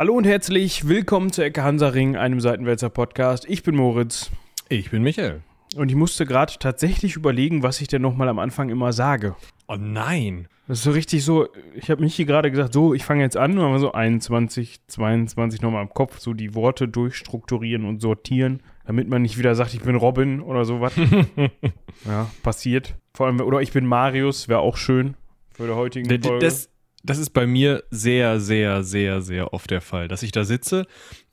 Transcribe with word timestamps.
Hallo 0.00 0.14
und 0.14 0.26
herzlich 0.26 0.88
willkommen 0.88 1.30
zu 1.30 1.42
Ecke 1.44 1.62
Hansaring, 1.62 2.16
einem 2.16 2.40
Seitenwälzer 2.40 2.88
Podcast. 2.88 3.44
Ich 3.46 3.62
bin 3.62 3.76
Moritz 3.76 4.30
Ich 4.70 4.90
bin 4.90 5.02
Michael. 5.02 5.42
und 5.76 5.90
ich 5.90 5.94
musste 5.94 6.24
gerade 6.24 6.54
tatsächlich 6.58 7.16
überlegen, 7.16 7.62
was 7.62 7.82
ich 7.82 7.88
denn 7.88 8.00
nochmal 8.00 8.30
am 8.30 8.38
Anfang 8.38 8.70
immer 8.70 8.94
sage. 8.94 9.36
Oh 9.68 9.76
nein. 9.78 10.48
Das 10.66 10.78
ist 10.78 10.84
so 10.84 10.92
richtig 10.92 11.22
so, 11.22 11.48
ich 11.74 11.90
habe 11.90 12.00
mich 12.00 12.14
hier 12.14 12.24
gerade 12.24 12.50
gesagt, 12.50 12.72
so, 12.72 12.94
ich 12.94 13.04
fange 13.04 13.20
jetzt 13.20 13.36
an 13.36 13.58
war 13.58 13.78
so 13.78 13.92
21, 13.92 14.86
22 14.86 15.60
nochmal 15.60 15.82
im 15.82 15.90
Kopf, 15.90 16.18
so 16.18 16.32
die 16.32 16.54
Worte 16.54 16.88
durchstrukturieren 16.88 17.84
und 17.84 18.00
sortieren, 18.00 18.62
damit 18.86 19.06
man 19.06 19.20
nicht 19.20 19.36
wieder 19.36 19.54
sagt, 19.54 19.74
ich 19.74 19.82
bin 19.82 19.96
Robin 19.96 20.40
oder 20.40 20.64
sowas. 20.64 20.94
ja, 22.06 22.30
passiert. 22.42 22.94
Vor 23.12 23.26
allem, 23.26 23.38
oder 23.42 23.60
ich 23.60 23.72
bin 23.72 23.84
Marius, 23.84 24.48
wäre 24.48 24.60
auch 24.60 24.78
schön 24.78 25.14
für 25.52 25.66
die 25.66 25.74
heutigen 25.74 26.08
Folge. 26.22 26.38
Das, 26.38 26.69
das 27.02 27.18
ist 27.18 27.30
bei 27.30 27.46
mir 27.46 27.84
sehr, 27.90 28.40
sehr, 28.40 28.82
sehr, 28.82 29.22
sehr 29.22 29.52
oft 29.52 29.70
der 29.70 29.80
Fall, 29.80 30.08
dass 30.08 30.22
ich 30.22 30.32
da 30.32 30.44
sitze 30.44 30.86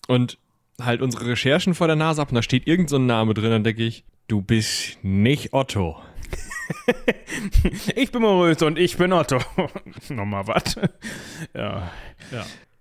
und 0.08 0.38
halt 0.82 1.02
unsere 1.02 1.28
Recherchen 1.28 1.74
vor 1.74 1.88
der 1.88 1.96
Nase 1.96 2.22
habe 2.22 2.30
und 2.30 2.36
da 2.36 2.42
steht 2.42 2.68
irgend 2.68 2.90
so 2.90 2.98
ein 2.98 3.06
Name 3.06 3.34
drin, 3.34 3.52
dann 3.52 3.64
denke 3.64 3.84
ich, 3.84 4.04
du 4.28 4.42
bist 4.42 4.98
nicht 5.04 5.54
Otto. 5.54 5.98
ich 7.96 8.12
bin 8.12 8.22
Marius 8.22 8.62
und 8.62 8.78
ich 8.78 8.98
bin 8.98 9.14
Otto. 9.14 9.40
Nochmal 10.10 10.48
was. 10.48 10.76
Ja. 11.54 11.92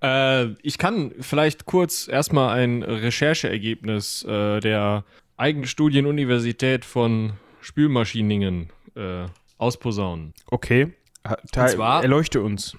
Äh, 0.02 0.54
ich 0.62 0.78
kann 0.78 1.12
vielleicht 1.20 1.66
kurz 1.66 2.08
erstmal 2.08 2.58
ein 2.58 2.82
Rechercheergebnis 2.82 4.24
äh, 4.24 4.60
der 4.60 5.04
Eigenstudienuniversität 5.36 6.84
von 6.84 7.34
Spülmaschiningen 7.60 8.70
äh, 8.94 9.26
ausposaunen. 9.58 10.34
Okay. 10.50 10.92
Teil, 11.52 11.74
zwar- 11.74 12.02
erleuchte 12.02 12.40
uns. 12.42 12.76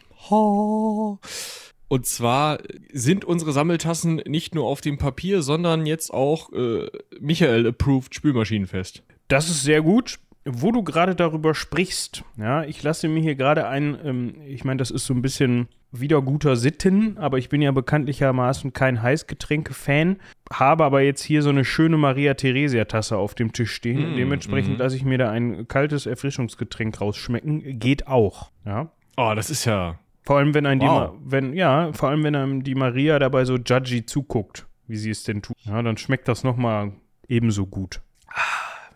Und 1.90 2.06
zwar 2.06 2.60
sind 2.92 3.24
unsere 3.24 3.54
Sammeltassen 3.54 4.18
nicht 4.26 4.54
nur 4.56 4.66
auf 4.68 4.82
dem 4.82 4.98
Papier, 4.98 5.42
sondern 5.42 5.86
jetzt 5.86 6.14
auch 6.14 6.52
äh, 6.52 6.88
Michael-approved 7.20 8.14
Spülmaschinenfest. 8.14 9.04
Das 9.30 9.50
ist 9.50 9.64
sehr 9.64 9.82
gut. 9.82 10.20
Wo 10.50 10.72
du 10.72 10.84
gerade 10.84 11.14
darüber 11.16 11.54
sprichst, 11.54 12.24
ja, 12.38 12.64
ich 12.64 12.82
lasse 12.82 13.08
mir 13.08 13.22
hier 13.22 13.36
gerade 13.36 13.68
ein, 13.68 13.98
ähm, 14.04 14.36
ich 14.46 14.64
meine, 14.64 14.78
das 14.78 14.92
ist 14.92 15.06
so 15.06 15.14
ein 15.14 15.22
bisschen 15.22 15.68
wieder 15.92 16.22
guter 16.22 16.56
Sitten, 16.56 17.18
aber 17.18 17.38
ich 17.38 17.50
bin 17.50 17.62
ja 17.62 17.72
bekanntlichermaßen 17.72 18.74
kein 18.74 19.02
Heißgetränke-Fan, 19.02 20.18
habe 20.52 20.84
aber 20.86 21.02
jetzt 21.02 21.22
hier 21.24 21.42
so 21.42 21.50
eine 21.50 21.66
schöne 21.66 21.98
Maria-Theresia-Tasse 21.98 23.18
auf 23.18 23.36
dem 23.36 23.52
Tisch 23.54 23.72
stehen. 23.74 24.14
Mm, 24.14 24.18
Dementsprechend 24.18 24.74
mhm. 24.74 24.80
lasse 24.80 24.96
ich 24.96 25.06
mir 25.06 25.18
da 25.18 25.32
ein 25.32 25.68
kaltes 25.68 26.06
Erfrischungsgetränk 26.06 27.00
rausschmecken. 27.00 27.80
Geht 27.80 28.08
auch, 28.08 28.52
ja. 28.66 28.92
Oh, 29.16 29.34
das 29.36 29.50
ist 29.50 29.66
ja. 29.66 29.98
Vor 30.24 30.38
allem, 30.38 30.54
wenn 30.54 30.66
ein 30.66 30.80
die, 30.80 30.86
Wow. 30.86 31.14
Ma- 31.14 31.14
wenn, 31.24 31.54
ja, 31.54 31.94
vor 31.94 32.10
allem, 32.10 32.24
wenn 32.24 32.36
einem 32.36 32.64
die 32.64 32.76
Maria 32.76 33.18
dabei 33.18 33.46
so 33.46 33.56
judgy 33.56 34.06
zuguckt, 34.06 34.68
wie 34.88 34.98
sie 34.98 35.10
es 35.10 35.24
denn 35.24 35.42
tut. 35.42 35.56
Ja, 35.64 35.82
dann 35.82 35.98
schmeckt 35.98 36.28
das 36.28 36.44
nochmal 36.44 36.92
ebenso 37.28 37.66
gut. 37.66 38.02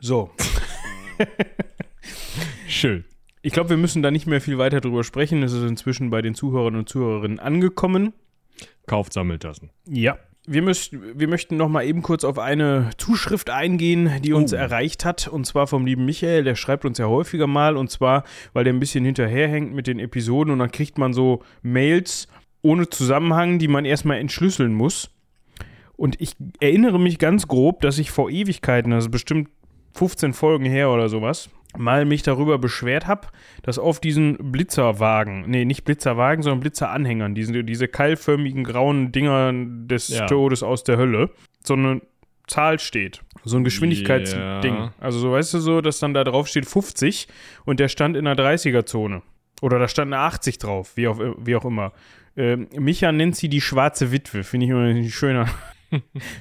So. 0.01 0.29
Schön. 2.67 3.03
Ich 3.41 3.53
glaube, 3.53 3.69
wir 3.71 3.77
müssen 3.77 4.01
da 4.03 4.11
nicht 4.11 4.27
mehr 4.27 4.41
viel 4.41 4.57
weiter 4.57 4.81
drüber 4.81 5.03
sprechen. 5.03 5.41
Es 5.43 5.51
ist 5.53 5.63
inzwischen 5.67 6.09
bei 6.09 6.21
den 6.21 6.35
Zuhörern 6.35 6.75
und 6.75 6.87
Zuhörerinnen 6.89 7.39
angekommen. 7.39 8.13
Kauft 8.87 9.13
Sammeltassen. 9.13 9.71
Ja. 9.87 10.17
Wir, 10.47 10.63
müssten, 10.63 11.19
wir 11.19 11.27
möchten 11.27 11.55
noch 11.57 11.69
mal 11.69 11.83
eben 11.85 12.01
kurz 12.01 12.23
auf 12.23 12.39
eine 12.39 12.89
Zuschrift 12.97 13.51
eingehen, 13.51 14.09
die 14.23 14.33
uns 14.33 14.53
Oh. 14.53 14.57
erreicht 14.57 15.05
hat. 15.05 15.27
Und 15.27 15.45
zwar 15.45 15.67
vom 15.67 15.85
lieben 15.85 16.05
Michael. 16.05 16.43
Der 16.43 16.55
schreibt 16.55 16.83
uns 16.85 16.97
ja 16.97 17.05
häufiger 17.07 17.47
mal. 17.47 17.77
Und 17.77 17.89
zwar, 17.91 18.23
weil 18.53 18.63
der 18.63 18.73
ein 18.73 18.79
bisschen 18.79 19.05
hinterherhängt 19.05 19.73
mit 19.73 19.85
den 19.87 19.99
Episoden. 19.99 20.51
Und 20.53 20.59
dann 20.59 20.71
kriegt 20.71 20.97
man 20.97 21.13
so 21.13 21.43
Mails 21.61 22.27
ohne 22.63 22.89
Zusammenhang, 22.89 23.59
die 23.59 23.67
man 23.67 23.85
erstmal 23.85 24.17
entschlüsseln 24.17 24.73
muss. 24.73 25.09
Und 25.95 26.19
ich 26.19 26.33
erinnere 26.59 26.99
mich 26.99 27.19
ganz 27.19 27.47
grob, 27.47 27.81
dass 27.81 27.99
ich 27.99 28.09
vor 28.11 28.29
Ewigkeiten, 28.31 28.93
also 28.93 29.09
bestimmt 29.09 29.49
15 29.93 30.33
Folgen 30.33 30.65
her 30.65 30.89
oder 30.89 31.09
sowas, 31.09 31.49
mal 31.77 32.05
mich 32.05 32.23
darüber 32.23 32.57
beschwert 32.57 33.07
habe, 33.07 33.27
dass 33.63 33.79
auf 33.79 33.99
diesen 33.99 34.51
Blitzerwagen, 34.51 35.45
nee, 35.47 35.65
nicht 35.65 35.83
Blitzerwagen, 35.83 36.43
sondern 36.43 36.59
Blitzeranhängern, 36.59 37.35
diese, 37.35 37.63
diese 37.63 37.87
keilförmigen 37.87 38.63
grauen 38.63 39.11
Dinger 39.11 39.51
des 39.53 40.09
Ja. 40.09 40.25
Todes 40.25 40.63
aus 40.63 40.83
der 40.83 40.97
Hölle, 40.97 41.29
so 41.63 41.73
eine 41.73 42.01
Zahl 42.47 42.79
steht. 42.79 43.21
So 43.43 43.57
ein 43.57 43.63
Geschwindigkeitsding. 43.63 44.75
Ja. 44.75 44.93
Also 44.99 45.19
so, 45.19 45.31
weißt 45.31 45.53
du 45.53 45.59
so, 45.59 45.81
dass 45.81 45.99
dann 45.99 46.13
da 46.13 46.23
drauf 46.23 46.47
steht 46.47 46.65
50 46.65 47.27
und 47.65 47.79
der 47.79 47.87
stand 47.87 48.17
in 48.17 48.25
der 48.25 48.35
30er-Zone. 48.35 49.21
Oder 49.61 49.79
da 49.79 49.87
stand 49.87 50.13
eine 50.13 50.21
80 50.23 50.57
drauf, 50.57 50.91
wie 50.95 51.07
auch, 51.07 51.19
wie 51.37 51.55
auch 51.55 51.65
immer. 51.65 51.93
Ähm, 52.35 52.67
Micha 52.77 53.11
nennt 53.11 53.35
sie 53.35 53.49
die 53.49 53.61
schwarze 53.61 54.11
Witwe, 54.11 54.43
finde 54.43 54.65
ich 54.65 54.71
immer 54.71 54.81
ein 54.83 55.09
schöner, 55.09 55.47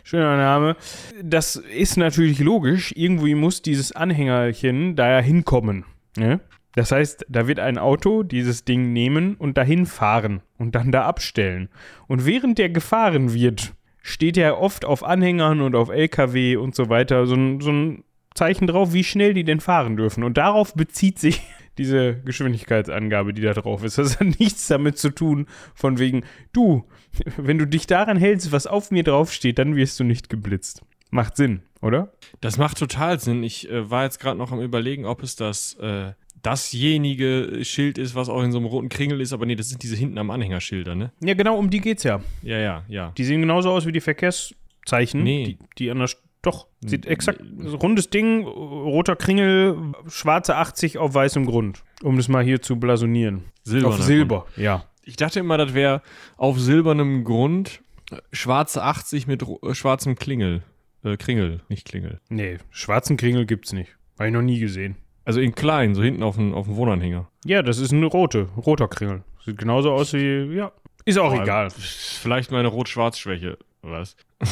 schöner 0.05 0.37
Name. 0.37 0.77
Das 1.23 1.57
ist 1.57 1.97
natürlich 1.97 2.39
logisch. 2.39 2.93
Irgendwie 2.95 3.35
muss 3.35 3.63
dieses 3.63 3.93
Anhängerchen 3.93 4.97
da 4.97 5.11
ja 5.11 5.21
hinkommen. 5.21 5.85
Ne? 6.17 6.41
Das 6.75 6.93
heißt, 6.93 7.27
da 7.29 7.49
wird 7.49 7.59
ein 7.59 7.79
Auto 7.79 8.23
dieses 8.23 8.65
Ding 8.65 8.93
nehmen 8.93 9.35
und 9.35 9.59
dahin 9.59 9.87
fahren 9.87 10.41
und 10.57 10.75
dann 10.75 10.93
da 10.93 11.05
abstellen. 11.05 11.69
Und 12.07 12.27
während 12.27 12.59
der 12.59 12.69
gefahren 12.69 13.35
wird, 13.35 13.75
steht 14.03 14.37
ja 14.37 14.57
oft 14.57 14.85
auf 14.85 15.03
Anhängern 15.03 15.61
und 15.61 15.75
auf 15.75 15.89
LKW 15.89 16.57
und 16.57 16.75
so 16.75 16.89
weiter 16.89 17.27
so 17.27 17.35
ein, 17.35 17.61
so 17.61 17.71
ein 17.71 18.05
Zeichen 18.35 18.67
drauf, 18.67 18.93
wie 18.93 19.05
schnell 19.05 19.35
die 19.35 19.45
denn 19.45 19.61
fahren 19.61 19.97
dürfen. 19.97 20.23
Und 20.23 20.37
darauf 20.37 20.75
bezieht 20.75 21.19
sich 21.19 21.43
diese 21.79 22.21
Geschwindigkeitsangabe, 22.25 23.35
die 23.35 23.43
da 23.43 23.53
drauf 23.53 23.83
ist. 23.83 23.99
Das 23.99 24.21
hat 24.21 24.39
nichts 24.39 24.69
damit 24.69 24.99
zu 24.99 25.11
tun, 25.11 25.47
von 25.75 25.99
wegen, 25.99 26.23
du, 26.53 26.85
wenn 27.37 27.59
du 27.59 27.67
dich 27.67 27.87
daran 27.87 28.17
hältst, 28.17 28.53
was 28.53 28.67
auf 28.67 28.91
mir 28.91 29.03
draufsteht, 29.05 29.59
dann 29.59 29.77
wirst 29.77 29.99
du 30.01 30.05
nicht 30.05 30.29
geblitzt. 30.29 30.83
Macht 31.11 31.37
Sinn, 31.37 31.63
oder? 31.83 32.13
Das 32.41 32.57
macht 32.57 32.79
total 32.79 33.19
Sinn. 33.19 33.43
Ich 33.43 33.69
äh, 33.71 33.91
war 33.91 34.05
jetzt 34.05 34.21
gerade 34.21 34.39
noch 34.39 34.53
am 34.53 34.61
Überlegen, 34.61 35.07
ob 35.07 35.23
es 35.23 35.35
das 35.37 35.75
äh, 35.75 36.13
dasjenige 36.43 37.65
Schild 37.65 37.99
ist, 37.99 38.15
was 38.15 38.29
auch 38.29 38.43
in 38.43 38.53
so 38.53 38.59
einem 38.59 38.67
roten 38.67 38.89
Kringel 38.89 39.21
ist, 39.21 39.33
aber 39.33 39.45
nee, 39.47 39.57
das 39.57 39.69
sind 39.71 39.83
diese 39.83 39.97
hinten 39.97 40.19
am 40.19 40.31
Anhängerschilder, 40.31 40.95
ne? 40.95 41.13
Ja, 41.21 41.35
genau, 41.35 41.57
um 41.59 41.69
die 41.71 41.81
geht's 41.81 42.03
ja. 42.05 42.21
Ja, 42.43 42.59
ja, 42.59 42.85
ja. 42.89 43.13
Die 43.19 43.25
sehen 43.25 43.41
genauso 43.41 43.71
aus 43.71 43.87
wie 43.87 43.93
die 43.93 44.01
Verkehrszeichen. 44.01 45.23
Nee. 45.23 45.45
Die, 45.45 45.59
die 45.79 45.91
an 45.91 45.99
der. 45.99 46.09
St- 46.09 46.19
Doch, 46.43 46.69
sieht 46.81 47.05
exakt. 47.07 47.41
rundes 47.83 48.09
Ding, 48.11 48.45
roter 48.47 49.17
Kringel, 49.17 49.77
schwarze 50.09 50.57
80 50.57 50.97
auf 50.99 51.13
weißem 51.13 51.45
Grund. 51.45 51.83
Um 52.03 52.17
das 52.17 52.29
mal 52.29 52.43
hier 52.45 52.63
zu 52.63 52.77
blasonieren. 52.77 53.45
Silberner 53.65 53.95
auf 53.97 54.03
Silber, 54.03 54.47
ja. 54.57 54.85
Ich 55.11 55.17
dachte 55.17 55.41
immer, 55.41 55.59
das 55.59 55.75
wäre 55.75 56.03
auf 56.37 56.61
silbernem 56.61 57.25
Grund 57.25 57.83
äh, 58.13 58.19
schwarze 58.33 58.85
80 58.85 59.27
mit 59.27 59.43
äh, 59.43 59.75
schwarzem 59.75 60.15
Klingel. 60.15 60.63
Äh, 61.03 61.17
Kringel, 61.17 61.63
nicht 61.69 61.85
Klingel. 61.85 62.21
Nee, 62.29 62.59
schwarzen 62.71 63.17
Kringel 63.17 63.45
gibt's 63.45 63.73
nicht. 63.73 63.97
Habe 64.21 64.29
ich 64.29 64.33
noch 64.33 64.43
nie 64.43 64.61
gesehen. 64.61 64.95
Also 65.25 65.41
in 65.41 65.53
klein, 65.53 65.97
so 65.97 66.03
hinten 66.05 66.23
auf 66.23 66.37
dem, 66.37 66.55
auf 66.55 66.67
dem 66.67 66.77
Wohnanhänger. 66.77 67.29
Ja, 67.45 67.63
das 67.63 67.79
ist 67.79 67.93
eine 67.93 68.07
rote, 68.07 68.51
roter 68.57 68.87
Kringel. 68.87 69.25
Sieht 69.45 69.59
genauso 69.59 69.91
aus 69.91 70.13
wie, 70.13 70.55
ja. 70.55 70.71
Ist 71.05 71.19
auch 71.19 71.35
Boah, 71.35 71.43
egal. 71.43 71.71
Vielleicht 71.71 72.53
meine 72.53 72.69
Rot-Schwarz-Schwäche, 72.69 73.59
was? 73.83 74.17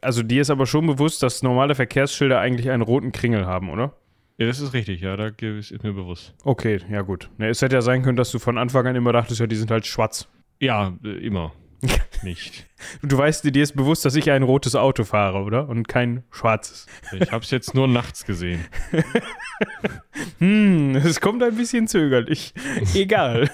Also 0.00 0.24
dir 0.24 0.42
ist 0.42 0.50
aber 0.50 0.66
schon 0.66 0.88
bewusst, 0.88 1.22
dass 1.22 1.44
normale 1.44 1.76
Verkehrsschilder 1.76 2.40
eigentlich 2.40 2.70
einen 2.70 2.82
roten 2.82 3.12
Kringel 3.12 3.46
haben, 3.46 3.70
oder? 3.70 3.92
Ja, 4.38 4.46
das 4.46 4.60
ist 4.60 4.72
richtig, 4.72 5.00
ja, 5.00 5.16
da 5.16 5.26
ist 5.26 5.82
mir 5.82 5.92
bewusst. 5.92 6.34
Okay, 6.44 6.80
ja 6.90 7.02
gut. 7.02 7.28
Ne, 7.38 7.48
es 7.48 7.62
hätte 7.62 7.76
ja 7.76 7.82
sein 7.82 8.02
können, 8.02 8.16
dass 8.16 8.30
du 8.32 8.38
von 8.38 8.58
Anfang 8.58 8.86
an 8.86 8.96
immer 8.96 9.12
dachtest, 9.12 9.40
ja, 9.40 9.46
die 9.46 9.56
sind 9.56 9.70
halt 9.70 9.86
schwarz. 9.86 10.28
Ja, 10.60 10.96
äh, 11.04 11.26
immer. 11.26 11.52
nicht. 12.22 12.66
Du 13.02 13.18
weißt, 13.18 13.44
dir 13.44 13.62
ist 13.62 13.74
bewusst, 13.74 14.04
dass 14.04 14.14
ich 14.14 14.30
ein 14.30 14.42
rotes 14.42 14.76
Auto 14.76 15.04
fahre, 15.04 15.42
oder? 15.42 15.68
Und 15.68 15.88
kein 15.88 16.22
schwarzes. 16.30 16.86
Ich 17.12 17.32
hab's 17.32 17.50
jetzt 17.50 17.74
nur 17.74 17.88
nachts 17.88 18.24
gesehen. 18.24 18.64
Hm, 20.38 20.96
es 20.96 21.20
kommt 21.20 21.40
ein 21.42 21.54
bisschen 21.54 21.86
zögerlich. 21.86 22.52
Egal. 22.94 23.48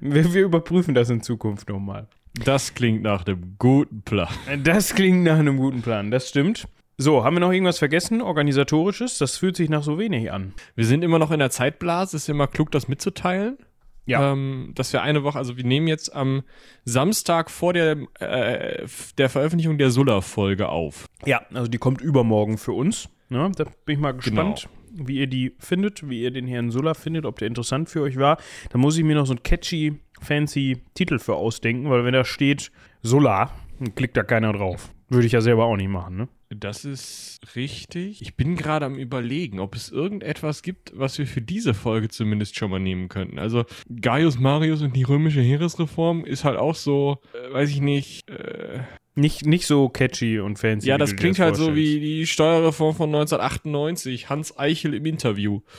wir, 0.00 0.32
wir 0.32 0.42
überprüfen 0.42 0.94
das 0.94 1.10
in 1.10 1.22
Zukunft 1.22 1.68
nochmal. 1.68 2.06
Das 2.34 2.74
klingt 2.74 3.02
nach 3.02 3.24
dem 3.24 3.56
guten 3.58 4.02
Plan. 4.02 4.32
Das 4.62 4.94
klingt 4.94 5.24
nach 5.24 5.38
einem 5.38 5.56
guten 5.56 5.82
Plan, 5.82 6.12
das 6.12 6.28
stimmt. 6.28 6.68
So, 6.98 7.24
haben 7.24 7.36
wir 7.36 7.40
noch 7.40 7.52
irgendwas 7.52 7.78
vergessen? 7.78 8.20
Organisatorisches? 8.20 9.18
Das 9.18 9.36
fühlt 9.36 9.56
sich 9.56 9.68
nach 9.68 9.82
so 9.82 9.98
wenig 9.98 10.30
an. 10.30 10.54
Wir 10.74 10.84
sind 10.84 11.02
immer 11.02 11.18
noch 11.18 11.30
in 11.30 11.38
der 11.38 11.50
Zeitblase, 11.50 12.16
ist 12.16 12.28
immer 12.28 12.46
klug, 12.46 12.70
das 12.70 12.88
mitzuteilen. 12.88 13.58
Ja. 14.04 14.32
Ähm, 14.32 14.72
dass 14.74 14.92
wir 14.92 15.02
eine 15.02 15.22
Woche, 15.22 15.38
also 15.38 15.56
wir 15.56 15.64
nehmen 15.64 15.86
jetzt 15.86 16.14
am 16.14 16.42
Samstag 16.84 17.50
vor 17.50 17.72
der, 17.72 17.98
äh, 18.18 18.86
der 19.16 19.28
Veröffentlichung 19.28 19.78
der 19.78 19.90
Sulla-Folge 19.90 20.68
auf. 20.68 21.06
Ja, 21.24 21.42
also 21.54 21.68
die 21.68 21.78
kommt 21.78 22.00
übermorgen 22.00 22.58
für 22.58 22.72
uns. 22.72 23.08
Ne? 23.28 23.50
Da 23.56 23.64
bin 23.84 23.94
ich 23.94 24.00
mal 24.00 24.12
gespannt, 24.12 24.68
wie 24.92 25.18
ihr 25.18 25.28
die 25.28 25.54
findet, 25.58 26.08
wie 26.08 26.20
ihr 26.20 26.32
den 26.32 26.48
Herrn 26.48 26.70
Sulla 26.70 26.94
findet, 26.94 27.24
ob 27.24 27.38
der 27.38 27.48
interessant 27.48 27.88
für 27.88 28.02
euch 28.02 28.18
war. 28.18 28.38
Da 28.70 28.78
muss 28.78 28.98
ich 28.98 29.04
mir 29.04 29.14
noch 29.14 29.26
so 29.26 29.32
einen 29.32 29.42
catchy, 29.42 30.00
fancy 30.20 30.82
Titel 30.94 31.18
für 31.18 31.36
ausdenken, 31.36 31.88
weil 31.88 32.04
wenn 32.04 32.12
da 32.12 32.24
steht 32.24 32.72
Sulla, 33.02 33.50
dann 33.78 33.94
klickt 33.94 34.16
da 34.16 34.24
keiner 34.24 34.52
drauf. 34.52 34.92
Würde 35.08 35.26
ich 35.26 35.32
ja 35.32 35.40
selber 35.40 35.64
auch 35.64 35.76
nicht 35.76 35.88
machen, 35.88 36.16
ne? 36.16 36.28
Das 36.54 36.84
ist 36.84 37.40
richtig. 37.56 38.20
Ich 38.20 38.36
bin 38.36 38.56
gerade 38.56 38.84
am 38.86 38.96
überlegen, 38.96 39.58
ob 39.60 39.74
es 39.74 39.90
irgendetwas 39.90 40.62
gibt, 40.62 40.92
was 40.94 41.16
wir 41.18 41.26
für 41.26 41.40
diese 41.40 41.72
Folge 41.72 42.08
zumindest 42.08 42.56
schon 42.56 42.70
mal 42.70 42.78
nehmen 42.80 43.08
könnten. 43.08 43.38
Also 43.38 43.64
Gaius 44.00 44.38
Marius 44.38 44.82
und 44.82 44.94
die 44.94 45.04
römische 45.04 45.40
Heeresreform 45.40 46.24
ist 46.24 46.44
halt 46.44 46.58
auch 46.58 46.74
so, 46.74 47.18
äh, 47.32 47.52
weiß 47.54 47.70
ich 47.70 47.80
nicht. 47.80 48.28
Äh, 48.28 48.80
nicht, 49.14 49.44
nicht 49.44 49.66
so 49.66 49.88
catchy 49.90 50.40
und 50.40 50.58
fancy. 50.58 50.88
ja, 50.88 50.96
das 50.98 51.14
klingt 51.16 51.38
halt 51.38 51.54
so 51.56 51.64
vorstellst. 51.66 51.76
wie 51.94 52.00
die 52.00 52.26
Steuerreform 52.26 52.96
von 52.96 53.08
1998. 53.14 54.28
Hans 54.30 54.58
Eichel 54.58 54.94
im 54.94 55.04
Interview. 55.06 55.60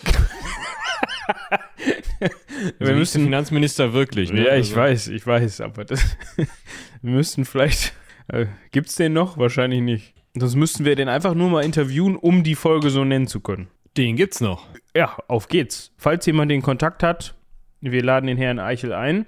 Wir 2.20 2.30
Also 2.80 2.94
müssen- 2.94 2.94
müssen 3.00 3.24
Finanzminister 3.26 3.94
wirklich. 3.94 4.32
Ne? 4.32 4.46
Ja, 4.46 4.52
ich 4.56 4.68
Also- 4.70 4.76
weiß, 4.78 5.08
ich 5.10 5.26
weiß, 5.28 5.62
aber 5.62 5.84
das, 5.86 6.16
wir 6.38 7.12
müssten 7.14 7.44
vielleicht. 7.46 7.94
Äh, 8.30 8.46
gibt's 8.72 8.96
den 8.96 9.14
noch? 9.14 9.38
Wahrscheinlich 9.38 9.82
nicht. 9.82 10.14
Sonst 10.36 10.56
müssten 10.56 10.86
wir 10.86 10.96
den 10.96 11.10
einfach 11.10 11.36
nur 11.36 11.50
mal 11.50 11.64
interviewen, 11.64 12.16
um 12.16 12.44
die 12.44 12.56
Folge 12.56 12.90
so 12.90 13.04
nennen 13.04 13.28
zu 13.28 13.40
können. 13.40 13.68
Den 13.98 14.16
gibt's 14.16 14.42
noch. 14.42 14.66
Ja, 14.96 15.16
auf 15.28 15.48
geht's. 15.48 15.92
Falls 15.98 16.26
jemand 16.26 16.50
den 16.50 16.64
Kontakt 16.64 17.04
hat, 17.04 17.36
wir 17.82 18.02
laden 18.02 18.28
den 18.28 18.38
Herrn 18.38 18.60
Eichel 18.60 18.94
ein. 18.94 19.26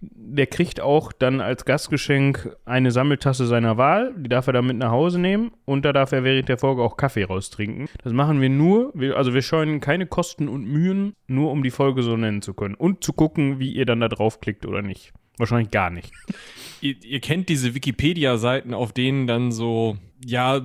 Der 0.00 0.46
kriegt 0.46 0.80
auch 0.80 1.12
dann 1.12 1.40
als 1.40 1.64
Gastgeschenk 1.64 2.56
eine 2.64 2.92
Sammeltasse 2.92 3.46
seiner 3.46 3.76
Wahl. 3.76 4.14
Die 4.16 4.28
darf 4.28 4.46
er 4.46 4.52
dann 4.52 4.66
mit 4.66 4.76
nach 4.76 4.92
Hause 4.92 5.18
nehmen 5.18 5.50
und 5.64 5.84
da 5.84 5.92
darf 5.92 6.12
er 6.12 6.22
während 6.22 6.48
der 6.48 6.56
Folge 6.56 6.82
auch 6.82 6.96
Kaffee 6.96 7.24
raustrinken. 7.24 7.88
Das 8.04 8.12
machen 8.12 8.40
wir 8.40 8.48
nur, 8.48 8.92
also 9.16 9.34
wir 9.34 9.42
scheuen 9.42 9.80
keine 9.80 10.06
Kosten 10.06 10.48
und 10.48 10.66
Mühen, 10.66 11.14
nur 11.26 11.50
um 11.50 11.62
die 11.64 11.70
Folge 11.70 12.02
so 12.02 12.16
nennen 12.16 12.42
zu 12.42 12.54
können. 12.54 12.76
Und 12.76 13.02
zu 13.02 13.12
gucken, 13.12 13.58
wie 13.58 13.72
ihr 13.72 13.86
dann 13.86 14.00
da 14.00 14.08
draufklickt 14.08 14.66
oder 14.66 14.82
nicht. 14.82 15.12
Wahrscheinlich 15.38 15.70
gar 15.70 15.90
nicht. 15.90 16.12
Ihr, 16.82 16.94
ihr 17.02 17.20
kennt 17.20 17.48
diese 17.48 17.74
Wikipedia-Seiten, 17.74 18.74
auf 18.74 18.92
denen 18.92 19.26
dann 19.26 19.50
so, 19.50 19.96
ja, 20.24 20.60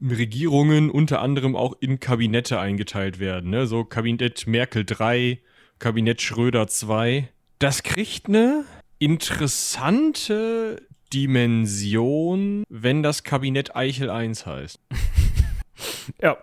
Regierungen 0.00 0.90
unter 0.90 1.20
anderem 1.22 1.54
auch 1.54 1.74
in 1.80 2.00
Kabinette 2.00 2.58
eingeteilt 2.58 3.18
werden. 3.18 3.50
Ne? 3.50 3.66
So 3.66 3.84
Kabinett 3.84 4.46
Merkel 4.46 4.84
3, 4.84 5.40
Kabinett 5.78 6.20
Schröder 6.22 6.66
2. 6.66 7.28
Das 7.58 7.82
kriegt 7.82 8.28
eine 8.28 8.64
interessante 8.98 10.86
Dimension, 11.12 12.64
wenn 12.68 13.02
das 13.02 13.22
Kabinett 13.22 13.76
Eichel 13.76 14.10
1 14.10 14.46
heißt. 14.46 14.80
Ja. 16.20 16.36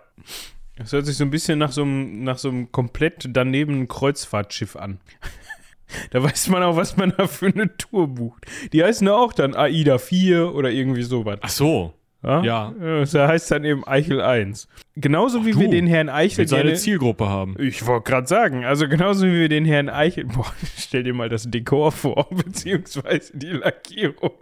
Das 0.76 0.92
hört 0.92 1.06
sich 1.06 1.16
so 1.16 1.24
ein 1.24 1.30
bisschen 1.30 1.58
nach 1.58 1.72
so 1.72 1.82
einem, 1.82 2.24
nach 2.24 2.38
so 2.38 2.48
einem 2.48 2.72
komplett 2.72 3.28
daneben 3.30 3.88
Kreuzfahrtschiff 3.88 4.76
an. 4.76 5.00
Da 6.10 6.22
weiß 6.22 6.50
man 6.50 6.62
auch, 6.62 6.76
was 6.76 6.96
man 6.96 7.12
da 7.16 7.26
für 7.26 7.46
eine 7.48 7.76
Tour 7.76 8.06
bucht. 8.06 8.46
Die 8.72 8.84
heißen 8.84 9.04
ja 9.08 9.16
auch 9.16 9.32
dann 9.32 9.56
AIDA 9.56 9.98
4 9.98 10.54
oder 10.54 10.70
irgendwie 10.70 11.02
sowas. 11.02 11.40
Ach 11.42 11.48
so. 11.48 11.94
Ja. 12.22 12.42
Ja. 12.42 12.74
Das 12.78 13.14
heißt 13.14 13.50
dann 13.50 13.64
eben 13.64 13.86
Eichel 13.86 14.20
1. 14.20 14.68
Genauso 14.96 15.46
wie 15.46 15.52
du, 15.52 15.60
wir 15.60 15.68
den 15.70 15.86
Herrn 15.86 16.08
Eichel 16.08 16.46
seine. 16.46 16.74
Zielgruppe 16.74 17.28
haben. 17.28 17.56
Ich 17.58 17.86
wollte 17.86 18.10
gerade 18.10 18.26
sagen, 18.26 18.64
also 18.64 18.88
genauso 18.88 19.26
wie 19.26 19.40
wir 19.40 19.48
den 19.48 19.64
Herrn 19.64 19.88
Eichel. 19.88 20.24
Boah, 20.34 20.52
stell 20.76 21.02
dir 21.02 21.14
mal 21.14 21.28
das 21.28 21.50
Dekor 21.50 21.92
vor, 21.92 22.28
beziehungsweise 22.34 23.36
die 23.36 23.48
Lackierung. 23.48 24.32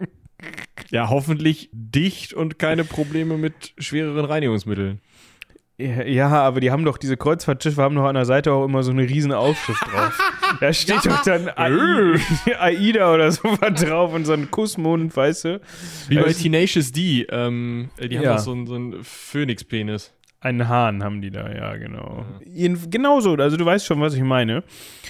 Ja, 0.89 1.09
hoffentlich 1.09 1.69
dicht 1.73 2.33
und 2.33 2.59
keine 2.59 2.85
Probleme 2.85 3.37
mit 3.37 3.73
schwereren 3.77 4.25
Reinigungsmitteln. 4.25 5.01
Ja, 5.79 6.03
ja, 6.03 6.27
aber 6.29 6.59
die 6.59 6.71
haben 6.71 6.83
doch, 6.83 6.97
diese 6.97 7.15
Kreuzfahrtschiffe 7.15 7.81
haben 7.81 7.95
doch 7.95 8.03
an 8.03 8.15
der 8.15 8.25
Seite 8.25 8.51
auch 8.51 8.65
immer 8.65 8.83
so 8.83 8.91
eine 8.91 9.03
riesen 9.03 9.31
Aufschrift 9.31 9.81
drauf. 9.91 10.19
Da 10.59 10.73
steht 10.73 11.05
doch 11.05 11.21
dann 11.23 11.47
AI, 11.47 12.19
AIDA 12.59 13.13
oder 13.13 13.31
so 13.31 13.43
was 13.61 13.81
drauf 13.83 14.13
und 14.13 14.25
so 14.25 14.33
ein 14.33 14.49
Kussmund, 14.49 15.15
weißt 15.15 15.45
du? 15.45 15.61
Wie 16.09 16.15
bei 16.17 16.33
Tenacious 16.33 16.91
D. 16.91 17.21
Ähm, 17.29 17.89
die 18.01 18.17
haben 18.17 18.23
Ja. 18.23 18.33
doch 18.35 18.39
so 18.43 18.51
einen, 18.51 18.65
so 18.67 18.73
einen 18.75 19.03
Phönixpenis. 19.03 20.11
Einen 20.41 20.67
Hahn 20.67 21.03
haben 21.03 21.21
die 21.21 21.29
da, 21.29 21.49
ja, 21.53 21.75
genau. 21.77 22.25
Jeden- 22.45 22.89
Genauso, 22.89 23.35
also 23.35 23.57
du 23.57 23.65
weißt 23.65 23.85
schon, 23.85 24.01
was 24.01 24.15
ich 24.15 24.23
meine. 24.23 24.63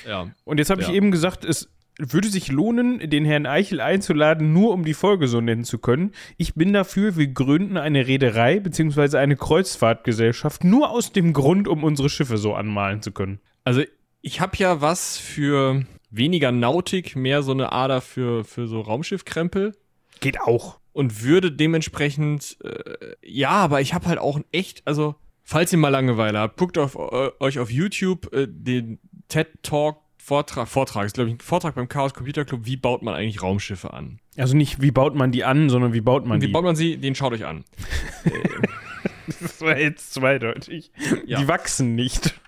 Ja. 0.07 0.27
Und 0.43 0.57
jetzt 0.57 0.69
habe 0.69 0.81
ich 0.81 0.89
Ja. 0.89 0.93
eben 0.93 1.09
gesagt, 1.09 1.45
es 1.45 1.69
würde 1.99 2.29
sich 2.29 2.49
lohnen, 2.49 3.09
den 3.09 3.25
Herrn 3.25 3.45
Eichel 3.45 3.81
einzuladen, 3.81 4.53
nur 4.53 4.71
um 4.73 4.85
die 4.85 4.93
Folge 4.93 5.27
so 5.27 5.41
nennen 5.41 5.65
zu 5.65 5.77
können. 5.77 6.13
Ich 6.37 6.55
bin 6.55 6.73
dafür, 6.73 7.17
wir 7.17 7.27
gründen 7.27 7.77
eine 7.77 8.07
Reederei 8.07 8.59
bzw. 8.59 9.17
eine 9.17 9.35
Kreuzfahrtgesellschaft, 9.35 10.63
nur 10.63 10.89
aus 10.89 11.11
dem 11.11 11.33
Grund, 11.33 11.67
um 11.67 11.83
unsere 11.83 12.09
Schiffe 12.09 12.37
so 12.37 12.55
anmalen 12.55 13.01
zu 13.01 13.11
können. 13.11 13.39
Also, 13.65 13.83
ich 14.21 14.41
habe 14.41 14.57
ja 14.57 14.81
was 14.81 15.17
für 15.17 15.85
weniger 16.09 16.51
Nautik, 16.51 17.15
mehr 17.15 17.43
so 17.43 17.51
eine 17.51 17.71
Ader 17.71 18.01
für, 18.01 18.43
für 18.43 18.67
so 18.67 18.81
Raumschiffkrempel. 18.81 19.75
Geht 20.21 20.41
auch. 20.41 20.79
Und 20.93 21.23
würde 21.23 21.51
dementsprechend, 21.51 22.57
äh, 22.63 23.15
ja, 23.23 23.51
aber 23.51 23.81
ich 23.81 23.93
habe 23.93 24.07
halt 24.07 24.19
auch 24.19 24.37
ein 24.37 24.45
echt, 24.51 24.81
also, 24.85 25.15
falls 25.43 25.71
ihr 25.71 25.77
mal 25.77 25.89
Langeweile 25.89 26.39
habt, 26.39 26.57
guckt 26.57 26.77
auf, 26.77 26.95
äh, 26.95 27.29
euch 27.39 27.59
auf 27.59 27.71
YouTube 27.71 28.33
äh, 28.33 28.47
den 28.49 28.99
TED 29.27 29.47
Talk 29.63 30.08
Vortrag, 30.29 30.67
Vortrag, 30.67 31.07
ist 31.07 31.15
glaube 31.15 31.31
ich 31.31 31.37
ein 31.37 31.39
Vortrag 31.39 31.73
beim 31.73 31.89
Chaos 31.89 32.13
Computer 32.13 32.45
Club, 32.45 32.61
wie 32.65 32.77
baut 32.77 33.01
man 33.01 33.15
eigentlich 33.15 33.41
Raumschiffe 33.41 33.95
an? 33.95 34.19
Also 34.37 34.55
nicht, 34.55 34.79
wie 34.79 34.91
baut 34.91 35.15
man 35.15 35.31
die 35.31 35.43
an, 35.43 35.71
sondern 35.71 35.91
wie 35.91 36.01
baut 36.01 36.27
man 36.27 36.39
wie 36.39 36.45
die. 36.45 36.51
baut 36.51 36.63
man 36.63 36.75
sie? 36.75 36.97
Den 36.97 37.15
schaut 37.15 37.33
euch 37.33 37.47
an. 37.47 37.65
das 39.41 39.59
war 39.59 39.75
jetzt 39.75 40.13
zweideutig. 40.13 40.91
Ja. 41.25 41.39
Die 41.39 41.47
wachsen 41.47 41.95
nicht. 41.95 42.39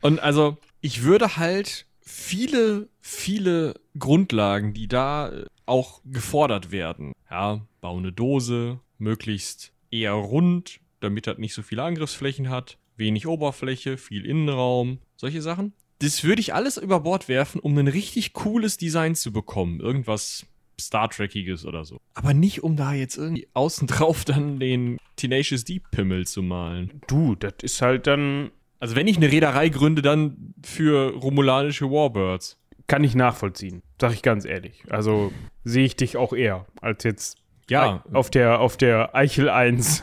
Und 0.00 0.18
also, 0.18 0.58
ich 0.80 1.04
würde 1.04 1.36
halt 1.36 1.86
viele, 2.00 2.88
viele 3.00 3.78
Grundlagen, 3.96 4.74
die 4.74 4.88
da 4.88 5.28
äh, 5.28 5.46
auch 5.66 6.00
gefordert 6.04 6.72
werden. 6.72 7.12
Ja, 7.30 7.60
bau 7.80 7.98
eine 7.98 8.10
Dose, 8.10 8.80
möglichst 8.98 9.72
eher 9.92 10.14
rund, 10.14 10.80
damit 10.98 11.28
das 11.28 11.38
nicht 11.38 11.54
so 11.54 11.62
viele 11.62 11.84
Angriffsflächen 11.84 12.50
hat, 12.50 12.78
wenig 12.96 13.28
Oberfläche, 13.28 13.96
viel 13.96 14.26
Innenraum, 14.26 14.98
solche 15.14 15.40
Sachen. 15.40 15.72
Das 16.00 16.24
würde 16.24 16.40
ich 16.40 16.54
alles 16.54 16.76
über 16.76 17.00
Bord 17.00 17.28
werfen, 17.28 17.60
um 17.60 17.76
ein 17.78 17.88
richtig 17.88 18.32
cooles 18.32 18.76
Design 18.76 19.14
zu 19.14 19.32
bekommen. 19.32 19.80
Irgendwas 19.80 20.46
Star 20.80 21.10
Trekiges 21.10 21.66
oder 21.66 21.84
so. 21.84 21.98
Aber 22.14 22.32
nicht, 22.34 22.62
um 22.64 22.74
da 22.76 22.94
jetzt 22.94 23.16
irgendwie 23.18 23.46
außen 23.52 23.86
drauf 23.86 24.24
dann 24.24 24.58
den 24.58 24.96
Tenacious 25.16 25.64
D-Pimmel 25.64 26.26
zu 26.26 26.42
malen. 26.42 27.02
Du, 27.06 27.34
das 27.34 27.54
ist 27.62 27.82
halt 27.82 28.06
dann, 28.06 28.50
Also 28.78 28.96
wenn 28.96 29.06
ich 29.06 29.18
eine 29.18 29.30
Reederei 29.30 29.68
gründe, 29.68 30.00
dann 30.00 30.54
für 30.64 31.12
romulanische 31.14 31.90
Warbirds. 31.90 32.56
kann 32.86 33.04
ich 33.04 33.14
nachvollziehen. 33.14 33.82
Sag 34.00 34.14
ich 34.14 34.22
ganz 34.22 34.46
ehrlich. 34.46 34.82
Also 34.88 35.32
sehe 35.64 35.84
ich 35.84 35.96
dich 35.96 36.16
auch 36.16 36.32
eher 36.32 36.64
als 36.80 37.04
jetzt 37.04 37.36
Ja, 37.68 38.02
auf 38.14 38.30
der, 38.30 38.60
auf 38.60 38.78
der 38.78 39.14
Eichel 39.14 39.50
1, 39.50 40.02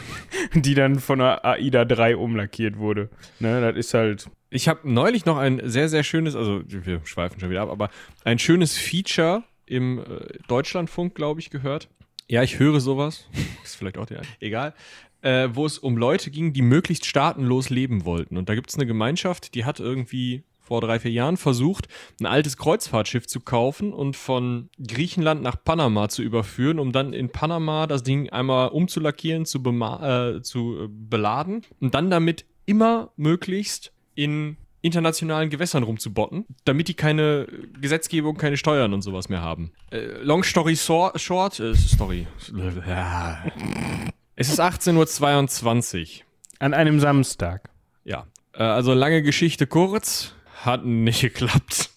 die 0.54 0.74
dann 0.74 0.98
von 0.98 1.18
der 1.18 1.44
AIDA 1.44 1.84
3 1.84 2.16
umlackiert 2.16 2.78
wurde. 2.78 3.10
Ne, 3.38 3.60
das 3.60 3.76
ist 3.76 3.92
halt, 3.94 4.30
ich 4.56 4.68
habe 4.68 4.80
neulich 4.90 5.24
noch 5.24 5.36
ein 5.36 5.60
sehr, 5.64 5.88
sehr 5.88 6.02
schönes, 6.02 6.34
also 6.34 6.62
wir 6.66 7.00
schweifen 7.04 7.40
schon 7.40 7.50
wieder 7.50 7.62
ab, 7.62 7.70
aber 7.70 7.90
ein 8.24 8.38
schönes 8.38 8.76
Feature 8.76 9.44
im 9.66 9.98
äh, 9.98 10.04
Deutschlandfunk, 10.48 11.14
glaube 11.14 11.40
ich, 11.40 11.50
gehört. 11.50 11.88
Ja, 12.28 12.42
ich 12.42 12.58
höre 12.58 12.80
sowas. 12.80 13.28
ist 13.64 13.76
vielleicht 13.76 13.98
auch 13.98 14.06
der. 14.06 14.22
Egal. 14.40 14.74
Äh, 15.22 15.50
wo 15.52 15.66
es 15.66 15.78
um 15.78 15.96
Leute 15.96 16.30
ging, 16.30 16.52
die 16.52 16.62
möglichst 16.62 17.06
staatenlos 17.06 17.70
leben 17.70 18.04
wollten. 18.04 18.36
Und 18.36 18.48
da 18.48 18.54
gibt 18.54 18.70
es 18.70 18.76
eine 18.76 18.86
Gemeinschaft, 18.86 19.54
die 19.54 19.64
hat 19.64 19.80
irgendwie 19.80 20.44
vor 20.60 20.80
drei, 20.80 20.98
vier 20.98 21.12
Jahren 21.12 21.36
versucht, 21.36 21.86
ein 22.20 22.26
altes 22.26 22.56
Kreuzfahrtschiff 22.56 23.26
zu 23.28 23.40
kaufen 23.40 23.92
und 23.92 24.16
von 24.16 24.68
Griechenland 24.84 25.40
nach 25.40 25.62
Panama 25.62 26.08
zu 26.08 26.22
überführen, 26.22 26.80
um 26.80 26.90
dann 26.90 27.12
in 27.12 27.30
Panama 27.30 27.86
das 27.86 28.02
Ding 28.02 28.30
einmal 28.30 28.70
umzulackieren, 28.70 29.46
zu, 29.46 29.58
äh, 29.60 30.42
zu 30.42 30.84
äh, 30.84 30.88
beladen 30.88 31.62
und 31.80 31.94
dann 31.94 32.10
damit 32.10 32.46
immer 32.66 33.12
möglichst 33.16 33.92
in 34.16 34.56
internationalen 34.82 35.50
Gewässern 35.50 35.82
rumzubotten, 35.82 36.46
damit 36.64 36.88
die 36.88 36.94
keine 36.94 37.46
Gesetzgebung, 37.80 38.36
keine 38.36 38.56
Steuern 38.56 38.92
und 38.92 39.02
sowas 39.02 39.28
mehr 39.28 39.40
haben. 39.42 39.72
Äh, 39.90 40.22
long 40.22 40.44
story 40.44 40.74
so 40.74 41.10
short, 41.16 41.60
äh, 41.60 41.74
sorry. 41.74 42.26
Es 44.38 44.50
ist 44.50 44.60
18.22 44.60 46.18
Uhr. 46.20 46.24
an 46.58 46.74
einem 46.74 47.00
Samstag. 47.00 47.70
Ja. 48.04 48.26
Äh, 48.52 48.62
also 48.64 48.92
lange 48.92 49.22
Geschichte 49.22 49.66
kurz, 49.66 50.34
hat 50.62 50.84
nicht 50.84 51.20
geklappt. 51.22 51.90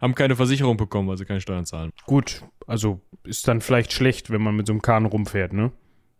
Haben 0.00 0.14
keine 0.14 0.36
Versicherung 0.36 0.76
bekommen, 0.76 1.08
weil 1.08 1.16
sie 1.16 1.24
keine 1.24 1.40
Steuern 1.40 1.64
zahlen. 1.64 1.92
Gut, 2.04 2.42
also 2.66 3.00
ist 3.24 3.48
dann 3.48 3.60
vielleicht 3.60 3.92
schlecht, 3.92 4.30
wenn 4.30 4.42
man 4.42 4.54
mit 4.56 4.66
so 4.66 4.72
einem 4.72 4.82
Kahn 4.82 5.06
rumfährt, 5.06 5.52
ne? 5.52 5.72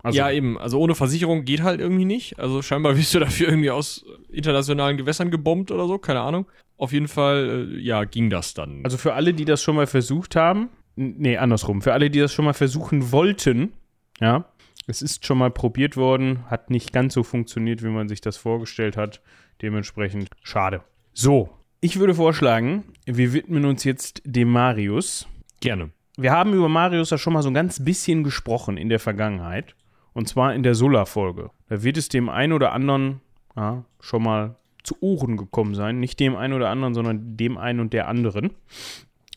Also, 0.07 0.19
ja, 0.19 0.31
eben. 0.31 0.57
Also 0.59 0.79
ohne 0.79 0.95
Versicherung 0.95 1.45
geht 1.45 1.63
halt 1.63 1.81
irgendwie 1.81 2.05
nicht. 2.05 2.39
Also 2.39 2.63
scheinbar 2.63 2.97
wirst 2.97 3.13
du 3.15 3.19
dafür 3.19 3.49
irgendwie 3.49 3.71
aus 3.71 4.05
internationalen 4.31 4.97
Gewässern 4.97 5.31
gebombt 5.31 5.71
oder 5.71 5.87
so, 5.87 5.99
keine 5.99 6.21
Ahnung. 6.21 6.47
Auf 6.79 6.93
jeden 6.93 7.09
Fall, 7.09 7.69
äh, 7.73 7.79
ja, 7.81 8.05
ging 8.05 8.31
das 8.31 8.55
dann. 8.55 8.83
also 8.85 8.99
für 8.99 9.15
alle, 9.15 9.35
die 9.35 9.45
das 9.45 9.63
schon 9.63 9.77
mal 9.77 9.87
versucht 9.87 10.37
haben, 10.37 10.69
nee, 10.95 11.37
andersrum, 11.37 11.83
für 11.83 11.93
alle, 11.93 12.11
die 12.11 12.21
das 12.21 12.33
schon 12.33 12.45
mal 12.45 12.55
versuchen 12.55 13.11
wollten, 13.13 13.73
ja, 14.21 14.45
es 14.87 15.03
ist 15.03 15.27
schon 15.27 15.39
mal 15.39 15.51
probiert 15.51 15.97
worden, 15.97 16.49
hat 16.49 16.71
nicht 16.71 16.93
ganz 16.93 17.15
so 17.15 17.25
funktioniert, 17.25 17.83
wie 17.83 17.89
man 17.89 18.09
sich 18.09 18.21
das 18.21 18.37
vorgestellt 18.37 18.97
hat. 18.97 19.21
Dementsprechend 19.61 20.29
schade. 20.43 20.83
So, 21.13 21.51
ich 21.81 21.99
würde 21.99 22.15
vorschlagen, 22.15 22.85
wir 23.07 23.33
widmen 23.33 23.65
uns 23.65 23.83
jetzt 23.85 24.23
dem 24.25 24.51
Marius. 24.51 25.27
gerne. 25.61 25.91
Wir 26.19 26.33
haben 26.33 26.55
über 26.55 26.69
Marius 26.69 27.11
ja 27.11 27.19
schon 27.19 27.33
mal 27.35 27.43
so 27.43 27.51
ein 27.51 27.55
ganz 27.55 27.85
bisschen 27.85 28.25
gesprochen 28.25 28.77
in 28.79 28.89
der 28.89 29.01
Vergangenheit. 29.01 29.75
Und 30.17 30.29
zwar 30.29 30.55
in 30.55 30.63
der 30.63 30.75
Sulla-Folge. 30.75 31.51
Da 31.69 31.83
wird 31.83 31.99
es 31.99 32.09
dem 32.09 32.31
einen 32.31 32.55
oder 32.55 32.73
anderen 32.73 33.21
ja, 33.55 33.85
schon 34.01 34.23
mal 34.23 34.57
zu 34.83 34.97
Ohren 35.03 35.37
gekommen 35.37 35.75
sein. 35.75 36.01
Nicht 36.01 36.19
dem 36.21 36.37
einen 36.37 36.55
oder 36.55 36.71
anderen, 36.71 36.95
sondern 36.95 37.37
dem 37.37 37.59
einen 37.59 37.81
und 37.81 37.93
der 37.93 38.09
anderen. 38.09 38.53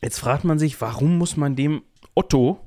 Jetzt 0.01 0.19
fragt 0.19 0.45
man 0.45 0.57
sich, 0.57 0.79
warum 0.79 1.17
muss 1.17 1.35
man 1.35 1.57
dem 1.57 1.81
Otto, 2.15 2.61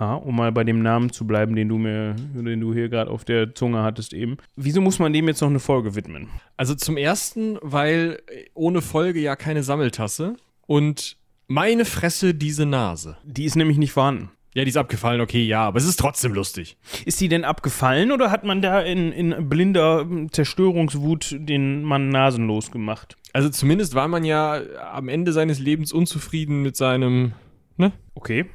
ja, 0.00 0.14
um 0.14 0.36
mal 0.36 0.50
bei 0.50 0.64
dem 0.64 0.80
Namen 0.80 1.12
zu 1.12 1.26
bleiben, 1.26 1.54
den 1.56 1.68
du 1.68 1.76
mir, 1.76 2.14
den 2.14 2.58
du 2.58 2.72
hier 2.72 2.88
gerade 2.88 3.10
auf 3.10 3.26
der 3.26 3.54
Zunge 3.54 3.82
hattest 3.82 4.14
eben, 4.14 4.38
wieso 4.56 4.80
muss 4.80 4.98
man 4.98 5.12
dem 5.12 5.28
jetzt 5.28 5.42
noch 5.42 5.50
eine 5.50 5.60
Folge 5.60 5.94
widmen? 5.94 6.28
Also 6.56 6.74
zum 6.74 6.96
ersten, 6.96 7.58
weil 7.60 8.22
ohne 8.54 8.80
Folge 8.80 9.20
ja 9.20 9.36
keine 9.36 9.62
Sammeltasse 9.62 10.36
und 10.66 11.18
meine 11.48 11.84
Fresse 11.84 12.34
diese 12.34 12.64
Nase. 12.64 13.18
Die 13.24 13.44
ist 13.44 13.56
nämlich 13.56 13.76
nicht 13.76 13.92
vorhanden. 13.92 14.30
Ja, 14.58 14.64
die 14.64 14.70
ist 14.70 14.76
abgefallen, 14.76 15.20
okay, 15.20 15.44
ja, 15.44 15.68
aber 15.68 15.78
es 15.78 15.84
ist 15.84 16.00
trotzdem 16.00 16.34
lustig. 16.34 16.76
Ist 17.04 17.20
die 17.20 17.28
denn 17.28 17.44
abgefallen 17.44 18.10
oder 18.10 18.32
hat 18.32 18.42
man 18.42 18.60
da 18.60 18.80
in, 18.80 19.12
in 19.12 19.48
blinder 19.48 20.04
Zerstörungswut 20.32 21.36
den 21.38 21.84
Mann 21.84 22.08
nasenlos 22.08 22.72
gemacht? 22.72 23.16
Also 23.32 23.50
zumindest 23.50 23.94
war 23.94 24.08
man 24.08 24.24
ja 24.24 24.60
am 24.90 25.08
Ende 25.08 25.32
seines 25.32 25.60
Lebens 25.60 25.92
unzufrieden 25.92 26.60
mit 26.62 26.74
seinem, 26.74 27.34
ne? 27.76 27.92
Okay, 28.16 28.46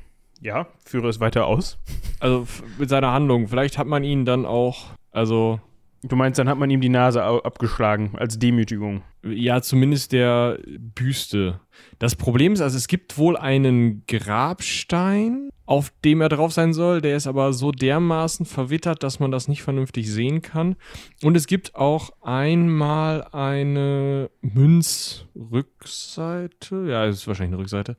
ja, 0.42 0.68
führe 0.84 1.08
es 1.08 1.22
weiter 1.22 1.46
aus. 1.48 1.78
Also 2.20 2.48
mit 2.78 2.90
seiner 2.90 3.14
Handlung. 3.14 3.48
Vielleicht 3.48 3.78
hat 3.78 3.88
man 3.88 4.04
ihn 4.04 4.26
dann 4.26 4.46
auch, 4.46 4.88
also 5.12 5.62
Du 6.06 6.18
meinst, 6.18 6.38
dann 6.38 6.50
hat 6.50 6.58
man 6.58 6.70
ihm 6.70 6.82
die 6.82 6.90
Nase 6.90 7.24
abgeschlagen 7.24 8.12
als 8.18 8.38
Demütigung. 8.38 9.04
Ja, 9.24 9.62
zumindest 9.62 10.12
der 10.12 10.60
Büste. 10.78 11.62
Das 11.98 12.18
Problem 12.18 12.52
ist, 12.52 12.60
also 12.60 12.76
es 12.78 12.90
gibt 12.90 13.18
wohl 13.18 13.38
einen 13.38 14.06
Grabstein, 14.06 15.48
auf 15.66 15.94
dem 16.04 16.20
er 16.20 16.28
drauf 16.28 16.52
sein 16.52 16.74
soll. 16.74 17.00
Der 17.00 17.16
ist 17.16 17.26
aber 17.26 17.54
so 17.54 17.72
dermaßen 17.72 18.46
verwittert, 18.46 19.02
dass 19.02 19.22
man 19.22 19.32
das 19.32 19.48
nicht 19.48 19.64
vernünftig 19.64 20.12
sehen 20.12 20.42
kann. 20.42 20.76
Und 21.22 21.38
es 21.38 21.48
gibt 21.48 21.76
auch 21.76 22.10
einmal 22.22 23.24
eine 23.32 24.30
Münzrückseite. 24.42 26.86
Ja, 26.90 27.06
es 27.06 27.20
ist 27.20 27.28
wahrscheinlich 27.28 27.54
eine 27.54 27.62
Rückseite 27.62 27.96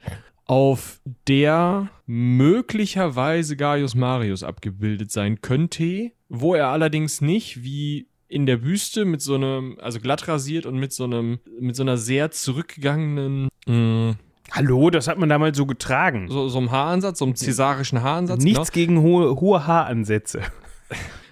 auf 0.46 1.00
der 1.26 1.88
möglicherweise 2.06 3.56
Gaius 3.56 3.94
Marius 3.94 4.42
abgebildet 4.42 5.10
sein 5.10 5.40
könnte, 5.40 6.12
wo 6.28 6.54
er 6.54 6.68
allerdings 6.68 7.20
nicht 7.20 7.62
wie 7.62 8.08
in 8.28 8.46
der 8.46 8.56
Büste 8.56 9.04
mit 9.04 9.22
so 9.22 9.36
einem, 9.36 9.78
also 9.80 10.00
glatt 10.00 10.26
rasiert 10.28 10.66
und 10.66 10.76
mit 10.78 10.92
so 10.92 11.04
einem, 11.04 11.38
mit 11.60 11.76
so 11.76 11.82
einer 11.82 11.96
sehr 11.96 12.30
zurückgegangenen. 12.30 13.48
Mh, 13.66 13.74
mm, 13.74 14.16
Hallo, 14.50 14.90
das 14.90 15.08
hat 15.08 15.18
man 15.18 15.28
damals 15.28 15.56
so 15.56 15.66
getragen. 15.66 16.28
So, 16.28 16.48
so 16.48 16.58
einem 16.58 16.70
Haaransatz, 16.70 17.18
so 17.18 17.24
einem 17.24 17.34
cäsarischen 17.34 18.02
Haaransatz. 18.02 18.44
Nichts 18.44 18.70
genau. 18.70 18.86
gegen 18.86 19.00
hohe, 19.00 19.40
hohe 19.40 19.66
Haaransätze. 19.66 20.42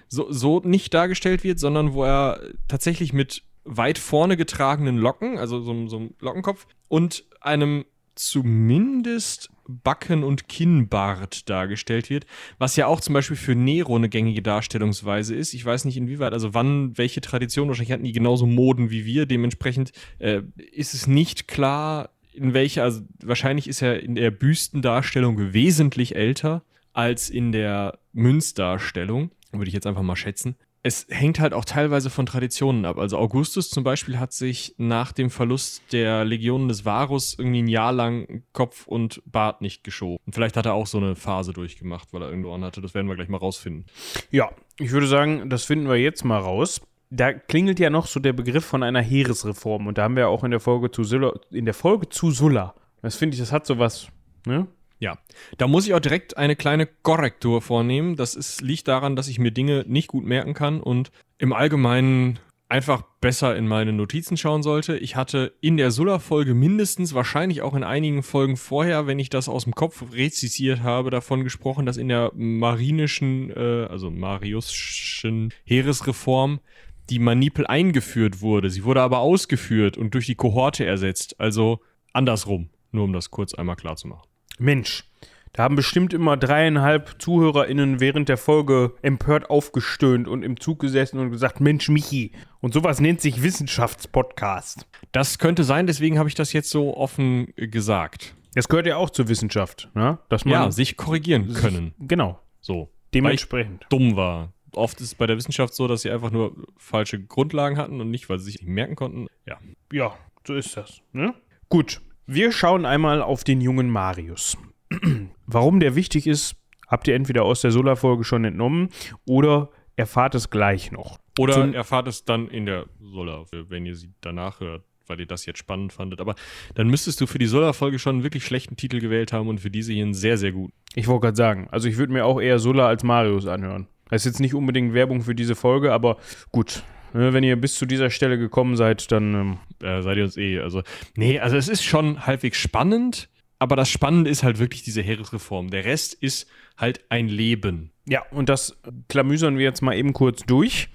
So, 0.09 0.31
so 0.31 0.59
nicht 0.59 0.93
dargestellt 0.93 1.43
wird, 1.43 1.59
sondern 1.59 1.93
wo 1.93 2.03
er 2.03 2.39
tatsächlich 2.67 3.13
mit 3.13 3.43
weit 3.63 3.97
vorne 3.97 4.37
getragenen 4.37 4.97
Locken, 4.97 5.37
also 5.37 5.61
so, 5.61 5.87
so 5.87 5.97
einem 5.97 6.15
Lockenkopf 6.19 6.67
und 6.87 7.23
einem 7.41 7.85
zumindest 8.15 9.49
Backen- 9.67 10.23
und 10.23 10.49
Kinnbart 10.49 11.49
dargestellt 11.49 12.09
wird, 12.09 12.25
was 12.57 12.75
ja 12.75 12.87
auch 12.87 12.99
zum 12.99 13.13
Beispiel 13.13 13.37
für 13.37 13.55
Nero 13.55 13.95
eine 13.95 14.09
gängige 14.09 14.41
Darstellungsweise 14.41 15.35
ist. 15.35 15.53
Ich 15.53 15.65
weiß 15.65 15.85
nicht 15.85 15.97
inwieweit, 15.97 16.33
also 16.33 16.53
wann, 16.53 16.97
welche 16.97 17.21
Tradition, 17.21 17.67
wahrscheinlich 17.67 17.91
hatten 17.91 18.03
die 18.03 18.11
genauso 18.11 18.45
Moden 18.45 18.89
wie 18.89 19.05
wir, 19.05 19.25
dementsprechend 19.25 19.91
äh, 20.19 20.41
ist 20.71 20.93
es 20.93 21.07
nicht 21.07 21.47
klar, 21.47 22.09
in 22.33 22.53
welcher, 22.53 22.83
also 22.83 23.01
wahrscheinlich 23.23 23.67
ist 23.67 23.81
er 23.81 24.01
in 24.01 24.15
der 24.15 24.31
Büstendarstellung 24.31 25.53
wesentlich 25.53 26.15
älter 26.15 26.63
als 26.91 27.29
in 27.29 27.51
der 27.51 27.99
Münzdarstellung, 28.11 29.31
würde 29.51 29.67
ich 29.67 29.73
jetzt 29.73 29.87
einfach 29.87 30.01
mal 30.01 30.15
schätzen 30.15 30.55
es 30.85 31.07
hängt 31.09 31.39
halt 31.39 31.53
auch 31.53 31.63
teilweise 31.63 32.09
von 32.09 32.25
Traditionen 32.25 32.85
ab. 32.85 32.97
Also 32.97 33.17
Augustus 33.17 33.69
zum 33.69 33.85
Beispiel 33.85 34.19
hat 34.19 34.33
sich 34.33 34.75
nach 34.77 35.13
dem 35.13 35.29
Verlust 35.29 35.81
der 35.93 36.25
Legionen 36.25 36.67
des 36.67 36.83
Varus 36.83 37.39
irgendwie 37.39 37.61
ein 37.61 37.69
Jahr 37.69 37.93
lang 37.93 38.43
Kopf 38.51 38.85
und 38.85 39.21
Bart 39.25 39.61
nicht 39.61 39.85
geschoben. 39.85 40.17
Und 40.25 40.35
vielleicht 40.35 40.57
hat 40.57 40.65
er 40.65 40.73
auch 40.73 40.87
so 40.87 40.97
eine 40.97 41.15
Phase 41.15 41.53
durchgemacht, 41.53 42.11
weil 42.11 42.21
er 42.21 42.29
irgendwo 42.29 42.53
hatte. 42.59 42.81
Das 42.81 42.93
werden 42.93 43.07
wir 43.07 43.15
gleich 43.15 43.29
mal 43.29 43.37
rausfinden. 43.37 43.85
Ja, 44.29 44.51
ich 44.77 44.91
würde 44.91 45.07
sagen, 45.07 45.49
das 45.49 45.63
finden 45.63 45.87
wir 45.87 45.95
jetzt 45.95 46.25
mal 46.25 46.39
raus. 46.39 46.81
Da 47.09 47.31
klingelt 47.31 47.79
ja 47.79 47.89
noch 47.89 48.07
so 48.07 48.19
der 48.19 48.33
Begriff 48.33 48.65
von 48.65 48.83
einer 48.83 49.01
Heeresreform. 49.01 49.87
Und 49.87 49.97
da 49.97 50.03
haben 50.03 50.17
wir 50.17 50.27
auch 50.27 50.43
in 50.43 50.51
der 50.51 50.59
Folge 50.59 50.91
zu 50.91 51.05
Sulla, 51.05 51.33
in 51.49 51.63
der 51.63 51.73
Folge 51.73 52.09
zu 52.09 52.31
Sulla. 52.31 52.75
Das 53.01 53.15
finde 53.15 53.35
ich, 53.35 53.39
das 53.39 53.53
hat 53.53 53.65
sowas, 53.65 54.07
ne? 54.45 54.67
Ja, 55.03 55.17
da 55.57 55.67
muss 55.67 55.85
ich 55.85 55.93
auch 55.93 55.99
direkt 55.99 56.37
eine 56.37 56.55
kleine 56.55 56.85
Korrektur 56.87 57.61
vornehmen. 57.61 58.15
Das 58.15 58.35
ist, 58.35 58.61
liegt 58.61 58.87
daran, 58.87 59.17
dass 59.17 59.27
ich 59.27 59.37
mir 59.37 59.51
Dinge 59.51 59.83
nicht 59.85 60.07
gut 60.07 60.23
merken 60.23 60.53
kann 60.53 60.79
und 60.79 61.11
im 61.37 61.51
Allgemeinen 61.51 62.39
einfach 62.69 63.01
besser 63.19 63.53
in 63.57 63.67
meine 63.67 63.91
Notizen 63.91 64.37
schauen 64.37 64.63
sollte. 64.63 64.97
Ich 64.97 65.17
hatte 65.17 65.57
in 65.59 65.75
der 65.75 65.91
Sulla-Folge 65.91 66.53
mindestens, 66.53 67.13
wahrscheinlich 67.13 67.61
auch 67.61 67.73
in 67.73 67.83
einigen 67.83 68.23
Folgen 68.23 68.55
vorher, 68.55 69.05
wenn 69.05 69.19
ich 69.19 69.29
das 69.29 69.49
aus 69.49 69.65
dem 69.65 69.75
Kopf 69.75 70.05
rezisiert 70.13 70.83
habe, 70.83 71.09
davon 71.09 71.43
gesprochen, 71.43 71.85
dass 71.85 71.97
in 71.97 72.07
der 72.07 72.31
marinischen, 72.33 73.49
äh, 73.49 73.87
also 73.89 74.09
mariuschen 74.09 75.53
Heeresreform 75.65 76.61
die 77.09 77.19
Manipel 77.19 77.67
eingeführt 77.67 78.39
wurde. 78.39 78.69
Sie 78.69 78.85
wurde 78.85 79.01
aber 79.01 79.19
ausgeführt 79.19 79.97
und 79.97 80.13
durch 80.13 80.27
die 80.27 80.35
Kohorte 80.35 80.85
ersetzt. 80.85 81.41
Also 81.41 81.81
andersrum, 82.13 82.69
nur 82.93 83.03
um 83.03 83.11
das 83.11 83.31
kurz 83.31 83.53
einmal 83.53 83.75
klar 83.75 83.97
zu 83.97 84.07
machen. 84.07 84.29
Mensch, 84.59 85.05
da 85.53 85.63
haben 85.63 85.75
bestimmt 85.75 86.13
immer 86.13 86.35
dreieinhalb 86.35 87.21
ZuhörerInnen 87.21 87.99
während 87.99 88.27
der 88.27 88.37
Folge 88.37 88.95
empört 89.03 89.51
aufgestöhnt 89.51 90.27
und 90.27 90.41
im 90.41 90.59
Zug 90.59 90.79
gesessen 90.79 91.19
und 91.19 91.29
gesagt, 91.29 91.61
Mensch, 91.61 91.89
Michi. 91.89 92.31
Und 92.59 92.73
sowas 92.73 92.99
nennt 92.99 93.21
sich 93.21 93.43
Wissenschaftspodcast. 93.43 94.87
Das 95.11 95.37
könnte 95.37 95.63
sein, 95.63 95.85
deswegen 95.85 96.17
habe 96.17 96.27
ich 96.27 96.33
das 96.33 96.53
jetzt 96.53 96.71
so 96.71 96.97
offen 96.97 97.53
gesagt. 97.55 98.33
Das 98.55 98.67
gehört 98.67 98.87
ja 98.87 98.97
auch 98.97 99.11
zur 99.11 99.27
Wissenschaft, 99.27 99.89
ne? 99.93 100.17
Dass 100.29 100.43
man 100.43 100.53
ja, 100.53 100.71
sich 100.71 100.97
korrigieren 100.97 101.53
können. 101.53 101.93
Genau. 101.99 102.39
So. 102.59 102.89
Dementsprechend. 103.13 103.85
dumm 103.89 104.15
war. 104.15 104.53
Oft 104.73 104.99
ist 105.01 105.07
es 105.07 105.15
bei 105.15 105.27
der 105.27 105.37
Wissenschaft 105.37 105.75
so, 105.75 105.87
dass 105.87 106.01
sie 106.01 106.09
einfach 106.09 106.31
nur 106.31 106.55
falsche 106.77 107.19
Grundlagen 107.19 107.77
hatten 107.77 108.01
und 108.01 108.09
nicht, 108.09 108.27
weil 108.27 108.39
sie 108.39 108.45
sich 108.45 108.61
nicht 108.61 108.69
merken 108.69 108.95
konnten. 108.95 109.27
Ja. 109.45 109.59
Ja, 109.91 110.17
so 110.47 110.55
ist 110.55 110.75
das. 110.75 111.01
Ne? 111.11 111.35
Gut, 111.69 112.01
wir 112.25 112.51
schauen 112.51 112.85
einmal 112.85 113.21
auf 113.21 113.43
den 113.43 113.61
jungen 113.61 113.89
Marius. 113.89 114.57
Warum 115.45 115.79
der 115.79 115.95
wichtig 115.95 116.27
ist, 116.27 116.55
habt 116.87 117.07
ihr 117.07 117.15
entweder 117.15 117.43
aus 117.43 117.61
der 117.61 117.71
Solar-Folge 117.71 118.23
schon 118.23 118.45
entnommen 118.45 118.89
oder 119.25 119.69
erfahrt 119.95 120.35
es 120.35 120.49
gleich 120.49 120.91
noch. 120.91 121.17
Oder 121.39 121.53
Zum 121.53 121.73
erfahrt 121.73 122.07
es 122.07 122.25
dann 122.25 122.47
in 122.47 122.65
der 122.65 122.85
Solar, 123.01 123.45
wenn 123.51 123.85
ihr 123.85 123.95
sie 123.95 124.11
danach 124.21 124.59
hört, 124.59 124.83
weil 125.07 125.19
ihr 125.19 125.25
das 125.25 125.45
jetzt 125.45 125.59
spannend 125.59 125.91
fandet. 125.91 126.21
Aber 126.21 126.35
dann 126.75 126.87
müsstest 126.87 127.19
du 127.21 127.27
für 127.27 127.39
die 127.39 127.47
Solar-Folge 127.47 127.99
schon 127.99 128.15
einen 128.15 128.23
wirklich 128.23 128.45
schlechten 128.45 128.75
Titel 128.75 128.99
gewählt 128.99 129.33
haben 129.33 129.47
und 129.47 129.59
für 129.59 129.71
diese 129.71 129.93
hier 129.93 130.03
einen 130.03 130.13
sehr, 130.13 130.37
sehr 130.37 130.51
guten. 130.51 130.73
Ich 130.95 131.07
wollte 131.07 131.21
gerade 131.21 131.37
sagen, 131.37 131.67
also 131.71 131.87
ich 131.87 131.97
würde 131.97 132.13
mir 132.13 132.25
auch 132.25 132.39
eher 132.39 132.59
Solar 132.59 132.87
als 132.87 133.03
Marius 133.03 133.47
anhören. 133.47 133.87
Das 134.09 134.21
ist 134.21 134.33
jetzt 134.33 134.39
nicht 134.39 134.53
unbedingt 134.53 134.93
Werbung 134.93 135.21
für 135.23 135.33
diese 135.33 135.55
Folge, 135.55 135.91
aber 135.91 136.17
gut, 136.51 136.83
wenn 137.13 137.43
ihr 137.43 137.55
bis 137.55 137.75
zu 137.75 137.85
dieser 137.85 138.09
Stelle 138.09 138.37
gekommen 138.37 138.75
seid, 138.75 139.11
dann 139.11 139.33
ähm, 139.33 139.57
äh, 139.87 140.01
seid 140.01 140.17
ihr 140.17 140.23
uns 140.23 140.37
eh. 140.37 140.59
Also, 140.59 140.81
nee, 141.15 141.39
also 141.39 141.55
es 141.55 141.69
ist 141.69 141.83
schon 141.83 142.25
halbwegs 142.25 142.57
spannend, 142.57 143.29
aber 143.59 143.75
das 143.75 143.89
Spannende 143.89 144.29
ist 144.29 144.43
halt 144.43 144.59
wirklich 144.59 144.83
diese 144.83 145.01
Heeresreform. 145.01 145.69
Der 145.69 145.85
Rest 145.85 146.15
ist 146.15 146.47
halt 146.77 147.05
ein 147.09 147.27
Leben. 147.27 147.91
Ja, 148.05 148.23
und 148.31 148.49
das 148.49 148.77
klamüsern 149.07 149.57
wir 149.57 149.63
jetzt 149.63 149.81
mal 149.81 149.95
eben 149.95 150.13
kurz 150.13 150.41
durch. 150.41 150.89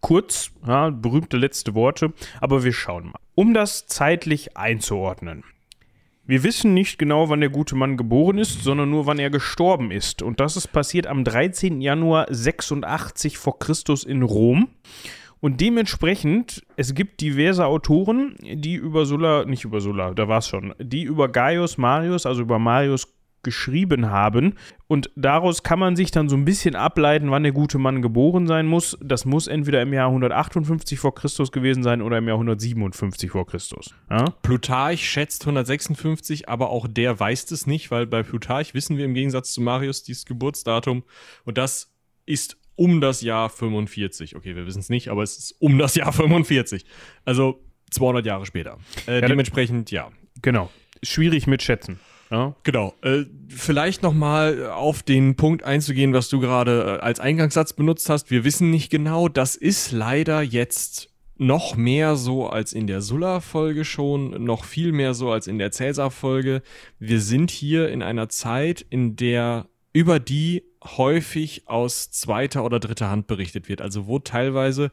Kurz, 0.00 0.50
ja, 0.66 0.88
berühmte 0.90 1.36
letzte 1.36 1.74
Worte, 1.74 2.14
aber 2.40 2.64
wir 2.64 2.72
schauen 2.72 3.06
mal. 3.06 3.20
Um 3.34 3.52
das 3.52 3.86
zeitlich 3.86 4.56
einzuordnen. 4.56 5.44
Wir 6.24 6.42
wissen 6.42 6.74
nicht 6.74 6.98
genau, 6.98 7.30
wann 7.30 7.40
der 7.40 7.48
gute 7.48 7.74
Mann 7.74 7.96
geboren 7.96 8.38
ist, 8.38 8.62
sondern 8.62 8.90
nur, 8.90 9.06
wann 9.06 9.18
er 9.18 9.30
gestorben 9.30 9.90
ist. 9.90 10.20
Und 10.22 10.40
das 10.40 10.56
ist 10.56 10.68
passiert 10.68 11.06
am 11.06 11.24
13. 11.24 11.80
Januar 11.80 12.26
86 12.28 13.38
vor 13.38 13.58
Christus 13.58 14.04
in 14.04 14.22
Rom. 14.22 14.68
Und 15.40 15.60
dementsprechend, 15.60 16.64
es 16.76 16.94
gibt 16.94 17.20
diverse 17.20 17.66
Autoren, 17.66 18.36
die 18.42 18.74
über 18.74 19.06
Sulla, 19.06 19.44
nicht 19.44 19.64
über 19.64 19.80
Sulla, 19.80 20.14
da 20.14 20.28
war 20.28 20.38
es 20.38 20.48
schon, 20.48 20.74
die 20.78 21.04
über 21.04 21.28
Gaius 21.28 21.78
Marius, 21.78 22.26
also 22.26 22.42
über 22.42 22.58
Marius 22.58 23.06
geschrieben 23.42 24.10
haben. 24.10 24.54
Und 24.88 25.10
daraus 25.16 25.62
kann 25.62 25.78
man 25.78 25.96
sich 25.96 26.10
dann 26.10 26.28
so 26.28 26.36
ein 26.36 26.44
bisschen 26.44 26.74
ableiten, 26.74 27.30
wann 27.30 27.42
der 27.42 27.52
gute 27.52 27.78
Mann 27.78 28.02
geboren 28.02 28.46
sein 28.46 28.66
muss. 28.66 28.98
Das 29.00 29.24
muss 29.24 29.46
entweder 29.46 29.82
im 29.82 29.92
Jahr 29.92 30.08
158 30.08 30.98
vor 30.98 31.14
Christus 31.14 31.52
gewesen 31.52 31.82
sein 31.82 32.02
oder 32.02 32.18
im 32.18 32.26
Jahr 32.26 32.36
157 32.36 33.30
vor 33.30 33.46
Christus. 33.46 33.94
Ja? 34.10 34.24
Plutarch 34.42 35.08
schätzt 35.08 35.42
156, 35.42 36.48
aber 36.48 36.70
auch 36.70 36.86
der 36.88 37.18
weiß 37.18 37.50
es 37.50 37.66
nicht, 37.66 37.90
weil 37.90 38.06
bei 38.06 38.22
Plutarch 38.22 38.74
wissen 38.74 38.96
wir 38.96 39.04
im 39.04 39.14
Gegensatz 39.14 39.52
zu 39.52 39.60
Marius 39.60 40.02
dieses 40.02 40.24
Geburtsdatum. 40.24 41.04
Und 41.44 41.58
das 41.58 41.92
ist 42.26 42.56
um 42.78 43.00
das 43.00 43.22
Jahr 43.22 43.50
45. 43.50 44.36
Okay, 44.36 44.54
wir 44.54 44.64
wissen 44.66 44.78
es 44.78 44.88
nicht, 44.88 45.08
aber 45.08 45.22
es 45.22 45.36
ist 45.36 45.56
um 45.58 45.78
das 45.78 45.96
Jahr 45.96 46.12
45. 46.12 46.84
Also 47.24 47.60
200 47.90 48.24
Jahre 48.24 48.46
später. 48.46 48.78
Äh, 49.06 49.20
ja, 49.20 49.28
dementsprechend, 49.28 49.90
ja. 49.90 50.10
Genau. 50.40 50.70
Schwierig 51.02 51.46
mit 51.46 51.62
Schätzen. 51.62 51.98
Ja? 52.30 52.54
Genau. 52.62 52.94
Äh, 53.02 53.24
vielleicht 53.48 54.02
nochmal 54.02 54.70
auf 54.70 55.02
den 55.02 55.34
Punkt 55.34 55.64
einzugehen, 55.64 56.12
was 56.12 56.28
du 56.28 56.38
gerade 56.38 56.98
äh, 57.00 57.04
als 57.04 57.18
Eingangssatz 57.18 57.72
benutzt 57.72 58.08
hast. 58.08 58.30
Wir 58.30 58.44
wissen 58.44 58.70
nicht 58.70 58.90
genau, 58.90 59.28
das 59.28 59.56
ist 59.56 59.90
leider 59.90 60.42
jetzt 60.42 61.10
noch 61.36 61.76
mehr 61.76 62.16
so 62.16 62.48
als 62.48 62.72
in 62.72 62.86
der 62.86 63.00
Sulla-Folge 63.00 63.84
schon, 63.84 64.44
noch 64.44 64.64
viel 64.64 64.92
mehr 64.92 65.14
so 65.14 65.30
als 65.30 65.46
in 65.46 65.58
der 65.58 65.72
Cäsar-Folge. 65.72 66.62
Wir 66.98 67.20
sind 67.20 67.50
hier 67.50 67.88
in 67.88 68.02
einer 68.02 68.28
Zeit, 68.28 68.84
in 68.88 69.16
der 69.16 69.66
über 69.98 70.20
die 70.20 70.62
häufig 70.84 71.66
aus 71.66 72.12
zweiter 72.12 72.64
oder 72.64 72.78
dritter 72.78 73.10
Hand 73.10 73.26
berichtet 73.26 73.68
wird. 73.68 73.82
Also 73.82 74.06
wo 74.06 74.20
teilweise 74.20 74.92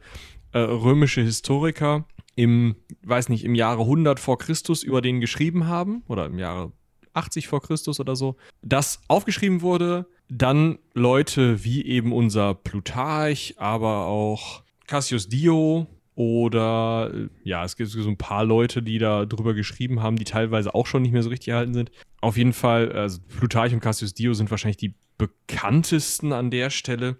äh, 0.50 0.58
römische 0.58 1.20
Historiker 1.20 2.08
im, 2.34 2.74
weiß 3.04 3.28
nicht, 3.28 3.44
im 3.44 3.54
Jahre 3.54 3.82
100 3.82 4.18
vor 4.18 4.36
Christus 4.36 4.82
über 4.82 5.00
den 5.02 5.20
geschrieben 5.20 5.68
haben 5.68 6.02
oder 6.08 6.26
im 6.26 6.40
Jahre 6.40 6.72
80 7.12 7.46
vor 7.46 7.62
Christus 7.62 8.00
oder 8.00 8.16
so, 8.16 8.34
das 8.62 9.00
aufgeschrieben 9.06 9.62
wurde, 9.62 10.06
dann 10.28 10.80
Leute 10.92 11.62
wie 11.62 11.84
eben 11.84 12.12
unser 12.12 12.54
Plutarch, 12.54 13.54
aber 13.58 14.06
auch 14.06 14.64
Cassius 14.88 15.28
Dio 15.28 15.86
oder 16.16 17.12
ja, 17.44 17.64
es 17.64 17.76
gibt 17.76 17.90
so 17.90 18.08
ein 18.08 18.18
paar 18.18 18.44
Leute, 18.44 18.82
die 18.82 18.98
da 18.98 19.24
drüber 19.24 19.54
geschrieben 19.54 20.02
haben, 20.02 20.16
die 20.16 20.24
teilweise 20.24 20.74
auch 20.74 20.86
schon 20.86 21.02
nicht 21.02 21.12
mehr 21.12 21.22
so 21.22 21.28
richtig 21.28 21.48
erhalten 21.48 21.74
sind. 21.74 21.92
Auf 22.26 22.36
jeden 22.36 22.54
Fall, 22.54 22.90
also 22.90 23.20
Plutarch 23.38 23.72
und 23.72 23.78
Cassius 23.78 24.12
Dio 24.12 24.34
sind 24.34 24.50
wahrscheinlich 24.50 24.78
die 24.78 24.96
bekanntesten 25.16 26.32
an 26.32 26.50
der 26.50 26.70
Stelle. 26.70 27.18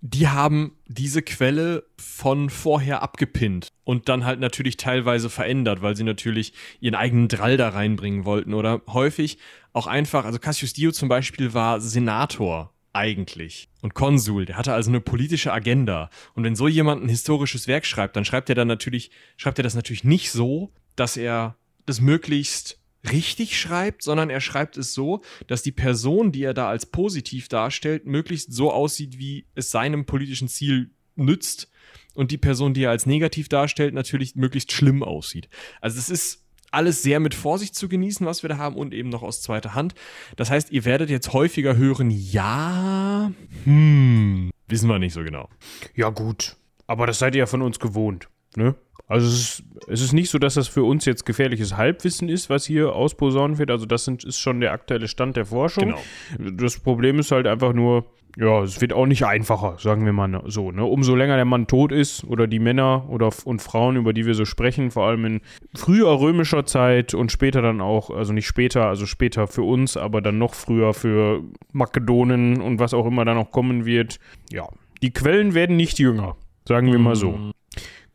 Die 0.00 0.28
haben 0.28 0.78
diese 0.86 1.22
Quelle 1.22 1.82
von 1.96 2.48
vorher 2.48 3.02
abgepinnt 3.02 3.66
und 3.82 4.08
dann 4.08 4.24
halt 4.24 4.38
natürlich 4.38 4.76
teilweise 4.76 5.28
verändert, 5.28 5.82
weil 5.82 5.96
sie 5.96 6.04
natürlich 6.04 6.52
ihren 6.78 6.94
eigenen 6.94 7.26
Drall 7.26 7.56
da 7.56 7.70
reinbringen 7.70 8.24
wollten 8.24 8.54
oder 8.54 8.80
häufig 8.86 9.38
auch 9.72 9.88
einfach, 9.88 10.24
also 10.24 10.38
Cassius 10.38 10.72
Dio 10.72 10.92
zum 10.92 11.08
Beispiel 11.08 11.52
war 11.52 11.80
Senator 11.80 12.72
eigentlich 12.92 13.68
und 13.82 13.94
Konsul, 13.94 14.44
der 14.44 14.56
hatte 14.56 14.72
also 14.72 14.88
eine 14.88 15.00
politische 15.00 15.52
Agenda 15.52 16.10
und 16.34 16.44
wenn 16.44 16.54
so 16.54 16.68
jemand 16.68 17.02
ein 17.02 17.08
historisches 17.08 17.66
Werk 17.66 17.86
schreibt, 17.86 18.14
dann 18.14 18.24
schreibt 18.24 18.50
er 18.50 18.54
dann 18.54 18.68
natürlich, 18.68 19.10
schreibt 19.36 19.58
er 19.58 19.64
das 19.64 19.74
natürlich 19.74 20.04
nicht 20.04 20.30
so, 20.30 20.72
dass 20.94 21.16
er 21.16 21.56
das 21.86 22.00
möglichst 22.00 22.78
richtig 23.10 23.58
schreibt, 23.58 24.02
sondern 24.02 24.30
er 24.30 24.40
schreibt 24.40 24.76
es 24.76 24.94
so, 24.94 25.22
dass 25.46 25.62
die 25.62 25.72
Person, 25.72 26.32
die 26.32 26.42
er 26.42 26.54
da 26.54 26.68
als 26.68 26.86
positiv 26.86 27.48
darstellt, 27.48 28.06
möglichst 28.06 28.52
so 28.52 28.72
aussieht, 28.72 29.18
wie 29.18 29.46
es 29.54 29.70
seinem 29.70 30.04
politischen 30.04 30.48
Ziel 30.48 30.90
nützt 31.14 31.70
und 32.14 32.30
die 32.30 32.38
Person, 32.38 32.74
die 32.74 32.84
er 32.84 32.90
als 32.90 33.06
negativ 33.06 33.48
darstellt, 33.48 33.94
natürlich 33.94 34.34
möglichst 34.34 34.72
schlimm 34.72 35.02
aussieht. 35.02 35.48
Also 35.80 35.98
es 35.98 36.10
ist 36.10 36.44
alles 36.70 37.02
sehr 37.02 37.20
mit 37.20 37.34
Vorsicht 37.34 37.74
zu 37.74 37.88
genießen, 37.88 38.26
was 38.26 38.42
wir 38.42 38.48
da 38.48 38.58
haben 38.58 38.76
und 38.76 38.92
eben 38.92 39.08
noch 39.08 39.22
aus 39.22 39.40
zweiter 39.40 39.74
Hand. 39.74 39.94
Das 40.36 40.50
heißt, 40.50 40.70
ihr 40.70 40.84
werdet 40.84 41.10
jetzt 41.10 41.32
häufiger 41.32 41.76
hören, 41.76 42.10
ja, 42.10 43.32
hm, 43.64 44.50
wissen 44.66 44.88
wir 44.88 44.98
nicht 44.98 45.14
so 45.14 45.22
genau. 45.22 45.48
Ja 45.94 46.10
gut, 46.10 46.56
aber 46.86 47.06
das 47.06 47.18
seid 47.18 47.34
ihr 47.34 47.40
ja 47.40 47.46
von 47.46 47.62
uns 47.62 47.78
gewohnt, 47.78 48.28
ne? 48.56 48.74
Also 49.08 49.26
es 49.26 49.34
ist, 49.34 49.64
es 49.88 50.00
ist 50.02 50.12
nicht 50.12 50.28
so, 50.28 50.38
dass 50.38 50.54
das 50.54 50.68
für 50.68 50.84
uns 50.84 51.06
jetzt 51.06 51.24
gefährliches 51.24 51.78
Halbwissen 51.78 52.28
ist, 52.28 52.50
was 52.50 52.66
hier 52.66 52.94
ausposaunt 52.94 53.58
wird. 53.58 53.70
Also 53.70 53.86
das 53.86 54.04
sind, 54.04 54.22
ist 54.22 54.38
schon 54.38 54.60
der 54.60 54.72
aktuelle 54.72 55.08
Stand 55.08 55.36
der 55.36 55.46
Forschung. 55.46 55.94
Genau. 56.38 56.50
Das 56.52 56.78
Problem 56.78 57.18
ist 57.18 57.32
halt 57.32 57.46
einfach 57.46 57.72
nur, 57.72 58.04
ja, 58.36 58.62
es 58.62 58.82
wird 58.82 58.92
auch 58.92 59.06
nicht 59.06 59.24
einfacher, 59.24 59.76
sagen 59.78 60.04
wir 60.04 60.12
mal 60.12 60.42
so. 60.46 60.70
Ne? 60.72 60.84
Umso 60.84 61.14
länger 61.14 61.36
der 61.36 61.46
Mann 61.46 61.66
tot 61.66 61.90
ist 61.90 62.22
oder 62.24 62.46
die 62.46 62.58
Männer 62.58 63.08
oder 63.08 63.30
und 63.44 63.62
Frauen, 63.62 63.96
über 63.96 64.12
die 64.12 64.26
wir 64.26 64.34
so 64.34 64.44
sprechen, 64.44 64.90
vor 64.90 65.06
allem 65.06 65.24
in 65.24 65.40
früher 65.74 66.20
römischer 66.20 66.66
Zeit 66.66 67.14
und 67.14 67.32
später 67.32 67.62
dann 67.62 67.80
auch, 67.80 68.10
also 68.10 68.34
nicht 68.34 68.46
später, 68.46 68.86
also 68.86 69.06
später 69.06 69.46
für 69.46 69.62
uns, 69.62 69.96
aber 69.96 70.20
dann 70.20 70.36
noch 70.36 70.52
früher 70.52 70.92
für 70.92 71.42
Makedonen 71.72 72.60
und 72.60 72.78
was 72.78 72.92
auch 72.92 73.06
immer 73.06 73.24
da 73.24 73.32
noch 73.32 73.52
kommen 73.52 73.86
wird. 73.86 74.20
Ja, 74.52 74.68
die 75.00 75.12
Quellen 75.12 75.54
werden 75.54 75.76
nicht 75.76 75.98
jünger, 75.98 76.36
sagen 76.66 76.92
wir 76.92 76.98
mal 76.98 77.16
so. 77.16 77.52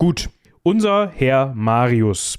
Gut, 0.04 0.30
unser 0.64 1.08
Herr 1.16 1.54
Marius 1.56 2.38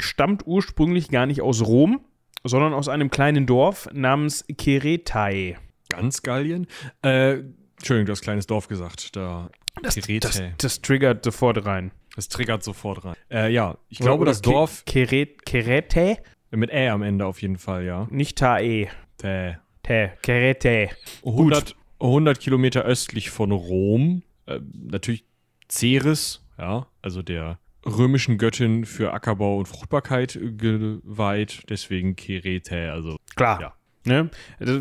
stammt 0.00 0.46
ursprünglich 0.46 1.08
gar 1.08 1.26
nicht 1.26 1.42
aus 1.42 1.66
Rom, 1.66 2.06
sondern 2.44 2.72
aus 2.72 2.86
einem 2.86 3.10
kleinen 3.10 3.46
Dorf 3.46 3.88
namens 3.92 4.44
Keretae. 4.56 5.56
Ganz 5.88 6.22
Gallien? 6.22 6.68
Äh, 7.02 7.40
Entschuldigung, 7.76 8.06
du 8.06 8.12
hast 8.12 8.20
kleines 8.20 8.46
Dorf 8.46 8.68
gesagt. 8.68 9.16
Da 9.16 9.50
das, 9.82 9.96
das, 9.96 10.40
das, 10.58 10.82
triggert 10.82 11.24
sofort 11.24 11.66
rein. 11.66 11.90
Das 12.14 12.28
triggert 12.28 12.62
sofort 12.62 13.04
rein. 13.04 13.16
Äh, 13.28 13.52
ja, 13.52 13.76
ich 13.88 13.98
glaube, 13.98 14.24
das 14.24 14.40
Dorf. 14.40 14.84
Kerete? 14.84 16.18
Mit 16.52 16.70
Ä 16.70 16.90
am 16.90 17.02
Ende 17.02 17.26
auf 17.26 17.42
jeden 17.42 17.58
Fall, 17.58 17.86
ja. 17.86 18.06
Nicht 18.12 18.38
Tae. 18.38 18.86
Tä. 19.18 19.58
Tä. 19.82 20.12
Kerete. 20.22 20.90
100, 21.26 21.74
100 21.98 22.38
Kilometer 22.38 22.84
östlich 22.84 23.30
von 23.30 23.50
Rom. 23.50 24.22
Äh, 24.46 24.60
natürlich 24.72 25.24
Ceres, 25.68 26.44
ja, 26.60 26.86
also 27.02 27.22
der 27.22 27.58
römischen 27.86 28.36
Göttin 28.36 28.84
für 28.84 29.12
Ackerbau 29.12 29.58
und 29.58 29.66
Fruchtbarkeit 29.66 30.38
geweiht, 30.58 31.62
deswegen 31.70 32.14
Kerete, 32.14 32.92
also 32.92 33.16
klar. 33.34 33.60
Ja. 33.60 33.74
Ne? 34.04 34.30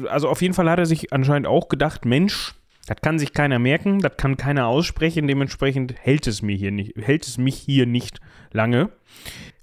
Also 0.10 0.30
auf 0.30 0.42
jeden 0.42 0.54
Fall 0.54 0.70
hat 0.70 0.80
er 0.80 0.86
sich 0.86 1.14
anscheinend 1.14 1.48
auch 1.48 1.70
gedacht, 1.70 2.06
Mensch, 2.06 2.54
das 2.88 2.98
kann 3.02 3.20
sich 3.20 3.34
keiner 3.34 3.60
merken, 3.60 4.00
das 4.00 4.18
kann 4.18 4.36
keiner 4.36 4.68
aussprechen, 4.68 5.28
dementsprechend 5.28 5.94
hält 5.98 6.28
es 6.28 6.42
mir 6.42 6.56
hier 6.56 6.72
nicht, 6.72 6.98
hält 6.98 7.26
es 7.26 7.38
mich 7.38 7.56
hier 7.56 7.86
nicht 7.86 8.20
lange. 8.52 8.90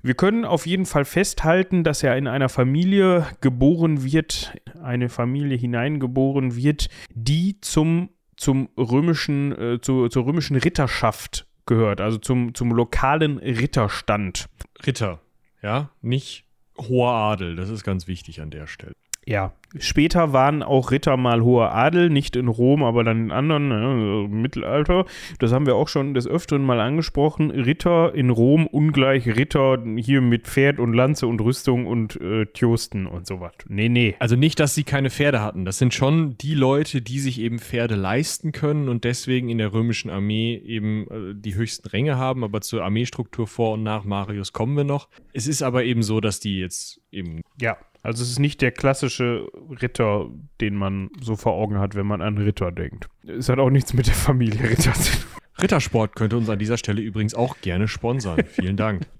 Wir 0.02 0.14
können 0.14 0.44
auf 0.44 0.66
jeden 0.66 0.86
Fall 0.86 1.04
festhalten, 1.04 1.84
dass 1.84 2.02
er 2.02 2.16
in 2.16 2.28
einer 2.28 2.48
Familie 2.48 3.26
geboren 3.40 4.04
wird, 4.04 4.54
eine 4.82 5.08
Familie 5.08 5.58
hineingeboren 5.58 6.54
wird, 6.54 6.88
die 7.12 7.60
zum, 7.60 8.10
zum 8.36 8.68
römischen, 8.78 9.52
äh, 9.58 9.80
zu, 9.80 10.08
zur 10.08 10.26
römischen 10.26 10.56
Ritterschaft 10.56 11.45
gehört, 11.66 12.00
also 12.00 12.18
zum, 12.18 12.54
zum 12.54 12.72
lokalen 12.72 13.38
Ritterstand. 13.38 14.48
Ritter, 14.86 15.20
ja, 15.62 15.90
nicht 16.00 16.44
hoher 16.78 17.12
Adel, 17.12 17.56
das 17.56 17.68
ist 17.68 17.84
ganz 17.84 18.06
wichtig 18.06 18.40
an 18.40 18.50
der 18.50 18.66
Stelle. 18.66 18.94
Ja, 19.26 19.52
Später 19.78 20.32
waren 20.32 20.62
auch 20.62 20.90
Ritter 20.90 21.16
mal 21.16 21.42
hoher 21.42 21.74
Adel, 21.74 22.08
nicht 22.08 22.36
in 22.36 22.48
Rom, 22.48 22.82
aber 22.82 23.04
dann 23.04 23.24
in 23.24 23.30
anderen, 23.30 23.70
im 23.70 24.40
Mittelalter. 24.40 25.04
Das 25.38 25.52
haben 25.52 25.66
wir 25.66 25.74
auch 25.74 25.88
schon 25.88 26.14
des 26.14 26.26
Öfteren 26.26 26.62
mal 26.62 26.80
angesprochen. 26.80 27.50
Ritter 27.50 28.14
in 28.14 28.30
Rom 28.30 28.66
ungleich 28.66 29.26
Ritter 29.26 29.82
hier 29.96 30.20
mit 30.20 30.46
Pferd 30.46 30.78
und 30.78 30.92
Lanze 30.92 31.26
und 31.26 31.40
Rüstung 31.40 31.86
und 31.86 32.20
äh, 32.20 32.46
Tjosten 32.46 33.06
und 33.06 33.26
sowas. 33.26 33.52
Nee, 33.68 33.88
nee. 33.88 34.14
Also 34.18 34.36
nicht, 34.36 34.60
dass 34.60 34.74
sie 34.74 34.84
keine 34.84 35.10
Pferde 35.10 35.42
hatten. 35.42 35.64
Das 35.64 35.78
sind 35.78 35.92
schon 35.92 36.38
die 36.38 36.54
Leute, 36.54 37.02
die 37.02 37.18
sich 37.18 37.40
eben 37.40 37.58
Pferde 37.58 37.96
leisten 37.96 38.52
können 38.52 38.88
und 38.88 39.04
deswegen 39.04 39.48
in 39.48 39.58
der 39.58 39.72
römischen 39.72 40.10
Armee 40.10 40.54
eben 40.64 41.06
äh, 41.10 41.34
die 41.34 41.54
höchsten 41.54 41.88
Ränge 41.88 42.16
haben. 42.16 42.44
Aber 42.44 42.60
zur 42.60 42.84
Armeestruktur 42.84 43.46
vor 43.46 43.74
und 43.74 43.82
nach 43.82 44.04
Marius 44.04 44.52
kommen 44.52 44.76
wir 44.76 44.84
noch. 44.84 45.08
Es 45.32 45.46
ist 45.46 45.62
aber 45.62 45.84
eben 45.84 46.02
so, 46.02 46.20
dass 46.20 46.40
die 46.40 46.58
jetzt 46.58 47.00
eben. 47.10 47.42
Ja, 47.60 47.76
also 48.06 48.22
es 48.22 48.30
ist 48.30 48.38
nicht 48.38 48.62
der 48.62 48.70
klassische 48.70 49.48
Ritter, 49.82 50.30
den 50.60 50.76
man 50.76 51.10
so 51.20 51.34
vor 51.34 51.54
Augen 51.54 51.80
hat, 51.80 51.96
wenn 51.96 52.06
man 52.06 52.22
an 52.22 52.38
Ritter 52.38 52.70
denkt. 52.70 53.08
Es 53.26 53.48
hat 53.48 53.58
auch 53.58 53.70
nichts 53.70 53.94
mit 53.94 54.06
der 54.06 54.14
Familie 54.14 54.62
Ritter 54.70 54.92
zu 54.92 55.12
tun. 55.12 55.30
Rittersport 55.60 56.14
könnte 56.14 56.36
uns 56.36 56.48
an 56.48 56.58
dieser 56.58 56.78
Stelle 56.78 57.02
übrigens 57.02 57.34
auch 57.34 57.56
gerne 57.62 57.88
sponsern. 57.88 58.44
Vielen 58.46 58.76
Dank. 58.76 59.02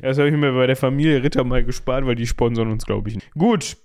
Das 0.00 0.16
habe 0.16 0.30
ich 0.30 0.34
mir 0.34 0.52
bei 0.52 0.66
der 0.66 0.76
Familie 0.76 1.22
Ritter 1.22 1.44
mal 1.44 1.62
gespart, 1.62 2.06
weil 2.06 2.14
die 2.14 2.26
sponsern 2.26 2.70
uns, 2.70 2.86
glaube 2.86 3.10
ich. 3.10 3.16
Nicht. 3.16 3.30
Gut. 3.34 3.76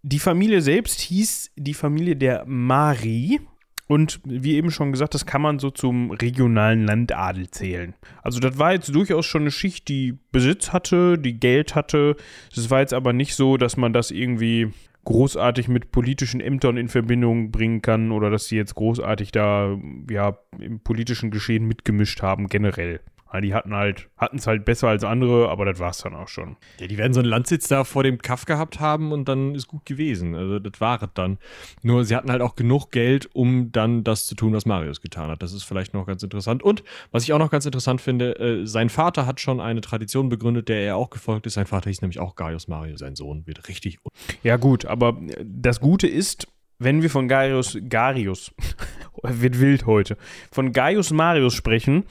Die 0.00 0.18
Familie 0.18 0.62
selbst 0.62 1.02
hieß 1.02 1.50
die 1.54 1.74
Familie 1.74 2.16
der 2.16 2.46
Mari 2.46 3.40
und 3.90 4.20
wie 4.22 4.54
eben 4.54 4.70
schon 4.70 4.92
gesagt, 4.92 5.14
das 5.14 5.26
kann 5.26 5.42
man 5.42 5.58
so 5.58 5.68
zum 5.68 6.12
regionalen 6.12 6.86
Landadel 6.86 7.50
zählen. 7.50 7.94
Also 8.22 8.38
das 8.38 8.56
war 8.56 8.72
jetzt 8.72 8.94
durchaus 8.94 9.26
schon 9.26 9.40
eine 9.42 9.50
Schicht, 9.50 9.88
die 9.88 10.16
Besitz 10.30 10.72
hatte, 10.72 11.18
die 11.18 11.40
Geld 11.40 11.74
hatte. 11.74 12.14
Es 12.56 12.70
war 12.70 12.82
jetzt 12.82 12.94
aber 12.94 13.12
nicht 13.12 13.34
so, 13.34 13.56
dass 13.56 13.76
man 13.76 13.92
das 13.92 14.12
irgendwie 14.12 14.68
großartig 15.06 15.66
mit 15.66 15.90
politischen 15.90 16.40
Ämtern 16.40 16.76
in 16.76 16.86
Verbindung 16.86 17.50
bringen 17.50 17.82
kann 17.82 18.12
oder 18.12 18.30
dass 18.30 18.46
sie 18.46 18.54
jetzt 18.54 18.76
großartig 18.76 19.32
da 19.32 19.76
ja 20.08 20.38
im 20.60 20.78
politischen 20.78 21.32
Geschehen 21.32 21.66
mitgemischt 21.66 22.22
haben 22.22 22.46
generell. 22.46 23.00
Ja, 23.32 23.40
die 23.40 23.54
hatten 23.54 23.74
halt, 23.74 24.08
hatten 24.16 24.38
es 24.38 24.46
halt 24.46 24.64
besser 24.64 24.88
als 24.88 25.04
andere, 25.04 25.48
aber 25.48 25.64
das 25.64 25.78
war 25.78 25.90
es 25.90 25.98
dann 25.98 26.14
auch 26.14 26.28
schon. 26.28 26.56
Ja, 26.78 26.86
die 26.86 26.98
werden 26.98 27.12
so 27.12 27.20
einen 27.20 27.28
Landsitz 27.28 27.68
da 27.68 27.84
vor 27.84 28.02
dem 28.02 28.18
Kaff 28.18 28.44
gehabt 28.44 28.80
haben 28.80 29.12
und 29.12 29.28
dann 29.28 29.54
ist 29.54 29.68
gut 29.68 29.86
gewesen. 29.86 30.34
Also 30.34 30.58
das 30.58 30.80
war 30.80 31.02
es 31.02 31.08
dann. 31.14 31.38
Nur 31.82 32.04
sie 32.04 32.16
hatten 32.16 32.30
halt 32.30 32.42
auch 32.42 32.56
genug 32.56 32.90
Geld, 32.90 33.28
um 33.32 33.70
dann 33.72 34.04
das 34.04 34.26
zu 34.26 34.34
tun, 34.34 34.52
was 34.52 34.66
Marius 34.66 35.00
getan 35.00 35.30
hat. 35.30 35.42
Das 35.42 35.52
ist 35.52 35.62
vielleicht 35.62 35.94
noch 35.94 36.06
ganz 36.06 36.22
interessant. 36.22 36.62
Und 36.62 36.82
was 37.12 37.22
ich 37.22 37.32
auch 37.32 37.38
noch 37.38 37.50
ganz 37.50 37.66
interessant 37.66 38.00
finde, 38.00 38.38
äh, 38.38 38.66
sein 38.66 38.88
Vater 38.88 39.26
hat 39.26 39.40
schon 39.40 39.60
eine 39.60 39.80
Tradition 39.80 40.28
begründet, 40.28 40.68
der 40.68 40.80
er 40.80 40.96
auch 40.96 41.10
gefolgt 41.10 41.46
ist. 41.46 41.54
Sein 41.54 41.66
Vater 41.66 41.88
hieß 41.88 42.02
nämlich 42.02 42.18
auch 42.18 42.34
Gaius 42.34 42.68
Marius, 42.68 43.00
sein 43.00 43.14
Sohn 43.14 43.46
wird 43.46 43.68
richtig. 43.68 43.98
Ja, 44.42 44.56
gut, 44.56 44.86
aber 44.86 45.18
das 45.44 45.80
Gute 45.80 46.08
ist, 46.08 46.48
wenn 46.80 47.02
wir 47.02 47.10
von 47.10 47.28
Gaius, 47.28 47.78
Garius, 47.88 48.52
wird 49.22 49.60
wild 49.60 49.86
heute, 49.86 50.16
von 50.50 50.72
Gaius 50.72 51.12
Marius 51.12 51.54
sprechen, 51.54 52.04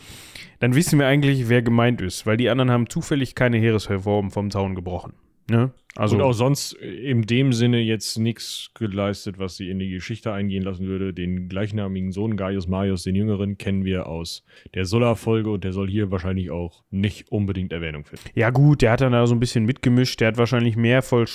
dann 0.59 0.75
wissen 0.75 0.99
wir 0.99 1.07
eigentlich, 1.07 1.49
wer 1.49 1.61
gemeint 1.61 1.99
ist, 2.01 2.25
weil 2.25 2.37
die 2.37 2.49
anderen 2.49 2.71
haben 2.71 2.89
zufällig 2.89 3.35
keine 3.35 3.57
Heeresreform 3.57 4.31
vom 4.31 4.51
Zaun 4.51 4.75
gebrochen. 4.75 5.13
Ne? 5.49 5.71
Also 5.95 6.15
und 6.15 6.21
auch 6.21 6.33
sonst 6.33 6.73
in 6.73 7.23
dem 7.23 7.53
Sinne 7.53 7.79
jetzt 7.79 8.19
nichts 8.19 8.69
geleistet, 8.75 9.39
was 9.39 9.57
sie 9.57 9.69
in 9.69 9.79
die 9.79 9.89
Geschichte 9.89 10.31
eingehen 10.31 10.63
lassen 10.63 10.85
würde. 10.85 11.13
Den 11.13 11.49
gleichnamigen 11.49 12.11
Sohn 12.11 12.37
Gaius 12.37 12.67
Marius, 12.67 13.03
den 13.03 13.15
Jüngeren, 13.15 13.57
kennen 13.57 13.83
wir 13.83 14.05
aus 14.05 14.43
der 14.75 14.85
Sulla-Folge 14.85 15.49
und 15.49 15.63
der 15.63 15.73
soll 15.73 15.89
hier 15.89 16.11
wahrscheinlich 16.11 16.51
auch 16.51 16.83
nicht 16.91 17.31
unbedingt 17.31 17.73
Erwähnung 17.73 18.05
finden. 18.05 18.23
Ja, 18.35 18.51
gut, 18.51 18.83
der 18.83 18.91
hat 18.91 19.01
dann 19.01 19.11
da 19.11 19.25
so 19.25 19.33
ein 19.33 19.39
bisschen 19.39 19.65
mitgemischt. 19.65 20.21
Der 20.21 20.29
hat 20.29 20.37
wahrscheinlich 20.37 20.77
mehr 20.77 21.01
voll, 21.01 21.25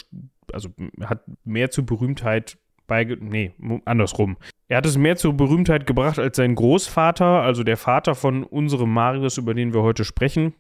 also 0.52 0.68
hat 1.00 1.24
mehr 1.44 1.70
zur 1.70 1.84
Berühmtheit 1.84 2.56
bei, 2.86 3.04
nee, 3.04 3.52
andersrum. 3.84 4.36
Er 4.68 4.78
hat 4.78 4.86
es 4.86 4.96
mehr 4.96 5.16
zur 5.16 5.34
Berühmtheit 5.34 5.86
gebracht 5.86 6.18
als 6.18 6.36
sein 6.36 6.54
Großvater, 6.54 7.42
also 7.42 7.64
der 7.64 7.76
Vater 7.76 8.14
von 8.14 8.44
unserem 8.44 8.92
Marius, 8.92 9.38
über 9.38 9.54
den 9.54 9.74
wir 9.74 9.82
heute 9.82 10.04
sprechen. 10.04 10.54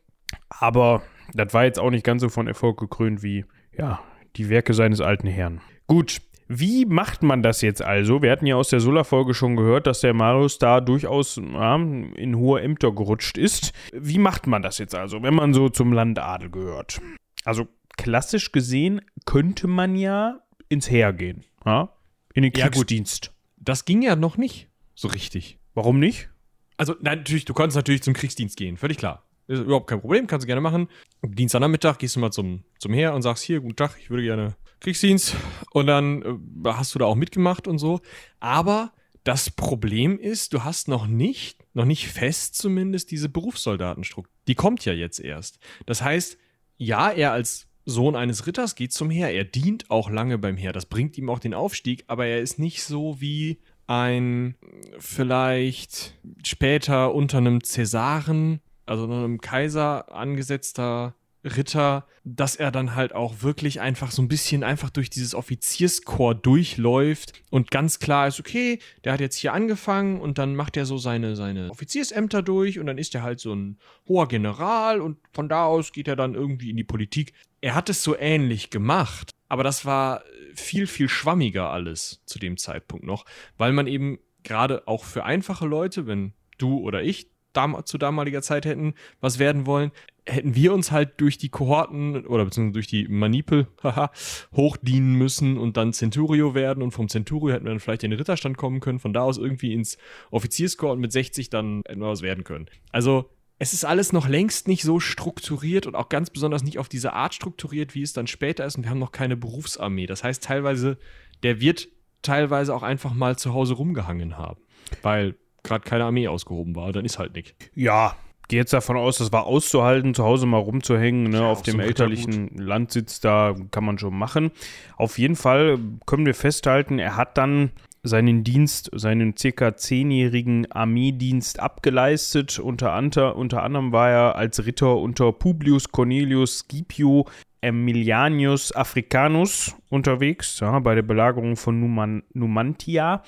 Aber 0.48 1.02
das 1.32 1.54
war 1.54 1.64
jetzt 1.64 1.78
auch 1.78 1.90
nicht 1.90 2.04
ganz 2.04 2.22
so 2.22 2.28
von 2.28 2.46
Erfolg 2.46 2.78
gekrönt 2.78 3.22
wie, 3.22 3.44
ja, 3.76 4.00
die 4.36 4.48
Werke 4.48 4.74
seines 4.74 5.00
alten 5.00 5.26
Herrn. 5.26 5.60
Gut, 5.86 6.20
wie 6.48 6.84
macht 6.84 7.22
man 7.22 7.42
das 7.42 7.62
jetzt 7.62 7.82
also? 7.82 8.20
Wir 8.20 8.30
hatten 8.30 8.46
ja 8.46 8.56
aus 8.56 8.68
der 8.68 8.80
Sulla-Folge 8.80 9.32
schon 9.32 9.56
gehört, 9.56 9.86
dass 9.86 10.00
der 10.00 10.12
Marius 10.12 10.58
da 10.58 10.80
durchaus 10.80 11.36
ja, 11.36 11.74
in 11.76 12.36
hohe 12.36 12.60
Ämter 12.60 12.92
gerutscht 12.92 13.38
ist. 13.38 13.72
Wie 13.92 14.18
macht 14.18 14.46
man 14.46 14.62
das 14.62 14.78
jetzt 14.78 14.94
also, 14.94 15.22
wenn 15.22 15.34
man 15.34 15.54
so 15.54 15.68
zum 15.70 15.92
Landadel 15.92 16.50
gehört? 16.50 17.00
Also 17.44 17.66
klassisch 17.96 18.52
gesehen 18.52 19.00
könnte 19.24 19.66
man 19.66 19.96
ja 19.96 20.40
ins 20.68 20.90
Heer 20.90 21.12
gehen. 21.12 21.44
Ja? 21.64 21.93
In 22.34 22.42
den 22.42 22.52
Kriegsdienst. 22.52 23.26
Ja, 23.26 23.32
das 23.56 23.84
ging 23.84 24.02
ja 24.02 24.16
noch 24.16 24.36
nicht 24.36 24.68
so 24.94 25.08
richtig. 25.08 25.58
Warum 25.74 25.98
nicht? 25.98 26.28
Also, 26.76 26.94
nein, 27.00 27.18
natürlich, 27.18 27.44
du 27.44 27.54
konntest 27.54 27.76
natürlich 27.76 28.02
zum 28.02 28.14
Kriegsdienst 28.14 28.56
gehen, 28.56 28.76
völlig 28.76 28.98
klar. 28.98 29.24
Ist 29.46 29.60
überhaupt 29.60 29.88
kein 29.88 30.00
Problem, 30.00 30.26
kannst 30.26 30.44
du 30.44 30.46
gerne 30.46 30.60
machen. 30.60 30.88
Dienstagnachmittag 31.22 31.98
gehst 31.98 32.16
du 32.16 32.20
mal 32.20 32.30
zum, 32.30 32.64
zum 32.78 32.92
Heer 32.92 33.14
und 33.14 33.22
sagst, 33.22 33.44
hier, 33.44 33.60
guten 33.60 33.76
Tag, 33.76 33.96
ich 34.00 34.10
würde 34.10 34.22
gerne 34.22 34.56
Kriegsdienst. 34.80 35.36
Und 35.70 35.86
dann 35.86 36.22
äh, 36.22 36.68
hast 36.72 36.94
du 36.94 36.98
da 36.98 37.04
auch 37.04 37.14
mitgemacht 37.14 37.68
und 37.68 37.78
so. 37.78 38.00
Aber 38.40 38.92
das 39.22 39.50
Problem 39.50 40.18
ist, 40.18 40.52
du 40.52 40.64
hast 40.64 40.88
noch 40.88 41.06
nicht, 41.06 41.64
noch 41.74 41.84
nicht 41.84 42.08
fest 42.08 42.56
zumindest 42.56 43.10
diese 43.10 43.28
Berufssoldatenstruktur. 43.28 44.32
Die 44.48 44.54
kommt 44.54 44.84
ja 44.84 44.92
jetzt 44.92 45.18
erst. 45.18 45.58
Das 45.86 46.02
heißt, 46.02 46.38
ja, 46.76 47.10
er 47.10 47.32
als 47.32 47.68
Sohn 47.84 48.16
eines 48.16 48.46
Ritters 48.46 48.74
geht 48.74 48.92
zum 48.92 49.10
Heer. 49.10 49.30
Er 49.30 49.44
dient 49.44 49.90
auch 49.90 50.10
lange 50.10 50.38
beim 50.38 50.56
Heer. 50.56 50.72
Das 50.72 50.86
bringt 50.86 51.18
ihm 51.18 51.28
auch 51.28 51.38
den 51.38 51.54
Aufstieg, 51.54 52.04
aber 52.06 52.26
er 52.26 52.40
ist 52.40 52.58
nicht 52.58 52.82
so 52.82 53.20
wie 53.20 53.58
ein 53.86 54.54
vielleicht 54.98 56.14
später 56.42 57.14
unter 57.14 57.38
einem 57.38 57.62
Cäsaren 57.62 58.60
also 58.86 59.04
einem 59.04 59.40
Kaiser 59.40 60.12
angesetzter 60.14 61.14
Ritter, 61.44 62.06
dass 62.24 62.56
er 62.56 62.70
dann 62.70 62.94
halt 62.94 63.14
auch 63.14 63.42
wirklich 63.42 63.82
einfach 63.82 64.10
so 64.10 64.22
ein 64.22 64.28
bisschen 64.28 64.64
einfach 64.64 64.88
durch 64.88 65.10
dieses 65.10 65.34
Offizierskorps 65.34 66.40
durchläuft 66.42 67.34
und 67.50 67.70
ganz 67.70 67.98
klar 67.98 68.28
ist, 68.28 68.40
okay, 68.40 68.78
der 69.04 69.12
hat 69.12 69.20
jetzt 69.20 69.36
hier 69.36 69.52
angefangen 69.52 70.22
und 70.22 70.38
dann 70.38 70.56
macht 70.56 70.78
er 70.78 70.86
so 70.86 70.96
seine, 70.96 71.36
seine 71.36 71.70
Offiziersämter 71.70 72.40
durch 72.40 72.78
und 72.78 72.86
dann 72.86 72.96
ist 72.96 73.14
er 73.14 73.22
halt 73.22 73.40
so 73.40 73.54
ein 73.54 73.78
hoher 74.08 74.26
General 74.26 75.02
und 75.02 75.18
von 75.32 75.50
da 75.50 75.66
aus 75.66 75.92
geht 75.92 76.08
er 76.08 76.16
dann 76.16 76.34
irgendwie 76.34 76.70
in 76.70 76.78
die 76.78 76.84
Politik. 76.84 77.34
Er 77.64 77.74
hat 77.74 77.88
es 77.88 78.02
so 78.02 78.14
ähnlich 78.14 78.68
gemacht, 78.68 79.30
aber 79.48 79.64
das 79.64 79.86
war 79.86 80.22
viel, 80.54 80.86
viel 80.86 81.08
schwammiger 81.08 81.70
alles 81.70 82.20
zu 82.26 82.38
dem 82.38 82.58
Zeitpunkt 82.58 83.06
noch, 83.06 83.24
weil 83.56 83.72
man 83.72 83.86
eben 83.86 84.18
gerade 84.42 84.86
auch 84.86 85.02
für 85.02 85.24
einfache 85.24 85.64
Leute, 85.64 86.06
wenn 86.06 86.34
du 86.58 86.80
oder 86.80 87.02
ich 87.02 87.30
dam 87.54 87.74
zu 87.86 87.96
damaliger 87.96 88.42
Zeit 88.42 88.66
hätten 88.66 88.92
was 89.22 89.38
werden 89.38 89.64
wollen, 89.64 89.92
hätten 90.26 90.54
wir 90.54 90.74
uns 90.74 90.92
halt 90.92 91.18
durch 91.22 91.38
die 91.38 91.48
Kohorten 91.48 92.26
oder 92.26 92.44
beziehungsweise 92.44 92.74
durch 92.74 92.86
die 92.86 93.08
Manipel 93.08 93.66
hochdienen 94.54 95.14
müssen 95.14 95.56
und 95.56 95.78
dann 95.78 95.94
Centurio 95.94 96.54
werden 96.54 96.82
und 96.82 96.90
vom 96.90 97.08
Centurio 97.08 97.54
hätten 97.54 97.64
wir 97.64 97.70
dann 97.70 97.80
vielleicht 97.80 98.04
in 98.04 98.10
den 98.10 98.18
Ritterstand 98.18 98.58
kommen 98.58 98.80
können, 98.80 98.98
von 98.98 99.14
da 99.14 99.22
aus 99.22 99.38
irgendwie 99.38 99.72
ins 99.72 99.96
Offizierskorps 100.30 100.96
und 100.96 101.00
mit 101.00 101.12
60 101.12 101.48
dann 101.48 101.80
etwas 101.86 102.20
werden 102.20 102.44
können. 102.44 102.66
Also 102.92 103.30
es 103.58 103.72
ist 103.72 103.84
alles 103.84 104.12
noch 104.12 104.28
längst 104.28 104.68
nicht 104.68 104.82
so 104.82 105.00
strukturiert 105.00 105.86
und 105.86 105.94
auch 105.94 106.08
ganz 106.08 106.30
besonders 106.30 106.62
nicht 106.62 106.78
auf 106.78 106.88
diese 106.88 107.12
Art 107.12 107.34
strukturiert, 107.34 107.94
wie 107.94 108.02
es 108.02 108.12
dann 108.12 108.26
später 108.26 108.64
ist 108.64 108.76
und 108.76 108.84
wir 108.84 108.90
haben 108.90 108.98
noch 108.98 109.12
keine 109.12 109.36
Berufsarmee. 109.36 110.06
Das 110.06 110.24
heißt 110.24 110.42
teilweise, 110.42 110.98
der 111.42 111.60
wird 111.60 111.88
teilweise 112.22 112.74
auch 112.74 112.82
einfach 112.82 113.14
mal 113.14 113.36
zu 113.36 113.54
Hause 113.54 113.74
rumgehangen 113.74 114.36
haben, 114.36 114.60
weil 115.02 115.36
gerade 115.62 115.84
keine 115.84 116.04
Armee 116.04 116.28
ausgehoben 116.28 116.74
war, 116.74 116.92
dann 116.92 117.04
ist 117.04 117.18
halt 117.18 117.34
nicht. 117.34 117.54
Ja, 117.74 118.16
gehe 118.48 118.60
jetzt 118.60 118.72
davon 118.72 118.96
aus, 118.96 119.18
das 119.18 119.32
war 119.32 119.44
auszuhalten, 119.44 120.14
zu 120.14 120.24
Hause 120.24 120.46
mal 120.46 120.58
rumzuhängen, 120.58 121.30
ne, 121.30 121.38
ja, 121.38 121.50
auf 121.50 121.62
dem 121.62 121.80
elterlichen 121.80 122.56
Landsitz, 122.58 123.20
da 123.20 123.54
kann 123.70 123.84
man 123.84 123.98
schon 123.98 124.16
machen. 124.16 124.50
Auf 124.96 125.18
jeden 125.18 125.36
Fall 125.36 125.78
können 126.06 126.26
wir 126.26 126.34
festhalten, 126.34 126.98
er 126.98 127.16
hat 127.16 127.38
dann 127.38 127.70
seinen 128.04 128.44
Dienst, 128.44 128.90
seinen 128.94 129.36
circa 129.36 129.76
zehnjährigen 129.76 130.70
Armeedienst 130.70 131.58
abgeleistet. 131.58 132.58
Unter, 132.58 132.96
unter, 132.96 133.36
unter 133.36 133.62
anderem 133.62 133.92
war 133.92 134.10
er 134.10 134.36
als 134.36 134.64
Ritter 134.66 134.98
unter 134.98 135.32
Publius 135.32 135.90
Cornelius 135.90 136.60
Scipio 136.60 137.26
Emilianus 137.64 138.72
Africanus 138.72 139.74
unterwegs, 139.88 140.60
ja, 140.60 140.78
bei 140.80 140.94
der 140.94 141.02
Belagerung 141.02 141.56
von 141.56 141.80
Numan 141.80 142.22
Numantia. 142.34 143.22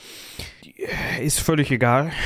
Ist 1.22 1.40
völlig 1.40 1.70
egal. 1.70 2.12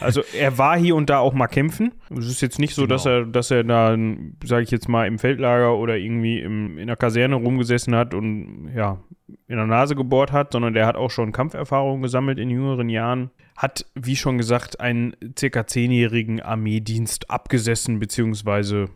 Also 0.00 0.22
er 0.36 0.58
war 0.58 0.76
hier 0.76 0.96
und 0.96 1.10
da 1.10 1.20
auch 1.20 1.32
mal 1.32 1.46
kämpfen. 1.46 1.92
Es 2.10 2.26
ist 2.26 2.40
jetzt 2.40 2.58
nicht 2.58 2.74
so, 2.74 2.82
genau. 2.82 2.94
dass 2.94 3.06
er, 3.06 3.24
dass 3.24 3.52
er 3.52 3.62
da, 3.62 3.96
sage 4.42 4.64
ich 4.64 4.72
jetzt 4.72 4.88
mal, 4.88 5.06
im 5.06 5.20
Feldlager 5.20 5.76
oder 5.76 5.96
irgendwie 5.96 6.40
im, 6.40 6.76
in 6.76 6.88
der 6.88 6.96
Kaserne 6.96 7.36
rumgesessen 7.36 7.94
hat 7.94 8.12
und 8.12 8.72
ja, 8.74 8.98
in 9.46 9.56
der 9.56 9.66
Nase 9.66 9.94
gebohrt 9.94 10.32
hat, 10.32 10.54
sondern 10.54 10.74
der 10.74 10.86
hat 10.86 10.96
auch 10.96 11.12
schon 11.12 11.30
Kampferfahrung 11.30 12.02
gesammelt 12.02 12.40
in 12.40 12.50
jüngeren 12.50 12.88
Jahren. 12.88 13.30
Hat, 13.56 13.86
wie 13.94 14.16
schon 14.16 14.38
gesagt, 14.38 14.80
einen 14.80 15.14
circa 15.38 15.68
zehnjährigen 15.68 16.42
Armeedienst 16.42 17.30
abgesessen, 17.30 18.00
beziehungsweise 18.00 18.86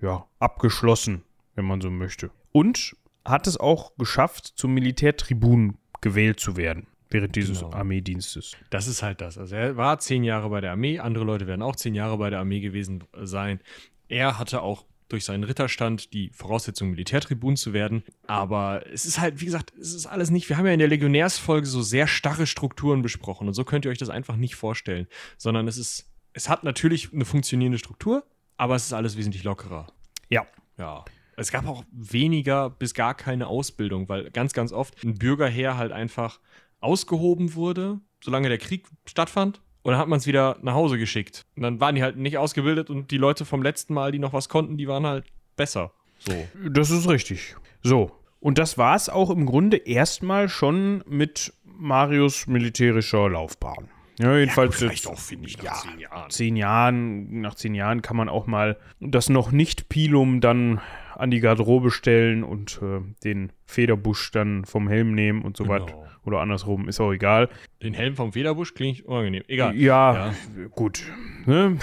ja, 0.00 0.26
abgeschlossen 0.38 1.22
wenn 1.56 1.64
man 1.64 1.80
so 1.80 1.90
möchte. 1.90 2.30
Und 2.52 2.96
hat 3.24 3.46
es 3.46 3.56
auch 3.56 3.96
geschafft, 3.96 4.52
zum 4.54 4.72
Militärtribun 4.74 5.78
gewählt 6.00 6.38
zu 6.38 6.56
werden 6.56 6.86
während 7.10 7.36
dieses 7.36 7.60
genau. 7.60 7.72
Armeedienstes. 7.72 8.52
Das 8.70 8.86
ist 8.86 9.02
halt 9.02 9.20
das. 9.20 9.38
Also 9.38 9.54
er 9.56 9.76
war 9.76 9.98
zehn 9.98 10.24
Jahre 10.24 10.48
bei 10.48 10.60
der 10.60 10.72
Armee, 10.72 10.98
andere 10.98 11.24
Leute 11.24 11.46
werden 11.46 11.62
auch 11.62 11.76
zehn 11.76 11.94
Jahre 11.94 12.18
bei 12.18 12.30
der 12.30 12.40
Armee 12.40 12.60
gewesen 12.60 13.04
sein. 13.22 13.60
Er 14.08 14.38
hatte 14.38 14.62
auch 14.62 14.84
durch 15.08 15.24
seinen 15.24 15.44
Ritterstand 15.44 16.12
die 16.12 16.30
Voraussetzung, 16.34 16.90
Militärtribun 16.90 17.56
zu 17.56 17.72
werden. 17.72 18.02
Aber 18.26 18.84
es 18.92 19.04
ist 19.04 19.20
halt, 19.20 19.40
wie 19.40 19.44
gesagt, 19.44 19.72
es 19.78 19.94
ist 19.94 20.06
alles 20.06 20.30
nicht. 20.30 20.48
Wir 20.48 20.58
haben 20.58 20.66
ja 20.66 20.72
in 20.72 20.80
der 20.80 20.88
Legionärsfolge 20.88 21.66
so 21.66 21.80
sehr 21.80 22.08
starre 22.08 22.46
Strukturen 22.46 23.02
besprochen 23.02 23.46
und 23.46 23.54
so 23.54 23.64
könnt 23.64 23.84
ihr 23.84 23.90
euch 23.90 23.98
das 23.98 24.10
einfach 24.10 24.36
nicht 24.36 24.56
vorstellen. 24.56 25.06
Sondern 25.38 25.68
es 25.68 25.78
ist, 25.78 26.10
es 26.32 26.48
hat 26.48 26.64
natürlich 26.64 27.12
eine 27.12 27.24
funktionierende 27.24 27.78
Struktur, 27.78 28.24
aber 28.56 28.74
es 28.74 28.86
ist 28.86 28.92
alles 28.92 29.16
wesentlich 29.16 29.44
lockerer. 29.44 29.86
Ja. 30.28 30.46
Ja. 30.76 31.04
Es 31.36 31.52
gab 31.52 31.66
auch 31.66 31.84
weniger 31.92 32.70
bis 32.70 32.94
gar 32.94 33.14
keine 33.14 33.46
Ausbildung, 33.46 34.08
weil 34.08 34.30
ganz, 34.30 34.52
ganz 34.52 34.72
oft 34.72 35.02
ein 35.04 35.14
Bürgerheer 35.14 35.76
halt 35.76 35.92
einfach 35.92 36.40
ausgehoben 36.80 37.54
wurde, 37.54 38.00
solange 38.22 38.48
der 38.48 38.58
Krieg 38.58 38.86
stattfand. 39.06 39.60
Und 39.82 39.92
dann 39.92 40.00
hat 40.00 40.08
man 40.08 40.18
es 40.18 40.26
wieder 40.26 40.58
nach 40.62 40.74
Hause 40.74 40.98
geschickt. 40.98 41.44
Und 41.54 41.62
dann 41.62 41.78
waren 41.78 41.94
die 41.94 42.02
halt 42.02 42.16
nicht 42.16 42.38
ausgebildet 42.38 42.90
und 42.90 43.10
die 43.10 43.18
Leute 43.18 43.44
vom 43.44 43.62
letzten 43.62 43.94
Mal, 43.94 44.10
die 44.10 44.18
noch 44.18 44.32
was 44.32 44.48
konnten, 44.48 44.76
die 44.76 44.88
waren 44.88 45.06
halt 45.06 45.26
besser. 45.56 45.92
So. 46.18 46.32
Das 46.68 46.90
ist 46.90 47.08
richtig. 47.08 47.54
So. 47.82 48.10
Und 48.40 48.58
das 48.58 48.78
war 48.78 48.96
es 48.96 49.08
auch 49.08 49.30
im 49.30 49.46
Grunde 49.46 49.76
erstmal 49.76 50.48
schon 50.48 51.04
mit 51.06 51.52
Marius 51.64 52.46
militärischer 52.46 53.28
Laufbahn. 53.28 53.88
Ja, 54.18 54.36
jedenfalls 54.36 54.80
ja, 54.80 54.88
vielleicht 54.88 55.06
auch, 55.06 55.18
finde 55.18 55.48
ich, 55.48 55.58
nach 55.58 55.64
ja, 55.64 55.74
zehn 55.74 55.98
Jahren. 55.98 56.30
Zehn 56.30 56.56
Jahren. 56.56 57.40
Nach 57.40 57.54
zehn 57.54 57.74
Jahren 57.74 58.02
kann 58.02 58.16
man 58.16 58.28
auch 58.28 58.46
mal 58.46 58.78
das 59.00 59.28
noch 59.28 59.52
nicht 59.52 59.88
Pilum 59.88 60.40
dann 60.40 60.80
an 61.16 61.30
die 61.30 61.40
Garderobe 61.40 61.90
stellen 61.90 62.44
und 62.44 62.80
äh, 62.82 63.00
den 63.24 63.52
Federbusch 63.64 64.30
dann 64.30 64.64
vom 64.64 64.88
Helm 64.88 65.14
nehmen 65.14 65.42
und 65.42 65.56
so 65.56 65.64
genau. 65.64 65.74
weiter. 65.74 66.06
Oder 66.24 66.40
andersrum, 66.40 66.88
ist 66.88 67.00
auch 67.00 67.12
egal. 67.12 67.48
Den 67.82 67.94
Helm 67.94 68.16
vom 68.16 68.32
Federbusch 68.32 68.74
klingt 68.74 69.04
unangenehm. 69.06 69.44
Egal. 69.48 69.76
Ja, 69.76 70.14
ja. 70.14 70.34
gut. 70.70 71.02
Ne? 71.46 71.78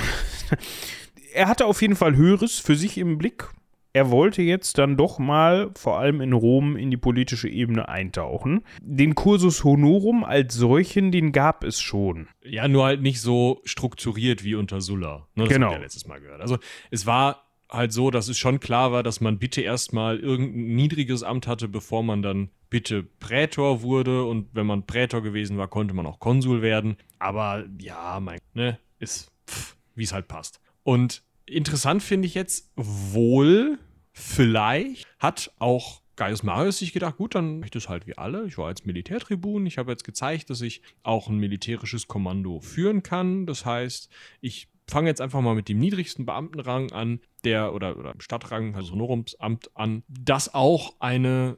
er 1.33 1.47
hatte 1.47 1.65
auf 1.65 1.81
jeden 1.81 1.95
Fall 1.95 2.15
Höheres 2.15 2.59
für 2.59 2.75
sich 2.75 2.97
im 2.97 3.17
Blick. 3.17 3.49
Er 3.95 4.09
wollte 4.09 4.41
jetzt 4.41 4.79
dann 4.79 4.97
doch 4.97 5.19
mal, 5.19 5.69
vor 5.75 5.99
allem 5.99 6.19
in 6.19 6.33
Rom, 6.33 6.75
in 6.75 6.89
die 6.89 6.97
politische 6.97 7.47
Ebene 7.47 7.89
eintauchen. 7.89 8.63
Den 8.81 9.13
Cursus 9.13 9.63
Honorum 9.63 10.23
als 10.23 10.55
solchen, 10.55 11.11
den 11.11 11.31
gab 11.31 11.63
es 11.63 11.79
schon. 11.79 12.27
Ja, 12.43 12.67
nur 12.67 12.85
halt 12.85 13.03
nicht 13.03 13.21
so 13.21 13.61
strukturiert 13.65 14.43
wie 14.43 14.55
unter 14.55 14.81
Sulla. 14.81 15.27
Ne, 15.35 15.43
das 15.43 15.53
genau. 15.53 15.67
haben 15.67 15.73
wir 15.73 15.77
ja 15.77 15.83
letztes 15.83 16.07
Mal 16.07 16.19
gehört. 16.19 16.41
Also 16.41 16.57
es 16.89 17.05
war 17.05 17.42
halt 17.73 17.91
so, 17.91 18.11
dass 18.11 18.27
es 18.27 18.37
schon 18.37 18.59
klar 18.59 18.91
war, 18.91 19.03
dass 19.03 19.19
man 19.19 19.39
bitte 19.39 19.61
erstmal 19.61 20.19
irgendein 20.19 20.75
niedriges 20.75 21.23
Amt 21.23 21.47
hatte, 21.47 21.67
bevor 21.67 22.03
man 22.03 22.21
dann 22.21 22.49
bitte 22.69 23.03
Prätor 23.03 23.81
wurde. 23.81 24.23
Und 24.25 24.47
wenn 24.53 24.65
man 24.65 24.85
Prätor 24.85 25.21
gewesen 25.21 25.57
war, 25.57 25.67
konnte 25.67 25.93
man 25.93 26.05
auch 26.05 26.19
Konsul 26.19 26.61
werden. 26.61 26.97
Aber 27.19 27.65
ja, 27.79 28.19
mein, 28.19 28.39
ne, 28.53 28.79
ist, 28.99 29.31
wie 29.95 30.03
es 30.03 30.13
halt 30.13 30.27
passt. 30.27 30.61
Und 30.83 31.23
interessant 31.45 32.03
finde 32.03 32.27
ich 32.27 32.35
jetzt, 32.35 32.71
wohl, 32.75 33.79
vielleicht 34.11 35.05
hat 35.19 35.51
auch 35.59 36.01
Gaius 36.15 36.43
Marius 36.43 36.77
sich 36.77 36.93
gedacht, 36.93 37.17
gut, 37.17 37.33
dann 37.33 37.59
mache 37.59 37.65
ich 37.65 37.71
das 37.71 37.89
halt 37.89 38.05
wie 38.05 38.17
alle. 38.17 38.45
Ich 38.45 38.57
war 38.57 38.69
jetzt 38.69 38.85
Militärtribun. 38.85 39.65
Ich 39.65 39.79
habe 39.79 39.91
jetzt 39.91 40.03
gezeigt, 40.03 40.49
dass 40.51 40.61
ich 40.61 40.81
auch 41.01 41.27
ein 41.27 41.37
militärisches 41.37 42.07
Kommando 42.07 42.59
führen 42.59 43.01
kann. 43.01 43.47
Das 43.47 43.65
heißt, 43.65 44.09
ich 44.39 44.67
fange 44.87 45.09
jetzt 45.09 45.21
einfach 45.21 45.41
mal 45.41 45.55
mit 45.55 45.69
dem 45.69 45.79
niedrigsten 45.79 46.25
Beamtenrang 46.25 46.91
an, 46.91 47.19
der 47.43 47.73
oder, 47.73 47.97
oder 47.97 48.13
Stadtrang, 48.19 48.75
also 48.75 48.93
Honorumsamt 48.93 49.69
an, 49.75 50.03
das 50.07 50.53
auch 50.53 50.95
eine 50.99 51.57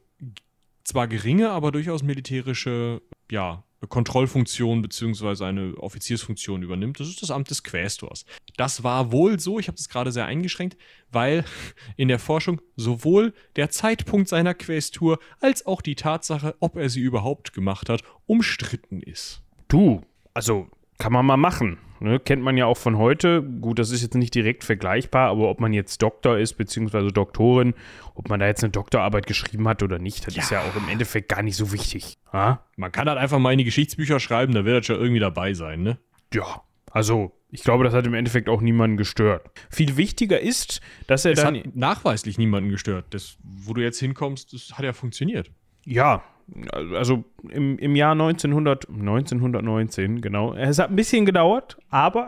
zwar 0.83 1.07
geringe, 1.07 1.49
aber 1.49 1.71
durchaus 1.71 2.03
militärische, 2.03 3.01
ja, 3.29 3.63
Kontrollfunktion 3.87 4.81
beziehungsweise 4.81 5.45
eine 5.45 5.75
Offiziersfunktion 5.77 6.63
übernimmt. 6.63 6.99
Das 6.99 7.07
ist 7.07 7.21
das 7.21 7.31
Amt 7.31 7.49
des 7.49 7.63
Quästors. 7.63 8.25
Das 8.57 8.83
war 8.83 9.11
wohl 9.11 9.39
so, 9.39 9.59
ich 9.59 9.67
habe 9.67 9.77
das 9.77 9.89
gerade 9.89 10.11
sehr 10.11 10.25
eingeschränkt, 10.25 10.77
weil 11.11 11.43
in 11.97 12.07
der 12.07 12.19
Forschung 12.19 12.61
sowohl 12.75 13.33
der 13.55 13.69
Zeitpunkt 13.69 14.29
seiner 14.29 14.53
Quästur 14.53 15.19
als 15.39 15.65
auch 15.65 15.81
die 15.81 15.95
Tatsache, 15.95 16.55
ob 16.59 16.77
er 16.77 16.89
sie 16.89 17.01
überhaupt 17.01 17.53
gemacht 17.53 17.89
hat, 17.89 18.01
umstritten 18.25 19.01
ist. 19.01 19.41
Du, 19.67 20.01
also 20.33 20.67
kann 20.97 21.13
man 21.13 21.25
mal 21.25 21.37
machen. 21.37 21.77
Ne? 21.99 22.19
Kennt 22.19 22.41
man 22.41 22.57
ja 22.57 22.65
auch 22.65 22.77
von 22.77 22.97
heute. 22.97 23.41
Gut, 23.41 23.79
das 23.79 23.91
ist 23.91 24.01
jetzt 24.01 24.15
nicht 24.15 24.35
direkt 24.35 24.63
vergleichbar, 24.63 25.29
aber 25.29 25.49
ob 25.49 25.59
man 25.59 25.73
jetzt 25.73 26.01
Doktor 26.01 26.37
ist, 26.37 26.53
beziehungsweise 26.53 27.07
Doktorin, 27.07 27.73
ob 28.13 28.29
man 28.29 28.39
da 28.39 28.47
jetzt 28.47 28.63
eine 28.63 28.71
Doktorarbeit 28.71 29.27
geschrieben 29.27 29.67
hat 29.67 29.83
oder 29.83 29.99
nicht, 29.99 30.27
das 30.27 30.35
ja. 30.35 30.43
ist 30.43 30.51
ja 30.51 30.61
auch 30.61 30.75
im 30.75 30.89
Endeffekt 30.89 31.29
gar 31.29 31.41
nicht 31.41 31.55
so 31.55 31.71
wichtig. 31.71 32.17
Ha? 32.33 32.63
Man 32.75 32.91
kann 32.91 33.07
halt 33.07 33.17
einfach 33.17 33.39
mal 33.39 33.51
in 33.51 33.59
die 33.59 33.63
Geschichtsbücher 33.63 34.19
schreiben, 34.19 34.53
da 34.53 34.65
wird 34.65 34.79
das 34.79 34.85
schon 34.85 34.97
irgendwie 34.97 35.19
dabei 35.19 35.53
sein, 35.53 35.83
ne? 35.83 35.97
Ja, 36.33 36.63
also 36.91 37.31
ich 37.49 37.63
glaube, 37.63 37.85
das 37.85 37.93
hat 37.93 38.05
im 38.05 38.13
Endeffekt 38.13 38.49
auch 38.49 38.61
niemanden 38.61 38.97
gestört. 38.97 39.49
Viel 39.69 39.95
wichtiger 39.95 40.39
ist, 40.39 40.81
dass 41.07 41.23
er 41.23 41.31
es 41.31 41.41
dann. 41.41 41.55
Hat 41.55 41.75
nachweislich 41.75 42.37
niemanden 42.37 42.69
gestört. 42.69 43.05
Das, 43.11 43.37
wo 43.43 43.73
du 43.73 43.81
jetzt 43.81 43.99
hinkommst, 43.99 44.53
das 44.53 44.73
hat 44.73 44.83
ja 44.83 44.91
funktioniert. 44.91 45.51
Ja, 45.85 46.23
also 46.71 47.23
im, 47.49 47.77
im 47.79 47.95
Jahr 47.95 48.11
1900, 48.11 48.89
1919, 48.89 50.21
genau. 50.21 50.53
Es 50.53 50.79
hat 50.79 50.89
ein 50.89 50.95
bisschen 50.95 51.25
gedauert, 51.25 51.77
aber 51.89 52.27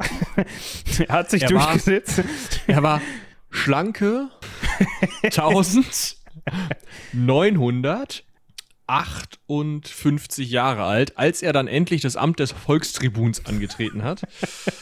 er 1.08 1.14
hat 1.14 1.30
sich 1.30 1.44
er 1.44 1.50
durchgesetzt. 1.50 2.18
War, 2.68 2.76
er 2.76 2.84
war 2.84 3.02
schlanke 3.50 4.30
1900 7.14 8.27
58 8.88 10.50
Jahre 10.50 10.84
alt, 10.84 11.18
als 11.18 11.42
er 11.42 11.54
dann 11.54 11.68
endlich 11.68 12.02
das 12.02 12.16
Amt 12.16 12.40
des 12.40 12.52
Volkstribuns 12.52 13.46
angetreten 13.46 14.04
hat. 14.04 14.22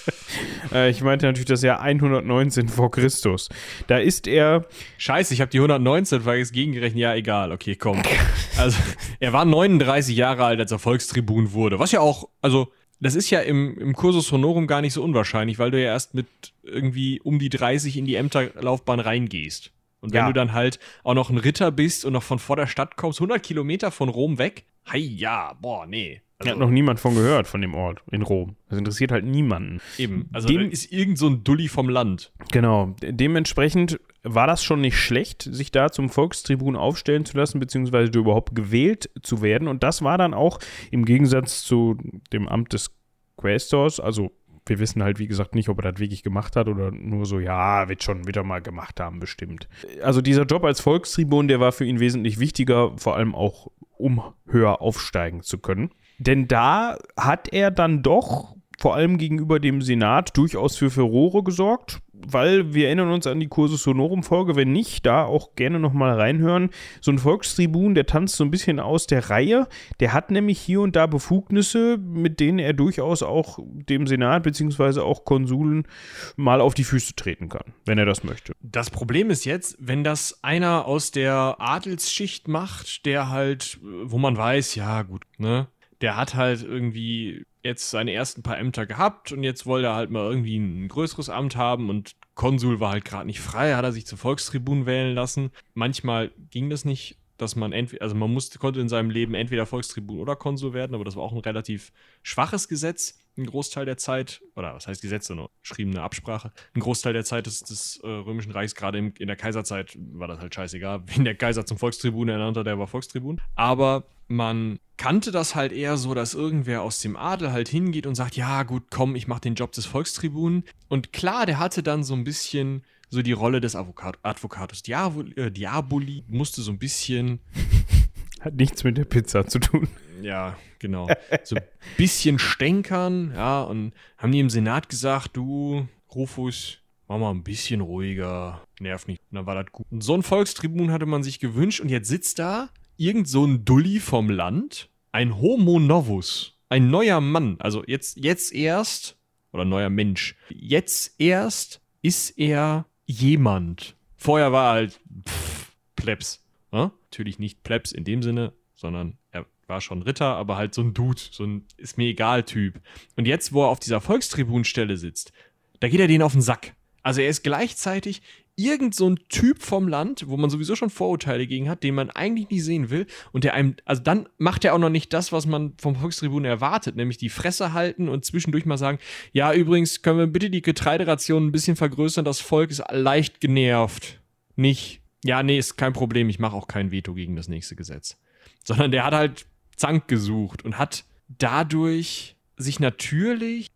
äh, 0.72 0.90
ich 0.90 1.02
meinte 1.02 1.26
natürlich 1.26 1.48
das 1.48 1.64
Jahr 1.64 1.82
119 1.82 2.70
vor 2.70 2.92
Christus. 2.92 3.50
Da 3.88 3.98
ist 3.98 4.28
er. 4.28 4.66
Scheiße, 4.98 5.34
ich 5.34 5.42
habe 5.42 5.52
die 5.52 5.58
119 5.58 6.22
vergessen 6.22 6.54
gegengerechnet. 6.54 7.00
Ja, 7.00 7.16
egal. 7.16 7.52
Okay, 7.52 7.76
komm. 7.76 8.02
Also, 8.58 8.78
er 9.20 9.34
war 9.34 9.44
39 9.44 10.16
Jahre 10.16 10.46
alt, 10.46 10.62
als 10.62 10.72
er 10.72 10.80
Volkstribun 10.80 11.52
wurde. 11.52 11.78
Was 11.78 11.92
ja 11.92 12.00
auch, 12.00 12.30
also, 12.42 12.72
das 13.02 13.16
ist 13.16 13.30
ja 13.30 13.42
im, 13.42 13.78
im 13.78 13.94
Cursus 13.94 14.32
Honorum 14.32 14.66
gar 14.66 14.80
nicht 14.80 14.94
so 14.94 15.04
unwahrscheinlich, 15.04 15.60
weil 15.60 15.72
du 15.72 15.82
ja 15.82 15.88
erst 15.88 16.14
mit 16.14 16.28
irgendwie 16.64 17.20
um 17.20 17.38
die 17.38 17.50
30 17.50 17.98
in 17.98 18.06
die 18.06 18.16
Ämterlaufbahn 18.16 19.02
reingehst. 19.02 19.72
Und 20.06 20.14
wenn 20.14 20.20
ja. 20.20 20.28
du 20.28 20.34
dann 20.34 20.54
halt 20.54 20.80
auch 21.04 21.16
noch 21.16 21.30
ein 21.30 21.38
Ritter 21.38 21.72
bist 21.72 22.06
und 22.06 22.14
noch 22.14 22.24
von 22.24 22.40
vor 22.40 22.56
der 22.56 22.68
Stadt 22.68 22.96
kommst, 22.96 23.20
100 23.20 23.42
Kilometer 23.42 23.92
von 23.92 24.08
Rom 24.08 24.38
weg, 24.38 24.66
hei, 24.88 25.00
ja, 25.00 25.54
boah, 25.60 25.86
nee. 25.86 26.22
Also, 26.38 26.52
hat 26.52 26.60
noch 26.60 26.70
niemand 26.70 27.00
von 27.00 27.16
gehört, 27.16 27.48
von 27.48 27.62
dem 27.62 27.74
Ort 27.74 28.04
in 28.12 28.22
Rom. 28.22 28.56
Das 28.70 28.78
interessiert 28.78 29.12
halt 29.12 29.26
niemanden. 29.26 29.82
Eben, 29.98 30.30
also 30.32 30.48
dem 30.48 30.70
ist 30.70 30.92
irgend 30.92 31.18
so 31.18 31.28
ein 31.28 31.44
Dulli 31.44 31.70
vom 31.70 31.90
Land. 31.90 32.34
Genau, 32.52 32.94
dementsprechend 33.02 34.00
war 34.22 34.46
das 34.46 34.64
schon 34.64 34.82
nicht 34.82 34.98
schlecht, 34.98 35.44
sich 35.44 35.72
da 35.72 35.92
zum 35.92 36.10
Volkstribun 36.10 36.76
aufstellen 36.76 37.26
zu 37.26 37.38
lassen, 37.38 37.60
beziehungsweise 37.60 38.12
überhaupt 38.12 38.54
gewählt 38.54 39.10
zu 39.22 39.42
werden. 39.42 39.68
Und 39.68 39.82
das 39.82 40.02
war 40.02 40.18
dann 40.18 40.34
auch 40.34 40.60
im 40.92 41.06
Gegensatz 41.06 41.64
zu 41.64 41.98
dem 42.34 42.48
Amt 42.48 42.74
des 42.74 42.92
Quästors, 43.38 44.00
also 44.00 44.32
wir 44.66 44.80
wissen 44.80 45.04
halt, 45.04 45.20
wie 45.20 45.28
gesagt, 45.28 45.56
nicht, 45.56 45.70
ob 45.70 45.80
er 45.80 45.92
das 45.92 46.00
wirklich 46.00 46.24
gemacht 46.24 46.56
hat 46.56 46.68
oder 46.68 46.92
nur 46.92 47.26
so, 47.26 47.40
ja, 47.40 47.88
wird 47.88 48.04
schon 48.04 48.28
wieder 48.28 48.44
mal 48.44 48.62
gemacht 48.62 49.00
haben, 49.00 49.20
bestimmt. 49.20 49.68
Also 50.02 50.22
dieser 50.22 50.44
Job 50.44 50.64
als 50.64 50.82
Volkstribun, 50.82 51.48
der 51.48 51.60
war 51.60 51.72
für 51.72 51.86
ihn 51.86 52.00
wesentlich 52.00 52.40
wichtiger, 52.40 52.98
vor 52.98 53.16
allem 53.16 53.36
auch, 53.36 53.72
um 53.98 54.22
höher 54.48 54.82
aufsteigen 54.82 55.42
zu 55.42 55.60
können. 55.60 55.92
Denn 56.18 56.48
da 56.48 56.98
hat 57.18 57.52
er 57.52 57.72
dann 57.72 58.02
doch 58.02 58.56
vor 58.80 58.96
allem 58.96 59.18
gegenüber 59.18 59.60
dem 59.60 59.82
Senat 59.82 60.36
durchaus 60.38 60.78
für 60.78 60.90
Furore 60.90 61.44
gesorgt 61.44 62.02
weil 62.28 62.74
wir 62.74 62.88
erinnern 62.88 63.12
uns 63.12 63.28
an 63.28 63.40
die 63.40 63.48
Kursus 63.48 63.86
Honorum 63.86 64.24
Folge, 64.24 64.56
wenn 64.56 64.72
nicht, 64.72 65.06
da 65.06 65.26
auch 65.26 65.56
gerne 65.56 65.80
nochmal 65.80 66.20
reinhören. 66.20 66.70
So 67.02 67.12
ein 67.12 67.20
Volkstribun, 67.20 67.96
der 67.96 68.06
tanzt 68.06 68.36
so 68.36 68.44
ein 68.44 68.52
bisschen 68.52 68.80
aus 68.80 69.08
der 69.08 69.30
Reihe, 69.30 69.68
der 70.00 70.14
hat 70.14 70.32
nämlich 70.32 70.60
hier 70.60 70.82
und 70.82 70.96
da 70.96 71.08
Befugnisse, 71.08 71.98
mit 71.98 72.40
denen 72.40 72.60
er 72.60 72.74
durchaus 72.74 73.24
auch 73.24 73.60
dem 73.62 74.08
Senat 74.08 74.44
bzw. 74.44 75.02
auch 75.02 75.26
Konsuln 75.26 75.88
mal 76.36 76.62
auf 76.62 76.74
die 76.74 76.84
Füße 76.84 77.16
treten 77.16 77.50
kann, 77.50 77.74
wenn 77.86 77.98
er 77.98 78.06
das 78.06 78.24
möchte. 78.24 78.54
Das 78.62 78.90
Problem 78.90 79.30
ist 79.30 79.46
jetzt, 79.46 79.78
wenn 79.80 80.04
das 80.04 80.44
einer 80.44 80.86
aus 80.86 81.12
der 81.12 81.58
Adelsschicht 81.60 82.48
macht, 82.48 83.06
der 83.06 83.30
halt, 83.30 83.80
wo 83.82 84.18
man 84.18 84.38
weiß, 84.38 84.76
ja 84.76 85.04
gut, 85.04 85.24
ne, 85.38 85.68
der 86.02 86.18
hat 86.18 86.36
halt 86.36 86.64
irgendwie 86.64 87.46
jetzt 87.66 87.90
seine 87.90 88.14
ersten 88.14 88.44
paar 88.44 88.58
Ämter 88.58 88.86
gehabt 88.86 89.32
und 89.32 89.44
jetzt 89.44 89.66
wollte 89.66 89.88
er 89.88 89.96
halt 89.96 90.12
mal 90.12 90.30
irgendwie 90.30 90.58
ein 90.58 90.88
größeres 90.88 91.30
Amt 91.30 91.56
haben 91.56 91.90
und 91.90 92.16
Konsul 92.36 92.80
war 92.80 92.92
halt 92.92 93.06
gerade 93.06 93.26
nicht 93.26 93.42
frei, 93.42 93.76
hat 93.76 93.84
er 93.84 93.92
sich 93.92 94.06
zum 94.06 94.18
Volkstribun 94.18 94.86
wählen 94.86 95.16
lassen. 95.16 95.52
Manchmal 95.74 96.32
ging 96.52 96.70
das 96.70 96.86
nicht, 96.86 97.18
dass 97.38 97.56
man 97.56 97.74
entweder, 97.74 98.04
also 98.04 98.16
man 98.16 98.32
musste, 98.32 98.60
konnte 98.60 98.80
in 98.80 98.90
seinem 98.90 99.10
Leben 99.10 99.34
entweder 99.34 99.66
Volkstribun 99.66 100.20
oder 100.20 100.36
Konsul 100.36 100.74
werden, 100.74 100.96
aber 100.96 101.04
das 101.04 101.16
war 101.16 101.24
auch 101.24 101.34
ein 101.34 101.40
relativ 101.40 101.92
schwaches 102.24 102.68
Gesetz, 102.68 103.20
ein 103.38 103.46
Großteil 103.46 103.86
der 103.86 103.98
Zeit, 103.98 104.42
oder 104.56 104.74
was 104.74 104.88
heißt 104.88 105.02
Gesetz, 105.02 105.28
sondern 105.28 105.48
geschriebene 105.62 106.02
Absprache, 106.02 106.54
ein 106.74 106.80
Großteil 106.80 107.14
der 107.14 107.26
Zeit 107.26 107.48
des, 107.48 107.62
des 107.62 108.00
äh, 108.04 108.08
Römischen 108.08 108.52
Reichs, 108.52 108.76
gerade 108.76 109.00
in, 109.00 109.28
der 109.28 109.36
Kaiserzeit, 109.36 109.98
war 109.98 110.28
das 110.28 110.40
halt 110.40 110.56
scheißegal. 110.56 111.04
Wen 111.08 111.26
der 111.26 111.36
Kaiser 111.36 111.66
zum 111.66 111.78
Volkstribun 111.78 112.30
ernannt 112.30 112.58
hat, 112.58 112.68
der 112.68 112.80
war 112.80 112.88
Volkstribun. 112.88 113.42
Aber 113.56 114.06
man 114.28 114.80
kannte 114.98 115.32
das 115.32 115.56
halt 115.56 115.72
eher 115.72 115.98
so, 115.98 116.14
dass 116.14 116.34
irgendwer 116.34 116.82
aus 116.82 117.00
dem 117.00 117.16
Adel 117.16 117.52
halt 117.52 117.70
hingeht 117.70 118.08
und 118.08 118.16
sagt, 118.16 118.36
ja 118.36 118.64
gut, 118.64 118.84
komm, 118.90 119.16
ich 119.16 119.28
mach 119.28 119.40
den 119.40 119.56
Job 119.56 119.72
des 119.72 119.86
Volkstribunen. 119.86 120.64
Und 120.88 121.14
klar, 121.14 121.46
der 121.46 121.60
hatte 121.60 121.84
dann 121.84 122.04
so 122.04 122.14
ein 122.14 122.24
bisschen 122.24 122.84
so 123.10 123.22
die 123.22 123.32
Rolle 123.32 123.62
des 123.62 123.76
Advocat 123.76 124.18
Advocatus 124.24 124.84
Diaboli, 124.84 125.34
äh, 125.36 125.52
Diaboli, 125.52 126.24
musste 126.28 126.62
so 126.62 126.72
ein 126.72 126.80
bisschen... 126.80 127.40
Hat 128.42 128.56
nichts 128.56 128.84
mit 128.84 128.98
der 128.98 129.06
Pizza 129.06 129.48
zu 129.48 129.60
tun. 129.60 129.88
Ja, 130.22 130.56
genau. 130.78 131.08
So 131.44 131.56
ein 131.56 131.64
bisschen 131.98 132.38
stänkern, 132.38 133.32
ja, 133.34 133.64
und 133.64 133.94
haben 134.18 134.32
die 134.32 134.40
im 134.40 134.52
Senat 134.52 134.88
gesagt, 134.88 135.36
du, 135.36 135.88
Rufus, 136.14 136.78
mach 137.08 137.18
mal 137.18 137.32
ein 137.32 137.44
bisschen 137.44 137.82
ruhiger, 137.82 138.62
nerv 138.80 139.08
nicht. 139.08 139.22
Und 139.32 139.38
dann 139.38 139.46
war 139.48 139.56
das 139.56 139.72
gut. 139.72 139.88
Und 139.90 140.02
so 140.02 140.14
ein 140.14 140.22
Volkstribun 140.22 140.92
hatte 140.92 141.06
man 141.08 141.24
sich 141.24 141.40
gewünscht 141.40 141.80
und 141.80 141.90
jetzt 141.90 142.08
sitzt 142.08 142.38
da 142.38 142.70
irgend 142.98 143.28
so 143.28 143.46
ein 143.46 143.66
Dulli 143.66 144.00
vom 144.00 144.30
Land, 144.30 144.90
ein 145.12 145.40
Homo 145.40 145.80
Novus, 145.80 146.58
ein 146.70 146.90
neuer 146.90 147.22
Mann, 147.22 147.58
also 147.60 147.84
jetzt, 147.86 148.18
jetzt 148.18 148.54
erst, 148.54 149.18
oder 149.52 149.66
neuer 149.66 149.90
Mensch, 149.90 150.36
jetzt 150.50 151.16
erst 151.20 151.82
ist 152.02 152.38
er 152.38 152.86
jemand. 153.06 153.96
Vorher 154.18 154.52
war 154.52 154.70
er 154.70 154.74
halt 154.74 155.00
pff, 155.28 155.76
Plebs. 155.96 156.44
Ja? 156.72 156.92
Natürlich 157.12 157.40
nicht 157.40 157.64
Plebs 157.64 157.92
in 157.92 158.04
dem 158.04 158.22
Sinne, 158.24 158.54
sondern 158.76 159.18
er 159.32 159.46
war 159.68 159.82
schon 159.82 160.02
Ritter, 160.02 160.36
aber 160.36 160.58
halt 160.58 160.74
so 160.74 160.82
ein 160.82 160.94
Dude, 160.94 161.22
so 161.32 161.44
ein 161.44 161.66
ist 161.78 161.98
mir 161.98 162.08
egal 162.08 162.44
Typ. 162.44 162.82
Und 163.16 163.28
jetzt, 163.28 163.54
wo 163.54 163.64
er 163.64 163.70
auf 163.70 163.80
dieser 163.80 164.02
Volkstribunstelle 164.02 164.98
sitzt, 164.98 165.32
da 165.80 165.88
geht 165.88 166.00
er 166.00 166.08
den 166.08 166.22
auf 166.22 166.34
den 166.34 166.42
Sack. 166.42 166.76
Also 167.02 167.22
er 167.22 167.30
ist 167.30 167.44
gleichzeitig 167.44 168.22
irgend 168.58 168.96
so 168.96 169.10
ein 169.10 169.20
Typ 169.28 169.62
vom 169.62 169.88
Land, 169.88 170.28
wo 170.28 170.38
man 170.38 170.50
sowieso 170.50 170.76
schon 170.76 170.90
Vorurteile 170.90 171.46
gegen 171.46 171.70
hat, 171.70 171.84
den 171.84 171.96
man 171.96 172.10
eigentlich 172.10 172.50
nicht 172.50 172.64
sehen 172.64 172.90
will 172.90 173.06
und 173.34 173.44
der 173.44 173.54
einem, 173.54 173.76
also 173.84 174.02
dann 174.02 174.30
macht 174.38 174.64
er 174.64 174.74
auch 174.74 174.80
noch 174.80 174.90
nicht 174.90 175.12
das, 175.12 175.32
was 175.32 175.46
man 175.46 175.74
vom 175.78 175.96
Volkstribun 175.96 176.46
erwartet, 176.46 176.96
nämlich 176.96 177.18
die 177.18 177.30
Fresse 177.30 177.74
halten 177.74 178.08
und 178.08 178.24
zwischendurch 178.24 178.66
mal 178.66 178.78
sagen, 178.78 179.00
ja, 179.34 179.54
übrigens 179.54 180.02
können 180.02 180.20
wir 180.20 180.28
bitte 180.28 180.50
die 180.50 180.62
Getreideration 180.62 181.48
ein 181.48 181.52
bisschen 181.52 181.76
vergrößern, 181.76 182.24
das 182.24 182.40
Volk 182.40 182.72
ist 182.72 182.84
leicht 182.92 183.42
genervt. 183.42 184.22
Nicht, 184.56 185.02
ja, 185.26 185.44
nee, 185.44 185.58
ist 185.58 185.76
kein 185.76 185.94
Problem, 185.94 186.30
ich 186.30 186.40
mache 186.40 186.56
auch 186.56 186.68
kein 186.68 186.92
Veto 186.92 187.14
gegen 187.14 187.36
das 187.36 187.50
nächste 187.50 187.76
Gesetz. 187.76 188.18
Sondern 188.64 188.92
der 188.92 189.04
hat 189.04 189.14
halt 189.14 189.46
Zank 189.76 190.08
gesucht 190.08 190.64
und 190.64 190.78
hat 190.78 191.04
dadurch 191.28 192.38
sich 192.58 192.80
natürlich 192.80 193.72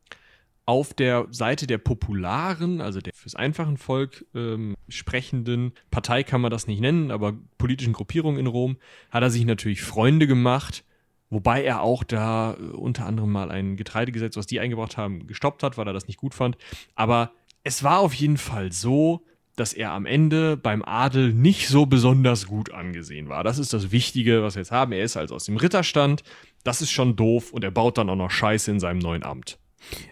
auf 0.69 0.93
der 0.93 1.25
Seite 1.32 1.65
der 1.65 1.79
popularen, 1.79 2.79
also 2.79 3.01
der 3.01 3.12
fürs 3.15 3.34
einfachen 3.34 3.77
Volk 3.77 4.23
ähm, 4.36 4.75
sprechenden 4.88 5.73
Partei 5.89 6.21
kann 6.21 6.41
man 6.41 6.51
das 6.51 6.67
nicht 6.67 6.79
nennen, 6.79 7.10
aber 7.10 7.34
politischen 7.58 7.91
Gruppierung 7.91 8.38
in 8.38 8.45
Rom, 8.45 8.77
hat 9.10 9.23
er 9.23 9.32
sich 9.32 9.45
natürlich 9.45 9.82
Freunde 9.82 10.27
gemacht, 10.27 10.84
wobei 11.32 11.63
er 11.63 11.82
auch 11.82 12.03
da 12.03 12.53
äh, 12.53 12.62
unter 12.65 13.08
anderem 13.08 13.32
mal 13.32 13.49
ein 13.49 13.77
Getreidegesetz, 13.77 14.38
was 14.38 14.45
die 14.45 14.60
eingebracht 14.60 14.95
haben, 14.95 15.25
gestoppt 15.25 15.63
hat, 15.63 15.79
weil 15.79 15.88
er 15.88 15.93
das 15.93 16.05
nicht 16.05 16.19
gut 16.19 16.36
fand. 16.36 16.55
Aber 16.93 17.32
es 17.63 17.84
war 17.84 17.97
auf 17.97 18.13
jeden 18.13 18.38
Fall 18.38 18.71
so, 18.71 19.25
dass 19.55 19.73
er 19.73 19.89
am 19.89 20.05
Ende 20.05 20.55
beim 20.55 20.84
Adel 20.84 21.34
nicht 21.34 21.67
so 21.67 21.88
besonders 21.88 22.45
gut 22.45 22.71
angesehen 22.71 23.27
war. 23.27 23.43
Das 23.43 23.58
ist 23.58 23.73
das 23.73 23.91
Wichtige, 23.91 24.43
was 24.43 24.53
wir 24.53 24.62
jetzt 24.62 24.71
haben. 24.71 24.91
Er 24.91 25.03
ist 25.03 25.17
also 25.17 25.34
aus 25.34 25.45
dem 25.45 25.58
Ritterstand. 25.58 26.21
Das 26.63 26.84
ist 26.84 26.91
schon 26.91 27.15
doof 27.15 27.53
und 27.53 27.63
er 27.63 27.71
baut 27.71 27.97
dann 27.97 28.08
auch 28.12 28.15
noch 28.15 28.29
Scheiße 28.29 28.69
in 28.69 28.79
seinem 28.79 28.99
neuen 28.99 29.23
Amt. 29.23 29.58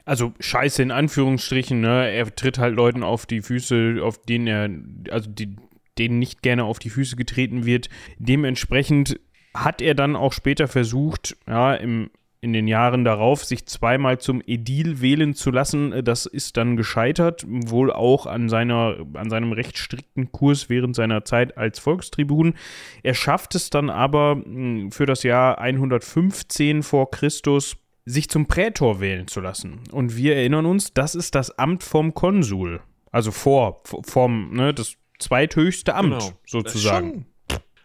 Also 0.06 0.34
Scheiße 0.40 0.82
in 0.82 0.92
Anführungsstrichen, 0.92 1.82
ne? 1.82 2.10
Er 2.10 2.34
tritt 2.36 2.58
halt 2.58 2.76
Leuten 2.76 3.04
auf 3.04 3.26
die 3.26 3.42
Füße, 3.42 4.00
auf 4.02 4.22
denen 4.22 4.48
er, 4.48 5.14
also 5.14 5.30
die, 5.30 5.56
denen 5.98 6.20
nicht 6.20 6.42
gerne 6.42 6.64
auf 6.64 6.80
die 6.80 6.90
Füße 6.90 7.16
getreten 7.16 7.66
wird. 7.66 7.90
Dementsprechend 8.18 9.20
hat 9.54 9.82
er 9.82 9.96
dann 9.96 10.16
auch 10.16 10.34
später 10.34 10.68
versucht, 10.68 11.36
ja, 11.48 11.74
im 11.74 12.10
in 12.40 12.54
den 12.54 12.68
Jahren 12.68 13.04
darauf 13.04 13.44
sich 13.44 13.66
zweimal 13.66 14.20
zum 14.20 14.42
Edil 14.46 15.02
wählen 15.02 15.34
zu 15.34 15.50
lassen. 15.50 16.04
Das 16.04 16.26
ist 16.26 16.58
dann 16.58 16.78
gescheitert, 16.78 17.44
wohl 17.48 17.92
auch 17.92 18.28
an, 18.28 18.48
seiner, 18.48 18.98
an 19.14 19.30
seinem 19.30 19.54
recht 19.54 19.78
strikten 19.78 20.32
Kurs 20.32 20.70
während 20.70 20.96
seiner 20.96 21.26
Zeit 21.26 21.58
als 21.58 21.80
Volkstribun. 21.80 22.54
Er 23.02 23.16
schafft 23.16 23.56
es 23.56 23.70
dann 23.70 23.90
aber 23.90 24.42
hm, 24.44 24.92
für 24.92 25.06
das 25.06 25.24
Jahr 25.24 25.58
115 25.58 26.84
vor 26.84 27.10
Christus 27.10 27.78
sich 28.08 28.30
zum 28.30 28.46
Prätor 28.46 29.02
wählen 29.02 29.28
zu 29.28 29.42
lassen. 29.42 29.82
Und 29.92 30.16
wir 30.16 30.36
erinnern 30.36 30.66
uns, 30.66 30.94
das 30.94 31.14
ist 31.14 31.36
das 31.36 31.58
Amt 31.60 31.84
vom 31.84 32.14
Konsul. 32.14 32.80
Also 33.12 33.32
vor, 33.32 33.82
vom, 33.84 34.54
ne, 34.54 34.74
das 34.74 34.96
zweithöchste 35.20 35.94
Amt 35.94 36.20
genau. 36.20 36.32
sozusagen. 36.46 37.26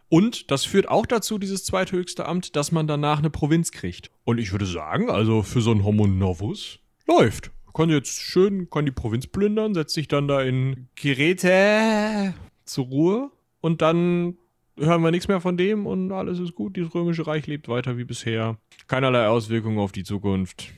Und 0.08 0.50
das 0.50 0.64
führt 0.64 0.88
auch 0.88 1.06
dazu, 1.06 1.38
dieses 1.38 1.64
zweithöchste 1.64 2.26
Amt, 2.26 2.54
dass 2.54 2.70
man 2.70 2.86
danach 2.86 3.18
eine 3.18 3.30
Provinz 3.30 3.72
kriegt. 3.72 4.10
Und 4.24 4.38
ich 4.38 4.52
würde 4.52 4.66
sagen, 4.66 5.10
also 5.10 5.42
für 5.42 5.60
so 5.60 5.72
einen 5.72 5.84
Homo 5.84 6.06
Novus 6.06 6.78
läuft. 7.08 7.50
Kann 7.74 7.88
jetzt 7.88 8.20
schön, 8.20 8.68
kann 8.68 8.84
die 8.84 8.92
Provinz 8.92 9.26
plündern, 9.26 9.74
setzt 9.74 9.94
sich 9.94 10.06
dann 10.06 10.28
da 10.28 10.42
in 10.42 10.88
Geräte 10.94 12.34
zur 12.64 12.84
Ruhe 12.84 13.30
und 13.60 13.80
dann 13.80 14.36
hören 14.78 15.02
wir 15.02 15.10
nichts 15.10 15.28
mehr 15.28 15.40
von 15.40 15.56
dem 15.56 15.86
und 15.86 16.12
alles 16.12 16.38
ist 16.38 16.54
gut. 16.54 16.76
Dieses 16.76 16.94
römische 16.94 17.26
Reich 17.26 17.46
lebt 17.46 17.68
weiter 17.68 17.98
wie 17.98 18.04
bisher. 18.04 18.56
Keinerlei 18.86 19.26
Auswirkungen 19.28 19.78
auf 19.78 19.92
die 19.92 20.04
Zukunft. 20.04 20.72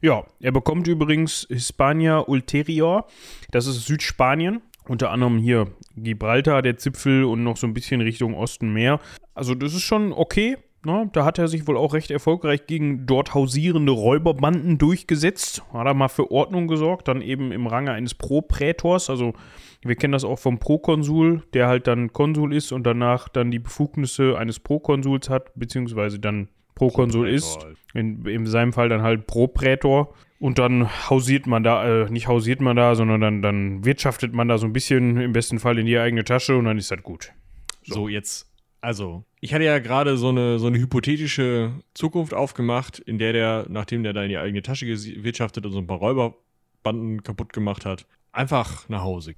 Ja, 0.00 0.24
er 0.40 0.52
bekommt 0.52 0.86
übrigens 0.88 1.46
Hispania 1.48 2.20
Ulterior. 2.20 3.06
Das 3.50 3.66
ist 3.66 3.86
Südspanien. 3.86 4.60
Unter 4.88 5.10
anderem 5.10 5.38
hier 5.38 5.66
Gibraltar, 5.96 6.62
der 6.62 6.76
Zipfel 6.76 7.24
und 7.24 7.42
noch 7.42 7.56
so 7.56 7.66
ein 7.66 7.74
bisschen 7.74 8.00
Richtung 8.00 8.34
Osten 8.34 8.72
mehr. 8.72 9.00
Also 9.34 9.54
das 9.54 9.74
ist 9.74 9.82
schon 9.82 10.12
okay. 10.12 10.56
Ne? 10.84 11.10
Da 11.12 11.24
hat 11.24 11.38
er 11.38 11.48
sich 11.48 11.66
wohl 11.66 11.76
auch 11.76 11.94
recht 11.94 12.12
erfolgreich 12.12 12.66
gegen 12.68 13.06
dort 13.06 13.34
hausierende 13.34 13.90
Räuberbanden 13.90 14.78
durchgesetzt. 14.78 15.64
Hat 15.72 15.86
er 15.86 15.94
mal 15.94 16.08
für 16.08 16.30
Ordnung 16.30 16.68
gesorgt, 16.68 17.08
dann 17.08 17.22
eben 17.22 17.50
im 17.50 17.66
Range 17.66 17.90
eines 17.90 18.14
Pro-Prätors. 18.14 19.10
Also 19.10 19.32
wir 19.82 19.96
kennen 19.96 20.12
das 20.12 20.24
auch 20.24 20.38
vom 20.38 20.58
Prokonsul, 20.58 21.42
der 21.52 21.68
halt 21.68 21.86
dann 21.86 22.12
Konsul 22.12 22.54
ist 22.54 22.72
und 22.72 22.84
danach 22.84 23.28
dann 23.28 23.50
die 23.50 23.58
Befugnisse 23.58 24.38
eines 24.38 24.60
Prokonsuls 24.60 25.28
hat, 25.30 25.52
beziehungsweise 25.54 26.18
dann 26.18 26.48
Prokonsul 26.74 27.28
ist. 27.28 27.64
Halt. 27.64 27.76
In, 27.94 28.24
in 28.26 28.46
seinem 28.46 28.72
Fall 28.72 28.88
dann 28.88 29.02
halt 29.02 29.26
Pro-Prätor. 29.26 30.14
Und 30.38 30.58
dann 30.58 30.88
hausiert 31.08 31.46
man 31.46 31.62
da, 31.62 32.04
äh, 32.04 32.10
nicht 32.10 32.28
hausiert 32.28 32.60
man 32.60 32.76
da, 32.76 32.94
sondern 32.94 33.20
dann, 33.22 33.42
dann 33.42 33.84
wirtschaftet 33.84 34.34
man 34.34 34.48
da 34.48 34.58
so 34.58 34.66
ein 34.66 34.72
bisschen, 34.74 35.18
im 35.18 35.32
besten 35.32 35.58
Fall 35.58 35.78
in 35.78 35.86
die 35.86 35.98
eigene 35.98 36.24
Tasche 36.24 36.56
und 36.56 36.66
dann 36.66 36.76
ist 36.76 36.90
das 36.90 37.02
gut. 37.02 37.32
So, 37.82 37.94
so 37.94 38.08
jetzt, 38.08 38.46
also, 38.82 39.24
ich 39.40 39.54
hatte 39.54 39.64
ja 39.64 39.78
gerade 39.78 40.18
so 40.18 40.28
eine, 40.28 40.58
so 40.58 40.66
eine 40.66 40.78
hypothetische 40.78 41.72
Zukunft 41.94 42.34
aufgemacht, 42.34 42.98
in 42.98 43.18
der 43.18 43.32
der, 43.32 43.66
nachdem 43.70 44.02
der 44.02 44.12
da 44.12 44.22
in 44.24 44.28
die 44.28 44.36
eigene 44.36 44.60
Tasche 44.60 44.84
gewirtschaftet 44.84 45.64
und 45.64 45.72
so 45.72 45.78
ein 45.78 45.86
paar 45.86 45.98
Räuberbanden 45.98 47.22
kaputt 47.22 47.54
gemacht 47.54 47.86
hat, 47.86 48.06
einfach 48.32 48.88
nach 48.90 49.02
Hause. 49.02 49.34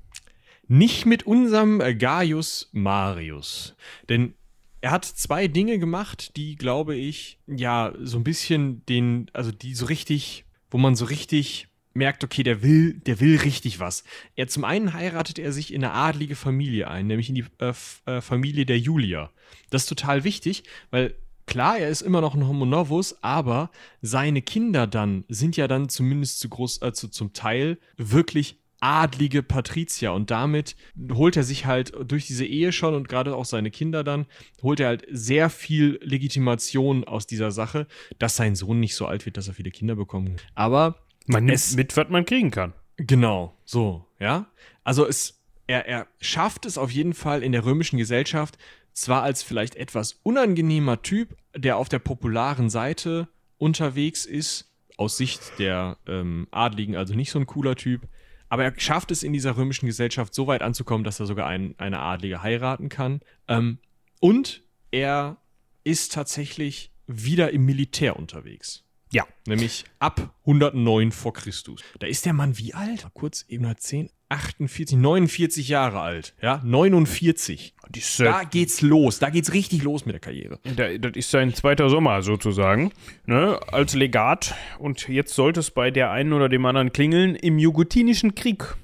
Nicht 0.69 1.07
mit 1.07 1.27
unserem 1.27 1.79
Gaius 1.99 2.69
Marius. 2.73 3.75
Denn 4.09 4.35
er 4.81 4.93
hat 4.93 5.05
zwei 5.05 5.49
Dinge 5.49 5.79
gemacht, 5.79 6.37
die, 6.37 6.55
glaube 6.55 6.95
ich, 6.95 7.39
ja, 7.47 7.93
so 8.01 8.19
ein 8.19 8.25
bisschen 8.25 8.85
den, 8.87 9.29
also 9.33 9.51
die 9.51 9.75
so 9.75 9.87
richtig 9.87 10.45
wo 10.71 10.79
man 10.79 10.97
so 10.97 11.05
richtig 11.05 11.69
merkt, 11.95 12.23
okay, 12.23 12.43
der 12.43 12.63
will, 12.63 12.95
der 12.95 13.21
will 13.21 13.39
richtig 13.39 13.81
was. 13.81 14.05
Er 14.37 14.49
zum 14.49 14.65
einen 14.65 14.93
heiratet 14.93 15.39
er 15.39 15.53
sich 15.53 15.73
in 15.73 15.83
eine 15.83 15.95
adlige 15.95 16.37
Familie 16.37 16.89
ein, 16.89 17.07
nämlich 17.07 17.29
in 17.29 17.35
die 17.35 17.45
äh, 17.59 17.73
äh, 18.07 18.21
Familie 18.21 18.67
der 18.67 18.79
Julia. 18.79 19.31
Das 19.71 19.83
ist 19.83 19.89
total 19.89 20.23
wichtig, 20.23 20.65
weil 20.91 21.15
klar, 21.47 21.79
er 21.79 21.89
ist 21.89 22.03
immer 22.03 22.21
noch 22.21 22.35
ein 22.35 22.47
Homo 22.47 22.67
novus, 22.67 23.23
aber 23.23 23.71
seine 24.01 24.43
Kinder 24.43 24.87
dann 24.87 25.25
sind 25.29 25.57
ja 25.57 25.67
dann 25.67 25.89
zumindest 25.89 26.39
zu 26.41 26.49
groß, 26.49 26.83
äh, 26.83 26.93
zu, 26.93 27.09
zum 27.09 27.33
Teil 27.33 27.79
wirklich 27.97 28.58
adlige 28.81 29.43
Patrizier 29.43 30.13
und 30.13 30.31
damit 30.31 30.77
holt 31.13 31.37
er 31.37 31.43
sich 31.43 31.67
halt 31.67 31.93
durch 32.07 32.27
diese 32.27 32.45
Ehe 32.45 32.73
schon 32.73 32.95
und 32.95 33.09
gerade 33.09 33.35
auch 33.35 33.45
seine 33.45 33.71
Kinder 33.71 34.05
dann, 34.05 34.27
holt 34.63 34.81
er 34.81 34.89
halt 34.89 35.07
sehr 35.11 35.51
viel 35.51 35.99
Legitimation 36.03 37.05
aus 37.05 37.27
dieser 37.27 37.51
Sache, 37.51 37.87
dass 38.19 38.37
sein 38.37 38.55
Sohn 38.55 38.81
nicht 38.81 38.95
so 38.95 39.07
alt 39.07 39.27
wird, 39.27 39.37
dass 39.37 39.49
er 39.49 39.55
viele 39.55 39.71
Kinder 39.71 39.97
bekommt. 39.97 40.45
Aber 40.55 40.97
man 41.27 41.45
nimmt 41.45 41.57
es, 41.57 41.75
mit, 41.75 41.97
was 41.97 42.09
man 42.09 42.25
kriegen 42.25 42.51
kann. 42.51 42.73
Genau, 42.97 43.57
so, 43.65 44.07
ja. 44.19 44.47
Also 44.85 45.07
es, 45.07 45.41
er, 45.67 45.87
er 45.87 46.07
schafft 46.21 46.67
es 46.67 46.79
auf 46.79 46.91
jeden 46.91 47.15
Fall 47.15 47.43
in 47.43 47.53
der 47.53 47.65
römischen 47.65 47.99
Gesellschaft, 47.99 48.59
zwar 48.93 49.23
als 49.23 49.43
vielleicht 49.43 49.77
etwas 49.77 50.21
unangenehmer 50.23 51.03
Typ, 51.03 51.37
der 51.57 51.77
auf 51.77 51.89
der 51.89 52.01
popularen 52.01 52.71
Seite 52.71 53.29
unterwegs 53.59 54.25
ist, 54.25 54.73
aus 54.97 55.17
Sicht 55.17 55.41
der 55.59 55.97
ähm, 56.07 56.49
Adligen 56.51 56.97
also 56.97 57.15
nicht 57.15 57.31
so 57.31 57.39
ein 57.39 57.47
cooler 57.47 57.77
Typ, 57.77 58.03
aber 58.49 58.65
er 58.65 58.79
schafft 58.79 59.11
es 59.11 59.23
in 59.23 59.33
dieser 59.33 59.57
römischen 59.57 59.87
Gesellschaft 59.87 60.35
so 60.35 60.47
weit 60.47 60.63
anzukommen, 60.63 61.05
dass 61.05 61.21
er 61.21 61.27
sogar 61.27 61.47
ein, 61.47 61.75
eine 61.79 62.01
Adlige 62.01 62.43
heiraten 62.43 62.89
kann. 62.89 63.21
Ähm, 63.47 63.79
und 64.21 64.63
er 64.91 65.37
ist 65.85 66.13
tatsächlich 66.13 66.93
wieder 67.07 67.53
im 67.53 67.65
Militär 67.65 68.17
unterwegs. 68.17 68.85
Ja. 69.11 69.27
Nämlich 69.47 69.85
ab 69.99 70.35
109 70.41 71.13
vor 71.13 71.33
Christus. 71.33 71.83
Da 71.99 72.07
ist 72.07 72.27
der 72.27 72.35
Mann 72.35 72.59
wie 72.59 72.75
alt? 72.75 73.07
Kurz 73.15 73.45
eben 73.49 73.65
mal 73.65 73.77
10, 73.77 74.11
48, 74.29 74.97
49 74.97 75.69
Jahre 75.69 76.01
alt. 76.01 76.35
Ja, 76.43 76.61
49. 76.65 77.75
Ist, 77.97 78.21
äh, 78.21 78.25
da 78.25 78.45
geht's 78.45 78.83
los. 78.83 79.19
Da 79.19 79.31
geht's 79.31 79.53
richtig 79.55 79.83
los 79.83 80.05
mit 80.05 80.13
der 80.13 80.21
Karriere. 80.21 80.59
Da, 80.77 80.99
das 80.99 81.13
ist 81.15 81.31
sein 81.31 81.55
zweiter 81.55 81.89
Sommer 81.89 82.23
sozusagen. 82.23 82.93
Ne, 83.27 83.59
als 83.73 83.95
Legat. 83.95 84.55
Und 84.79 85.09
jetzt 85.09 85.35
sollte 85.35 85.61
es 85.61 85.71
bei 85.71 85.91
der 85.91 86.11
einen 86.11 86.33
oder 86.33 86.49
dem 86.49 86.67
anderen 86.67 86.93
klingeln 86.93 87.35
im 87.35 87.59
Jugutinischen 87.59 88.35
Krieg. 88.35 88.77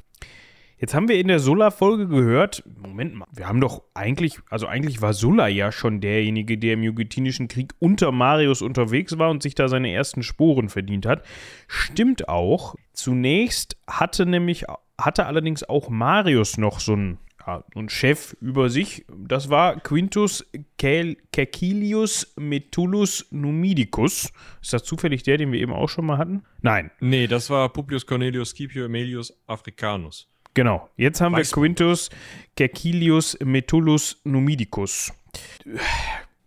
Jetzt 0.84 0.92
haben 0.92 1.08
wir 1.08 1.18
in 1.18 1.28
der 1.28 1.38
Sulla-Folge 1.38 2.08
gehört, 2.08 2.62
Moment 2.76 3.14
mal, 3.14 3.26
wir 3.32 3.48
haben 3.48 3.60
doch 3.60 3.84
eigentlich, 3.94 4.40
also 4.50 4.66
eigentlich 4.66 5.00
war 5.00 5.14
Sulla 5.14 5.48
ja 5.48 5.72
schon 5.72 6.00
derjenige, 6.00 6.58
der 6.58 6.74
im 6.74 6.82
Jugutinischen 6.82 7.48
Krieg 7.48 7.72
unter 7.78 8.12
Marius 8.12 8.60
unterwegs 8.60 9.16
war 9.16 9.30
und 9.30 9.42
sich 9.42 9.54
da 9.54 9.68
seine 9.68 9.92
ersten 9.92 10.22
Sporen 10.22 10.68
verdient 10.68 11.06
hat. 11.06 11.24
Stimmt 11.68 12.28
auch. 12.28 12.74
Zunächst 12.92 13.78
hatte 13.86 14.26
nämlich, 14.26 14.64
hatte 14.98 15.26
allerdings 15.26 15.62
auch 15.64 15.88
Marius 15.88 16.56
noch 16.58 16.80
so 16.80 16.92
einen 16.92 17.18
ja, 17.46 17.62
ein 17.74 17.88
Chef 17.88 18.34
über 18.40 18.70
sich. 18.70 19.04
Das 19.16 19.50
war 19.50 19.78
Quintus 19.80 20.46
Caecilius 20.78 22.32
Metellus 22.36 23.26
Numidicus. 23.30 24.32
Ist 24.62 24.72
das 24.72 24.84
zufällig 24.84 25.22
der, 25.22 25.38
den 25.38 25.52
wir 25.52 25.60
eben 25.60 25.72
auch 25.72 25.88
schon 25.88 26.06
mal 26.06 26.18
hatten? 26.18 26.42
Nein. 26.62 26.90
Nee, 27.00 27.26
das 27.26 27.50
war 27.50 27.68
Publius 27.68 28.06
Cornelius 28.06 28.50
Scipio 28.50 28.84
Aemilius 28.84 29.36
Africanus. 29.46 30.28
Genau. 30.54 30.88
Jetzt 30.96 31.20
haben 31.20 31.34
Weiß 31.34 31.50
wir 31.50 31.62
Quintus 31.62 32.10
Cercilius 32.56 33.36
Metellus 33.44 34.20
Numidicus. 34.24 35.12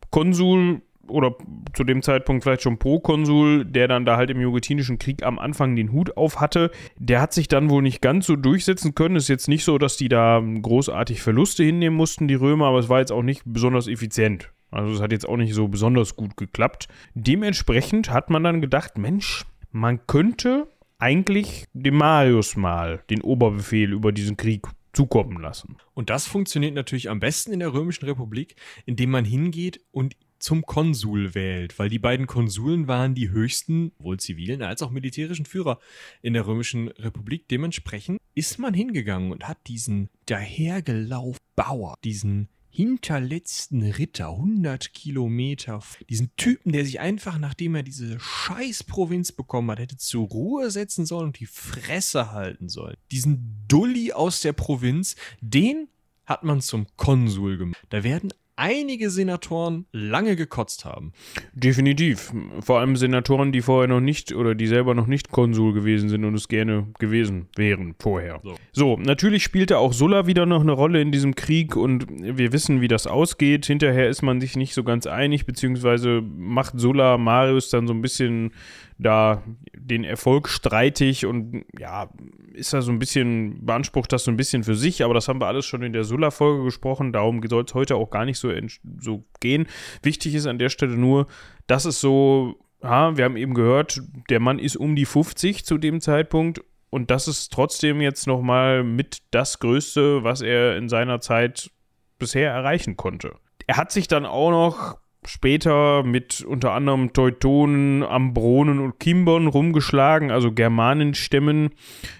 Konsul 0.10 0.82
oder 1.10 1.36
zu 1.74 1.84
dem 1.84 2.02
Zeitpunkt 2.02 2.44
vielleicht 2.44 2.62
schon 2.62 2.78
Prokonsul, 2.78 3.66
der 3.66 3.88
dann 3.88 4.06
da 4.06 4.18
halt 4.18 4.30
im 4.30 4.42
Jugutinischen 4.42 5.00
Krieg 5.00 5.24
am 5.24 5.40
Anfang 5.40 5.76
den 5.76 5.92
Hut 5.92 6.18
auf 6.18 6.40
hatte, 6.40 6.72
der 6.98 7.22
hat 7.22 7.34
sich 7.34 7.48
dann 7.48 7.70
wohl 7.70 7.82
nicht 7.82 8.02
ganz 8.02 8.26
so 8.26 8.36
durchsetzen 8.36 8.96
können. 8.96 9.16
Ist 9.16 9.28
jetzt 9.28 9.48
nicht 9.48 9.64
so, 9.64 9.78
dass 9.78 9.98
die 9.98 10.10
da 10.10 10.42
großartig 10.42 11.22
Verluste 11.22 11.64
hinnehmen 11.64 11.98
mussten, 11.98 12.28
die 12.28 12.36
Römer, 12.36 12.68
aber 12.68 12.80
es 12.80 12.90
war 12.90 13.00
jetzt 13.00 13.12
auch 13.12 13.24
nicht 13.24 13.44
besonders 13.46 13.88
effizient. 13.88 14.52
Also 14.72 14.94
es 14.94 15.02
hat 15.02 15.12
jetzt 15.12 15.28
auch 15.28 15.38
nicht 15.38 15.54
so 15.54 15.68
besonders 15.68 16.16
gut 16.16 16.36
geklappt. 16.38 16.88
Dementsprechend 17.14 18.12
hat 18.12 18.30
man 18.30 18.44
dann 18.44 18.62
gedacht, 18.62 18.98
Mensch, 18.98 19.46
man 19.72 20.06
könnte 20.08 20.68
eigentlich 21.00 21.66
dem 21.74 21.98
Marius 21.98 22.56
mal 22.56 23.04
den 23.10 23.22
Oberbefehl 23.22 23.94
über 23.94 24.12
diesen 24.12 24.36
Krieg 24.36 24.68
zukommen 24.94 25.40
lassen. 25.40 25.78
Und 25.94 26.10
das 26.10 26.26
funktioniert 26.26 26.74
natürlich 26.74 27.10
am 27.10 27.20
besten 27.20 27.54
in 27.54 27.60
der 27.60 27.74
Römischen 27.74 28.06
Republik, 28.06 28.56
indem 28.86 29.12
man 29.12 29.26
hingeht 29.26 29.82
und 29.92 30.16
zum 30.40 30.64
Konsul 30.66 31.36
wählt, 31.36 31.78
weil 31.80 31.90
die 31.90 32.00
beiden 32.00 32.28
Konsuln 32.28 32.88
waren 32.88 33.16
die 33.16 33.30
höchsten, 33.30 33.92
wohl 34.00 34.20
zivilen 34.20 34.62
als 34.62 34.82
auch 34.82 34.92
militärischen 34.92 35.46
Führer 35.46 35.80
in 36.22 36.34
der 36.34 36.48
Römischen 36.48 36.90
Republik. 36.90 37.48
Dementsprechend 37.48 38.20
ist 38.36 38.60
man 38.60 38.74
hingegangen 38.74 39.32
und 39.32 39.48
hat 39.48 39.58
diesen 39.68 40.10
dahergelaufenen 40.26 41.38
Bauer, 41.56 41.96
diesen 42.04 42.50
hinterletzten 42.70 43.82
Ritter, 43.82 44.30
100 44.30 44.94
Kilometer, 44.94 45.82
diesen 46.10 46.30
Typen, 46.38 46.74
der 46.74 46.86
sich 46.86 47.00
einfach, 47.00 47.40
nachdem 47.40 47.74
er 47.74 47.82
diese 47.82 48.20
scheiß 48.20 48.84
Provinz 48.84 49.32
bekommen 49.32 49.72
hat, 49.72 49.80
hätte 49.80 49.98
zur 49.98 50.28
Ruhe 50.28 50.70
setzen 50.70 51.08
sollen 51.08 51.30
und 51.30 51.40
die 51.40 51.48
Fresse 51.48 52.32
halten 52.32 52.70
sollen. 52.70 52.96
Diesen 53.12 53.66
Dulli 53.68 54.14
aus 54.14 54.42
der 54.42 54.54
Provinz, 54.54 55.16
den 55.42 55.88
hat 56.28 56.44
man 56.44 56.62
zum 56.62 56.86
Konsul 56.98 57.58
gemacht. 57.58 57.82
Da 57.90 58.04
werden 58.04 58.32
einige 58.58 59.10
Senatoren 59.10 59.86
lange 59.92 60.36
gekotzt 60.36 60.84
haben. 60.84 61.14
Definitiv. 61.54 62.34
Vor 62.60 62.80
allem 62.80 62.96
Senatoren, 62.96 63.52
die 63.52 63.62
vorher 63.62 63.88
noch 63.88 64.02
nicht 64.02 64.34
oder 64.34 64.56
die 64.56 64.68
selber 64.68 64.94
noch 64.96 65.08
nicht 65.08 65.32
Konsul 65.32 65.74
gewesen 65.74 66.10
sind 66.10 66.26
und 66.26 66.34
es 66.36 66.48
gerne 66.48 66.88
gewesen 67.00 67.48
wären 67.56 67.96
vorher. 68.00 68.42
So, 68.44 68.56
so 68.72 68.98
natürlich 68.98 69.44
spielte 69.44 69.78
auch 69.78 69.94
Sulla 69.94 70.28
wieder 70.28 70.46
noch 70.46 70.62
eine 70.62 70.72
Rolle 70.72 71.02
in 71.02 71.12
diesem 71.12 71.36
Krieg 71.36 71.76
und 71.76 72.08
wir 72.10 72.52
wissen, 72.52 72.82
wie 72.82 72.88
das 72.88 73.08
ausgeht. 73.08 73.66
Hinterher 73.66 74.10
ist 74.10 74.24
man 74.24 74.42
sich 74.42 74.56
nicht 74.56 74.74
so 74.74 74.84
ganz 74.84 75.08
einig, 75.08 75.46
beziehungsweise 75.46 76.22
macht 76.22 76.80
Sulla 76.80 77.18
Marius 77.18 77.70
dann 77.70 77.88
so 77.88 77.94
ein 77.94 78.02
bisschen 78.02 78.52
da 78.98 79.44
den 79.74 80.04
Erfolg 80.04 80.50
streitig 80.50 81.26
und 81.26 81.66
ja, 81.78 82.10
ist 82.54 82.74
da 82.74 82.82
so 82.82 82.92
ein 82.92 83.00
bisschen, 83.00 83.66
beansprucht 83.66 84.12
das 84.12 84.24
so 84.24 84.32
ein 84.32 84.38
bisschen 84.38 84.64
für 84.64 84.76
sich, 84.76 85.04
aber 85.04 85.14
das 85.14 85.28
haben 85.28 85.40
wir 85.40 85.48
alles 85.48 85.66
schon 85.66 85.84
in 85.84 85.94
der 85.94 86.04
Sulla-Folge 86.04 86.64
gesprochen, 86.64 87.14
darum 87.14 87.42
soll 87.48 87.64
es 87.66 87.74
heute 87.74 87.96
auch 87.96 88.10
gar 88.10 88.26
nicht 88.26 88.40
so, 88.40 88.52
so 89.00 89.24
gehen. 89.40 89.68
Wichtig 90.02 90.34
ist 90.36 90.48
an 90.48 90.58
der 90.58 90.70
Stelle 90.70 90.98
nur, 90.98 91.28
dass 91.68 91.86
es 91.86 92.02
so, 92.02 92.60
ja, 92.82 93.16
wir 93.16 93.26
haben 93.26 93.38
eben 93.38 93.54
gehört, 93.54 94.02
der 94.30 94.40
Mann 94.40 94.60
ist 94.60 94.76
um 94.76 94.96
die 94.96 95.06
50 95.06 95.66
zu 95.66 95.78
dem 95.78 96.02
Zeitpunkt 96.02 96.62
und 96.90 97.12
das 97.12 97.28
ist 97.28 97.54
trotzdem 97.54 98.02
jetzt 98.02 98.28
nochmal 98.28 98.84
mit 98.84 99.20
das 99.32 99.60
Größte, 99.60 100.24
was 100.24 100.42
er 100.42 100.78
in 100.78 100.90
seiner 100.90 101.22
Zeit 101.22 101.70
bisher 102.18 102.52
erreichen 102.52 102.98
konnte. 102.98 103.36
Er 103.68 103.78
hat 103.78 103.92
sich 103.92 104.08
dann 104.08 104.26
auch 104.26 104.50
noch 104.50 104.98
später 105.28 106.04
mit 106.04 106.42
unter 106.42 106.74
anderem 106.74 107.14
Teutonen, 107.14 108.04
Ambronen 108.04 108.80
und 108.80 109.00
Kimbern 109.00 109.48
rumgeschlagen, 109.48 110.32
also 110.32 110.52
Germanenstämmen. 110.52 111.70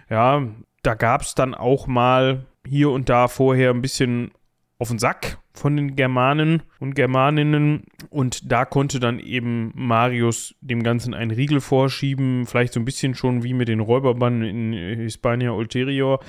Ja, 0.10 0.48
da 0.84 0.94
gab 0.94 1.22
es 1.22 1.36
dann 1.36 1.56
auch 1.56 1.88
mal 1.88 2.46
hier 2.66 2.92
und 2.92 3.10
da 3.10 3.28
vorher 3.28 3.72
ein 3.72 3.82
bisschen 3.82 4.32
auf 4.80 4.90
den 4.90 5.00
Sack 5.00 5.40
von 5.54 5.76
den 5.76 5.96
Germanen 5.96 6.62
und 6.80 6.94
Germaninnen 6.94 7.86
und 8.10 8.52
da 8.52 8.64
konnte 8.64 9.00
dann 9.00 9.20
eben 9.20 9.72
Marius 9.74 10.56
dem 10.62 10.84
Ganzen 10.84 11.16
einen 11.16 11.32
Riegel 11.32 11.62
vorschieben, 11.62 12.46
vielleicht 12.46 12.74
so 12.74 12.80
ein 12.80 12.86
bisschen 12.86 13.16
schon 13.16 13.44
wie 13.44 13.54
mit 13.54 13.68
den 13.68 13.80
Räuberbanden 13.80 14.44
in 14.44 14.74
Hispania 14.74 15.52
Ulterior. 15.52 16.20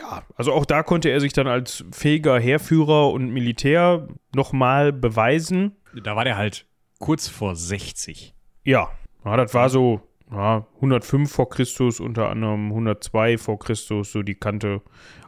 Ja, 0.00 0.22
also 0.36 0.52
auch 0.52 0.64
da 0.64 0.82
konnte 0.82 1.10
er 1.10 1.20
sich 1.20 1.34
dann 1.34 1.46
als 1.46 1.84
fähiger 1.92 2.38
Heerführer 2.38 3.10
und 3.10 3.30
Militär 3.30 4.08
nochmal 4.34 4.92
beweisen. 4.92 5.76
Da 6.02 6.16
war 6.16 6.24
der 6.24 6.36
halt 6.36 6.66
kurz 6.98 7.28
vor 7.28 7.56
60. 7.56 8.34
Ja, 8.64 8.90
ja 9.24 9.36
das 9.36 9.54
war 9.54 9.68
so 9.68 10.02
ja, 10.32 10.66
105 10.76 11.30
vor 11.30 11.48
Christus, 11.50 12.00
unter 12.00 12.30
anderem 12.30 12.68
102 12.68 13.38
vor 13.38 13.58
Christus, 13.58 14.12
so 14.12 14.22
die 14.22 14.34
Kante. 14.34 14.80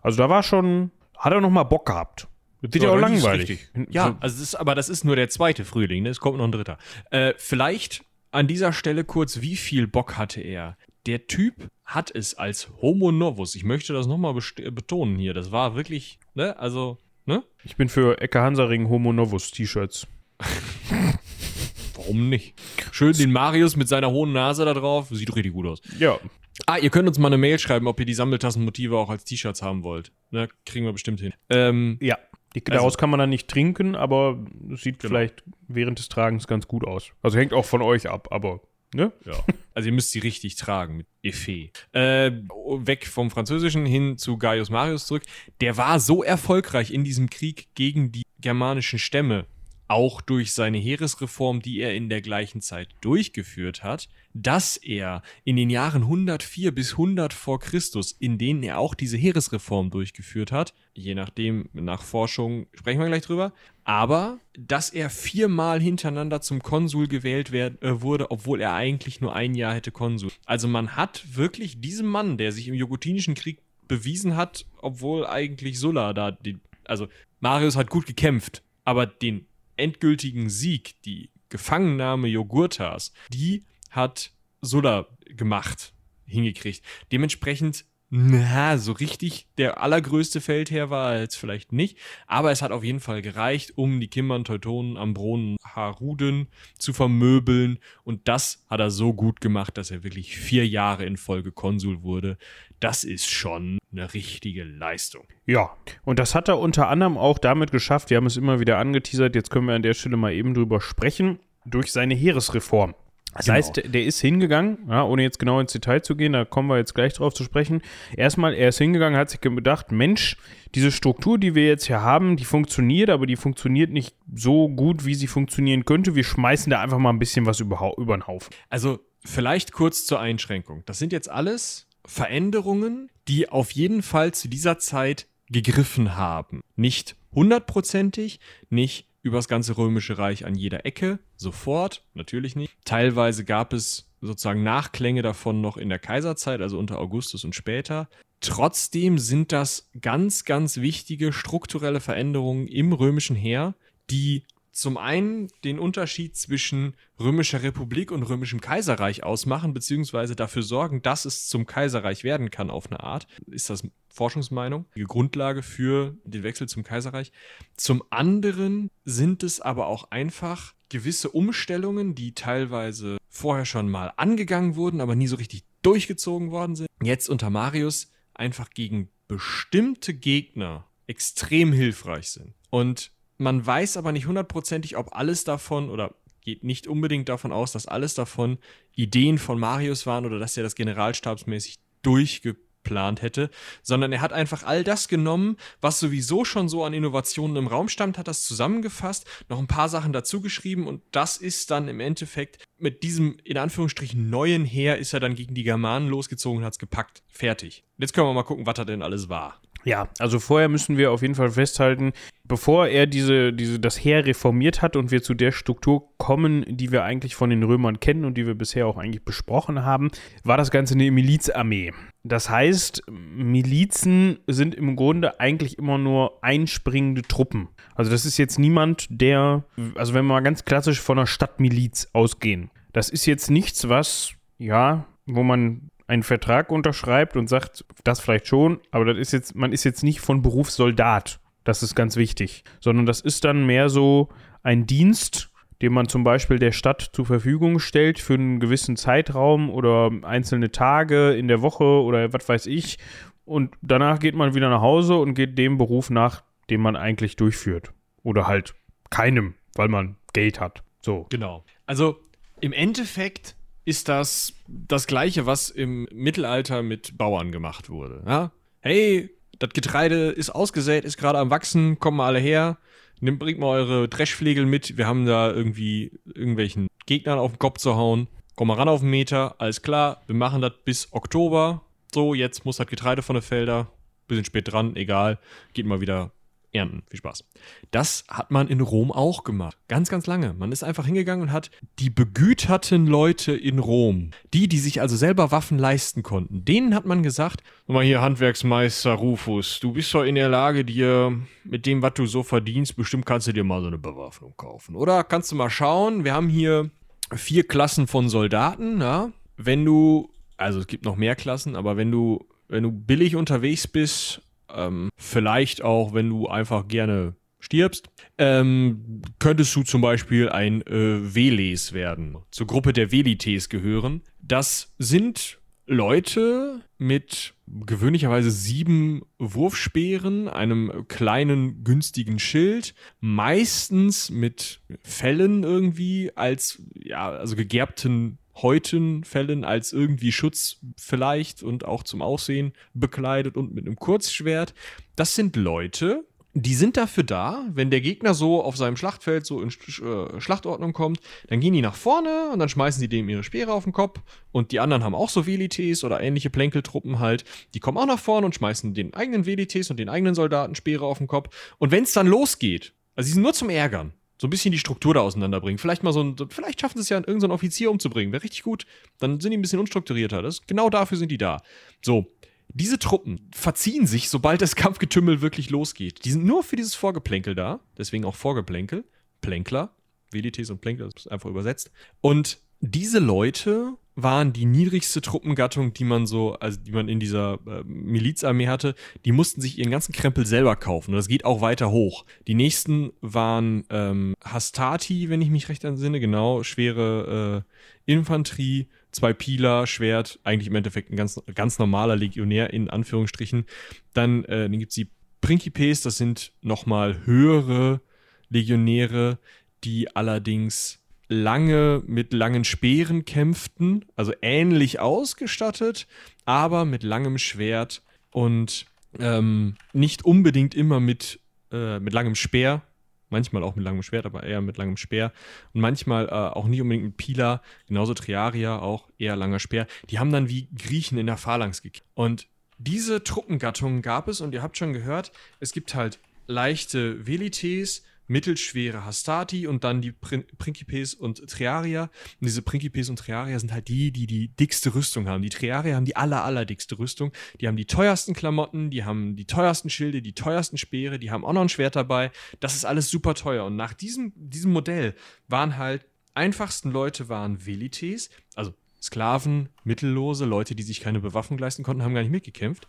Also 0.03 0.19
da 0.19 0.31
war 0.31 0.43
schon, 0.43 0.91
hat 1.19 1.33
er 1.33 1.41
nochmal 1.41 1.67
Bock 1.67 1.87
gehabt. 1.87 2.29
Das 2.63 2.73
wird 2.73 2.85
ja, 2.85 2.91
auch 2.91 2.97
langweilig. 2.97 3.69
Ja, 3.91 4.17
also 4.21 4.37
das 4.37 4.41
ist, 4.41 4.55
aber 4.55 4.75
das 4.75 4.89
ist 4.89 5.05
nur 5.05 5.17
der 5.17 5.29
zweite 5.29 5.65
Frühling, 5.65 6.05
ne? 6.05 6.09
es 6.09 6.21
kommt 6.21 6.39
noch 6.39 6.45
ein 6.45 6.53
dritter. 6.53 6.79
Äh, 7.11 7.35
vielleicht 7.37 8.05
an 8.31 8.47
dieser 8.47 8.73
Stelle 8.73 9.05
kurz, 9.05 9.43
wie 9.43 9.57
viel 9.57 9.87
Bock 9.87 10.17
hatte 10.17 10.41
er? 10.41 10.79
Der 11.07 11.27
Typ 11.27 11.69
hat 11.85 12.11
es 12.11 12.35
als 12.35 12.71
Homo 12.81 13.13
Novus, 13.13 13.55
ich 13.55 13.65
möchte 13.65 13.93
das 13.93 14.07
nochmal 14.07 14.33
betonen 14.33 15.19
hier, 15.19 15.35
das 15.35 15.53
war 15.53 15.77
wirklich, 15.77 16.19
ne, 16.33 16.59
also, 16.59 16.97
ne? 17.27 17.45
Ich 17.63 17.77
bin 17.77 17.91
für 17.91 18.19
Ecke 18.23 18.41
Hansaring 18.41 18.89
Homo 18.89 19.13
Novus 19.13 19.51
T-Shirts. 19.51 20.07
Warum 21.95 22.29
nicht? 22.29 22.55
Schön 22.93 23.13
den 23.13 23.33
Marius 23.33 23.77
mit 23.77 23.89
seiner 23.89 24.11
hohen 24.11 24.33
Nase 24.33 24.65
da 24.65 24.75
drauf, 24.75 25.09
sieht 25.11 25.35
richtig 25.35 25.53
gut 25.53 25.67
aus. 25.67 25.81
Ja. 25.99 26.19
Ah, 26.67 26.79
ihr 26.79 26.91
könnt 26.91 27.09
uns 27.09 27.19
mal 27.19 27.29
eine 27.29 27.39
Mail 27.39 27.59
schreiben, 27.59 27.89
ob 27.89 27.99
ihr 27.99 28.07
die 28.07 28.15
Sammeltassenmotive 28.15 28.97
auch 28.97 29.11
als 29.11 29.25
T-Shirts 29.25 29.63
haben 29.63 29.83
wollt. 29.83 30.13
Ne, 30.31 30.49
kriegen 30.65 30.85
wir 30.85 30.93
bestimmt 30.93 31.21
hin. 31.21 31.33
Ähm, 31.51 31.99
ja. 32.01 32.19
Die, 32.55 32.63
daraus 32.63 32.85
also, 32.85 32.99
kann 32.99 33.11
man 33.11 33.19
dann 33.19 33.31
nicht 33.31 33.49
trinken, 33.49 33.97
aber 33.97 34.45
sieht 34.77 35.01
genau. 35.01 35.11
vielleicht 35.11 35.43
während 35.67 35.99
des 35.99 36.09
Tragens 36.09 36.47
ganz 36.47 36.69
gut 36.69 36.87
aus. 36.87 37.11
Also 37.23 37.37
hängt 37.37 37.53
auch 37.53 37.65
von 37.65 37.83
euch 37.83 38.09
ab, 38.09 38.29
aber 38.31 38.61
Ne? 38.95 39.13
Ja. 39.25 39.33
Also 39.75 39.89
ihr 39.89 39.93
müsst 39.93 40.13
sie 40.13 40.21
richtig 40.21 40.55
tragen 40.55 40.99
mit 40.99 41.09
Effet. 41.25 41.73
Äh, 41.91 42.31
weg 42.31 43.09
vom 43.09 43.29
Französischen 43.29 43.85
hin 43.87 44.19
zu 44.19 44.39
Gaius 44.39 44.71
Marius 44.71 45.09
zurück. 45.09 45.25
Der 45.61 45.77
war 45.77 45.99
so 45.99 46.23
erfolgreich 46.23 46.93
in 46.93 47.03
diesem 47.03 47.29
Krieg 47.29 47.67
gegen 47.75 48.13
die 48.13 48.23
germanischen 48.41 49.01
Stämme, 49.01 49.47
auch 49.89 50.21
durch 50.21 50.53
seine 50.53 50.79
Heeresreform, 50.79 51.61
die 51.61 51.81
er 51.81 51.95
in 51.95 52.09
der 52.09 52.23
gleichen 52.23 52.61
Zeit 52.61 52.89
durchgeführt 53.01 53.83
hat, 53.83 54.09
dass 54.33 54.77
er 54.77 55.23
in 55.45 55.57
den 55.57 55.71
Jahren 55.71 56.03
104 56.03 56.75
bis 56.75 56.93
100 56.93 57.33
vor 57.33 57.61
Christus, 57.61 58.13
in 58.13 58.39
denen 58.39 58.63
er 58.63 58.79
auch 58.79 58.95
diese 58.95 59.17
Heeresreform 59.17 59.91
durchgeführt 59.91 60.53
hat, 60.53 60.75
je 60.95 61.15
nachdem, 61.15 61.69
nach 61.73 62.03
Forschung 62.03 62.67
sprechen 62.75 63.01
wir 63.01 63.07
gleich 63.07 63.23
drüber, 63.23 63.53
aber 63.85 64.39
dass 64.59 64.91
er 64.91 65.11
viermal 65.11 65.81
hintereinander 65.81 66.41
zum 66.41 66.63
Konsul 66.63 67.07
gewählt 67.07 67.53
werd, 67.53 67.83
äh, 67.83 68.01
wurde, 68.01 68.31
obwohl 68.31 68.61
er 68.61 68.75
eigentlich 68.75 69.21
nur 69.21 69.35
ein 69.35 69.55
Jahr 69.55 69.75
hätte 69.75 69.91
Konsul. 69.91 70.31
Also 70.47 70.67
man 70.67 70.97
hat 70.97 71.37
wirklich 71.37 71.81
diesem 71.81 72.07
Mann, 72.07 72.39
der 72.39 72.53
sich 72.53 72.69
im 72.69 72.75
Jugotinischen 72.75 73.35
Krieg 73.35 73.61
bewiesen 73.87 74.37
hat, 74.37 74.67
obwohl 74.79 75.27
eigentlich 75.27 75.79
Sulla 75.79 76.13
da, 76.13 76.33
die, 76.33 76.59
also 76.85 77.09
Marius 77.41 77.77
hat 77.77 77.91
gut 77.91 78.07
gekämpft, 78.07 78.63
aber 78.85 79.07
den 79.07 79.47
endgültigen 79.77 80.51
Sieg, 80.51 81.01
die 81.03 81.31
Gefangennahme 81.49 82.29
Jogurtas, 82.29 83.13
die 83.33 83.65
hat 83.91 84.33
Sulla 84.61 85.07
gemacht, 85.27 85.93
hingekriegt. 86.27 86.85
Dementsprechend, 87.13 87.85
na, 88.11 88.79
so 88.79 88.93
richtig 88.93 89.49
der 89.59 89.83
allergrößte 89.83 90.41
Feldherr 90.41 90.91
war 90.91 91.15
er 91.15 91.21
jetzt 91.23 91.37
vielleicht 91.37 91.73
nicht, 91.73 91.99
aber 92.27 92.53
es 92.53 92.63
hat 92.63 92.71
auf 92.71 92.85
jeden 92.85 93.01
Fall 93.01 93.23
gereicht, 93.23 93.73
um 93.77 94.01
die 94.01 94.09
Kimbern, 94.09 94.45
Teutonen, 94.45 94.97
Ambronen, 94.97 95.57
Haruden 95.65 96.49
zu 96.79 96.93
vermöbeln 96.93 97.79
und 98.05 98.29
das 98.29 98.65
hat 98.69 98.81
er 98.81 98.91
so 98.91 99.15
gut 99.15 99.41
gemacht, 99.41 99.77
dass 99.77 99.91
er 99.91 100.05
wirklich 100.05 100.37
vier 100.37 100.67
Jahre 100.67 101.05
in 101.05 101.17
Folge 101.17 101.51
Konsul 101.51 102.03
wurde. 102.03 102.39
Das 102.85 103.03
ist 103.03 103.31
schon 103.31 103.79
eine 103.93 104.13
richtige 104.13 104.63
Leistung. 104.63 105.25
Ja, 105.47 105.75
und 106.05 106.19
das 106.19 106.35
hat 106.35 106.49
er 106.49 106.59
unter 106.59 106.89
anderem 106.89 107.17
auch 107.17 107.39
damit 107.39 107.71
geschafft, 107.71 108.11
wir 108.11 108.19
haben 108.19 108.27
es 108.27 108.37
immer 108.37 108.61
wieder 108.61 108.77
angeteasert, 108.77 109.35
jetzt 109.35 109.51
können 109.51 109.67
wir 109.67 109.75
an 109.75 109.81
der 109.81 109.95
Stelle 109.95 110.19
mal 110.19 110.35
eben 110.35 110.53
drüber 110.53 110.83
sprechen, 110.83 111.39
durch 111.65 111.91
seine 111.93 112.15
Heeresreform. 112.15 112.95
Das 113.33 113.47
genau. 113.47 113.57
heißt, 113.57 113.83
der 113.87 114.05
ist 114.05 114.21
hingegangen, 114.21 114.81
ja, 114.87 115.03
ohne 115.03 115.23
jetzt 115.23 115.39
genau 115.39 115.61
ins 115.61 115.73
Detail 115.73 116.03
zu 116.03 116.15
gehen, 116.15 116.35
da 116.35 116.45
kommen 116.45 116.69
wir 116.69 116.77
jetzt 116.77 116.95
gleich 116.95 117.15
drauf 117.15 117.33
zu 117.33 117.43
sprechen. 117.43 117.81
Erstmal, 118.19 118.53
er 118.53 118.69
ist 118.69 118.77
hingegangen, 118.77 119.19
hat 119.19 119.31
sich 119.31 119.41
gedacht, 119.41 119.91
Mensch, 119.91 120.37
diese 120.75 120.93
Struktur, 120.93 121.39
die 121.39 121.55
wir 121.55 121.67
jetzt 121.67 121.87
hier 121.87 122.03
haben, 122.03 122.37
die 122.37 122.45
funktioniert, 122.45 123.09
aber 123.09 123.27
die 123.27 123.37
funktioniert 123.37 123.93
nicht 123.93 124.15
so 124.31 124.69
gut, 124.69 125.07
wie 125.07 125.15
sie 125.15 125.27
funktionieren 125.27 125.87
könnte. 125.87 126.15
Wir 126.17 126.25
schmeißen 126.25 126.69
da 126.69 126.83
einfach 126.83 126.99
mal 126.99 127.11
ein 127.11 127.19
bisschen 127.19 127.47
was 127.47 127.61
über, 127.61 127.95
über 127.97 128.15
den 128.15 128.27
Haufen. 128.27 128.53
Also, 128.69 129.01
vielleicht 129.25 129.73
kurz 129.73 130.05
zur 130.05 130.21
Einschränkung. 130.21 130.83
Das 130.85 130.99
sind 130.99 131.15
jetzt 131.15 131.31
alles 131.31 131.89
Veränderungen, 132.07 133.11
die 133.29 133.49
auf 133.49 133.71
jeden 133.71 134.03
Fall 134.03 134.33
zu 134.35 134.49
dieser 134.49 134.79
Zeit 134.79 135.27
gegriffen 135.49 136.17
haben. 136.17 136.63
Nicht 136.77 137.17
hundertprozentig, 137.33 138.41
nicht 138.71 139.07
übers 139.23 139.49
ganze 139.49 139.77
Römische 139.77 140.19
Reich 140.19 140.45
an 140.45 140.55
jeder 140.55 140.85
Ecke, 140.85 141.19
sofort, 141.37 142.05
natürlich 142.15 142.57
nicht. 142.57 142.73
Teilweise 142.85 143.45
gab 143.45 143.73
es 143.73 144.11
sozusagen 144.21 144.63
Nachklänge 144.63 145.23
davon 145.23 145.61
noch 145.61 145.77
in 145.77 145.89
der 145.89 145.99
Kaiserzeit, 145.99 146.61
also 146.61 146.79
unter 146.79 146.99
Augustus 146.99 147.45
und 147.45 147.55
später. 147.55 148.09
Trotzdem 148.41 149.19
sind 149.19 149.53
das 149.53 149.91
ganz, 150.01 150.45
ganz 150.45 150.77
wichtige 150.79 151.33
strukturelle 151.33 152.01
Veränderungen 152.01 152.69
im 152.69 152.93
römischen 152.93 153.37
Heer, 153.37 153.75
die 154.11 154.45
zum 154.75 154.97
einen 154.97 155.49
den 155.63 155.79
Unterschied 155.79 156.37
zwischen 156.37 156.97
römischer 157.19 157.63
Republik 157.63 158.11
und 158.11 158.25
römischem 158.25 158.61
Kaiserreich 158.61 159.23
ausmachen, 159.23 159.73
beziehungsweise 159.73 160.35
dafür 160.35 160.63
sorgen, 160.63 161.01
dass 161.01 161.25
es 161.25 161.49
zum 161.49 161.65
Kaiserreich 161.65 162.25
werden 162.25 162.51
kann 162.51 162.71
auf 162.71 162.91
eine 162.91 163.01
Art. 163.01 163.29
Ist 163.47 163.71
das 163.71 163.85
Forschungsmeinung, 164.09 164.87
die 164.97 165.05
Grundlage 165.05 165.63
für 165.63 166.17
den 166.25 166.43
Wechsel 166.43 166.69
zum 166.69 166.85
Kaiserreich. 166.85 167.33
Zum 167.77 168.03
anderen 168.11 168.91
sind 169.05 169.43
es 169.43 169.61
aber 169.61 169.87
auch 169.87 170.11
einfach 170.11 170.75
gewisse 170.89 171.31
Umstellungen, 171.31 172.15
die 172.15 172.33
teilweise 172.35 173.19
vorher 173.29 173.65
schon 173.65 173.89
mal 173.89 174.13
angegangen 174.17 174.77
wurden, 174.77 175.01
aber 175.01 175.17
nie 175.17 175.27
so 175.27 175.37
richtig 175.37 175.65
durchgezogen 175.83 176.51
worden 176.51 176.77
sind. 176.77 176.89
Jetzt 177.03 177.29
unter 177.29 177.51
Marius 177.51 178.13
einfach 178.35 178.71
gegen 178.71 179.11
bestimmte 179.27 180.15
Gegner 180.15 180.87
extrem 181.07 181.73
hilfreich 181.73 182.31
sind. 182.31 182.55
Und 182.71 183.13
man 183.39 183.65
weiß 183.65 183.97
aber 183.97 184.13
nicht 184.13 184.27
hundertprozentig, 184.27 184.97
ob 184.97 185.15
alles 185.15 185.45
davon 185.45 185.91
oder 185.91 186.15
geht 186.41 186.63
nicht 186.63 186.87
unbedingt 186.87 187.29
davon 187.29 187.53
aus, 187.53 187.73
dass 187.73 187.87
alles 187.87 188.15
davon 188.15 188.59
Ideen 188.95 189.39
von 189.39 189.59
Marius 189.59 190.07
waren 190.07 190.27
oder 190.27 190.39
dass 190.39 190.57
er 190.57 190.63
das 190.63 190.75
generalstabsmäßig 190.75 191.77
durchge 192.03 192.57
geplant 192.85 193.23
hätte, 193.23 193.51
sondern 193.83 194.13
er 194.13 194.21
hat 194.21 194.33
einfach 194.33 194.63
all 194.63 194.85
das 194.85 195.09
genommen, 195.09 195.57
was 195.81 195.99
sowieso 195.99 196.45
schon 196.45 196.69
so 196.69 196.85
an 196.85 196.93
Innovationen 196.93 197.57
im 197.57 197.67
Raum 197.67 197.89
stand, 197.89 198.19
hat 198.19 198.29
das 198.29 198.45
zusammengefasst, 198.45 199.27
noch 199.49 199.59
ein 199.59 199.67
paar 199.67 199.89
Sachen 199.89 200.13
dazu 200.13 200.41
geschrieben 200.41 200.87
und 200.87 201.03
das 201.11 201.39
ist 201.39 201.71
dann 201.71 201.89
im 201.89 202.01
Endeffekt 202.01 202.63
mit 202.79 203.03
diesem 203.03 203.39
in 203.43 203.57
Anführungsstrichen 203.57 204.29
neuen 204.31 204.65
Heer 204.65 204.99
ist 204.99 205.15
er 205.15 205.21
dann 205.21 205.35
gegen 205.35 205.55
die 205.55 205.65
Germanen 205.65 206.09
losgezogen 206.09 206.59
und 206.59 206.65
hat 206.65 206.75
es 206.75 206.79
gepackt. 206.79 207.23
Fertig. 207.27 207.83
Jetzt 207.97 208.13
können 208.13 208.29
wir 208.29 208.35
mal 208.35 208.43
gucken, 208.43 208.67
was 208.67 208.75
da 208.75 208.85
denn 208.85 209.03
alles 209.03 209.29
war. 209.29 209.61
Ja, 209.85 210.09
also 210.19 210.39
vorher 210.39 210.69
müssen 210.69 210.97
wir 210.97 211.13
auf 211.13 211.21
jeden 211.21 211.35
Fall 211.35 211.51
festhalten, 211.51 212.13
bevor 212.45 212.89
er 212.89 213.07
diese, 213.07 213.53
diese, 213.53 213.79
das 213.79 214.03
Heer 214.03 214.25
reformiert 214.25 214.81
hat 214.81 214.97
und 214.97 215.11
wir 215.11 215.23
zu 215.23 215.35
der 215.35 215.53
Struktur 215.53 216.09
kommen, 216.17 216.65
die 216.67 216.91
wir 216.91 217.05
eigentlich 217.05 217.35
von 217.35 217.51
den 217.51 217.63
Römern 217.63 218.01
kennen 218.01 218.25
und 218.25 218.39
die 218.39 218.47
wir 218.47 218.55
bisher 218.55 218.87
auch 218.87 218.97
eigentlich 218.97 219.25
besprochen 219.25 219.85
haben, 219.85 220.11
war 220.43 220.57
das 220.57 220.71
Ganze 220.71 220.95
eine 220.95 221.11
Milizarmee. 221.11 221.93
Das 222.23 222.49
heißt, 222.49 223.03
Milizen 223.11 224.39
sind 224.47 224.75
im 224.75 224.97
Grunde 224.97 225.39
eigentlich 225.39 225.79
immer 225.79 225.99
nur 225.99 226.43
einspringende 226.43 227.21
Truppen. 227.21 227.69
Also 227.95 228.11
das 228.11 228.25
ist 228.25 228.39
jetzt 228.39 228.59
niemand, 228.59 229.07
der, 229.11 229.65
also 229.97 230.15
wenn 230.15 230.25
wir 230.25 230.35
mal 230.35 230.41
ganz 230.41 230.65
klassisch 230.65 231.01
von 231.01 231.19
einer 231.19 231.27
Stadtmiliz 231.27 232.09
ausgehen, 232.15 232.71
das 232.95 233.11
ist 233.11 233.27
jetzt 233.27 233.51
nichts, 233.51 233.89
was, 233.91 234.33
ja, 234.57 235.05
wo 235.27 235.43
man 235.43 235.91
einen 236.07 236.23
Vertrag 236.23 236.71
unterschreibt 236.71 237.37
und 237.37 237.49
sagt, 237.49 237.85
das 238.05 238.21
vielleicht 238.21 238.47
schon, 238.47 238.81
aber 238.91 239.05
das 239.07 239.19
ist 239.19 239.33
jetzt, 239.33 239.55
man 239.55 239.73
ist 239.73 239.85
jetzt 239.85 240.03
nicht 240.03 240.21
von 240.21 240.43
Beruf 240.43 240.71
Soldat. 240.71 241.41
Das 241.65 241.83
ist 241.83 241.95
ganz 241.95 242.17
wichtig. 242.17 242.63
Sondern 242.81 243.07
das 243.07 243.21
ist 243.21 243.45
dann 243.45 243.65
mehr 243.65 243.89
so 243.89 244.29
ein 244.63 244.87
Dienst, 244.87 245.51
den 245.81 245.93
man 245.93 246.09
zum 246.09 246.25
Beispiel 246.25 246.59
der 246.59 246.73
Stadt 246.73 247.11
zur 247.13 247.27
Verfügung 247.27 247.79
stellt 247.79 248.19
für 248.19 248.35
einen 248.35 248.61
gewissen 248.61 248.97
Zeitraum 248.97 249.71
oder 249.71 250.11
einzelne 250.23 250.71
Tage 250.71 251.33
in 251.33 251.49
der 251.49 251.63
Woche 251.63 251.85
oder 251.85 252.33
was 252.33 252.49
weiß 252.49 252.67
ich. 252.67 252.99
Und 253.45 253.75
danach 253.83 254.19
geht 254.19 254.35
man 254.35 254.55
wieder 254.55 254.71
nach 254.71 254.81
Hause 254.81 255.17
und 255.17 255.35
geht 255.35 255.59
dem 255.59 255.77
Beruf 255.79 256.11
nach, 256.11 256.43
den 256.71 256.81
man 256.81 256.97
eigentlich 256.97 257.37
durchführt. 257.37 257.93
Oder 258.23 258.47
halt 258.47 258.75
keinem, 259.11 259.55
weil 259.75 259.89
man 259.89 260.17
Geld 260.33 260.61
hat. 260.61 260.83
So. 261.01 261.27
Genau. 261.31 261.65
Also 261.87 262.19
im 262.61 262.73
Endeffekt 262.73 263.57
ist 263.85 264.09
das 264.09 264.55
das 264.67 265.07
Gleiche, 265.07 265.47
was 265.47 265.71
im 265.71 266.09
Mittelalter 266.13 266.83
mit 266.83 267.17
Bauern 267.19 267.53
gemacht 267.53 267.91
wurde. 267.91 268.23
Ja? 268.27 268.53
Hey, 268.81 269.31
das 269.59 269.71
Getreide 269.71 270.31
ist 270.31 270.51
ausgesät, 270.51 271.05
ist 271.05 271.17
gerade 271.17 271.39
am 271.39 271.51
Wachsen, 271.51 271.99
kommen 271.99 272.17
mal 272.17 272.27
alle 272.27 272.39
her, 272.39 272.79
nimmt, 273.21 273.39
bringt 273.39 273.61
mal 273.61 273.69
eure 273.69 274.09
Dreschflegel 274.09 274.67
mit, 274.67 274.97
wir 274.97 275.07
haben 275.07 275.27
da 275.27 275.51
irgendwie 275.51 276.19
irgendwelchen 276.35 276.89
Gegnern 277.07 277.39
auf 277.39 277.53
den 277.53 277.59
Kopf 277.59 277.79
zu 277.79 277.95
hauen. 277.97 278.29
Komm 278.57 278.69
mal 278.69 278.75
ran 278.75 278.89
auf 278.89 279.01
den 279.01 279.11
Meter, 279.11 279.57
alles 279.59 279.83
klar, 279.83 280.23
wir 280.27 280.35
machen 280.35 280.63
das 280.63 280.73
bis 280.85 281.13
Oktober. 281.13 281.83
So, 282.13 282.35
jetzt 282.35 282.65
muss 282.65 282.77
das 282.77 282.87
Getreide 282.87 283.23
von 283.23 283.35
den 283.35 283.43
Felder, 283.43 283.91
bisschen 284.29 284.45
spät 284.45 284.73
dran, 284.73 284.97
egal, 284.97 285.39
geht 285.73 285.87
mal 285.87 286.01
wieder 286.01 286.33
ernten. 286.75 287.03
Viel 287.09 287.19
Spaß. 287.19 287.45
Das 287.91 288.25
hat 288.29 288.51
man 288.51 288.69
in 288.69 288.81
Rom 288.81 289.13
auch 289.13 289.45
gemacht. 289.45 289.77
Ganz, 289.89 290.09
ganz 290.09 290.27
lange. 290.27 290.55
Man 290.55 290.73
ist 290.73 290.83
einfach 290.83 291.07
hingegangen 291.07 291.43
und 291.43 291.53
hat 291.53 291.71
die 291.99 292.11
begüterten 292.11 293.07
Leute 293.07 293.53
in 293.53 293.79
Rom, 293.79 294.31
die, 294.53 294.69
die 294.69 294.79
sich 294.79 295.01
also 295.01 295.17
selber 295.17 295.51
Waffen 295.51 295.79
leisten 295.79 296.23
konnten, 296.23 296.65
denen 296.65 296.95
hat 296.95 297.07
man 297.07 297.23
gesagt, 297.23 297.63
mal 297.87 298.05
hier 298.05 298.21
Handwerksmeister 298.21 299.13
Rufus, 299.13 299.81
du 299.81 299.93
bist 299.93 300.13
doch 300.15 300.25
in 300.25 300.35
der 300.35 300.49
Lage, 300.49 300.85
dir 300.85 301.39
mit 301.65 301.87
dem, 301.87 302.03
was 302.03 302.15
du 302.15 302.27
so 302.27 302.43
verdienst, 302.43 302.97
bestimmt 302.97 303.27
kannst 303.27 303.47
du 303.47 303.53
dir 303.53 303.65
mal 303.65 303.81
so 303.81 303.87
eine 303.87 303.99
Bewaffnung 303.99 304.55
kaufen. 304.57 304.97
Oder 304.97 305.25
kannst 305.25 305.53
du 305.53 305.57
mal 305.57 305.71
schauen, 305.71 306.25
wir 306.25 306.35
haben 306.35 306.49
hier 306.49 306.91
vier 307.35 307.67
Klassen 307.67 308.07
von 308.07 308.29
Soldaten, 308.29 309.01
ja? 309.01 309.31
Wenn 309.57 309.85
du, 309.85 310.31
also 310.57 310.81
es 310.81 310.89
gibt 310.89 311.05
noch 311.05 311.17
mehr 311.17 311.37
Klassen, 311.37 311.77
aber 311.77 311.97
wenn 311.97 312.11
du 312.11 312.45
wenn 312.69 312.83
du 312.83 312.93
billig 312.93 313.37
unterwegs 313.37 313.87
bist, 313.87 314.43
ähm, 314.75 315.11
vielleicht 315.17 315.83
auch, 315.83 316.15
wenn 316.15 316.29
du 316.29 316.49
einfach 316.49 316.89
gerne 316.89 317.35
stirbst, 317.61 318.11
ähm, 318.39 319.23
könntest 319.39 319.75
du 319.75 319.83
zum 319.83 320.01
Beispiel 320.01 320.49
ein 320.49 320.83
äh, 320.83 321.35
Veles 321.35 321.93
werden, 321.93 322.39
zur 322.51 322.67
Gruppe 322.67 322.93
der 322.93 323.11
Velites 323.11 323.69
gehören. 323.69 324.23
Das 324.41 324.93
sind 324.99 325.59
Leute 325.87 326.81
mit 326.99 327.55
gewöhnlicherweise 327.67 328.51
sieben 328.51 329.23
Wurfspeeren, 329.39 330.49
einem 330.49 331.07
kleinen 331.09 331.85
günstigen 331.85 332.39
Schild, 332.39 332.95
meistens 333.21 334.31
mit 334.31 334.81
Fellen 335.03 335.63
irgendwie 335.63 336.33
als 336.37 336.83
ja, 336.95 337.31
also 337.31 337.57
gegerbten 337.57 338.39
Häutenfällen 338.57 339.65
als 339.65 339.93
irgendwie 339.93 340.33
Schutz 340.33 340.81
vielleicht 340.97 341.63
und 341.63 341.85
auch 341.85 342.03
zum 342.03 342.23
Aussehen 342.23 342.73
bekleidet 342.93 343.57
und 343.57 343.75
mit 343.75 343.87
einem 343.87 343.97
Kurzschwert. 343.97 344.75
Das 345.17 345.35
sind 345.35 345.57
Leute, 345.57 346.25
die 346.57 346.75
sind 346.75 346.97
dafür 346.97 347.25
da, 347.25 347.67
wenn 347.73 347.91
der 347.91 348.01
Gegner 348.01 348.33
so 348.33 348.63
auf 348.63 348.77
seinem 348.77 348.97
Schlachtfeld 348.97 349.45
so 349.45 349.61
in 349.61 349.71
äh, 349.71 350.41
Schlachtordnung 350.41 350.93
kommt, 350.93 351.21
dann 351.49 351.59
gehen 351.59 351.75
die 351.75 351.83
nach 351.83 351.97
vorne 351.97 352.51
und 352.53 352.61
dann 352.61 352.69
schmeißen 352.69 353.01
sie 353.01 353.09
dem 353.09 353.29
ihre 353.29 353.43
Speere 353.43 353.73
auf 353.73 353.85
den 353.85 353.93
Kopf. 353.93 354.21
Und 354.53 354.71
die 354.71 354.79
anderen 354.79 355.03
haben 355.03 355.17
auch 355.17 355.31
so 355.31 355.47
Velites 355.47 356.05
oder 356.05 356.21
ähnliche 356.21 356.51
Plänkeltruppen 356.51 357.19
halt, 357.19 357.45
die 357.75 357.81
kommen 357.81 357.99
auch 357.99 358.07
nach 358.07 358.21
vorne 358.21 358.47
und 358.47 358.55
schmeißen 358.55 358.95
den 358.95 359.15
eigenen 359.15 359.47
Velites 359.47 359.91
und 359.91 359.99
den 359.99 360.09
eigenen 360.09 360.37
Soldaten 360.37 360.77
Speere 360.77 361.05
auf 361.05 361.19
den 361.19 361.27
Kopf. 361.27 361.75
Und 361.79 361.91
wenn 361.91 362.05
es 362.05 362.13
dann 362.13 362.29
losgeht, 362.29 362.95
also 363.17 363.27
sie 363.27 363.33
sind 363.33 363.43
nur 363.43 363.55
zum 363.55 363.69
Ärgern, 363.69 364.13
so 364.45 364.47
ein 364.47 364.51
bisschen 364.51 364.73
die 364.73 364.79
Struktur 364.79 365.15
da 365.15 365.21
auseinanderbringen. 365.23 365.79
Vielleicht 365.79 366.03
mal 366.03 366.13
so 366.13 366.23
ein, 366.23 366.37
vielleicht 366.51 366.79
schaffen 366.79 366.99
sie 366.99 367.01
es 367.01 367.09
ja, 367.09 367.17
irgendeinen 367.17 367.51
Offizier 367.51 367.91
umzubringen. 367.91 368.31
Wäre 368.31 368.43
richtig 368.43 368.63
gut. 368.63 368.85
Dann 369.19 369.41
sind 369.41 369.53
die 369.53 369.57
ein 369.57 369.63
bisschen 369.63 369.79
unstrukturierter. 369.79 370.43
Das, 370.43 370.67
genau 370.67 370.91
dafür 370.91 371.17
sind 371.17 371.31
die 371.31 371.39
da. 371.39 371.63
So. 372.05 372.27
Diese 372.69 372.99
Truppen 372.99 373.49
verziehen 373.55 374.07
sich, 374.07 374.29
sobald 374.29 374.61
das 374.61 374.77
Kampfgetümmel 374.77 375.41
wirklich 375.41 375.71
losgeht. 375.71 376.27
Die 376.27 376.31
sind 376.31 376.45
nur 376.45 376.63
für 376.63 376.77
dieses 376.77 376.95
Vorgeplänkel 376.95 377.55
da. 377.55 377.81
Deswegen 377.97 378.27
auch 378.27 378.35
Vorgeplänkel. 378.35 379.05
Plänkler. 379.41 379.97
Velites 380.31 380.69
und 380.69 380.83
Plänkler, 380.83 381.09
das 381.09 381.25
ist 381.25 381.33
einfach 381.33 381.49
übersetzt. 381.49 381.91
Und 382.21 382.59
diese 382.81 383.21
Leute 383.21 383.95
waren 384.17 384.53
die 384.53 384.65
niedrigste 384.65 385.21
Truppengattung, 385.21 385.93
die 385.93 386.05
man 386.05 386.27
so, 386.27 386.55
also 386.55 386.79
die 386.81 386.93
man 386.93 387.09
in 387.09 387.19
dieser 387.19 387.59
äh, 387.67 387.83
Milizarmee 387.85 388.69
hatte. 388.69 388.95
Die 389.25 389.33
mussten 389.33 389.61
sich 389.61 389.79
ihren 389.79 389.91
ganzen 389.91 390.13
Krempel 390.13 390.47
selber 390.47 390.77
kaufen. 390.77 391.11
Und 391.11 391.17
das 391.17 391.29
geht 391.29 391.45
auch 391.45 391.61
weiter 391.61 391.91
hoch. 391.91 392.25
Die 392.47 392.55
nächsten 392.55 393.13
waren 393.21 393.85
ähm, 393.91 394.35
Hastati, 394.45 395.31
wenn 395.31 395.43
ich 395.43 395.51
mich 395.51 395.69
recht 395.69 395.85
entsinne, 395.85 396.21
genau, 396.21 396.63
schwere 396.63 397.65
äh, 398.07 398.13
Infanterie, 398.13 398.89
zwei 399.11 399.33
Pila, 399.33 399.87
Schwert, 399.87 400.39
eigentlich 400.45 400.69
im 400.69 400.77
Endeffekt 400.77 401.11
ein 401.11 401.17
ganz, 401.17 401.41
ganz 401.55 401.79
normaler 401.79 402.17
Legionär 402.17 402.73
in 402.73 402.91
Anführungsstrichen. 402.91 403.65
Dann, 404.13 404.45
äh, 404.45 404.69
dann 404.69 404.79
gibt 404.79 404.93
es 404.93 404.97
die 404.97 405.11
Principes, 405.41 406.03
das 406.03 406.17
sind 406.17 406.53
nochmal 406.63 407.27
höhere 407.27 408.01
Legionäre, 408.49 409.39
die 409.83 410.15
allerdings 410.15 411.04
lange 411.29 412.03
mit 412.07 412.33
langen 412.33 412.65
Speeren 412.65 413.25
kämpften, 413.25 414.05
also 414.17 414.33
ähnlich 414.43 415.01
ausgestattet, 415.01 416.07
aber 416.45 416.85
mit 416.85 417.03
langem 417.03 417.39
Schwert 417.39 418.03
und 418.31 418.87
ähm, 419.19 419.77
nicht 419.93 420.25
unbedingt 420.25 420.75
immer 420.75 421.01
mit, 421.01 421.41
äh, 421.73 422.01
mit 422.01 422.13
langem 422.13 422.35
Speer, 422.35 422.83
manchmal 423.31 423.63
auch 423.63 423.75
mit 423.75 423.85
langem 423.85 424.03
Schwert, 424.03 424.27
aber 424.27 424.43
eher 424.43 424.61
mit 424.61 424.77
langem 424.77 424.97
Speer 424.97 425.33
und 425.73 425.81
manchmal 425.81 426.27
äh, 426.27 426.31
auch 426.31 426.67
nicht 426.67 426.81
unbedingt 426.81 427.05
mit 427.05 427.17
Pila, 427.17 427.63
genauso 427.87 428.15
Triaria, 428.15 428.79
auch 428.79 429.09
eher 429.19 429.37
langer 429.37 429.59
Speer. 429.59 429.87
Die 430.11 430.19
haben 430.19 430.33
dann 430.33 430.49
wie 430.49 430.69
Griechen 430.77 431.19
in 431.19 431.27
der 431.27 431.37
Phalanx 431.37 431.83
gekriegt. 431.83 432.07
Und 432.15 432.49
diese 432.79 433.23
Truppengattungen 433.25 434.03
gab 434.03 434.29
es 434.29 434.41
und 434.41 434.53
ihr 434.53 434.63
habt 434.63 434.77
schon 434.77 434.93
gehört, 434.93 435.33
es 435.61 435.73
gibt 435.73 435.95
halt 435.95 436.19
leichte 436.47 437.27
Velites, 437.27 438.05
mittelschwere 438.27 439.05
Hastati 439.05 439.67
und 439.67 439.85
dann 439.85 440.01
die 440.01 440.13
Prin 440.13 440.45
Principes 440.59 441.15
und 441.15 441.47
Triaria. 441.49 442.05
Und 442.05 442.47
diese 442.47 442.63
Principes 442.63 443.11
und 443.11 443.19
Triaria 443.19 443.59
sind 443.59 443.73
halt 443.73 443.89
die, 443.89 444.13
die 444.13 444.27
die 444.27 444.49
dickste 444.49 444.95
Rüstung 444.95 445.29
haben. 445.29 445.43
Die 445.43 445.51
Triaria 445.51 445.97
haben 445.97 446.05
die 446.05 446.17
aller, 446.17 446.45
aller 446.45 446.65
dickste 446.65 446.99
Rüstung. 446.99 447.33
Die 447.61 447.69
haben 447.69 447.77
die 447.77 447.87
teuersten 447.87 448.35
Klamotten, 448.35 448.91
die 448.91 449.05
haben 449.05 449.37
die 449.37 449.47
teuersten 449.47 449.91
Schilde, 449.91 450.23
die 450.23 450.35
teuersten 450.35 450.79
Speere, 450.79 451.19
die 451.19 451.31
haben 451.31 451.45
auch 451.45 451.53
noch 451.53 451.63
ein 451.63 451.69
Schwert 451.69 451.97
dabei. 451.97 452.31
Das 452.61 452.75
ist 452.75 452.85
alles 452.85 453.11
super 453.11 453.35
teuer. 453.35 453.65
Und 453.65 453.77
nach 453.77 453.93
diesem, 453.93 454.33
diesem 454.37 454.73
Modell 454.73 455.15
waren 455.49 455.77
halt 455.77 456.07
einfachsten 456.35 456.91
Leute 456.91 457.29
waren 457.29 457.65
Velites, 457.65 458.31
also 458.55 458.75
Sklaven, 459.01 459.69
Mittellose, 459.85 460.47
Leute, 460.47 460.75
die 460.75 460.83
sich 460.83 461.01
keine 461.01 461.21
Bewaffnung 461.21 461.59
leisten 461.59 461.83
konnten, 461.83 462.03
haben 462.03 462.15
gar 462.15 462.23
nicht 462.23 462.31
mitgekämpft. 462.31 462.89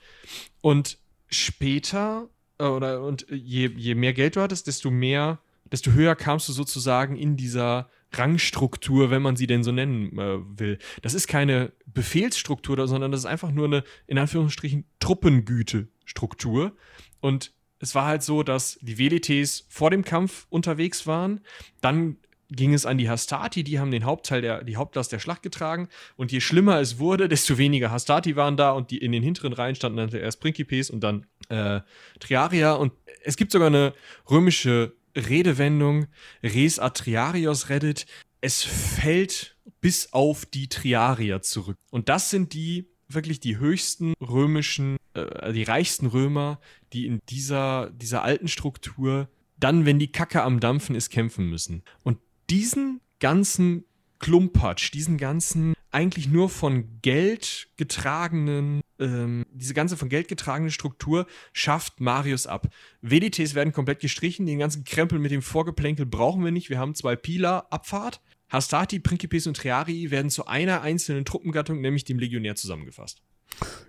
Und 0.62 0.98
später 1.28 2.30
oder 2.60 3.02
und 3.04 3.26
je, 3.30 3.70
je 3.76 3.96
mehr 3.96 4.14
Geld 4.14 4.36
du 4.36 4.42
hattest, 4.42 4.68
desto 4.68 4.92
mehr, 4.92 5.40
desto 5.72 5.92
höher 5.92 6.16
kamst 6.16 6.48
du 6.50 6.54
sozusagen 6.54 7.16
in 7.16 7.38
dieser 7.38 7.90
Rangstruktur, 8.14 9.10
wenn 9.12 9.22
man 9.22 9.36
sie 9.36 9.48
denn 9.48 9.64
so 9.64 9.72
nennen 9.72 10.18
äh, 10.18 10.40
will. 10.60 10.80
Das 11.02 11.14
ist 11.14 11.28
keine 11.28 11.74
Befehlsstruktur, 11.86 12.88
sondern 12.88 13.12
das 13.12 13.22
ist 13.22 13.26
einfach 13.26 13.52
nur 13.52 13.66
eine, 13.66 13.84
in 14.08 14.18
Anführungsstrichen, 14.18 14.86
Truppengüte-Struktur. 15.00 16.72
Und 17.20 17.52
es 17.80 17.94
war 17.96 18.06
halt 18.06 18.24
so, 18.24 18.44
dass 18.44 18.80
die 18.82 18.98
Velites 18.98 19.66
vor 19.70 19.90
dem 19.90 20.04
Kampf 20.04 20.48
unterwegs 20.50 21.08
waren, 21.08 21.42
dann 21.82 22.18
ging 22.50 22.74
es 22.74 22.86
an 22.86 22.98
die 22.98 23.10
Hastati, 23.10 23.64
die 23.64 23.80
haben 23.80 23.92
den 23.92 24.06
Hauptteil 24.06 24.42
der, 24.42 24.64
die 24.64 24.78
Hauptlast 24.78 25.12
der 25.12 25.20
Schlacht 25.20 25.44
getragen. 25.44 25.90
Und 26.16 26.32
je 26.32 26.42
schlimmer 26.42 26.80
es 26.80 27.00
wurde, 27.00 27.28
desto 27.28 27.58
weniger 27.58 27.92
Hastati 27.92 28.36
waren 28.36 28.58
da 28.58 28.72
und 28.72 28.92
die 28.92 28.98
in 28.98 29.12
den 29.12 29.24
hinteren 29.24 29.54
Reihen 29.54 29.76
standen 29.76 29.98
dann 29.98 30.10
erst 30.10 30.40
Principes 30.40 30.90
und 30.90 31.02
dann 31.02 31.26
äh, 31.50 31.82
Triaria. 32.20 32.74
Und 32.74 32.94
es 33.24 33.38
gibt 33.38 33.52
sogar 33.52 33.68
eine 33.68 33.94
römische 34.30 34.94
Redewendung, 35.16 36.08
res 36.44 36.80
atriarios 36.80 37.70
reddit. 37.70 38.06
Es 38.42 38.64
fällt 38.64 39.56
bis 39.82 40.14
auf 40.14 40.46
die 40.46 40.68
Triarier 40.68 41.42
zurück. 41.42 41.78
Und 41.90 42.10
das 42.10 42.30
sind 42.30 42.54
die 42.54 42.90
wirklich 43.08 43.40
die 43.40 43.58
höchsten 43.58 44.14
römischen, 44.22 44.98
äh, 45.14 45.54
die 45.54 45.64
reichsten 45.64 46.08
Römer, 46.08 46.60
die 46.94 47.06
in 47.06 47.20
dieser, 47.30 47.92
dieser 47.92 48.24
alten 48.24 48.48
Struktur 48.48 49.30
dann, 49.58 49.86
wenn 49.86 50.00
die 50.00 50.12
Kacke 50.12 50.44
am 50.44 50.60
Dampfen 50.60 50.96
ist, 50.96 51.10
kämpfen 51.10 51.50
müssen. 51.50 51.84
Und 52.04 52.18
diesen 52.50 53.02
ganzen 53.20 53.86
Klumpatsch, 54.20 54.94
diesen 54.94 55.18
ganzen 55.18 55.74
eigentlich 55.92 56.28
nur 56.28 56.50
von 56.50 57.00
Geld 57.02 57.70
getragenen, 57.78 58.82
ähm, 59.00 59.46
diese 59.52 59.74
ganze 59.74 59.96
von 59.96 60.10
Geld 60.10 60.28
getragene 60.28 60.72
Struktur 60.72 61.26
schafft 61.54 62.02
Marius 62.02 62.48
ab. 62.48 62.68
WDTs 63.02 63.56
werden 63.56 63.72
komplett 63.72 64.02
gestrichen, 64.02 64.46
den 64.46 64.60
ganzen 64.60 64.84
Krempel 64.84 65.20
mit 65.20 65.32
dem 65.32 65.42
Vorgeplänkel 65.42 66.06
brauchen 66.06 66.44
wir 66.44 66.52
nicht. 66.52 66.70
Wir 66.70 66.80
haben 66.80 66.96
zwei 66.96 67.16
Pila, 67.16 67.68
Abfahrt. 67.70 68.22
Hastati, 68.50 69.00
Principes 69.00 69.48
und 69.48 69.58
Triarii 69.58 70.12
werden 70.12 70.30
zu 70.30 70.46
einer 70.48 70.82
einzelnen 70.82 71.26
Truppengattung, 71.26 71.82
nämlich 71.82 72.04
dem 72.04 72.20
Legionär, 72.20 72.56
zusammengefasst. 72.56 73.22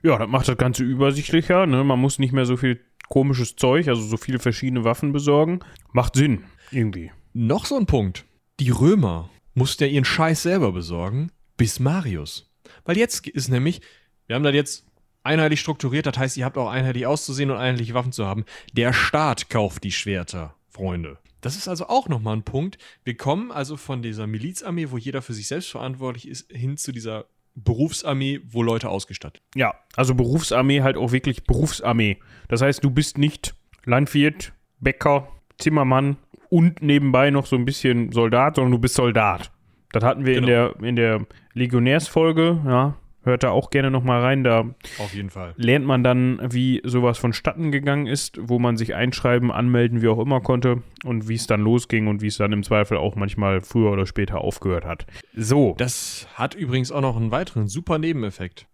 Ja, 0.03 0.19
das 0.19 0.29
macht 0.29 0.49
das 0.49 0.57
Ganze 0.57 0.85
übersichtlicher. 0.85 1.67
Ne? 1.67 1.85
Man 1.85 1.99
muss 1.99 2.19
nicht 2.19 2.33
mehr 2.33 2.47
so 2.47 2.57
viel 2.57 2.81
komisches 3.09 3.57
Zeug, 3.57 3.89
also 3.89 4.03
so 4.03 4.17
viele 4.17 4.39
verschiedene 4.39 4.85
Waffen 4.85 5.13
besorgen. 5.13 5.61
Macht 5.93 6.17
Sinn, 6.17 6.45
irgendwie. 6.71 7.11
Noch 7.33 7.67
so 7.67 7.77
ein 7.77 7.87
Punkt. 7.87 8.25
Die 8.59 8.71
Römer 8.71 9.29
mussten 9.53 9.85
ja 9.85 9.91
ihren 9.91 10.07
Scheiß 10.07 10.43
selber 10.43 10.73
besorgen, 10.73 11.31
bis 11.59 11.79
Marius. 11.79 12.51
Weil 12.87 12.97
jetzt 12.97 13.27
ist 13.27 13.49
nämlich, 13.49 13.83
wir 14.27 14.37
haben 14.37 14.45
das 14.45 14.55
jetzt 14.55 14.87
einheitlich 15.23 15.61
strukturiert, 15.61 16.07
das 16.07 16.17
heißt, 16.17 16.39
ihr 16.39 16.47
habt 16.47 16.57
auch 16.57 16.71
einheitlich 16.71 17.07
auszusehen 17.07 17.51
und 17.51 17.59
einheitliche 17.59 17.93
Waffen 17.93 18.13
zu 18.13 18.25
haben. 18.25 18.47
Der 18.73 18.95
Staat 18.95 19.51
kauft 19.51 19.85
die 19.85 19.93
Schwerter, 19.93 20.55
Freunde. 20.71 21.19
Das 21.43 21.57
ist 21.57 21.69
also 21.69 21.89
auch 21.89 22.09
nochmal 22.09 22.35
ein 22.35 22.45
Punkt. 22.45 22.79
Wir 23.05 23.15
kommen 23.19 23.53
also 23.53 23.77
von 23.77 24.01
dieser 24.01 24.27
Milizarmee, 24.27 24.91
wo 24.91 24.97
jeder 24.97 25.21
für 25.21 25.35
sich 25.35 25.49
selbst 25.49 25.71
verantwortlich 25.71 26.27
ist, 26.27 26.51
hin 26.51 26.79
zu 26.79 26.93
dieser 26.93 27.27
Berufsarmee, 27.57 28.41
wo 28.49 28.63
Leute 28.63 28.89
ausgestattet. 28.89 29.43
Ja, 29.55 29.75
also 29.97 30.15
Berufsarmee 30.15 30.81
halt 30.81 30.97
auch 30.97 31.13
wirklich 31.13 31.45
Berufsarmee. 31.45 32.19
Das 32.49 32.63
heißt, 32.63 32.83
du 32.83 32.91
bist 32.91 33.19
nicht 33.19 33.55
Landwirt, 33.85 34.55
Bäcker, 34.81 35.29
Zimmermann 35.59 36.17
und 36.57 36.81
nebenbei 36.81 37.29
noch 37.31 37.45
so 37.45 37.55
ein 37.55 37.67
bisschen 37.67 38.13
Soldat, 38.13 38.57
sondern 38.57 38.73
du 38.73 38.79
bist 38.79 38.95
Soldat. 38.95 39.53
Das 39.93 40.03
hatten 40.03 40.25
wir 40.25 40.41
genau. 40.41 40.47
in 40.47 40.47
der, 40.47 40.89
in 40.89 40.97
der 40.97 41.27
Legionärsfolge, 41.53 42.63
ja. 42.65 42.95
Hört 43.25 43.43
da 43.43 43.51
auch 43.51 43.71
gerne 43.71 43.91
nochmal 43.91 44.23
rein. 44.23 44.43
Da 44.43 44.61
Auf 44.99 45.13
jeden 45.13 45.31
Fall. 45.31 45.53
lernt 45.57 45.85
man 45.85 46.03
dann, 46.03 46.39
wie 46.49 46.81
sowas 46.85 47.19
vonstatten 47.19 47.73
gegangen 47.73 48.07
ist, 48.07 48.39
wo 48.41 48.59
man 48.59 48.77
sich 48.77 48.95
einschreiben, 48.95 49.51
anmelden, 49.51 50.01
wie 50.01 50.09
auch 50.09 50.21
immer 50.21 50.41
konnte 50.41 50.81
und 51.05 51.29
wie 51.29 51.35
es 51.35 51.47
dann 51.47 51.61
losging 51.61 52.07
und 52.07 52.23
wie 52.23 52.29
es 52.29 52.39
dann 52.39 52.53
im 52.53 52.63
Zweifel 52.63 52.97
auch 52.97 53.17
manchmal 53.17 53.61
früher 53.61 53.91
oder 53.91 54.07
später 54.07 54.41
aufgehört 54.41 54.85
hat. 54.87 55.07
So. 55.35 55.75
Das 55.77 56.27
hat 56.35 56.55
übrigens 56.55 56.91
auch 56.91 57.01
noch 57.03 57.17
einen 57.17 57.33
weiteren 57.33 57.67
super 57.67 57.99
Nebeneffekt. 57.99 58.67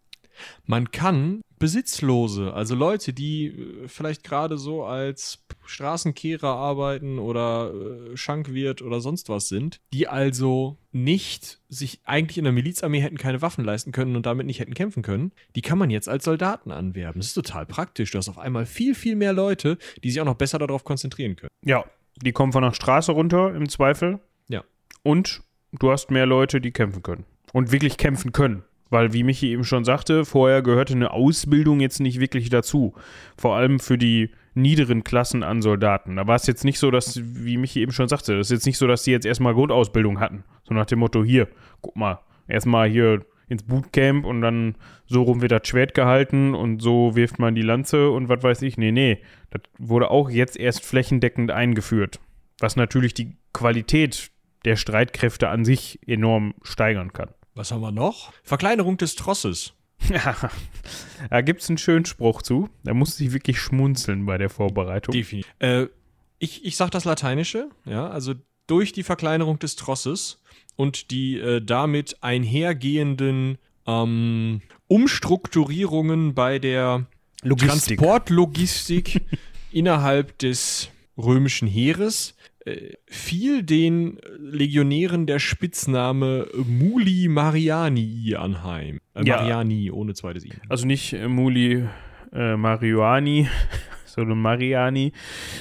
Man 0.66 0.90
kann 0.90 1.42
Besitzlose, 1.58 2.52
also 2.52 2.74
Leute, 2.74 3.12
die 3.12 3.46
äh, 3.46 3.88
vielleicht 3.88 4.24
gerade 4.24 4.58
so 4.58 4.84
als 4.84 5.44
Straßenkehrer 5.64 6.48
arbeiten 6.48 7.20
oder 7.20 7.72
äh, 7.72 8.16
Schankwirt 8.16 8.82
oder 8.82 9.00
sonst 9.00 9.28
was 9.28 9.46
sind, 9.46 9.80
die 9.92 10.08
also 10.08 10.76
nicht 10.90 11.60
sich 11.68 12.00
eigentlich 12.04 12.38
in 12.38 12.44
der 12.44 12.52
Milizarmee 12.52 13.00
hätten 13.00 13.16
keine 13.16 13.42
Waffen 13.42 13.64
leisten 13.64 13.92
können 13.92 14.16
und 14.16 14.26
damit 14.26 14.46
nicht 14.46 14.58
hätten 14.58 14.74
kämpfen 14.74 15.04
können, 15.04 15.30
die 15.54 15.62
kann 15.62 15.78
man 15.78 15.90
jetzt 15.90 16.08
als 16.08 16.24
Soldaten 16.24 16.72
anwerben. 16.72 17.20
Das 17.20 17.28
ist 17.28 17.34
total 17.34 17.64
praktisch. 17.64 18.10
Du 18.10 18.18
hast 18.18 18.28
auf 18.28 18.38
einmal 18.38 18.66
viel, 18.66 18.96
viel 18.96 19.14
mehr 19.14 19.32
Leute, 19.32 19.78
die 20.02 20.10
sich 20.10 20.20
auch 20.20 20.26
noch 20.26 20.34
besser 20.34 20.58
darauf 20.58 20.82
konzentrieren 20.82 21.36
können. 21.36 21.52
Ja, 21.64 21.84
die 22.20 22.32
kommen 22.32 22.52
von 22.52 22.62
der 22.62 22.74
Straße 22.74 23.12
runter 23.12 23.54
im 23.54 23.68
Zweifel. 23.68 24.18
Ja. 24.48 24.64
Und 25.04 25.42
du 25.72 25.92
hast 25.92 26.10
mehr 26.10 26.26
Leute, 26.26 26.60
die 26.60 26.72
kämpfen 26.72 27.04
können. 27.04 27.24
Und 27.52 27.70
wirklich 27.70 27.98
kämpfen 27.98 28.32
können. 28.32 28.64
Weil, 28.92 29.14
wie 29.14 29.24
Michi 29.24 29.50
eben 29.50 29.64
schon 29.64 29.84
sagte, 29.84 30.26
vorher 30.26 30.60
gehörte 30.60 30.92
eine 30.92 31.12
Ausbildung 31.12 31.80
jetzt 31.80 31.98
nicht 31.98 32.20
wirklich 32.20 32.50
dazu. 32.50 32.92
Vor 33.38 33.56
allem 33.56 33.80
für 33.80 33.96
die 33.96 34.28
niederen 34.52 35.02
Klassen 35.02 35.42
an 35.42 35.62
Soldaten. 35.62 36.16
Da 36.16 36.26
war 36.26 36.36
es 36.36 36.46
jetzt 36.46 36.62
nicht 36.62 36.78
so, 36.78 36.90
dass, 36.90 37.18
wie 37.24 37.56
Michi 37.56 37.80
eben 37.80 37.92
schon 37.92 38.08
sagte, 38.08 38.36
das 38.36 38.48
ist 38.48 38.52
jetzt 38.52 38.66
nicht 38.66 38.76
so, 38.76 38.86
dass 38.86 39.04
die 39.04 39.12
jetzt 39.12 39.24
erstmal 39.24 39.54
Grundausbildung 39.54 40.20
hatten. 40.20 40.44
So 40.64 40.74
nach 40.74 40.84
dem 40.84 40.98
Motto, 40.98 41.24
hier, 41.24 41.48
guck 41.80 41.96
mal, 41.96 42.20
erstmal 42.46 42.86
hier 42.86 43.24
ins 43.48 43.62
Bootcamp 43.62 44.26
und 44.26 44.42
dann 44.42 44.74
so 45.06 45.22
rum 45.22 45.40
wird 45.40 45.52
das 45.52 45.66
Schwert 45.66 45.94
gehalten 45.94 46.54
und 46.54 46.82
so 46.82 47.16
wirft 47.16 47.38
man 47.38 47.54
die 47.54 47.62
Lanze 47.62 48.10
und 48.10 48.28
was 48.28 48.42
weiß 48.42 48.60
ich. 48.60 48.76
Nee, 48.76 48.92
nee. 48.92 49.22
Das 49.48 49.62
wurde 49.78 50.10
auch 50.10 50.28
jetzt 50.28 50.58
erst 50.58 50.84
flächendeckend 50.84 51.50
eingeführt. 51.50 52.20
Was 52.58 52.76
natürlich 52.76 53.14
die 53.14 53.38
Qualität 53.54 54.30
der 54.66 54.76
Streitkräfte 54.76 55.48
an 55.48 55.64
sich 55.64 55.98
enorm 56.06 56.52
steigern 56.62 57.14
kann. 57.14 57.30
Was 57.54 57.70
haben 57.70 57.82
wir 57.82 57.92
noch? 57.92 58.32
Verkleinerung 58.42 58.96
des 58.96 59.14
Trosses. 59.14 59.74
Ja, 60.08 60.36
da 61.30 61.40
gibt 61.42 61.62
es 61.62 61.68
einen 61.68 61.78
schönen 61.78 62.04
Spruch 62.04 62.42
zu. 62.42 62.68
Da 62.82 62.94
musste 62.94 63.24
ich 63.24 63.32
wirklich 63.32 63.58
schmunzeln 63.58 64.26
bei 64.26 64.38
der 64.38 64.50
Vorbereitung. 64.50 65.12
Definitiv. 65.12 65.52
Äh, 65.58 65.86
ich, 66.38 66.64
ich 66.64 66.76
sag 66.76 66.90
das 66.90 67.04
Lateinische, 67.04 67.68
ja, 67.84 68.08
also 68.08 68.34
durch 68.66 68.92
die 68.92 69.02
Verkleinerung 69.02 69.58
des 69.58 69.76
Trosses 69.76 70.42
und 70.76 71.10
die 71.10 71.38
äh, 71.38 71.60
damit 71.60 72.16
einhergehenden 72.22 73.58
ähm, 73.86 74.62
Umstrukturierungen 74.88 76.34
bei 76.34 76.58
der 76.58 77.06
Logistik. 77.42 77.98
Transportlogistik 77.98 79.22
innerhalb 79.72 80.38
des 80.38 80.88
römischen 81.16 81.68
Heeres 81.68 82.34
äh, 82.64 82.94
fiel 83.06 83.62
den 83.62 84.18
Legionären 84.38 85.26
der 85.26 85.38
Spitzname 85.38 86.46
Muli 86.66 87.28
Mariani 87.28 88.34
anheim. 88.36 89.00
Äh, 89.14 89.24
ja. 89.24 89.38
Mariani 89.38 89.90
ohne 89.90 90.14
zweites 90.14 90.44
I. 90.44 90.52
Also 90.68 90.86
nicht 90.86 91.12
äh, 91.12 91.28
Muli 91.28 91.86
äh, 92.32 92.56
Mariani, 92.56 93.48
sondern 94.06 94.40
Mariani. 94.40 95.12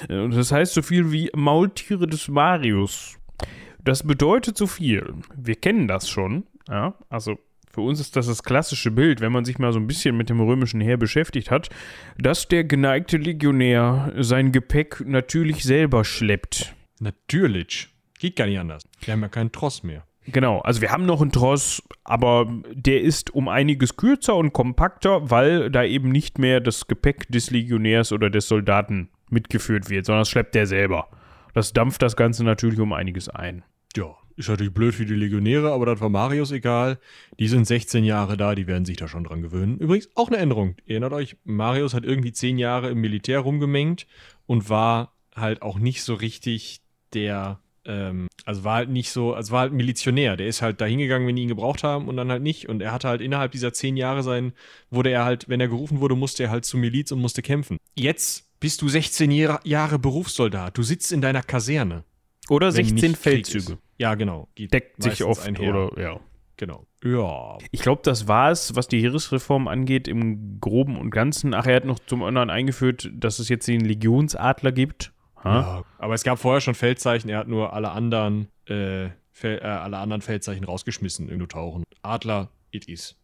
Äh, 0.10 0.20
und 0.20 0.36
das 0.36 0.52
heißt 0.52 0.74
so 0.74 0.82
viel 0.82 1.12
wie 1.12 1.30
Maultiere 1.36 2.08
des 2.08 2.28
Marius. 2.28 3.18
Das 3.84 4.04
bedeutet 4.04 4.58
so 4.58 4.68
viel. 4.68 5.14
Wir 5.36 5.56
kennen 5.56 5.88
das 5.88 6.08
schon. 6.08 6.44
Ja, 6.70 6.94
also 7.10 7.38
für 7.74 7.82
uns 7.82 8.00
ist 8.00 8.16
das 8.16 8.28
das 8.28 8.44
klassische 8.44 8.92
Bild, 8.92 9.22
wenn 9.22 9.32
man 9.32 9.46
sich 9.46 9.58
mal 9.58 9.74
so 9.74 9.80
ein 9.80 9.88
bisschen 9.88 10.18
mit 10.18 10.30
dem 10.30 10.40
römischen 10.40 10.82
Heer 10.82 10.98
beschäftigt 10.98 11.50
hat, 11.50 11.70
dass 12.18 12.48
der 12.48 12.64
geneigte 12.64 13.18
Legionär 13.18 14.14
sein 14.20 14.52
Gepäck 14.52 15.04
natürlich 15.06 15.64
selber 15.64 16.04
schleppt. 16.04 16.76
Natürlich. 17.02 17.90
Geht 18.20 18.36
gar 18.36 18.46
nicht 18.46 18.60
anders. 18.60 18.84
Wir 19.02 19.14
haben 19.14 19.22
ja 19.22 19.28
keinen 19.28 19.52
Tross 19.52 19.82
mehr. 19.82 20.06
Genau, 20.28 20.60
also 20.60 20.82
wir 20.82 20.92
haben 20.92 21.08
noch 21.08 21.20
einen 21.20 21.32
Tross, 21.32 21.82
aber 22.04 22.48
der 22.72 23.02
ist 23.02 23.34
um 23.34 23.48
einiges 23.48 23.98
kürzer 23.98 24.36
und 24.36 24.54
kompakter, 24.54 25.32
weil 25.32 25.72
da 25.72 25.84
eben 25.84 26.10
nicht 26.10 26.38
mehr 26.38 26.60
das 26.60 26.86
Gepäck 26.86 27.28
des 27.30 27.50
Legionärs 27.50 28.12
oder 28.12 28.30
des 28.30 28.48
Soldaten 28.48 29.10
mitgeführt 29.32 29.90
wird, 29.90 30.06
sondern 30.06 30.22
das 30.22 30.30
schleppt 30.30 30.54
der 30.54 30.68
selber. 30.68 31.10
Das 31.56 31.74
dampft 31.74 32.04
das 32.04 32.16
Ganze 32.16 32.44
natürlich 32.44 32.80
um 32.80 32.94
einiges 32.94 33.30
ein. 33.30 33.64
Ja, 33.98 34.16
ist 34.36 34.48
natürlich 34.48 34.74
blöd 34.74 34.94
für 34.94 35.06
die 35.06 35.16
Legionäre, 35.16 35.72
aber 35.72 35.88
das 35.88 36.00
war 36.02 36.10
Marius 36.10 36.52
egal. 36.52 37.00
Die 37.40 37.48
sind 37.48 37.66
16 37.66 38.04
Jahre 38.04 38.38
da, 38.38 38.54
die 38.54 38.68
werden 38.68 38.86
sich 38.86 38.98
da 38.98 39.08
schon 39.08 39.24
dran 39.24 39.42
gewöhnen. 39.42 39.80
Übrigens 39.80 40.10
auch 40.16 40.28
eine 40.28 40.38
Änderung. 40.38 40.76
Erinnert 40.86 41.14
euch, 41.14 41.36
Marius 41.46 41.96
hat 41.96 42.06
irgendwie 42.06 42.32
10 42.32 42.60
Jahre 42.60 42.92
im 42.92 43.02
Militär 43.02 43.40
rumgemengt 43.40 44.06
und 44.46 44.70
war 44.70 45.14
halt 45.36 45.64
auch 45.64 45.80
nicht 45.80 46.04
so 46.04 46.14
richtig 46.14 46.82
der, 47.14 47.60
ähm, 47.86 48.28
also 48.46 48.64
war 48.64 48.76
halt 48.76 48.90
nicht 48.90 49.12
so, 49.12 49.34
also 49.34 49.52
war 49.52 49.62
halt 49.62 49.74
Milizionär. 49.74 50.38
Der 50.38 50.48
ist 50.48 50.62
halt 50.62 50.82
da 50.82 50.86
hingegangen, 50.86 51.28
wenn 51.28 51.36
die 51.36 51.44
ihn 51.44 51.48
gebraucht 51.48 51.84
haben 51.84 52.08
und 52.08 52.18
dann 52.18 52.30
halt 52.32 52.44
nicht. 52.44 52.70
Und 52.70 52.82
er 52.82 52.92
hatte 52.92 53.08
halt 53.08 53.22
innerhalb 53.22 53.52
dieser 53.52 53.74
zehn 53.74 53.98
Jahre 53.98 54.24
sein, 54.24 54.54
wurde 54.90 55.12
er 55.12 55.26
halt, 55.26 55.50
wenn 55.50 55.62
er 55.62 55.68
gerufen 55.68 56.00
wurde, 56.00 56.16
musste 56.16 56.44
er 56.44 56.50
halt 56.52 56.66
zur 56.66 56.80
Miliz 56.80 57.12
und 57.12 57.20
musste 57.20 57.42
kämpfen. 57.42 57.78
Jetzt 57.96 58.48
bist 58.60 58.82
du 58.82 58.90
16 58.90 59.32
Jahre 59.32 60.00
Berufssoldat. 60.00 60.78
Du 60.78 60.84
sitzt 60.84 61.12
in 61.12 61.22
deiner 61.22 61.42
Kaserne. 61.42 62.04
Oder 62.50 62.72
16 62.72 63.16
Feldzüge. 63.16 63.78
Ja, 63.98 64.16
genau. 64.16 64.48
Geht 64.56 64.74
Deckt 64.74 65.02
sich 65.02 65.24
oft 65.24 65.46
einher. 65.48 65.74
oder, 65.74 66.02
ja. 66.02 66.20
Genau. 66.58 66.86
Ja. 67.04 67.58
Ich 67.72 67.82
glaube, 67.82 68.02
das 68.04 68.28
war 68.28 68.52
es, 68.52 68.76
was 68.76 68.88
die 68.88 69.02
Heeresreform 69.02 69.68
angeht, 69.68 70.08
im 70.08 70.60
Groben 70.60 70.96
und 70.96 71.10
Ganzen. 71.10 71.56
Ach, 71.56 71.66
er 71.66 71.78
hat 71.78 71.86
noch 71.86 71.98
zum 72.00 72.22
anderen 72.24 72.52
eingeführt, 72.52 73.10
dass 73.14 73.40
es 73.40 73.50
jetzt 73.50 73.68
den 73.68 73.82
Legionsadler 73.82 74.72
gibt. 74.72 75.11
Ja, 75.44 75.84
aber 75.98 76.14
es 76.14 76.24
gab 76.24 76.40
vorher 76.40 76.62
schon 76.62 76.76
Feldzeichen, 76.76 77.30
er 77.30 77.40
hat 77.40 77.48
nur 77.48 77.74
alle 77.74 77.92
anderen, 77.92 78.48
äh, 78.66 79.10
Fel 79.32 79.60
äh, 79.62 79.66
alle 79.66 79.98
anderen 79.98 80.22
Feldzeichen 80.22 80.64
rausgeschmissen 80.64 81.30
im 81.30 81.48
Tauchen. 81.48 81.84
Adler, 82.02 82.50
it 82.72 82.88
is. 82.88 83.16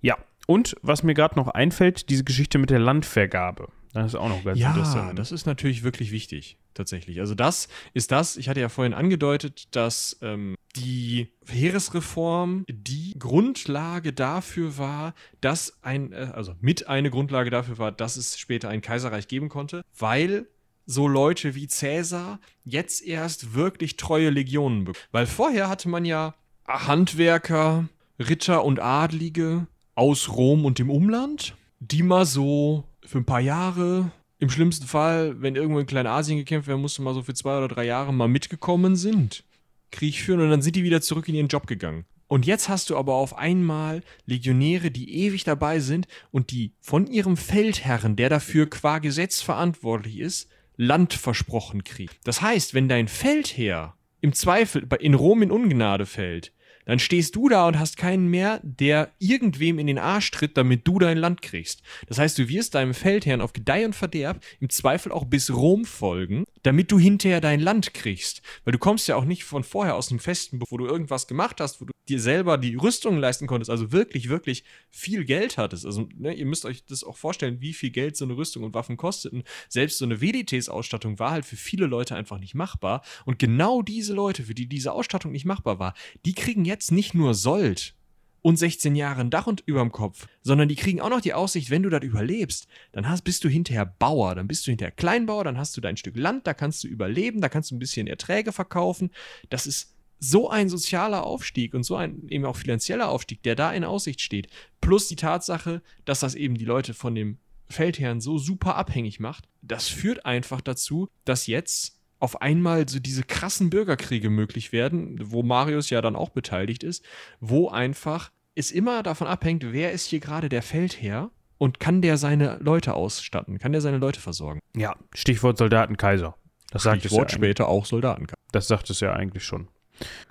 Ja, 0.00 0.16
und 0.46 0.74
was 0.82 1.02
mir 1.02 1.14
gerade 1.14 1.36
noch 1.36 1.48
einfällt, 1.48 2.08
diese 2.10 2.24
Geschichte 2.24 2.58
mit 2.58 2.70
der 2.70 2.80
Landvergabe. 2.80 3.68
Das 3.92 4.06
ist 4.06 4.14
auch 4.14 4.28
noch 4.28 4.42
ganz 4.42 4.58
ja, 4.58 4.70
interessant. 4.70 5.18
das 5.18 5.32
ist 5.32 5.44
natürlich 5.44 5.82
wirklich 5.82 6.12
wichtig, 6.12 6.56
tatsächlich. 6.72 7.20
Also 7.20 7.34
das 7.34 7.68
ist 7.92 8.10
das, 8.10 8.38
ich 8.38 8.48
hatte 8.48 8.60
ja 8.60 8.70
vorhin 8.70 8.94
angedeutet, 8.94 9.76
dass 9.76 10.18
ähm, 10.22 10.56
die 10.76 11.28
Heeresreform 11.46 12.64
die 12.70 13.14
Grundlage 13.18 14.14
dafür 14.14 14.78
war, 14.78 15.14
dass 15.42 15.78
ein, 15.82 16.12
äh, 16.12 16.30
also 16.32 16.54
mit 16.60 16.88
eine 16.88 17.10
Grundlage 17.10 17.50
dafür 17.50 17.76
war, 17.76 17.92
dass 17.92 18.16
es 18.16 18.38
später 18.38 18.70
ein 18.70 18.80
Kaiserreich 18.80 19.28
geben 19.28 19.50
konnte, 19.50 19.82
weil 19.98 20.46
so 20.86 21.08
Leute 21.08 21.54
wie 21.54 21.66
Cäsar 21.66 22.40
jetzt 22.64 23.02
erst 23.02 23.54
wirklich 23.54 23.96
treue 23.96 24.30
Legionen 24.30 24.84
bekommen. 24.84 25.04
Weil 25.12 25.26
vorher 25.26 25.68
hatte 25.68 25.88
man 25.88 26.04
ja 26.04 26.34
Handwerker, 26.66 27.88
Ritter 28.18 28.64
und 28.64 28.80
Adlige 28.80 29.66
aus 29.94 30.28
Rom 30.30 30.64
und 30.64 30.78
dem 30.78 30.90
Umland, 30.90 31.54
die 31.80 32.02
mal 32.02 32.26
so 32.26 32.84
für 33.04 33.18
ein 33.18 33.26
paar 33.26 33.40
Jahre, 33.40 34.10
im 34.38 34.50
schlimmsten 34.50 34.86
Fall, 34.86 35.40
wenn 35.40 35.54
irgendwo 35.54 35.78
in 35.78 35.86
Kleinasien 35.86 36.38
gekämpft 36.38 36.66
werden 36.66 36.80
musste, 36.80 37.02
mal 37.02 37.14
so 37.14 37.22
für 37.22 37.34
zwei 37.34 37.58
oder 37.58 37.68
drei 37.68 37.84
Jahre 37.84 38.12
mal 38.12 38.28
mitgekommen 38.28 38.96
sind, 38.96 39.44
Krieg 39.92 40.16
führen 40.16 40.40
und 40.40 40.50
dann 40.50 40.62
sind 40.62 40.74
die 40.74 40.82
wieder 40.82 41.00
zurück 41.00 41.28
in 41.28 41.34
ihren 41.34 41.48
Job 41.48 41.66
gegangen. 41.66 42.06
Und 42.26 42.46
jetzt 42.46 42.70
hast 42.70 42.88
du 42.88 42.96
aber 42.96 43.14
auf 43.14 43.36
einmal 43.36 44.02
Legionäre, 44.24 44.90
die 44.90 45.26
ewig 45.26 45.44
dabei 45.44 45.80
sind 45.80 46.08
und 46.30 46.50
die 46.50 46.72
von 46.80 47.06
ihrem 47.06 47.36
Feldherren, 47.36 48.16
der 48.16 48.30
dafür 48.30 48.70
qua 48.70 49.00
Gesetz 49.00 49.42
verantwortlich 49.42 50.18
ist, 50.18 50.48
Land 50.76 51.14
versprochen 51.14 51.84
kriegen. 51.84 52.12
Das 52.24 52.42
heißt, 52.42 52.74
wenn 52.74 52.88
dein 52.88 53.08
Feldherr 53.08 53.96
im 54.20 54.32
Zweifel 54.32 54.86
in 55.00 55.14
Rom 55.14 55.42
in 55.42 55.50
Ungnade 55.50 56.06
fällt, 56.06 56.52
dann 56.84 56.98
stehst 56.98 57.36
du 57.36 57.48
da 57.48 57.68
und 57.68 57.78
hast 57.78 57.96
keinen 57.96 58.28
mehr, 58.28 58.60
der 58.62 59.12
irgendwem 59.18 59.78
in 59.78 59.86
den 59.86 59.98
Arsch 59.98 60.30
tritt, 60.30 60.56
damit 60.56 60.86
du 60.86 60.98
dein 60.98 61.18
Land 61.18 61.42
kriegst. 61.42 61.82
Das 62.06 62.18
heißt, 62.18 62.38
du 62.38 62.48
wirst 62.48 62.74
deinem 62.74 62.94
Feldherrn 62.94 63.40
auf 63.40 63.52
Gedeih 63.52 63.84
und 63.84 63.94
Verderb 63.94 64.42
im 64.60 64.68
Zweifel 64.68 65.12
auch 65.12 65.24
bis 65.24 65.52
Rom 65.52 65.84
folgen, 65.84 66.44
damit 66.62 66.90
du 66.90 66.98
hinterher 66.98 67.40
dein 67.40 67.60
Land 67.60 67.94
kriegst. 67.94 68.42
Weil 68.64 68.72
du 68.72 68.78
kommst 68.78 69.08
ja 69.08 69.16
auch 69.16 69.24
nicht 69.24 69.44
von 69.44 69.64
vorher 69.64 69.94
aus 69.94 70.08
dem 70.08 70.18
Festen, 70.18 70.60
wo 70.68 70.76
du 70.76 70.86
irgendwas 70.86 71.26
gemacht 71.26 71.60
hast, 71.60 71.80
wo 71.80 71.84
du 71.84 71.91
dir 72.08 72.20
selber 72.20 72.58
die 72.58 72.74
Rüstung 72.74 73.18
leisten 73.18 73.46
konntest, 73.46 73.70
also 73.70 73.92
wirklich, 73.92 74.28
wirklich 74.28 74.64
viel 74.88 75.24
Geld 75.24 75.56
hattest. 75.56 75.86
Also, 75.86 76.08
ne, 76.16 76.34
ihr 76.34 76.46
müsst 76.46 76.64
euch 76.64 76.84
das 76.84 77.04
auch 77.04 77.16
vorstellen, 77.16 77.60
wie 77.60 77.72
viel 77.72 77.90
Geld 77.90 78.16
so 78.16 78.24
eine 78.24 78.36
Rüstung 78.36 78.64
und 78.64 78.74
Waffen 78.74 78.96
kosteten. 78.96 79.44
Selbst 79.68 79.98
so 79.98 80.04
eine 80.04 80.20
WDTs-Ausstattung 80.20 81.18
war 81.18 81.30
halt 81.30 81.44
für 81.44 81.56
viele 81.56 81.86
Leute 81.86 82.16
einfach 82.16 82.38
nicht 82.38 82.54
machbar. 82.54 83.02
Und 83.24 83.38
genau 83.38 83.82
diese 83.82 84.14
Leute, 84.14 84.44
für 84.44 84.54
die 84.54 84.66
diese 84.66 84.92
Ausstattung 84.92 85.32
nicht 85.32 85.44
machbar 85.44 85.78
war, 85.78 85.94
die 86.26 86.34
kriegen 86.34 86.64
jetzt 86.64 86.90
nicht 86.90 87.14
nur 87.14 87.34
Sold 87.34 87.94
und 88.42 88.56
16 88.56 88.96
Jahre 88.96 89.20
ein 89.20 89.30
Dach 89.30 89.46
und 89.46 89.62
überm 89.66 89.92
Kopf, 89.92 90.26
sondern 90.42 90.68
die 90.68 90.74
kriegen 90.74 91.00
auch 91.00 91.08
noch 91.08 91.20
die 91.20 91.32
Aussicht, 91.32 91.70
wenn 91.70 91.84
du 91.84 91.88
das 91.88 92.02
überlebst, 92.02 92.66
dann 92.90 93.08
hast, 93.08 93.22
bist 93.22 93.44
du 93.44 93.48
hinterher 93.48 93.86
Bauer, 93.86 94.34
dann 94.34 94.48
bist 94.48 94.66
du 94.66 94.72
hinterher 94.72 94.90
Kleinbauer, 94.90 95.44
dann 95.44 95.58
hast 95.58 95.76
du 95.76 95.80
dein 95.80 95.96
Stück 95.96 96.16
Land, 96.16 96.46
da 96.46 96.52
kannst 96.52 96.82
du 96.82 96.88
überleben, 96.88 97.40
da 97.40 97.48
kannst 97.48 97.70
du 97.70 97.76
ein 97.76 97.78
bisschen 97.78 98.08
Erträge 98.08 98.52
verkaufen. 98.52 99.10
Das 99.48 99.66
ist 99.66 99.91
so 100.22 100.48
ein 100.48 100.68
sozialer 100.68 101.26
Aufstieg 101.26 101.74
und 101.74 101.82
so 101.82 101.96
ein 101.96 102.28
eben 102.28 102.44
auch 102.44 102.56
finanzieller 102.56 103.08
Aufstieg, 103.08 103.42
der 103.42 103.56
da 103.56 103.72
in 103.72 103.82
Aussicht 103.82 104.20
steht, 104.20 104.46
plus 104.80 105.08
die 105.08 105.16
Tatsache, 105.16 105.82
dass 106.04 106.20
das 106.20 106.36
eben 106.36 106.56
die 106.56 106.64
Leute 106.64 106.94
von 106.94 107.14
dem 107.14 107.38
Feldherrn 107.68 108.20
so 108.20 108.38
super 108.38 108.76
abhängig 108.76 109.18
macht, 109.18 109.48
das 109.62 109.88
führt 109.88 110.24
einfach 110.24 110.60
dazu, 110.60 111.08
dass 111.24 111.48
jetzt 111.48 111.98
auf 112.20 112.40
einmal 112.40 112.88
so 112.88 113.00
diese 113.00 113.24
krassen 113.24 113.68
Bürgerkriege 113.68 114.30
möglich 114.30 114.70
werden, 114.70 115.18
wo 115.24 115.42
Marius 115.42 115.90
ja 115.90 116.00
dann 116.00 116.14
auch 116.14 116.28
beteiligt 116.28 116.84
ist, 116.84 117.04
wo 117.40 117.68
einfach 117.68 118.30
es 118.54 118.70
immer 118.70 119.02
davon 119.02 119.26
abhängt, 119.26 119.72
wer 119.72 119.90
ist 119.90 120.06
hier 120.06 120.20
gerade 120.20 120.48
der 120.48 120.62
Feldherr 120.62 121.30
und 121.58 121.80
kann 121.80 122.00
der 122.00 122.16
seine 122.16 122.58
Leute 122.60 122.94
ausstatten, 122.94 123.58
kann 123.58 123.72
der 123.72 123.80
seine 123.80 123.98
Leute 123.98 124.20
versorgen. 124.20 124.60
Ja, 124.76 124.94
Stichwort 125.14 125.58
Soldatenkaiser. 125.58 126.36
Das 126.70 126.84
sagt 126.84 127.00
Stichwort 127.00 127.30
es 127.30 127.32
ja 127.32 127.38
später 127.38 127.66
auch 127.66 127.86
Soldatenkaiser. 127.86 128.36
Das 128.52 128.68
sagt 128.68 128.88
es 128.90 129.00
ja 129.00 129.14
eigentlich 129.14 129.42
schon. 129.42 129.66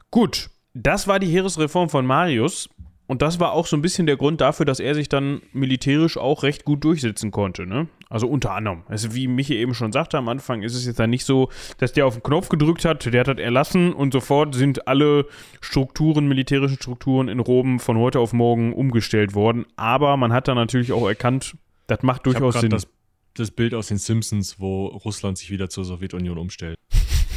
Gut, 0.10 0.50
das 0.74 1.08
war 1.08 1.20
die 1.20 1.28
Heeresreform 1.28 1.90
von 1.90 2.06
Marius. 2.06 2.70
Und 3.12 3.22
das 3.22 3.42
war 3.42 3.52
auch 3.52 3.68
so 3.68 3.76
ein 3.76 3.82
bisschen 3.82 4.06
der 4.06 4.16
Grund 4.16 4.40
dafür, 4.40 4.66
dass 4.66 4.80
er 4.80 4.96
sich 4.96 5.10
dann 5.10 5.42
militärisch 5.52 6.18
auch 6.18 6.44
recht 6.44 6.64
gut 6.64 6.82
durchsetzen 6.86 7.30
konnte. 7.30 7.68
Ne? 7.68 7.90
Also 8.10 8.26
unter 8.26 8.54
anderem. 8.54 8.84
Also 8.88 9.14
wie 9.14 9.28
Michi 9.28 9.58
eben 9.58 9.74
schon 9.74 9.92
sagte, 9.92 10.18
am 10.18 10.30
Anfang 10.30 10.62
ist 10.62 10.76
es 10.76 10.86
jetzt 10.86 10.98
dann 10.98 11.10
nicht 11.10 11.26
so, 11.26 11.50
dass 11.78 11.92
der 11.92 12.06
auf 12.06 12.14
den 12.14 12.24
Knopf 12.24 12.48
gedrückt 12.48 12.86
hat, 12.86 13.06
der 13.06 13.20
hat 13.20 13.28
das 13.28 13.38
erlassen 13.38 13.92
und 13.92 14.14
sofort 14.14 14.56
sind 14.56 14.88
alle 14.88 15.26
Strukturen, 15.60 16.30
militärischen 16.30 16.78
Strukturen 16.78 17.28
in 17.28 17.42
Rom 17.42 17.82
von 17.82 17.98
heute 17.98 18.20
auf 18.20 18.32
morgen 18.32 18.72
umgestellt 18.72 19.34
worden. 19.34 19.66
Aber 19.76 20.16
man 20.16 20.32
hat 20.32 20.48
dann 20.48 20.56
natürlich 20.56 20.94
auch 20.94 21.06
erkannt, 21.06 21.58
das 21.88 22.04
macht 22.04 22.22
Ich 22.22 22.32
durchaus 22.32 22.54
grad 22.54 22.62
Sinn. 22.62 22.70
das, 22.70 22.88
das 23.34 23.52
Bild 23.52 23.74
aus 23.74 23.88
den 23.88 23.98
Simpsons, 23.98 24.58
wo 24.58 24.86
Russland 24.86 25.38
sich 25.38 25.52
wieder 25.52 25.68
zur 25.68 25.84
Sowjetunion 25.84 26.38
umstellt. 26.38 26.78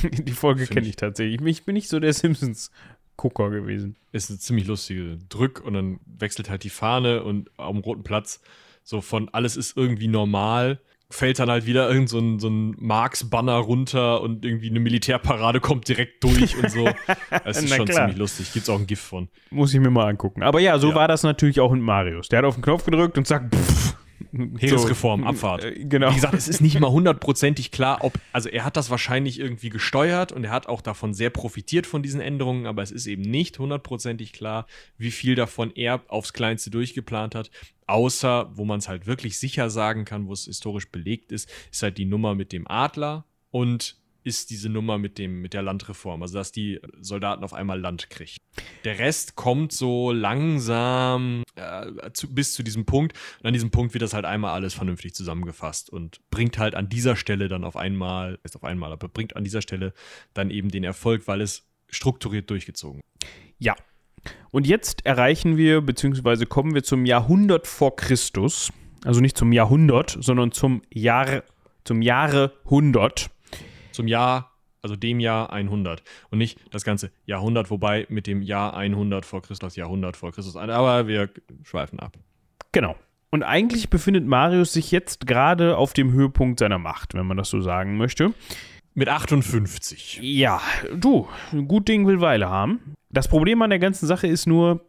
die 0.13 0.33
Folge 0.33 0.67
kenne 0.67 0.83
ich- 0.83 0.91
ich 0.91 0.97
tatsächlich. 0.97 1.41
Ich 1.47 1.65
bin 1.65 1.75
nicht 1.75 1.89
so 1.89 2.01
der 2.01 2.13
Simpsons-Gucker 2.15 3.51
gewesen. 3.51 3.97
Ist 4.13 4.31
eine 4.31 4.39
ziemlich 4.39 4.67
lustige 4.67 5.19
Drück 5.29 5.61
und 5.65 5.75
dann 5.75 6.01
wechselt 6.07 6.51
halt 6.51 6.65
die 6.65 6.71
Fahne 6.71 7.23
und 7.23 7.51
am 7.57 7.79
Roten 7.79 8.03
Platz 8.05 8.41
so 8.83 9.01
von 9.01 9.29
alles 9.31 9.57
ist 9.57 9.77
irgendwie 9.79 10.09
normal, 10.09 10.79
fällt 11.09 11.39
dann 11.39 11.49
halt 11.49 11.65
wieder 11.65 11.89
irgend 11.91 12.09
so 12.11 12.19
ein, 12.19 12.39
so 12.39 12.49
ein 12.49 12.75
Marx-Banner 12.79 13.55
runter 13.57 14.21
und 14.21 14.45
irgendwie 14.45 14.69
eine 14.69 14.81
Militärparade 14.81 15.61
kommt 15.61 15.89
direkt 15.89 16.23
durch 16.23 16.57
und 16.57 16.71
so. 16.71 16.89
Es 17.45 17.63
ist 17.63 17.75
schon 17.75 17.87
klar. 17.87 18.01
ziemlich 18.01 18.17
lustig. 18.19 18.53
Gibt's 18.53 18.69
auch 18.69 18.79
ein 18.79 18.87
GIF 18.87 19.01
von. 19.01 19.29
Muss 19.51 19.73
ich 19.73 19.81
mir 19.81 19.91
mal 19.91 20.09
angucken. 20.09 20.43
Aber 20.43 20.61
ja, 20.61 20.79
so 20.79 20.91
Ja. 20.91 20.95
war 20.97 21.09
das 21.09 21.23
natürlich 21.23 21.61
auch 21.61 21.71
mit 21.73 21.81
Marius. 21.83 22.29
Der 22.29 22.39
hat 22.41 22.45
auf 22.47 22.55
den 22.57 22.63
Knopf 22.63 22.85
gedrückt 22.85 23.17
und 23.17 23.27
zack, 23.27 23.45
pff, 23.55 23.74
Heeresreform, 24.59 25.23
so, 25.23 25.27
Abfahrt. 25.29 25.65
äh, 25.65 25.85
Genau. 25.85 26.11
Wie 26.11 26.15
gesagt, 26.15 26.35
es 26.35 26.49
ist 26.49 26.61
nicht 26.61 26.79
mal 26.81 26.91
hundertprozentig 26.91 27.71
klar, 27.71 27.99
ob, 28.03 28.19
also 28.33 28.49
er 28.49 28.65
hat 28.65 28.77
das 28.77 28.91
wahrscheinlich 28.91 29.39
irgendwie 29.39 29.69
gesteuert 29.69 30.33
und 30.33 30.45
er 30.45 30.51
hat 30.51 30.67
auch 30.67 30.81
davon 30.81 31.15
sehr 31.15 31.31
profitiert 31.31 31.87
von 31.87 32.03
diesen 32.03 32.21
Änderungen, 32.21 32.67
aber 32.67 32.83
es 32.83 32.91
ist 32.91 33.07
eben 33.07 33.23
nicht 33.23 33.59
hundertprozentig 33.59 34.33
klar, 34.33 34.67
wie 34.99 35.11
viel 35.11 35.35
davon 35.35 35.73
er 35.75 36.03
aufs 36.09 36.33
Kleinste 36.33 36.71
durchgeplant 36.71 37.35
hat. 37.35 37.51
Außer, 37.87 38.51
wo 38.55 38.65
man 38.65 38.79
es 38.79 38.89
halt 38.89 39.07
wirklich 39.07 39.39
sicher 39.39 39.69
sagen 39.71 40.05
kann, 40.05 40.27
wo 40.27 40.33
es 40.33 40.47
historisch 40.47 40.91
belegt 40.91 41.33
ist, 41.33 41.51
ist 41.71 41.83
halt 41.83 41.99
die 41.99 42.07
Nummer 42.07 42.35
mit 42.35 42.53
dem 42.53 42.67
Adler 42.67 43.25
und 43.51 43.97
ist 44.25 44.51
diese 44.51 44.69
Nummer 44.71 44.99
mit, 44.99 45.19
dem, 45.19 45.43
mit 45.43 45.53
der 45.53 45.63
Landreform, 45.63 46.23
also 46.23 46.39
dass 46.39 46.51
die 46.51 46.81
Soldaten 47.01 47.45
auf 47.45 47.53
einmal 47.53 47.79
Land 47.79 48.11
kriegen. 48.11 48.39
Der 48.85 48.99
Rest 48.99 49.37
kommt 49.37 49.73
so 49.73 50.13
langsam 50.13 51.43
äh, 51.57 52.11
zu, 52.13 52.35
bis 52.35 52.55
zu 52.55 52.63
diesem 52.63 52.87
Punkt. 52.87 53.17
Und 53.41 53.47
an 53.47 53.53
diesem 53.53 53.71
Punkt 53.71 53.95
wird 53.95 54.03
das 54.03 54.15
halt 54.15 54.25
einmal 54.25 54.53
alles 54.53 54.75
vernünftig 54.75 55.15
zusammengefasst 55.15 55.91
und 55.91 56.21
bringt 56.31 56.59
halt 56.59 56.75
an 56.75 56.89
dieser 56.89 57.17
Stelle 57.17 57.49
dann 57.49 57.65
auf 57.65 57.77
einmal, 57.77 58.39
ist 58.43 58.57
auf 58.57 58.65
einmal, 58.65 58.93
aber 58.93 59.09
bringt 59.09 59.37
an 59.37 59.45
dieser 59.45 59.63
Stelle 59.63 59.93
dann 60.33 60.51
eben 60.51 60.71
den 60.71 60.85
Erfolg, 60.85 61.29
weil 61.29 61.41
es 61.41 61.67
strukturiert 61.91 62.51
durchgezogen. 62.51 63.03
Ja. 63.59 63.77
Und 64.51 64.67
jetzt 64.67 65.05
erreichen 65.05 65.59
wir, 65.59 65.83
beziehungsweise 65.83 66.47
kommen 66.47 66.75
wir 66.75 66.83
zum 66.83 67.05
Jahrhundert 67.05 67.67
vor 67.67 67.95
Christus. 67.95 68.73
Also 69.05 69.21
nicht 69.21 69.37
zum 69.37 69.53
Jahrhundert, 69.53 70.17
sondern 70.19 70.51
zum 70.51 70.81
Jahr, 70.91 71.43
zum 71.85 72.01
Jahre 72.01 72.53
100. 72.65 73.29
Zum 73.95 74.09
Jahr, 74.09 74.53
also 74.83 74.97
dem 74.97 75.21
Jahr 75.21 75.53
100 75.53 76.03
und 76.31 76.39
nicht 76.39 76.59
das 76.71 76.85
ganze 76.85 77.11
Jahrhundert, 77.25 77.71
wobei 77.71 78.07
mit 78.11 78.27
dem 78.27 78.43
Jahr 78.43 78.77
100 78.77 79.25
vor 79.25 79.41
Christus, 79.41 79.77
Jahrhundert 79.77 80.17
vor 80.17 80.33
Christus, 80.33 80.57
aber 80.57 81.07
wir 81.07 81.31
schweifen 81.63 82.01
ab. 82.01 82.19
Genau. 82.73 82.97
Und 83.31 83.43
eigentlich 83.43 83.89
befindet 83.89 84.27
Marius 84.27 84.73
sich 84.73 84.91
jetzt 84.91 85.27
gerade 85.27 85.77
auf 85.77 85.93
dem 85.93 86.13
Höhepunkt 86.13 86.61
seiner 86.61 86.79
Macht, 86.79 87.15
wenn 87.15 87.27
man 87.27 87.37
das 87.37 87.51
so 87.51 87.61
sagen 87.61 87.97
möchte. 87.97 88.35
Mit 88.95 89.09
58. 89.09 90.21
Ja, 90.23 90.61
du, 90.95 91.29
gut 91.67 91.89
Ding 91.89 92.07
will 92.07 92.21
Weile 92.21 92.49
haben. 92.49 92.95
Das 93.11 93.29
Problem 93.29 93.63
an 93.63 93.71
der 93.71 93.81
ganzen 93.81 94.07
Sache 94.07 94.27
ist 94.27 94.47
nur, 94.47 94.85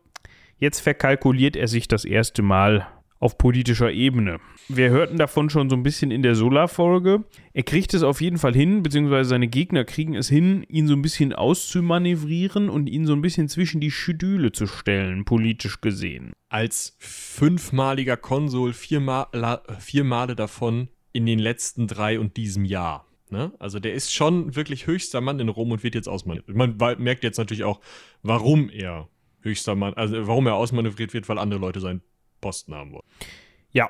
jetzt 0.58 0.80
verkalkuliert 0.80 1.56
er 1.56 1.68
sich 1.68 1.88
das 1.88 2.06
erste 2.06 2.42
Mal 2.42 2.88
auf 3.26 3.40
politischer 3.40 3.92
Ebene. 3.92 4.40
Wir 4.70 4.92
hörten 4.92 5.18
davon 5.18 5.50
schon 5.50 5.68
so 5.68 5.76
ein 5.76 5.82
bisschen 5.82 6.12
in 6.12 6.22
der 6.22 6.36
Solar-Folge. 6.36 7.24
Er 7.54 7.64
kriegt 7.64 7.96
es 7.96 8.04
auf 8.04 8.22
jeden 8.22 8.38
Fall 8.38 8.54
hin, 8.54 8.84
beziehungsweise 8.84 9.30
seine 9.30 9.48
Gegner 9.48 9.84
kriegen 9.84 10.14
es 10.14 10.30
hin, 10.30 10.64
ihn 10.70 10.88
so 10.88 10.94
ein 10.94 11.02
bisschen 11.02 11.34
auszumanövrieren 11.34 12.70
und 12.70 12.88
ihn 12.88 13.08
so 13.08 13.14
ein 13.14 13.24
bisschen 13.24 13.50
zwischen 13.50 13.82
die 13.82 13.90
Schedüle 13.90 14.52
zu 14.52 14.68
stellen, 14.68 15.26
politisch 15.26 15.82
gesehen. 15.82 16.34
Als 16.50 16.96
fünfmaliger 17.00 18.16
Konsul 18.16 18.74
viermal, 18.74 19.26
vier 19.80 20.04
Male 20.04 20.36
davon 20.36 20.90
in 21.12 21.26
den 21.26 21.40
letzten 21.40 21.88
drei 21.88 22.20
und 22.20 22.38
diesem 22.38 22.64
Jahr. 22.64 23.08
Ne? 23.32 23.54
Also 23.58 23.80
der 23.80 23.96
ist 23.96 24.14
schon 24.14 24.56
wirklich 24.56 24.86
höchster 24.86 25.20
Mann 25.20 25.40
in 25.40 25.50
Rom 25.50 25.72
und 25.72 25.84
wird 25.84 25.96
jetzt 25.96 26.08
ausmanövriert. 26.08 26.56
Man 26.56 26.78
merkt 27.00 27.24
jetzt 27.24 27.40
natürlich 27.40 27.64
auch, 27.64 27.82
warum 28.22 28.70
er 28.70 29.10
höchster 29.42 29.74
Mann, 29.74 29.96
also 29.96 30.28
warum 30.28 30.46
er 30.46 30.54
ausmanövriert 30.54 31.16
wird, 31.16 31.28
weil 31.28 31.40
andere 31.40 31.60
Leute 31.60 31.80
seinen 31.80 32.04
Posten 32.42 32.74
haben 32.74 32.92
wollen. 32.92 33.06
Ja, 33.72 33.90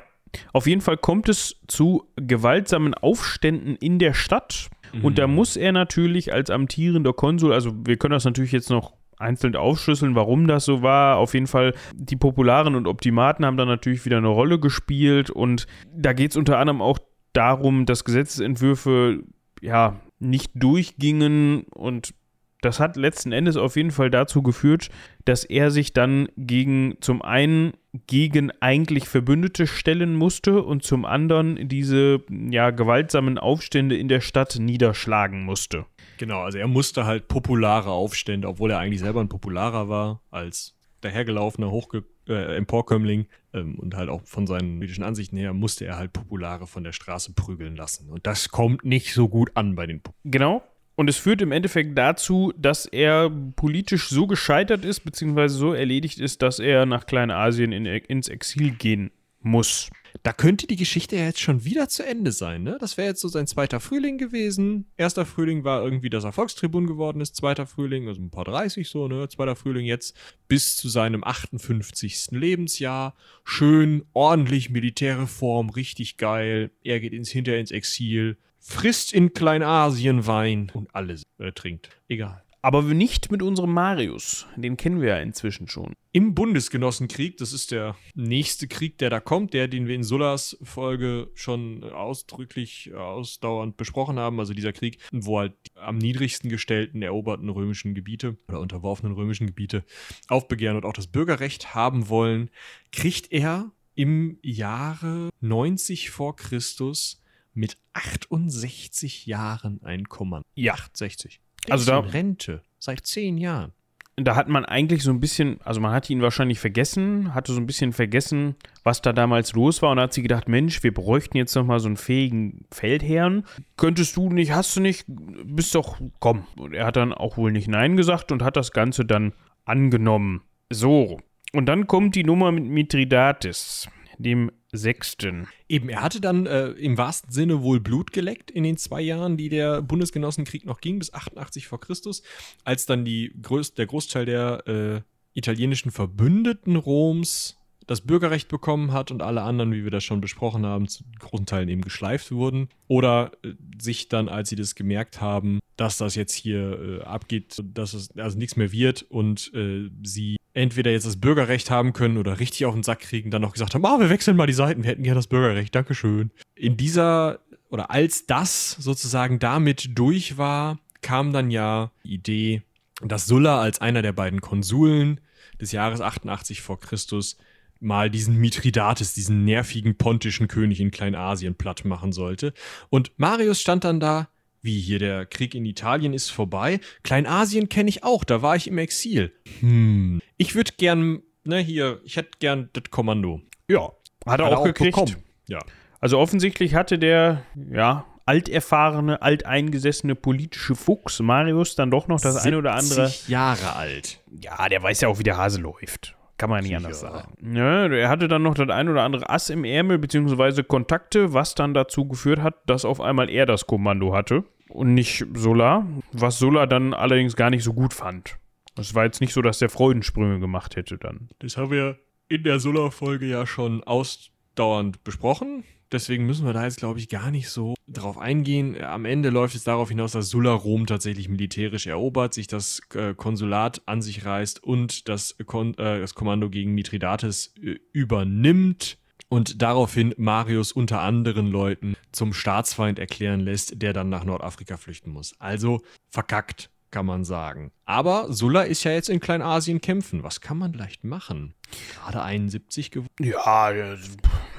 auf 0.54 0.68
jeden 0.68 0.82
Fall 0.82 0.98
kommt 0.98 1.30
es 1.30 1.62
zu 1.68 2.08
gewaltsamen 2.16 2.94
Aufständen 2.94 3.76
in 3.76 4.00
der 4.00 4.14
Stadt. 4.14 4.70
Und 5.02 5.18
da 5.18 5.28
muss 5.28 5.58
er 5.58 5.74
natürlich 5.74 6.32
als 6.32 6.50
amtierender 6.50 7.12
Konsul, 7.12 7.52
also 7.52 7.74
wir 7.86 7.98
können 7.98 8.14
das 8.14 8.24
natürlich 8.24 8.54
jetzt 8.54 8.70
noch 8.70 8.94
einzeln 9.18 9.56
aufschlüsseln, 9.56 10.16
warum 10.16 10.48
das 10.48 10.66
so 10.66 10.82
war. 10.82 11.18
Auf 11.18 11.34
jeden 11.34 11.48
Fall, 11.48 11.74
die 11.94 12.16
Popularen 12.16 12.76
und 12.76 12.88
Optimaten 12.88 13.46
haben 13.46 13.58
da 13.58 13.66
natürlich 13.66 14.06
wieder 14.06 14.18
eine 14.18 14.28
Rolle 14.28 14.60
gespielt. 14.60 15.30
Und 15.30 15.68
da 15.94 16.14
geht 16.14 16.32
es 16.32 16.38
unter 16.38 16.60
anderem 16.60 16.82
auch 16.82 17.00
darum, 17.34 17.86
dass 17.86 18.06
Gesetzesentwürfe 18.06 19.24
ja 19.62 20.00
nicht 20.20 20.52
durchgingen 20.56 21.64
und 21.64 22.14
das 22.62 22.80
hat 22.80 22.96
letzten 22.96 23.32
Endes 23.32 23.58
auf 23.58 23.76
jeden 23.76 23.92
Fall 23.92 24.10
dazu 24.10 24.42
geführt, 24.42 24.90
dass 25.24 25.44
er 25.44 25.70
sich 25.70 25.94
dann 25.94 26.30
gegen 26.36 26.96
zum 27.00 27.22
einen 27.22 27.74
gegen 28.08 28.52
eigentlich 28.60 29.08
Verbündete 29.08 29.68
stellen 29.68 30.16
musste 30.16 30.64
und 30.64 30.84
zum 30.84 31.06
anderen 31.06 31.68
diese 31.68 32.24
ja 32.30 32.72
gewaltsamen 32.72 33.38
Aufstände 33.38 33.98
in 33.98 34.08
der 34.08 34.22
Stadt 34.22 34.58
niederschlagen 34.60 35.44
musste. 35.44 35.86
Genau, 36.18 36.42
also 36.42 36.58
er 36.58 36.68
musste 36.68 37.06
halt 37.06 37.28
populare 37.28 37.92
Aufstände, 37.92 38.48
obwohl 38.48 38.72
er 38.72 38.80
eigentlich 38.80 39.02
selber 39.02 39.22
ein 39.22 39.30
popularer 39.30 39.90
war 39.90 40.22
als 40.32 40.76
dahergelaufener 41.02 41.72
Hochge 41.72 42.04
äh, 42.28 42.58
Emporkömmling 42.58 43.28
ähm, 43.54 43.78
und 43.80 43.96
halt 43.96 44.10
auch 44.10 44.22
von 44.26 44.48
seinen 44.48 44.78
politischen 44.78 45.04
Ansichten 45.04 45.38
her 45.38 45.54
musste 45.54 45.86
er 45.86 45.98
halt 45.98 46.14
Populare 46.14 46.68
von 46.68 46.84
der 46.84 46.94
Straße 46.94 47.34
prügeln 47.34 47.76
lassen. 47.76 48.10
Und 48.10 48.26
das 48.26 48.50
kommt 48.50 48.84
nicht 48.84 49.14
so 49.14 49.30
gut 49.30 49.52
an 49.56 49.76
bei 49.76 49.86
den 49.86 50.02
Pop 50.02 50.16
Genau, 50.24 50.64
und 50.96 51.10
es 51.10 51.18
führt 51.18 51.42
im 51.42 51.52
Endeffekt 51.52 51.98
dazu, 51.98 52.54
dass 52.58 52.86
er 52.86 53.30
politisch 53.30 54.10
so 54.10 54.28
gescheitert 54.28 54.86
ist, 54.86 55.02
beziehungsweise 55.02 55.56
so 55.56 55.74
erledigt 55.74 56.20
ist, 56.20 56.42
dass 56.42 56.60
er 56.60 56.86
nach 56.86 57.06
Kleinasien 57.06 57.72
in, 57.72 57.86
ins 57.86 58.30
Exil 58.30 58.72
gehen 58.72 59.12
muss. 59.42 59.90
Da 60.24 60.32
könnte 60.32 60.66
die 60.66 60.78
Geschichte 60.78 61.18
ja 61.18 61.26
jetzt 61.26 61.42
schon 61.42 61.66
wieder 61.66 61.90
zu 61.90 62.06
Ende 62.06 62.32
sein, 62.32 62.64
ne? 62.64 62.78
Das 62.80 62.98
wäre 62.98 63.10
jetzt 63.10 63.20
so 63.20 63.28
sein 63.28 63.48
zweiter 63.48 63.82
Frühling 63.82 64.18
gewesen. 64.18 64.86
Erster 64.96 65.26
Frühling 65.26 65.66
war 65.66 65.84
irgendwie, 65.84 66.10
dass 66.10 66.24
er 66.24 66.32
Volkstribun 66.32 66.88
geworden 66.88 67.20
ist. 67.20 67.36
Zweiter 67.36 67.68
Frühling, 67.68 68.08
also 68.08 68.22
ein 68.22 68.32
paar 68.32 68.46
30 68.46 68.88
so, 68.88 69.10
ne? 69.10 69.28
Zweiter 69.28 69.58
Frühling 69.58 69.86
jetzt 69.86 70.16
bis 70.48 70.78
zu 70.78 70.88
seinem 70.88 71.24
58. 71.26 72.28
Lebensjahr. 72.32 73.16
Schön, 73.44 74.06
ordentlich 74.14 74.70
Militärreform, 74.70 75.70
richtig 75.70 76.16
geil. 76.16 76.72
Er 76.84 77.02
geht 77.02 77.14
ins, 77.14 77.30
hinter 77.30 77.58
ins 77.58 77.72
Exil 77.72 78.38
frisst 78.66 79.14
in 79.14 79.34
Kleinasien 79.34 80.26
Wein 80.26 80.72
und 80.74 80.94
alles 80.94 81.24
äh, 81.38 81.52
trinkt. 81.52 81.90
Egal. 82.08 82.42
Aber 82.64 82.82
nicht 82.82 83.32
mit 83.32 83.44
unserem 83.44 83.74
Marius. 83.74 84.48
Den 84.56 84.76
kennen 84.76 85.00
wir 85.00 85.10
ja 85.10 85.18
inzwischen 85.20 85.68
schon. 85.68 85.94
Im 86.12 86.34
Bundesgenossenkrieg, 86.34 87.38
das 87.38 87.54
ist 87.54 87.70
der 87.70 87.96
nächste 88.16 88.68
Krieg, 88.68 88.98
der 88.98 89.12
da 89.12 89.20
kommt, 89.20 89.54
der, 89.54 89.68
den 89.68 89.88
wir 89.88 89.94
in 89.94 90.04
Sullas 90.04 90.58
Folge 90.64 91.30
schon 91.36 91.84
ausdrücklich 91.84 92.92
ausdauernd 92.96 93.78
besprochen 93.78 94.18
haben. 94.18 94.40
Also 94.40 94.56
dieser 94.56 94.74
Krieg, 94.74 94.98
wo 95.12 95.38
halt 95.38 95.54
die 95.68 95.80
am 95.80 96.00
niedrigsten 96.00 96.50
gestellten 96.50 97.04
eroberten 97.04 97.50
römischen 97.50 97.94
Gebiete 97.94 98.36
oder 98.48 98.62
unterworfenen 98.62 99.14
römischen 99.14 99.46
Gebiete 99.46 99.84
aufbegehren 100.28 100.76
und 100.76 100.86
auch 100.86 100.94
das 100.94 101.06
Bürgerrecht 101.06 101.76
haben 101.76 102.10
wollen, 102.10 102.50
kriegt 102.92 103.32
er 103.32 103.72
im 103.94 104.40
Jahre 104.42 105.30
90 105.40 106.10
vor 106.10 106.36
Christus 106.36 107.22
mit 107.56 107.78
68 107.94 109.26
Jahren 109.26 109.82
ein 109.84 110.08
Kommando. 110.10 110.46
Ja. 110.56 110.74
68. 110.74 111.40
Der 111.66 111.74
also 111.74 111.92
da 111.92 112.00
Rente 112.00 112.62
seit 112.80 113.06
zehn 113.06 113.38
Jahren. 113.38 113.74
Da 114.18 114.38
hat 114.38 114.48
man 114.48 114.64
eigentlich 114.64 115.04
so 115.04 115.12
ein 115.12 115.20
bisschen, 115.20 115.60
also 115.62 115.82
man 115.82 115.92
hat 115.92 116.10
ihn 116.10 116.22
wahrscheinlich 116.22 116.60
vergessen, 116.60 117.34
hatte 117.34 117.52
so 117.52 117.60
ein 117.60 117.66
bisschen 117.66 117.92
vergessen, 117.92 118.56
was 118.84 119.02
da 119.02 119.12
damals 119.12 119.52
los 119.54 119.82
war 119.82 119.92
und 119.92 120.00
hat 120.00 120.14
sich 120.14 120.24
gedacht, 120.24 120.48
Mensch, 120.48 120.84
wir 120.84 120.94
bräuchten 120.94 121.36
jetzt 121.36 121.54
noch 121.54 121.66
mal 121.66 121.82
so 121.82 121.88
einen 121.88 121.98
fähigen 121.98 122.66
Feldherrn. 122.72 123.46
Könntest 123.76 124.16
du 124.16 124.30
nicht, 124.30 124.54
hast 124.54 124.74
du 124.78 124.80
nicht, 124.80 125.04
bist 125.08 125.76
doch, 125.76 126.00
komm. 126.20 126.46
Und 126.56 126.74
er 126.74 126.86
hat 126.86 126.96
dann 126.96 127.14
auch 127.14 127.36
wohl 127.36 127.52
nicht 127.52 127.68
Nein 127.68 127.98
gesagt 127.98 128.32
und 128.32 128.42
hat 128.42 128.56
das 128.56 128.72
Ganze 128.72 129.04
dann 129.04 129.34
angenommen. 129.66 130.44
So. 130.70 131.20
Und 131.52 131.66
dann 131.66 131.86
kommt 131.86 132.16
die 132.16 132.24
Nummer 132.24 132.54
mit 132.54 132.64
Mithridates, 132.64 133.90
dem 134.18 134.50
Sechsten. 134.78 135.48
Eben, 135.68 135.90
er 135.90 136.02
hatte 136.02 136.22
dann 136.22 136.46
äh, 136.46 136.70
im 136.72 136.98
wahrsten 136.98 137.32
Sinne 137.32 137.62
wohl 137.62 137.80
Blut 137.80 138.12
geleckt 138.12 138.52
in 138.52 138.64
den 138.64 138.78
zwei 138.78 139.02
Jahren, 139.02 139.38
die 139.38 139.50
der 139.50 139.82
Bundesgenossenkrieg 139.82 140.66
noch 140.66 140.82
ging, 140.82 141.00
bis 141.00 141.14
88 141.14 141.68
vor 141.68 141.80
Christus, 141.80 142.24
als 142.64 142.86
dann 142.86 143.06
die 143.06 143.34
Groß 143.42 143.74
der 143.74 143.86
Großteil 143.86 144.26
der 144.26 144.68
äh, 144.68 145.02
italienischen 145.34 145.92
Verbündeten 145.92 146.76
Roms 146.76 147.58
das 147.88 148.02
Bürgerrecht 148.02 148.48
bekommen 148.48 148.92
hat 148.92 149.12
und 149.12 149.22
alle 149.22 149.42
anderen, 149.42 149.72
wie 149.72 149.84
wir 149.84 149.92
das 149.92 150.04
schon 150.04 150.22
besprochen 150.22 150.66
haben, 150.66 150.88
zu 150.88 151.04
großen 151.20 151.46
Teilen 151.46 151.70
eben 151.70 151.82
geschleift 151.82 152.32
wurden. 152.32 152.70
Oder 152.88 153.32
äh, 153.44 153.54
sich 153.80 154.10
dann, 154.10 154.30
als 154.30 154.50
sie 154.50 154.56
das 154.56 154.76
gemerkt 154.76 155.22
haben, 155.22 155.60
dass 155.78 155.98
das 155.98 156.16
jetzt 156.16 156.34
hier 156.34 157.02
äh, 157.02 157.04
abgeht, 157.04 157.62
dass 157.64 157.94
es 157.94 158.18
also 158.18 158.38
nichts 158.38 158.56
mehr 158.56 158.72
wird 158.72 159.04
und 159.04 159.54
äh, 159.54 159.90
sie 160.04 160.38
entweder 160.54 160.92
jetzt 160.92 161.06
das 161.06 161.20
Bürgerrecht 161.20 161.70
haben 161.70 161.94
können 161.94 162.18
oder 162.18 162.40
richtig 162.40 162.66
auf 162.66 162.74
den 162.74 162.84
Sack 162.84 163.02
kriegen, 163.02 163.30
dann 163.30 163.42
noch 163.42 163.54
gesagt 163.54 163.76
haben, 163.76 163.86
ah, 163.86 164.00
wir 164.00 164.10
wechseln 164.10 164.38
mal 164.38 164.48
die 164.48 164.54
Seiten, 164.54 164.84
wir 164.84 164.90
hätten 164.90 165.04
gerne 165.04 165.20
das 165.20 165.28
Bürgerrecht, 165.28 165.76
Dankeschön. 165.76 166.32
In 166.56 166.78
dieser, 166.78 167.40
oder 167.70 167.92
als 167.92 168.26
das 168.26 168.72
sozusagen 168.72 169.40
damit 169.40 169.98
durch 169.98 170.38
war, 170.38 170.80
kam 171.02 171.34
dann 171.34 171.52
ja 171.52 171.92
die 172.06 172.14
Idee, 172.14 172.62
dass 173.02 173.28
Sulla 173.28 173.60
als 173.60 173.82
einer 173.82 174.02
der 174.02 174.14
beiden 174.14 174.40
Konsuln 174.40 175.20
des 175.60 175.74
Jahres 175.74 176.00
88 176.00 176.62
vor 176.62 176.80
Christus 176.80 177.38
mal 177.80 178.10
diesen 178.10 178.38
Mithridates, 178.38 179.14
diesen 179.14 179.44
nervigen 179.46 179.98
pontischen 179.98 180.48
König 180.48 180.80
in 180.80 180.92
Kleinasien 180.92 181.56
platt 181.56 181.86
machen 181.86 182.12
sollte. 182.12 182.54
Und 182.90 183.12
Marius 183.18 183.62
stand 183.62 183.84
dann 183.84 184.00
da, 184.00 184.30
wie 184.62 184.80
hier 184.80 185.00
der 185.00 185.26
Krieg 185.26 185.54
in 185.54 185.66
Italien 185.66 186.14
ist 186.14 186.32
vorbei. 186.32 186.80
Kleinasien 187.04 187.70
kenne 187.70 187.90
ich 187.90 188.04
auch, 188.04 188.24
da 188.24 188.42
war 188.42 188.56
ich 188.56 188.68
im 188.68 188.78
Exil. 188.78 189.32
Hm. 189.60 190.22
Ich 190.38 190.56
würde 190.56 190.72
gern, 190.78 191.22
ne, 191.44 191.60
hier, 191.60 192.02
ich 192.04 192.18
hätte 192.18 192.32
gern 192.40 192.70
das 192.74 192.86
Kommando. 192.90 193.42
Ja, 193.70 193.92
hat 194.26 194.40
er, 194.40 194.48
hat 194.48 194.54
auch, 194.54 194.58
auch 194.60 194.64
gekriegt. 194.66 194.96
Bekommen. 194.96 195.18
Ja. 195.48 195.60
Also 196.00 196.18
offensichtlich 196.18 196.74
hatte 196.74 196.98
der, 196.98 197.44
ja, 197.72 198.06
alterfahrene, 198.26 199.22
alteingesessene 199.22 200.16
politische 200.16 200.76
Fuchs 200.76 201.20
Marius 201.20 201.76
dann 201.76 201.92
doch 201.92 202.08
noch 202.08 202.20
das 202.20 202.38
eine 202.38 202.58
oder 202.58 202.74
andere. 202.74 203.14
Jahre 203.28 203.76
alt. 203.76 204.20
Ja, 204.32 204.68
der 204.68 204.82
weiß 204.82 205.02
ja 205.02 205.10
auch, 205.10 205.20
wie 205.20 205.24
der 205.24 205.38
Hase 205.38 205.62
läuft. 205.62 206.16
Kann 206.38 206.50
man 206.50 206.64
nicht 206.64 206.76
anders 206.76 207.00
sagen. 207.00 207.34
Ja, 207.56 207.88
er 207.88 208.10
hatte 208.10 208.28
dann 208.28 208.44
noch 208.44 208.56
das 208.56 208.70
ein 208.70 208.90
oder 208.90 209.04
andere 209.04 209.30
Ass 209.30 209.50
im 209.50 209.64
Ärmel, 209.64 209.98
beziehungsweise 209.98 210.64
Kontakte, 210.64 211.34
was 211.34 211.56
dann 211.56 211.74
dazu 211.74 212.08
geführt 212.08 212.42
hat, 212.42 212.56
dass 212.66 212.84
auf 212.84 213.00
einmal 213.00 213.30
er 213.30 213.46
das 213.46 213.68
Kommando 213.68 214.14
hatte 214.14 214.44
und 214.70 214.94
nicht 214.94 215.26
Solar, 215.34 215.88
was 216.12 216.38
Solar 216.40 216.68
dann 216.68 216.94
allerdings 216.94 217.36
gar 217.36 217.50
nicht 217.50 217.64
so 217.64 217.74
gut 217.74 217.94
fand. 217.94 218.38
Es 218.78 218.94
war 218.94 219.06
jetzt 219.06 219.22
nicht 219.22 219.34
so, 219.34 219.42
dass 219.42 219.60
der 219.60 219.70
Freudensprünge 219.70 220.40
gemacht 220.40 220.76
hätte 220.76 220.98
dann. 220.98 221.30
Das 221.40 221.56
haben 221.56 221.72
wir 221.72 221.98
in 222.28 222.44
der 222.44 222.60
Solar-Folge 222.60 223.26
ja 223.26 223.46
schon 223.46 223.84
ausdauernd 223.84 225.04
besprochen. 225.06 225.64
Deswegen 225.92 226.26
müssen 226.26 226.46
wir 226.46 226.54
da 226.54 226.64
jetzt, 226.64 226.78
glaube 226.78 227.00
ich, 227.00 227.10
gar 227.10 227.32
nicht 227.32 227.50
so 227.50 227.76
drauf 227.88 228.18
eingehen. 228.18 228.82
Am 228.82 229.06
Ende 229.06 229.30
läuft 229.30 229.56
es 229.56 229.64
darauf 229.64 229.90
hinaus, 229.90 230.14
dass 230.14 230.30
Sulla 230.30 230.54
Rom 230.54 230.86
tatsächlich 230.86 231.30
militärisch 231.30 231.88
erobert, 231.88 232.34
sich 232.34 232.48
das 232.48 232.82
äh, 232.94 233.14
Konsulat 233.14 233.82
an 233.86 234.02
sich 234.02 234.26
reißt 234.26 234.64
und 234.64 235.08
das, 235.10 235.36
Kon 235.46 235.74
äh, 235.78 236.00
das 236.00 236.16
Kommando 236.16 236.50
gegen 236.50 236.74
Mithridates 236.74 237.54
äh, 237.62 237.76
übernimmt 237.92 238.98
und 239.30 239.62
daraufhin 239.62 240.14
Marius 240.18 240.72
unter 240.72 241.02
anderen 241.02 241.48
Leuten 241.48 241.96
zum 242.12 242.34
Staatsfeind 242.34 243.00
erklären 243.00 243.40
lässt, 243.40 243.82
der 243.82 243.94
dann 243.94 244.10
nach 244.10 244.24
Nordafrika 244.24 244.78
flüchten 244.78 245.12
muss. 245.12 245.34
Also 245.40 245.82
verkackt, 246.10 246.70
kann 246.92 247.06
man 247.06 247.26
sagen. 247.26 247.72
Aber 247.86 248.32
Sulla 248.32 248.62
ist 248.62 248.84
ja 248.84 248.92
jetzt 248.92 249.10
in 249.10 249.20
Kleinasien 249.20 249.82
kämpfen. 249.82 250.24
Was 250.24 250.42
kann 250.42 250.58
man 250.58 250.74
leicht 250.74 251.04
machen? 251.04 251.54
Gerade 251.94 252.24
71 252.24 252.92
geworden. 252.92 253.12
Ja, 253.20 253.96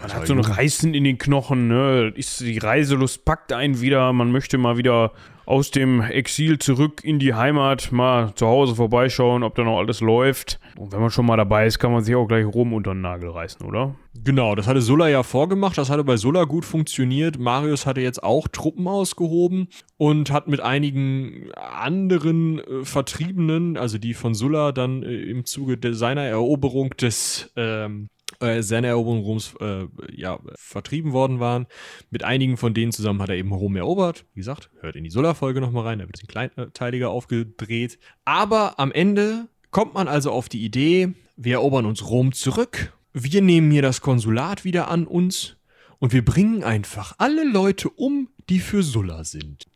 man 0.03 0.13
hat 0.13 0.27
so 0.27 0.35
ein 0.35 0.41
Reißen 0.41 0.95
in 0.95 1.05
den 1.05 1.19
Knochen, 1.19 1.69
ne? 1.69 2.13
Ist, 2.15 2.41
die 2.41 2.59
Reiselust 2.59 3.25
packt 3.25 3.53
einen 3.53 3.81
wieder, 3.81 4.13
man 4.13 4.31
möchte 4.33 4.59
mal 4.59 4.77
wieder 4.77 5.13
aus 5.47 5.71
dem 5.71 6.01
Exil 6.01 6.59
zurück 6.59 7.03
in 7.05 7.21
die 7.21 7.33
Heimat, 7.33 7.93
mal 7.93 8.35
zu 8.35 8.47
Hause 8.49 8.75
vorbeischauen, 8.75 9.45
ob 9.45 9.55
da 9.55 9.63
noch 9.63 9.79
alles 9.79 10.01
läuft. 10.01 10.59
Und 10.77 10.93
wenn 10.93 11.01
man 11.01 11.11
schon 11.11 11.25
mal 11.25 11.37
dabei 11.37 11.67
ist, 11.67 11.79
kann 11.79 11.93
man 11.93 12.03
sich 12.03 12.17
auch 12.17 12.27
gleich 12.27 12.45
Rom 12.45 12.73
unter 12.73 12.93
den 12.93 13.01
Nagel 13.01 13.31
reißen, 13.31 13.65
oder? 13.65 13.95
Genau, 14.25 14.57
das 14.57 14.67
hatte 14.67 14.81
Sulla 14.81 15.09
ja 15.09 15.23
vorgemacht, 15.23 15.79
das 15.79 15.89
hatte 15.89 16.03
bei 16.03 16.17
Sulla 16.17 16.45
gut 16.45 16.65
funktioniert. 16.65 17.39
Marius 17.39 17.87
hatte 17.87 18.01
jetzt 18.01 18.25
auch 18.25 18.49
Truppen 18.49 18.89
ausgehoben 18.89 19.69
und 19.97 20.33
hat 20.33 20.49
mit 20.49 20.61
einigen 20.61 21.53
anderen 21.55 22.59
äh, 22.59 22.85
Vertriebenen, 22.85 23.77
also 23.77 23.99
die 23.99 24.15
von 24.15 24.35
Sulla 24.35 24.73
dann 24.73 25.05
äh, 25.05 25.15
im 25.15 25.45
Zuge 25.45 25.79
seiner 25.95 26.23
Eroberung 26.23 26.91
des 26.97 27.53
ähm, 27.55 28.09
äh, 28.41 28.63
seiner 28.63 28.89
Eroberung 28.89 29.21
Roms 29.21 29.55
äh, 29.61 29.87
ja, 30.15 30.39
vertrieben 30.55 31.13
worden 31.13 31.41
waren. 31.41 31.67
Mit 32.11 32.25
einigen 32.25 32.57
von 32.57 32.75
denen 32.75 32.93
zusammen 32.93 33.23
hat 33.23 33.29
er 33.29 33.37
eben 33.37 33.53
Rom 33.53 33.77
erobert. 33.77 34.25
Wie 34.35 34.41
gesagt, 34.41 34.71
hört 34.81 34.97
in 34.97 35.05
die 35.05 35.11
Sulla-Folge 35.11 35.61
nochmal 35.61 35.85
rein, 35.85 35.99
da 35.99 36.05
wird 36.05 36.11
ein 36.11 36.13
bisschen 36.13 36.29
kleinteiliger 36.29 37.11
aufgedreht. 37.11 37.99
Aber 38.25 38.79
am 38.79 38.93
Ende 38.93 39.49
kommt 39.71 39.95
man 39.95 40.09
also 40.09 40.31
auf 40.33 40.49
die 40.49 40.65
Idee, 40.65 41.15
wir 41.37 41.55
erobern 41.55 41.87
uns 41.87 42.09
Rom 42.09 42.33
zurück, 42.33 42.93
wir 43.13 43.43
nehmen 43.43 43.71
hier 43.71 43.83
das 43.83 44.01
Konsulat 44.01 44.65
wieder 44.65 44.89
an 44.89 45.07
uns 45.07 45.57
und 45.99 46.13
wir 46.13 46.25
bringen 46.25 46.65
einfach 46.65 47.15
alle 47.19 47.45
Leute 47.45 47.89
um, 47.89 48.29
die 48.49 48.61
für 48.61 48.83
Sulla 48.83 49.25
sind. 49.25 49.67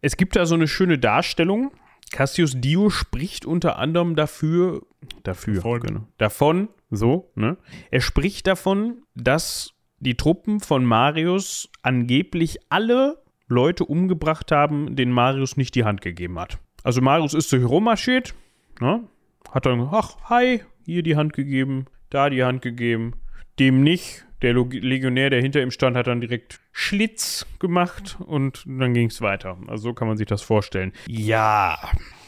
Es 0.00 0.16
gibt 0.16 0.36
da 0.36 0.46
so 0.46 0.54
eine 0.54 0.68
schöne 0.68 0.98
Darstellung. 0.98 1.72
Cassius 2.12 2.60
Dio 2.60 2.90
spricht 2.90 3.46
unter 3.46 3.78
anderem 3.78 4.14
dafür, 4.14 4.82
dafür, 5.22 5.54
davon, 5.54 5.80
genau, 5.80 6.08
davon 6.18 6.68
so, 6.90 7.30
ne? 7.34 7.56
Er 7.90 8.00
spricht 8.00 8.46
davon, 8.46 9.02
dass 9.14 9.72
die 9.98 10.16
Truppen 10.16 10.60
von 10.60 10.84
Marius 10.84 11.70
angeblich 11.82 12.58
alle 12.68 13.22
Leute 13.48 13.84
umgebracht 13.84 14.52
haben, 14.52 14.96
denen 14.96 15.12
Marius 15.12 15.56
nicht 15.56 15.74
die 15.74 15.84
Hand 15.84 16.00
gegeben 16.00 16.38
hat. 16.38 16.58
Also 16.82 17.00
Marius 17.00 17.34
ist 17.34 17.48
so 17.48 17.58
herummarschiert, 17.58 18.34
ne? 18.80 19.04
hat 19.52 19.66
dann, 19.66 19.88
ach, 19.90 20.16
hi, 20.28 20.62
hier 20.84 21.02
die 21.02 21.16
Hand 21.16 21.32
gegeben, 21.32 21.86
da 22.10 22.30
die 22.30 22.44
Hand 22.44 22.62
gegeben, 22.62 23.14
dem 23.58 23.82
nicht. 23.82 24.24
Der 24.42 24.52
Legionär, 24.52 25.30
der 25.30 25.40
hinter 25.40 25.62
ihm 25.62 25.70
stand, 25.70 25.96
hat 25.96 26.08
dann 26.08 26.20
direkt 26.20 26.60
Schlitz 26.70 27.46
gemacht 27.58 28.18
und 28.20 28.64
dann 28.66 28.92
ging 28.92 29.08
es 29.08 29.22
weiter. 29.22 29.56
Also 29.66 29.84
so 29.84 29.94
kann 29.94 30.08
man 30.08 30.18
sich 30.18 30.26
das 30.26 30.42
vorstellen. 30.42 30.92
Ja. 31.06 31.78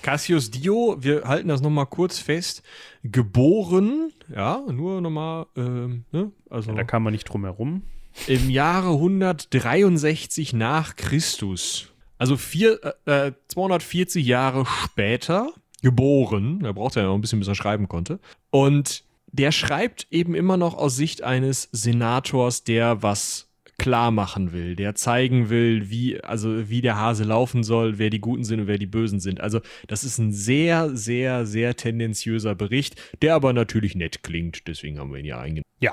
Cassius 0.03 0.51
Dio, 0.51 0.97
wir 1.01 1.25
halten 1.25 1.49
das 1.49 1.61
nochmal 1.61 1.87
kurz 1.87 2.19
fest, 2.19 2.63
geboren, 3.03 4.13
ja, 4.35 4.63
nur 4.71 5.01
nochmal, 5.01 5.47
ähm, 5.57 6.05
ne? 6.13 6.33
Also, 6.51 6.71
ja, 6.71 6.77
da 6.77 6.85
kann 6.85 7.03
man 7.03 7.13
nicht 7.13 7.25
drum 7.25 7.45
herum. 7.45 7.83
Im 8.27 8.51
Jahre 8.51 8.93
163 8.93 10.53
nach 10.53 10.97
Christus. 10.97 11.93
Also 12.19 12.37
vier, 12.37 12.81
äh, 13.07 13.33
240 13.47 14.25
äh, 14.25 14.29
Jahre 14.29 14.67
später 14.67 15.53
geboren. 15.83 16.65
Er 16.65 16.73
braucht 16.73 16.97
ja 16.97 17.05
noch 17.05 17.15
ein 17.15 17.21
bisschen, 17.21 17.39
bis 17.39 17.49
er 17.49 17.55
schreiben 17.55 17.89
konnte. 17.89 18.19
Und 18.51 19.05
der 19.31 19.53
schreibt 19.53 20.07
eben 20.11 20.35
immer 20.35 20.57
noch 20.57 20.75
aus 20.75 20.97
Sicht 20.97 21.23
eines 21.23 21.69
Senators, 21.73 22.65
der 22.65 23.03
was 23.03 23.48
klar 23.79 24.11
machen 24.11 24.53
will, 24.53 24.77
der 24.77 24.95
zeigen 24.95 25.49
will, 25.49 25.89
wie, 25.89 26.21
also 26.23 26.69
wie 26.69 26.83
der 26.83 26.97
Hase 26.97 27.25
laufen 27.25 27.63
soll, 27.63 27.99
wer 27.99 28.11
die 28.11 28.21
Guten 28.21 28.45
sind 28.45 28.61
und 28.61 28.67
wer 28.67 28.79
die 28.79 28.87
Bösen 28.87 29.21
sind. 29.21 29.41
Also, 29.41 29.61
das 29.87 30.05
ist 30.05 30.19
ein 30.19 30.33
sehr, 30.33 30.95
sehr, 30.97 31.47
sehr 31.47 31.77
tendenziöser 31.77 32.55
Bericht, 32.55 33.01
der 33.23 33.35
aber 33.35 33.53
natürlich 33.53 33.95
nett 33.95 34.23
klingt, 34.23 34.67
deswegen 34.67 34.99
haben 34.99 35.13
wir 35.13 35.21
ihn 35.21 35.27
ja 35.27 35.39
eingenommen. 35.39 35.63
Ja. 35.81 35.93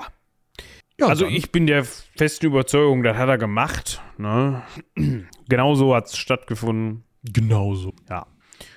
ja 0.98 1.06
also, 1.06 1.26
ich 1.26 1.52
bin 1.52 1.66
der 1.66 1.84
festen 1.84 2.46
Überzeugung, 2.46 3.02
das 3.02 3.16
hat 3.16 3.28
er 3.28 3.38
gemacht. 3.38 4.02
Ne? 4.18 4.62
Genauso 5.48 5.94
hat 5.94 6.06
es 6.06 6.16
stattgefunden. 6.16 7.04
Genauso. 7.22 7.94
Ja. 8.10 8.26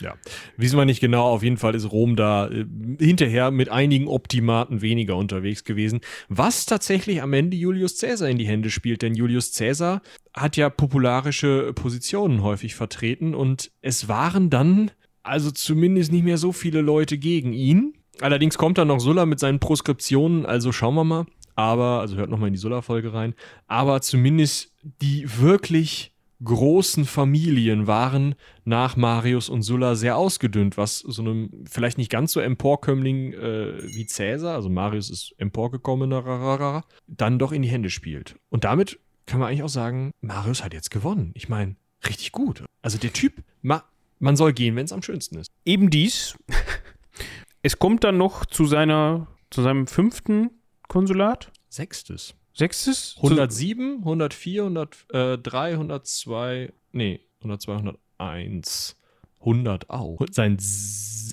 Ja, 0.02 0.16
wissen 0.56 0.78
wir 0.78 0.86
nicht 0.86 1.02
genau. 1.02 1.26
Auf 1.26 1.44
jeden 1.44 1.58
Fall 1.58 1.76
ist 1.76 1.92
Rom 1.92 2.16
da 2.16 2.48
äh, 2.48 2.66
hinterher 3.00 3.52
mit 3.52 3.70
einigen 3.70 4.08
Optimaten 4.08 4.82
weniger 4.82 5.18
unterwegs 5.18 5.64
gewesen, 5.64 6.00
was 6.30 6.66
tatsächlich 6.66 7.22
am 7.22 7.34
Ende 7.34 7.58
Julius 7.58 8.00
Caesar 8.00 8.30
in 8.30 8.38
die 8.38 8.48
Hände 8.48 8.70
spielt. 8.70 9.02
Denn 9.02 9.14
Julius 9.14 9.54
Caesar 9.54 10.02
hat 10.34 10.58
ja 10.58 10.70
popularische 10.70 11.74
Positionen 11.74 12.44
häufig 12.44 12.76
vertreten 12.76 13.36
und 13.36 13.72
es 13.82 14.08
waren 14.08 14.50
dann 14.50 14.92
also 15.24 15.52
zumindest 15.52 16.12
nicht 16.12 16.24
mehr 16.24 16.38
so 16.38 16.52
viele 16.52 16.82
Leute 16.82 17.18
gegen 17.18 17.54
ihn. 17.54 17.94
Allerdings 18.22 18.58
kommt 18.58 18.78
dann 18.78 18.88
noch 18.88 19.00
Sulla 19.00 19.26
mit 19.26 19.40
seinen 19.40 19.60
Proskriptionen, 19.60 20.46
also 20.46 20.72
schauen 20.72 20.96
wir 20.96 21.04
mal. 21.04 21.26
Aber, 21.56 22.00
also 22.00 22.16
hört 22.16 22.30
nochmal 22.30 22.48
in 22.48 22.54
die 22.54 22.60
Sulla-Folge 22.60 23.14
rein. 23.14 23.36
Aber 23.68 24.02
zumindest 24.02 24.74
die 25.02 25.26
wirklich 25.40 26.14
großen 26.44 27.06
Familien 27.06 27.88
waren 27.88 28.36
nach 28.64 28.96
Marius 28.96 29.50
und 29.50 29.62
Sulla 29.62 29.96
sehr 29.96 30.18
ausgedünnt, 30.18 30.78
was 30.78 31.00
so 31.00 31.22
einem 31.22 31.66
vielleicht 31.70 31.98
nicht 31.98 32.12
ganz 32.12 32.32
so 32.32 32.40
Emporkömmling 32.40 33.34
äh, 33.34 33.84
wie 33.94 34.06
Cäsar, 34.06 34.56
also 34.56 34.70
Marius 34.70 35.10
ist 35.10 35.36
emporgekommener, 35.38 36.84
dann 37.08 37.40
doch 37.40 37.52
in 37.52 37.62
die 37.62 37.70
Hände 37.70 37.90
spielt. 37.90 38.36
Und 38.50 38.64
damit 38.64 39.00
kann 39.26 39.40
man 39.40 39.50
eigentlich 39.50 39.64
auch 39.64 39.70
sagen, 39.70 40.12
Marius 40.22 40.64
hat 40.64 40.74
jetzt 40.74 40.92
gewonnen. 40.92 41.32
Ich 41.36 41.50
meine, 41.50 41.76
richtig 42.08 42.32
gut. 42.32 42.64
Also 42.82 42.98
der 42.98 43.14
Typ, 43.14 43.44
ma, 43.62 43.84
man 44.20 44.36
soll 44.36 44.54
gehen, 44.54 44.76
wenn 44.76 44.86
es 44.86 44.94
am 44.94 45.04
schönsten 45.04 45.38
ist. 45.38 45.50
Eben 45.66 45.90
dies. 45.90 46.38
es 47.62 47.80
kommt 47.80 48.04
dann 48.04 48.18
noch 48.18 48.46
zu 48.46 48.66
seiner, 48.66 49.28
zu 49.50 49.62
seinem 49.62 49.88
fünften 49.88 50.52
Konsulat. 50.88 51.52
Sechstes. 51.70 52.34
Sechstes? 52.54 53.16
107, 53.18 54.00
104, 54.00 54.64
103, 54.64 55.72
102, 55.74 56.74
nee, 56.92 57.20
102, 57.40 57.74
101. 57.74 58.96
100 59.42 59.90
auch. 59.90 60.20
Sein 60.32 60.58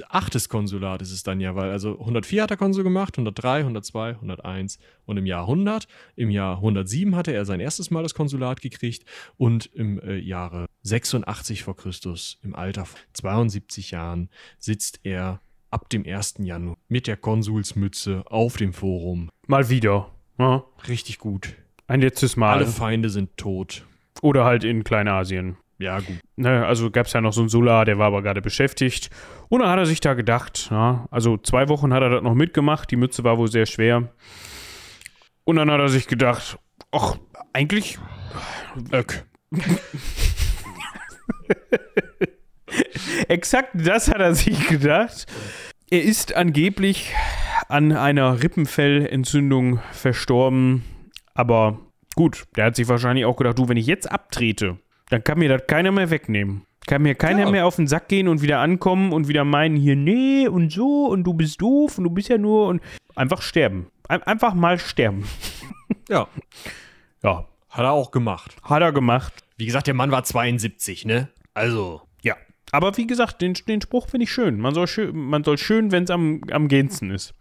achtes 0.09 0.49
Konsulat 0.49 1.03
ist 1.03 1.11
es 1.11 1.23
dann 1.23 1.41
ja, 1.41 1.55
weil 1.55 1.71
also 1.71 1.99
104 1.99 2.43
hat 2.43 2.51
er 2.51 2.57
Konsul 2.57 2.85
gemacht, 2.85 3.15
103, 3.15 3.61
102, 3.61 4.11
101 4.11 4.79
und 5.07 5.17
im 5.17 5.27
Jahr 5.27 5.43
100. 5.43 5.89
Im 6.15 6.31
Jahr 6.31 6.57
107 6.57 7.17
hatte 7.17 7.33
er 7.33 7.45
sein 7.45 7.61
erstes 7.61 7.91
Mal 7.91 8.03
das 8.03 8.15
Konsulat 8.15 8.61
gekriegt 8.61 9.05
und 9.37 9.67
im 9.67 10.01
äh, 10.01 10.17
Jahre 10.17 10.67
86 10.83 11.65
vor 11.65 11.77
Christus, 11.77 12.39
im 12.43 12.55
Alter 12.55 12.85
von 12.85 13.01
72 13.15 13.91
Jahren, 13.91 14.31
sitzt 14.59 15.01
er 15.03 15.41
ab 15.71 15.89
dem 15.89 16.07
1. 16.07 16.35
Januar 16.39 16.77
mit 16.89 17.07
der 17.07 17.17
Konsulsmütze 17.17 18.23
auf 18.27 18.57
dem 18.57 18.73
Forum. 18.73 19.31
Mal 19.47 19.69
wieder. 19.69 20.16
Ja. 20.39 20.65
Richtig 20.89 21.19
gut. 21.19 21.55
Ein 21.87 22.01
letztes 22.01 22.37
Mal. 22.37 22.55
Alle 22.55 22.67
Feinde 22.67 23.11
sind 23.11 23.37
tot. 23.37 23.85
Oder 24.23 24.45
halt 24.45 24.65
in 24.65 24.85
Kleinasien. 24.85 25.57
Ja, 25.79 25.99
gut. 26.01 26.19
Ne, 26.37 26.65
also 26.65 26.91
gab 26.91 27.07
es 27.07 27.13
ja 27.13 27.21
noch 27.21 27.33
so 27.33 27.43
einen 27.43 27.49
Solar, 27.49 27.85
der 27.85 27.99
war 27.99 28.07
aber 28.07 28.23
gerade 28.23 28.41
beschäftigt. 28.41 29.11
Und 29.49 29.61
dann 29.61 29.69
hat 29.69 29.79
er 29.79 29.87
sich 29.87 30.01
da 30.01 30.15
gedacht, 30.15 30.69
ja, 30.71 31.07
also 31.11 31.37
zwei 31.37 31.69
Wochen 31.69 31.93
hat 31.93 32.03
er 32.03 32.09
das 32.09 32.23
noch 32.23 32.35
mitgemacht, 32.35 32.91
die 32.91 32.97
Mütze 32.97 33.25
war 33.25 33.37
wohl 33.39 33.49
sehr 33.49 33.67
schwer. 33.67 34.09
Und 35.45 35.57
dann 35.57 35.71
hat 35.71 35.81
er 35.81 35.89
sich 35.89 36.09
gedacht, 36.09 36.59
ach, 36.93 37.19
eigentlich. 37.53 37.99
Öck. 38.93 39.27
Exakt 43.29 43.71
das 43.75 44.09
hat 44.09 44.21
er 44.21 44.35
sich 44.35 44.67
gedacht. 44.69 45.27
Er 45.89 46.03
ist 46.03 46.35
angeblich 46.35 47.15
an 47.69 47.93
einer 47.93 48.43
Rippenfellentzündung 48.43 49.79
verstorben. 49.93 50.85
Aber 51.35 51.79
gut, 52.17 52.45
der 52.57 52.67
hat 52.67 52.77
sich 52.77 52.89
wahrscheinlich 52.89 53.25
auch 53.25 53.37
gedacht, 53.37 53.59
du, 53.59 53.69
wenn 53.69 53.77
ich 53.77 53.87
jetzt 53.87 54.11
abtrete, 54.11 54.79
dann 55.11 55.23
kann 55.23 55.39
mir 55.39 55.49
das 55.49 55.69
keiner 55.69 55.93
mehr 55.93 56.11
wegnehmen. 56.11 56.67
Kann 56.89 57.03
mir 57.03 57.15
keiner 57.15 57.45
ja. 57.45 57.51
mehr 57.51 57.67
auf 57.67 57.77
den 57.77 57.87
Sack 57.87 58.09
gehen 58.09 58.27
und 58.27 58.43
wieder 58.43 58.59
ankommen 58.59 59.13
und 59.13 59.29
wieder 59.29 59.45
meinen, 59.45 59.77
hier, 59.77 59.95
nee 59.95 60.49
und 60.49 60.73
so 60.73 61.07
und 61.07 61.25
du 61.25 61.35
bist 61.35 61.61
doof 61.61 61.99
und 61.99 62.05
du 62.05 62.11
bist 62.11 62.29
ja 62.29 62.39
nur 62.39 62.67
und 62.67 62.83
einfach 63.15 63.43
sterben. 63.43 63.87
Einfach 64.09 64.55
mal 64.55 64.79
sterben. 64.79 65.25
Ja. 66.09 66.29
Ja. 67.23 67.49
Hat 67.69 67.85
er 67.85 67.91
auch 67.91 68.13
gemacht. 68.13 68.57
Hat 68.63 68.81
er 68.81 68.93
gemacht. 68.93 69.33
Wie 69.57 69.67
gesagt, 69.67 69.89
der 69.89 69.95
Mann 69.95 70.13
war 70.13 70.23
72, 70.23 71.05
ne? 71.05 71.29
Also. 71.53 72.06
Aber 72.73 72.97
wie 72.97 73.07
gesagt, 73.07 73.41
den, 73.43 73.55
den 73.55 73.81
Spruch 73.81 74.09
finde 74.09 74.25
ich 74.25 74.33
schön. 74.33 74.59
Man 74.59 74.75
soll 74.75 74.87
schön, 74.87 75.17
man 75.17 75.45
soll 75.45 75.59
schön, 75.59 75.93
wenn 75.93 76.05
es 76.05 76.11
am, 76.11 76.41
am 76.51 76.69
gehendsten 76.69 77.11
ist. 77.11 77.35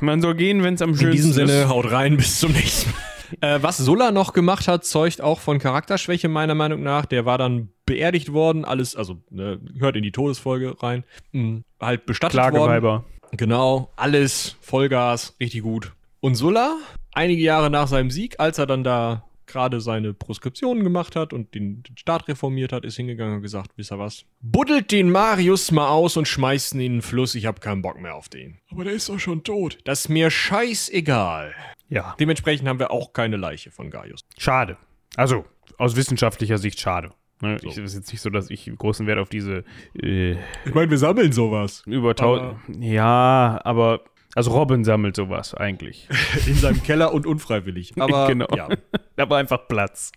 Man 0.00 0.20
soll 0.20 0.34
gehen, 0.34 0.62
wenn 0.62 0.74
es 0.74 0.82
am 0.82 0.96
schönsten 0.96 1.08
ist. 1.08 1.14
In 1.14 1.16
diesem 1.16 1.32
Sinne, 1.32 1.62
ist. 1.62 1.68
haut 1.68 1.90
rein, 1.90 2.16
bis 2.18 2.40
zum 2.40 2.52
nächsten 2.52 2.90
Mal. 2.90 2.98
Äh, 3.40 3.62
was 3.62 3.78
Sulla 3.78 4.10
noch 4.10 4.32
gemacht 4.32 4.68
hat, 4.68 4.84
zeugt 4.84 5.20
auch 5.20 5.40
von 5.40 5.58
Charakterschwäche, 5.58 6.28
meiner 6.28 6.54
Meinung 6.54 6.82
nach. 6.82 7.06
Der 7.06 7.24
war 7.24 7.38
dann 7.38 7.70
beerdigt 7.86 8.32
worden, 8.32 8.64
alles, 8.64 8.96
also 8.96 9.22
ne, 9.30 9.60
hört 9.78 9.96
in 9.96 10.02
die 10.02 10.12
Todesfolge 10.12 10.82
rein. 10.82 11.04
Mhm. 11.32 11.64
Halt 11.80 12.06
bestattet 12.06 12.32
Klageweiber. 12.32 12.88
worden. 12.88 13.04
Genau, 13.36 13.90
alles, 13.96 14.56
Vollgas, 14.60 15.34
richtig 15.40 15.62
gut. 15.62 15.92
Und 16.20 16.36
Sulla, 16.36 16.76
einige 17.12 17.42
Jahre 17.42 17.70
nach 17.70 17.88
seinem 17.88 18.10
Sieg, 18.10 18.36
als 18.38 18.58
er 18.58 18.66
dann 18.66 18.84
da 18.84 19.24
gerade 19.46 19.80
seine 19.80 20.14
Proskriptionen 20.14 20.84
gemacht 20.84 21.16
hat 21.16 21.32
und 21.32 21.54
den, 21.54 21.82
den 21.82 21.96
Staat 21.96 22.28
reformiert 22.28 22.72
hat, 22.72 22.84
ist 22.84 22.96
hingegangen 22.96 23.36
und 23.36 23.42
gesagt, 23.42 23.72
wisst 23.76 23.92
ihr 23.92 23.98
was? 23.98 24.24
Buddelt 24.40 24.92
den 24.92 25.10
Marius 25.10 25.70
mal 25.70 25.88
aus 25.88 26.16
und 26.16 26.28
schmeißt 26.28 26.74
ihn 26.74 26.80
in 26.80 26.92
den 26.94 27.02
Fluss, 27.02 27.34
ich 27.34 27.46
habe 27.46 27.60
keinen 27.60 27.82
Bock 27.82 28.00
mehr 28.00 28.14
auf 28.14 28.28
den. 28.28 28.58
Aber 28.70 28.84
der 28.84 28.94
ist 28.94 29.08
doch 29.08 29.18
schon 29.18 29.44
tot. 29.44 29.78
Das 29.84 30.00
ist 30.00 30.08
mir 30.08 30.30
scheißegal. 30.30 31.54
Ja. 31.88 32.14
Dementsprechend 32.18 32.68
haben 32.68 32.78
wir 32.78 32.90
auch 32.90 33.12
keine 33.12 33.36
Leiche 33.36 33.70
von 33.70 33.90
Gaius. 33.90 34.20
Schade. 34.38 34.76
Also, 35.16 35.44
aus 35.78 35.96
wissenschaftlicher 35.96 36.58
Sicht 36.58 36.80
schade. 36.80 37.10
Ne? 37.40 37.58
So. 37.60 37.68
Ich, 37.68 37.78
ist 37.78 37.94
jetzt 37.94 38.12
nicht 38.12 38.20
so, 38.20 38.30
dass 38.30 38.50
ich 38.50 38.70
großen 38.76 39.06
Wert 39.06 39.18
auf 39.18 39.28
diese. 39.28 39.64
Äh, 40.00 40.32
ich 40.64 40.74
meine, 40.74 40.90
wir 40.90 40.98
sammeln 40.98 41.32
sowas. 41.32 41.82
Über 41.86 42.14
tausend. 42.14 42.56
Ja, 42.80 43.60
aber 43.64 44.02
also 44.34 44.52
Robin 44.52 44.84
sammelt 44.84 45.16
sowas 45.16 45.54
eigentlich. 45.54 46.08
In 46.46 46.54
seinem 46.54 46.82
Keller 46.82 47.12
und 47.12 47.26
unfreiwillig. 47.26 47.94
Aber 47.98 48.26
genau. 48.26 48.48
ja. 48.54 48.68
Aber 49.16 49.36
einfach 49.36 49.68
Platz. 49.68 50.12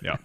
Ja. 0.00 0.18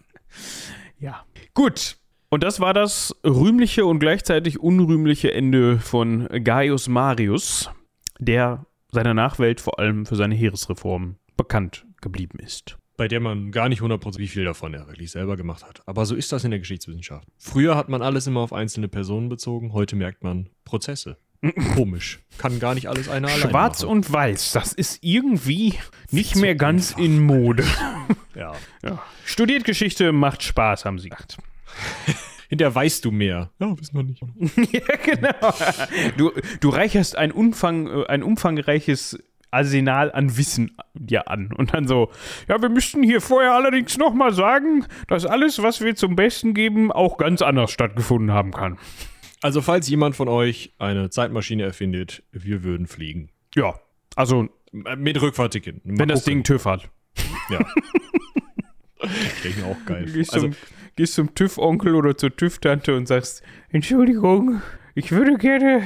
Ja. 1.00 1.26
Gut. 1.54 1.98
Und 2.30 2.44
das 2.44 2.60
war 2.60 2.74
das 2.74 3.16
rühmliche 3.26 3.86
und 3.86 4.00
gleichzeitig 4.00 4.60
unrühmliche 4.60 5.34
Ende 5.34 5.80
von 5.80 6.28
Gaius 6.44 6.88
Marius, 6.88 7.72
der 8.20 8.66
seiner 8.92 9.16
Nachwelt 9.16 9.62
vor 9.62 9.80
allem 9.80 10.06
für 10.06 10.16
seine 10.16 10.36
Heeresreform 10.36 11.16
bekannt 11.38 11.86
geblieben 12.02 12.38
ist. 12.40 12.78
Bei 12.98 13.08
der 13.08 13.20
man 13.20 13.52
gar 13.52 13.70
nicht 13.70 13.82
100% 13.82 14.18
wie 14.18 14.28
viel 14.28 14.44
davon 14.44 14.74
er 14.74 14.88
wirklich 14.88 15.12
selber 15.12 15.38
gemacht 15.38 15.66
hat. 15.66 15.82
Aber 15.88 16.06
so 16.06 16.16
ist 16.16 16.32
das 16.32 16.44
in 16.44 16.52
der 16.52 16.60
Geschichtswissenschaft. 16.60 17.28
Früher 17.38 17.76
hat 17.76 17.90
man 17.90 18.02
alles 18.02 18.28
immer 18.28 18.42
auf 18.42 18.54
einzelne 18.54 18.90
Personen 18.90 19.30
bezogen, 19.30 19.74
heute 19.74 19.96
merkt 19.96 20.24
man 20.24 20.50
Prozesse. 20.66 21.18
Komisch. 21.74 22.20
Kann 22.38 22.60
gar 22.60 22.76
nicht 22.76 22.88
alles 22.88 23.08
einer 23.08 23.30
allein 23.30 23.50
Schwarz 23.50 23.82
machen. 23.84 23.92
und 23.92 24.12
weiß, 24.12 24.52
das 24.52 24.74
ist 24.74 25.00
irgendwie 25.02 25.76
nicht 26.12 26.36
mehr 26.36 26.56
ganz 26.56 26.92
einfach. 26.92 27.04
in 27.04 27.22
Mode. 27.22 27.64
ja. 28.36 28.54
ja. 28.84 29.02
Studiert 29.26 29.64
Geschichte 29.64 30.12
macht 30.12 30.44
Spaß, 30.44 30.84
haben 30.84 31.00
sie 31.00 31.10
gesagt. 31.10 31.38
Hinterher 32.50 32.76
weißt 32.76 33.06
du 33.06 33.12
mehr. 33.12 33.52
Ja, 33.60 33.80
wissen 33.80 33.96
wir 33.96 34.04
nicht. 34.04 34.22
ja, 34.74 34.96
genau. 35.04 35.54
Du, 36.18 36.32
du 36.60 36.70
reicherst 36.70 37.16
ein, 37.16 37.32
Umfang, 37.32 37.88
äh, 37.88 38.06
ein 38.08 38.24
umfangreiches 38.24 39.18
Arsenal 39.52 40.12
an 40.12 40.36
Wissen 40.36 40.76
dir 40.94 41.30
an. 41.30 41.54
Und 41.54 41.74
dann 41.74 41.88
so, 41.88 42.10
ja, 42.48 42.62
wir 42.62 42.70
müssten 42.70 43.04
hier 43.04 43.22
vorher 43.22 43.54
allerdings 43.54 43.98
nochmal 43.98 44.34
sagen, 44.34 44.86
dass 45.08 45.26
alles, 45.26 45.62
was 45.62 45.82
wir 45.82 45.96
zum 45.96 46.16
Besten 46.16 46.54
geben, 46.54 46.92
auch 46.92 47.18
ganz 47.18 47.42
anders 47.42 47.72
stattgefunden 47.72 48.32
haben 48.32 48.52
kann. 48.52 48.78
Also, 49.42 49.62
falls 49.62 49.88
jemand 49.90 50.16
von 50.16 50.28
euch 50.28 50.74
eine 50.80 51.10
Zeitmaschine 51.10 51.64
erfindet, 51.64 52.24
wir 52.32 52.64
würden 52.64 52.88
fliegen. 52.88 53.30
Ja, 53.56 53.80
also 54.16 54.50
Mit 54.72 55.22
Rückfahrticket. 55.22 55.86
Mal 55.86 56.00
wenn 56.00 56.10
das 56.10 56.22
gucken. 56.26 56.34
Ding 56.40 56.44
TÜV 56.44 56.66
hat. 56.66 56.90
Ja. 57.50 57.60
Mir 59.02 59.66
auch 59.66 59.86
geil. 59.86 60.06
Gehst, 60.12 60.34
Also, 60.34 60.50
zum, 60.50 60.56
gehst 60.96 61.14
zum 61.14 61.34
TÜV-Onkel 61.34 61.96
oder 61.96 62.18
zur 62.18 62.36
TÜV-Tante 62.36 62.96
und 62.96 63.08
sagst, 63.08 63.42
Entschuldigung, 63.70 64.62
ich 64.94 65.12
würde 65.12 65.38
gerne, 65.38 65.84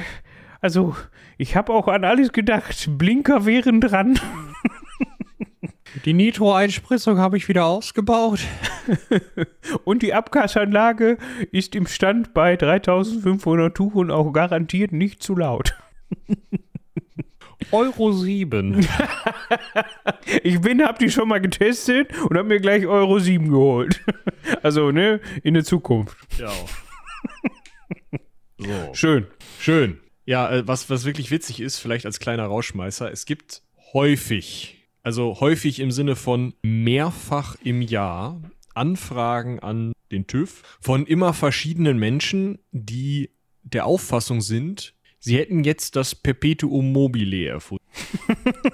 also 0.60 0.96
ich 1.38 1.54
habe 1.56 1.72
auch 1.72 1.86
an 1.88 2.04
alles 2.04 2.32
gedacht, 2.32 2.88
Blinker 2.98 3.46
wären 3.46 3.80
dran. 3.80 4.18
die 6.04 6.12
Nitro-Einspritzung 6.12 7.18
habe 7.18 7.36
ich 7.36 7.48
wieder 7.48 7.66
ausgebaut. 7.66 8.40
Und 9.84 10.02
die 10.02 10.14
Abgasanlage 10.14 11.18
ist 11.52 11.74
im 11.74 11.86
Stand 11.86 12.34
bei 12.34 12.56
3500 12.56 13.74
Tuch 13.74 13.94
und 13.94 14.10
auch 14.10 14.32
garantiert 14.32 14.92
nicht 14.92 15.22
zu 15.22 15.34
laut. 15.34 15.74
Euro 17.70 18.12
7. 18.12 18.86
Ich 20.42 20.60
bin, 20.60 20.82
hab 20.82 20.98
die 20.98 21.10
schon 21.10 21.28
mal 21.28 21.40
getestet 21.40 22.10
und 22.28 22.36
hab 22.36 22.46
mir 22.46 22.60
gleich 22.60 22.86
Euro 22.86 23.18
7 23.18 23.48
geholt. 23.48 24.02
Also, 24.62 24.90
ne, 24.90 25.20
in 25.42 25.54
der 25.54 25.64
Zukunft. 25.64 26.16
ja. 26.38 26.50
So. 28.58 28.94
Schön. 28.94 29.26
Schön. 29.58 30.00
Ja, 30.24 30.50
äh, 30.50 30.66
was, 30.66 30.88
was 30.90 31.04
wirklich 31.04 31.30
witzig 31.30 31.60
ist, 31.60 31.78
vielleicht 31.78 32.06
als 32.06 32.18
kleiner 32.18 32.46
Rauschmeißer, 32.46 33.10
es 33.10 33.26
gibt 33.26 33.62
häufig, 33.92 34.73
also 35.04 35.38
häufig 35.38 35.78
im 35.78 35.92
Sinne 35.92 36.16
von 36.16 36.54
mehrfach 36.62 37.56
im 37.62 37.82
Jahr, 37.82 38.40
Anfragen 38.74 39.60
an 39.60 39.92
den 40.10 40.26
TÜV 40.26 40.62
von 40.80 41.06
immer 41.06 41.32
verschiedenen 41.34 41.98
Menschen, 41.98 42.58
die 42.72 43.30
der 43.62 43.86
Auffassung 43.86 44.40
sind, 44.40 44.94
sie 45.20 45.36
hätten 45.36 45.62
jetzt 45.62 45.94
das 45.94 46.14
Perpetuum 46.14 46.90
mobile 46.92 47.46
erfunden. 47.46 47.84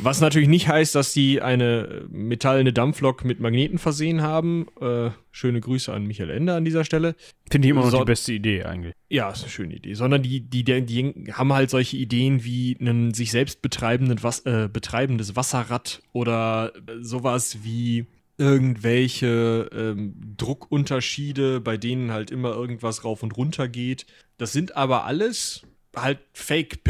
Was 0.00 0.20
natürlich 0.20 0.48
nicht 0.48 0.68
heißt, 0.68 0.94
dass 0.94 1.12
sie 1.12 1.40
eine 1.40 2.06
metallene 2.10 2.72
Dampflok 2.72 3.24
mit 3.24 3.40
Magneten 3.40 3.78
versehen 3.78 4.22
haben. 4.22 4.66
Äh, 4.80 5.10
schöne 5.30 5.60
Grüße 5.60 5.92
an 5.92 6.04
Michael 6.06 6.30
Ende 6.30 6.54
an 6.54 6.64
dieser 6.64 6.84
Stelle. 6.84 7.14
Finde 7.50 7.66
ich 7.66 7.70
immer 7.70 7.82
noch 7.82 7.90
So- 7.90 7.98
die 7.98 8.04
beste 8.04 8.32
Idee 8.32 8.64
eigentlich. 8.64 8.92
Ja, 9.08 9.30
ist 9.30 9.42
eine 9.42 9.50
schöne 9.50 9.74
Idee. 9.74 9.94
Sondern 9.94 10.22
die, 10.22 10.40
die, 10.40 10.64
die, 10.64 11.32
haben 11.32 11.52
halt 11.52 11.70
solche 11.70 11.96
Ideen 11.96 12.44
wie 12.44 12.76
einen 12.80 13.14
sich 13.14 13.30
selbst 13.30 13.62
betreibenden 13.62 14.22
Was 14.22 14.40
äh, 14.40 14.68
betreibendes 14.72 15.36
Wasserrad 15.36 16.02
oder 16.12 16.72
äh, 16.74 17.02
sowas 17.02 17.58
wie 17.62 18.06
irgendwelche 18.38 19.70
ähm, 19.72 20.14
Druckunterschiede, 20.36 21.60
bei 21.60 21.76
denen 21.78 22.10
halt 22.12 22.30
immer 22.30 22.50
irgendwas 22.50 23.04
rauf 23.04 23.22
und 23.22 23.36
runter 23.36 23.66
geht. 23.68 24.06
Das 24.36 24.52
sind 24.52 24.76
aber 24.76 25.04
alles 25.04 25.62
halt 25.94 26.18
Fake 26.34 26.84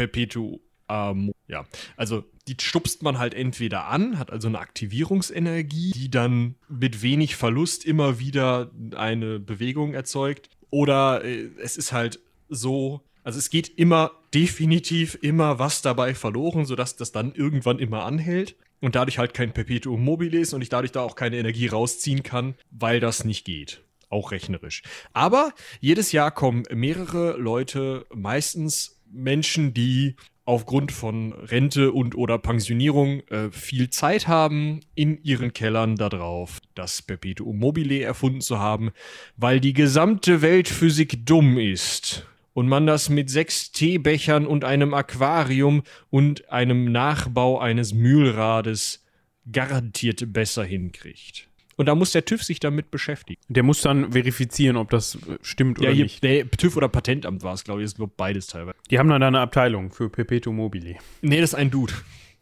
Perpetuum. 0.89 1.33
ja, 1.47 1.65
also 1.95 2.23
die 2.47 2.55
stupst 2.59 3.03
man 3.03 3.19
halt 3.19 3.33
entweder 3.33 3.87
an, 3.87 4.17
hat 4.17 4.31
also 4.31 4.47
eine 4.47 4.59
Aktivierungsenergie, 4.59 5.91
die 5.91 6.09
dann 6.09 6.55
mit 6.69 7.01
wenig 7.01 7.35
Verlust 7.35 7.85
immer 7.85 8.19
wieder 8.19 8.71
eine 8.95 9.39
Bewegung 9.39 9.93
erzeugt. 9.93 10.49
Oder 10.69 11.23
äh, 11.23 11.49
es 11.61 11.77
ist 11.77 11.91
halt 11.91 12.19
so, 12.49 13.01
also 13.23 13.37
es 13.37 13.49
geht 13.49 13.77
immer 13.77 14.11
definitiv 14.33 15.17
immer 15.21 15.59
was 15.59 15.81
dabei 15.81 16.13
verloren, 16.15 16.65
sodass 16.65 16.95
das 16.95 17.11
dann 17.11 17.33
irgendwann 17.33 17.79
immer 17.79 18.03
anhält 18.03 18.55
und 18.79 18.95
dadurch 18.95 19.17
halt 19.17 19.33
kein 19.33 19.53
Perpetuum 19.53 20.03
mobile 20.03 20.37
ist 20.37 20.53
und 20.53 20.61
ich 20.61 20.69
dadurch 20.69 20.91
da 20.91 21.01
auch 21.01 21.15
keine 21.15 21.37
Energie 21.37 21.67
rausziehen 21.67 22.23
kann, 22.23 22.55
weil 22.71 22.99
das 22.99 23.23
nicht 23.23 23.45
geht. 23.45 23.83
Auch 24.09 24.31
rechnerisch. 24.31 24.83
Aber 25.11 25.53
jedes 25.81 26.13
Jahr 26.13 26.31
kommen 26.31 26.63
mehrere 26.71 27.35
Leute, 27.37 28.05
meistens 28.13 29.01
Menschen, 29.11 29.73
die 29.73 30.15
aufgrund 30.47 30.93
von 30.93 31.33
Rente 31.33 31.91
und 31.91 32.15
oder 32.15 32.37
Pensionierung 32.37 33.19
äh, 33.27 33.51
viel 33.51 33.89
Zeit 33.89 34.29
haben, 34.29 34.79
in 34.95 35.21
ihren 35.21 35.51
Kellern 35.51 35.97
darauf 35.97 36.61
das 36.73 37.01
Perpetuum 37.01 37.59
mobile 37.59 38.01
erfunden 38.01 38.39
zu 38.39 38.57
haben, 38.57 38.91
weil 39.35 39.59
die 39.59 39.73
gesamte 39.73 40.41
Weltphysik 40.41 41.25
dumm 41.25 41.57
ist 41.59 42.25
und 42.53 42.69
man 42.69 42.87
das 42.87 43.09
mit 43.09 43.29
sechs 43.29 43.73
Teebechern 43.73 44.47
und 44.47 44.63
einem 44.63 44.93
Aquarium 44.93 45.83
und 46.09 46.49
einem 46.49 46.93
Nachbau 46.93 47.59
eines 47.59 47.93
Mühlrades 47.93 49.03
garantiert 49.51 50.31
besser 50.31 50.63
hinkriegt. 50.63 51.46
Und 51.77 51.85
da 51.85 51.95
muss 51.95 52.11
der 52.11 52.25
TÜV 52.25 52.43
sich 52.43 52.59
damit 52.59 52.91
beschäftigen. 52.91 53.39
Der 53.47 53.63
muss 53.63 53.81
dann 53.81 54.11
verifizieren, 54.11 54.77
ob 54.77 54.89
das 54.89 55.17
stimmt 55.41 55.77
Ja, 55.79 55.83
oder 55.89 55.95
hier, 55.95 56.03
nicht. 56.05 56.23
der 56.23 56.49
TÜV 56.49 56.75
oder 56.75 56.89
Patentamt 56.89 57.43
war 57.43 57.53
es, 57.53 57.63
glaube 57.63 57.81
ich. 57.81 57.85
Ist, 57.85 57.95
glaube 57.97 58.13
beides 58.17 58.47
teilweise. 58.47 58.75
Die 58.89 58.97
haben 58.99 59.07
dann 59.09 59.21
da 59.21 59.27
eine 59.27 59.39
Abteilung 59.39 59.91
für 59.91 60.09
Perpetuum 60.09 60.55
mobile. 60.55 60.95
Nee, 61.21 61.39
das 61.39 61.51
ist 61.51 61.55
ein 61.55 61.69
Dude. 61.71 61.93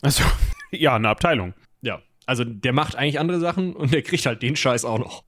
Also, 0.01 0.23
ja, 0.71 0.95
eine 0.95 1.09
Abteilung. 1.09 1.53
Ja. 1.81 2.01
Also 2.25 2.43
der 2.43 2.73
macht 2.73 2.95
eigentlich 2.95 3.19
andere 3.19 3.39
Sachen 3.39 3.73
und 3.75 3.93
der 3.93 4.01
kriegt 4.01 4.25
halt 4.25 4.41
den 4.41 4.55
Scheiß 4.55 4.83
auch 4.86 4.97
noch. 4.97 5.23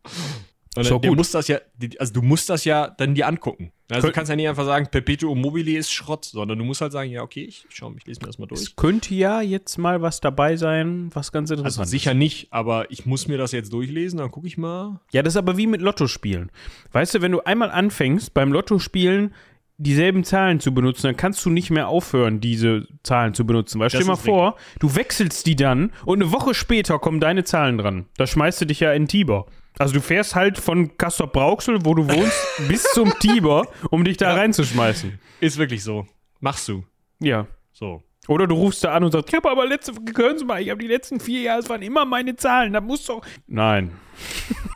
Und 0.78 0.84
Ist 0.84 0.92
doch 0.92 1.02
der 1.02 1.10
gut. 1.10 1.18
muss 1.18 1.32
das 1.32 1.48
ja, 1.48 1.60
also 2.00 2.14
du 2.14 2.22
musst 2.22 2.50
das 2.50 2.64
ja 2.66 2.88
dann 2.88 3.16
dir 3.16 3.28
angucken. 3.28 3.72
Also 3.90 4.08
Kön- 4.08 4.12
du 4.12 4.14
kannst 4.14 4.30
ja 4.30 4.36
nicht 4.36 4.48
einfach 4.48 4.66
sagen, 4.66 4.88
Perpetuum 4.92 5.42
mobile 5.42 5.72
ist 5.78 5.92
Schrott, 5.92 6.26
sondern 6.26 6.60
du 6.60 6.66
musst 6.66 6.82
halt 6.82 6.92
sagen, 6.92 7.10
ja, 7.10 7.22
okay, 7.24 7.44
ich 7.46 7.66
schau 7.70 7.90
mich, 7.90 8.06
lese 8.06 8.20
mir 8.22 8.28
das 8.28 8.38
mal 8.38 8.46
durch. 8.46 8.62
Es 8.62 8.76
könnte 8.76 9.16
ja 9.16 9.42
jetzt 9.42 9.78
mal 9.78 10.02
was 10.02 10.20
dabei 10.22 10.56
sein, 10.58 11.10
was 11.14 11.32
ganz 11.32 11.50
Also 11.50 11.62
interessant 11.62 11.90
sicher 11.90 12.14
nicht, 12.14 12.48
aber 12.52 12.92
ich 12.92 13.06
muss 13.06 13.28
mir 13.28 13.38
das 13.38 13.52
jetzt 13.54 13.74
durchlesen, 13.74 14.20
dann 14.20 14.30
gucke 14.32 14.48
ich 14.48 14.58
mal. 14.58 15.00
Ja, 15.12 15.24
das 15.24 15.34
ist 15.34 15.38
aber 15.38 15.58
wie 15.58 15.68
mit 15.68 15.82
Lottospielen. 15.82 16.52
Weißt 16.92 17.16
du, 17.16 17.22
wenn 17.22 17.32
du 17.32 17.40
einmal 17.42 17.72
anfängst, 17.72 18.34
beim 18.34 18.52
Lottospielen 18.52 19.34
dieselben 19.78 20.24
Zahlen 20.24 20.60
zu 20.60 20.74
benutzen, 20.74 21.04
dann 21.04 21.18
kannst 21.18 21.46
du 21.46 21.50
nicht 21.50 21.70
mehr 21.70 21.88
aufhören, 21.88 22.40
diese 22.42 22.88
Zahlen 23.04 23.34
zu 23.34 23.46
benutzen. 23.46 23.80
Weil 23.80 23.90
stell 23.90 24.00
Das 24.00 24.06
dir 24.06 24.12
mal 24.12 24.16
vor, 24.16 24.56
du 24.80 24.96
wechselst 24.96 25.46
die 25.46 25.56
dann 25.56 25.92
und 26.06 26.22
eine 26.22 26.32
Woche 26.32 26.54
später 26.54 27.00
kommen 27.00 27.20
deine 27.20 27.44
Zahlen 27.44 27.78
dran. 27.78 28.08
Da 28.18 28.26
schmeißt 28.28 28.62
du 28.62 28.66
dich 28.66 28.80
ja 28.80 28.92
in 28.94 29.08
Tiber. 29.08 29.46
Also 29.80 29.94
du 29.94 30.02
fährst 30.02 30.34
halt 30.36 30.58
von 30.58 30.98
Castor 30.98 31.28
Brauxel, 31.28 31.86
wo 31.86 31.94
du 31.94 32.10
wohnst, 32.10 32.38
bis 32.68 32.84
zum 32.94 33.14
Tiber, 33.20 33.68
um 33.92 34.04
dich 34.04 34.18
da 34.18 34.34
reinzuschmeißen. 34.34 35.20
Ist 35.40 35.58
wirklich 35.58 35.84
so. 35.84 36.08
Machst 36.40 36.68
du. 36.68 36.84
Ja. 37.20 37.46
So. 37.72 38.04
Oder 38.28 38.48
du 38.48 38.56
rufst 38.56 38.84
da 38.84 38.94
an 38.94 39.04
und 39.04 39.12
sagst, 39.12 39.30
ich 39.30 39.36
habe 39.36 39.50
aber 39.50 39.68
letzte, 39.68 39.94
hören 40.16 40.38
Sie 40.38 40.46
mal, 40.46 40.62
ich 40.62 40.70
habe 40.70 40.82
die 40.82 40.88
letzten 40.88 41.20
vier 41.20 41.42
Jahre, 41.42 41.60
es 41.60 41.70
waren 41.70 41.82
immer 41.82 42.06
meine 42.06 42.36
Zahlen, 42.36 42.74
da 42.74 42.82
muss 42.82 43.06
doch. 43.06 43.22
Nein. 43.46 43.92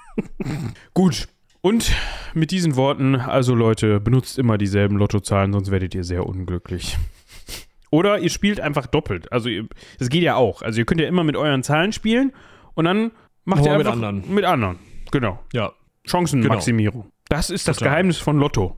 Gut. 0.94 1.28
Und 1.62 1.96
mit 2.34 2.52
diesen 2.52 2.76
Worten, 2.76 3.16
also 3.16 3.54
Leute, 3.54 4.00
benutzt 4.00 4.40
immer 4.40 4.58
dieselben 4.58 4.98
Lottozahlen, 4.98 5.54
sonst 5.54 5.70
werdet 5.70 5.94
ihr 5.94 6.04
sehr 6.04 6.26
unglücklich. 6.26 6.98
Oder 7.92 8.20
ihr 8.20 8.30
spielt 8.30 8.60
einfach 8.60 8.88
doppelt. 8.88 9.32
Also 9.32 9.50
ihr, 9.50 9.68
das 10.00 10.10
geht 10.10 10.24
ja 10.24 10.36
auch. 10.36 10.62
Also 10.62 10.80
ihr 10.80 10.86
könnt 10.86 11.02
ja 11.02 11.08
immer 11.08 11.24
mit 11.24 11.36
euren 11.36 11.62
Zahlen 11.62 11.92
spielen 11.92 12.32
und 12.74 12.86
dann 12.86 13.12
macht 13.44 13.66
ihr 13.66 13.72
mit 13.78 13.82
einfach 13.82 13.94
anderen. 13.94 14.34
mit 14.34 14.46
anderen. 14.46 14.80
Genau. 15.12 15.40
Ja. 15.54 15.74
Chancenmaximierung. 16.06 17.12
Das 17.30 17.50
ist 17.50 17.68
das 17.68 17.78
Total. 17.78 17.92
Geheimnis 17.92 18.18
von 18.18 18.38
Lotto. 18.38 18.78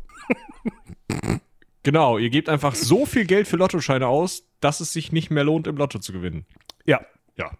Genau, 1.83 2.17
ihr 2.17 2.29
gebt 2.29 2.49
einfach 2.49 2.75
so 2.75 3.05
viel 3.05 3.25
Geld 3.25 3.47
für 3.47 3.57
Lottoscheine 3.57 4.07
aus, 4.07 4.47
dass 4.61 4.79
es 4.79 4.93
sich 4.93 5.11
nicht 5.11 5.31
mehr 5.31 5.43
lohnt, 5.43 5.67
im 5.67 5.75
Lotto 5.77 5.99
zu 5.99 6.13
gewinnen. 6.13 6.45
Ja. 6.85 7.01
Ja. 7.35 7.51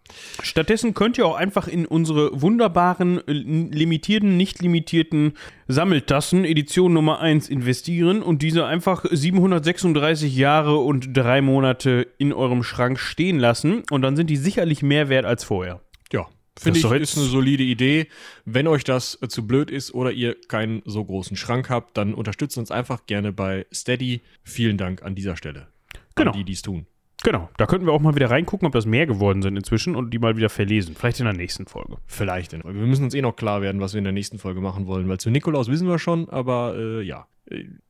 Stattdessen 0.43 0.93
könnt 0.93 1.17
ihr 1.17 1.25
auch 1.25 1.35
einfach 1.35 1.67
in 1.67 1.87
unsere 1.87 2.41
wunderbaren, 2.41 3.27
äh, 3.27 3.31
limitierten, 3.31 4.37
nicht 4.37 4.61
limitierten 4.61 5.33
Sammeltassen 5.67 6.45
Edition 6.45 6.93
Nummer 6.93 7.19
1 7.21 7.49
investieren 7.49 8.21
und 8.21 8.43
diese 8.43 8.67
einfach 8.67 9.03
736 9.09 10.35
Jahre 10.35 10.77
und 10.77 11.17
drei 11.17 11.41
Monate 11.41 12.07
in 12.19 12.33
eurem 12.33 12.61
Schrank 12.61 12.99
stehen 12.99 13.39
lassen 13.39 13.83
und 13.89 14.03
dann 14.03 14.15
sind 14.15 14.29
die 14.29 14.37
sicherlich 14.37 14.83
mehr 14.83 15.09
wert 15.09 15.25
als 15.25 15.43
vorher. 15.43 15.81
Ja. 16.11 16.27
Finde 16.59 16.77
ich, 16.77 16.85
ist 16.85 17.17
eine 17.17 17.25
solide 17.25 17.63
Idee. 17.63 18.07
Wenn 18.45 18.67
euch 18.67 18.83
das 18.83 19.17
äh, 19.23 19.27
zu 19.27 19.47
blöd 19.47 19.71
ist 19.71 19.91
oder 19.95 20.11
ihr 20.11 20.35
keinen 20.49 20.83
so 20.85 21.03
großen 21.03 21.35
Schrank 21.35 21.71
habt, 21.71 21.97
dann 21.97 22.13
unterstützt 22.13 22.59
uns 22.59 22.69
einfach 22.69 23.07
gerne 23.07 23.33
bei 23.33 23.65
Steady. 23.73 24.21
Vielen 24.43 24.77
Dank 24.77 25.01
an 25.01 25.15
dieser 25.15 25.35
Stelle. 25.35 25.69
Genau. 26.13 26.31
An 26.31 26.37
die, 26.37 26.43
die 26.43 26.53
es 26.53 26.61
tun. 26.61 26.85
Genau, 27.23 27.49
da 27.57 27.65
könnten 27.65 27.87
wir 27.87 27.93
auch 27.93 28.01
mal 28.01 28.15
wieder 28.15 28.29
reingucken, 28.29 28.65
ob 28.65 28.73
das 28.73 28.85
mehr 28.85 29.05
geworden 29.05 29.41
sind 29.41 29.55
inzwischen 29.55 29.95
und 29.95 30.11
die 30.13 30.19
mal 30.19 30.35
wieder 30.35 30.49
verlesen. 30.49 30.93
Vielleicht 30.93 31.21
in 31.21 31.25
der 31.25 31.33
nächsten 31.33 31.65
Folge. 31.65 31.97
Vielleicht. 32.05 32.51
In, 32.51 32.63
wir 32.63 32.73
müssen 32.73 33.05
uns 33.05 33.13
eh 33.13 33.21
noch 33.21 33.37
klar 33.37 33.61
werden, 33.61 33.79
was 33.79 33.93
wir 33.93 33.99
in 33.99 34.03
der 34.03 34.13
nächsten 34.13 34.39
Folge 34.39 34.59
machen 34.59 34.87
wollen, 34.87 35.07
weil 35.07 35.19
zu 35.19 35.29
Nikolaus 35.29 35.69
wissen 35.69 35.87
wir 35.87 35.99
schon, 35.99 36.29
aber 36.29 36.75
äh, 36.77 37.01
ja. 37.01 37.27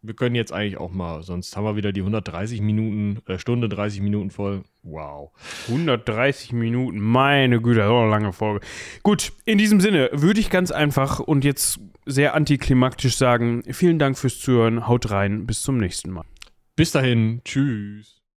Wir 0.02 0.16
können 0.16 0.34
jetzt 0.34 0.52
eigentlich 0.52 0.78
auch 0.78 0.92
mal, 0.92 1.22
sonst 1.22 1.56
haben 1.56 1.64
wir 1.64 1.76
wieder 1.76 1.92
die 1.94 2.02
130 2.02 2.60
Minuten, 2.62 3.22
äh, 3.28 3.38
Stunde 3.38 3.70
30 3.70 4.02
Minuten 4.02 4.32
voll. 4.32 4.64
Wow. 4.82 5.32
130 5.68 6.54
Minuten, 6.54 7.00
meine 7.00 7.62
Güte, 7.62 7.82
das 7.82 7.90
war 7.90 8.02
eine 8.02 8.10
lange 8.10 8.34
Folge. 8.34 8.66
Gut, 9.04 9.32
in 9.46 9.60
diesem 9.60 9.80
Sinne 9.80 10.10
würde 10.12 10.40
ich 10.40 10.50
ganz 10.50 10.72
einfach 10.72 11.20
und 11.20 11.46
jetzt 11.46 11.80
sehr 12.06 12.34
antiklimaktisch 12.34 13.16
sagen, 13.16 13.62
vielen 13.70 14.00
Dank 14.00 14.18
fürs 14.18 14.40
Zuhören, 14.40 14.88
haut 14.88 15.12
rein, 15.12 15.46
bis 15.46 15.62
zum 15.62 15.78
nächsten 15.78 16.10
Mal. 16.10 16.26
Bis 16.76 16.92
dahin, 16.92 17.42
tschüss. 17.46 18.23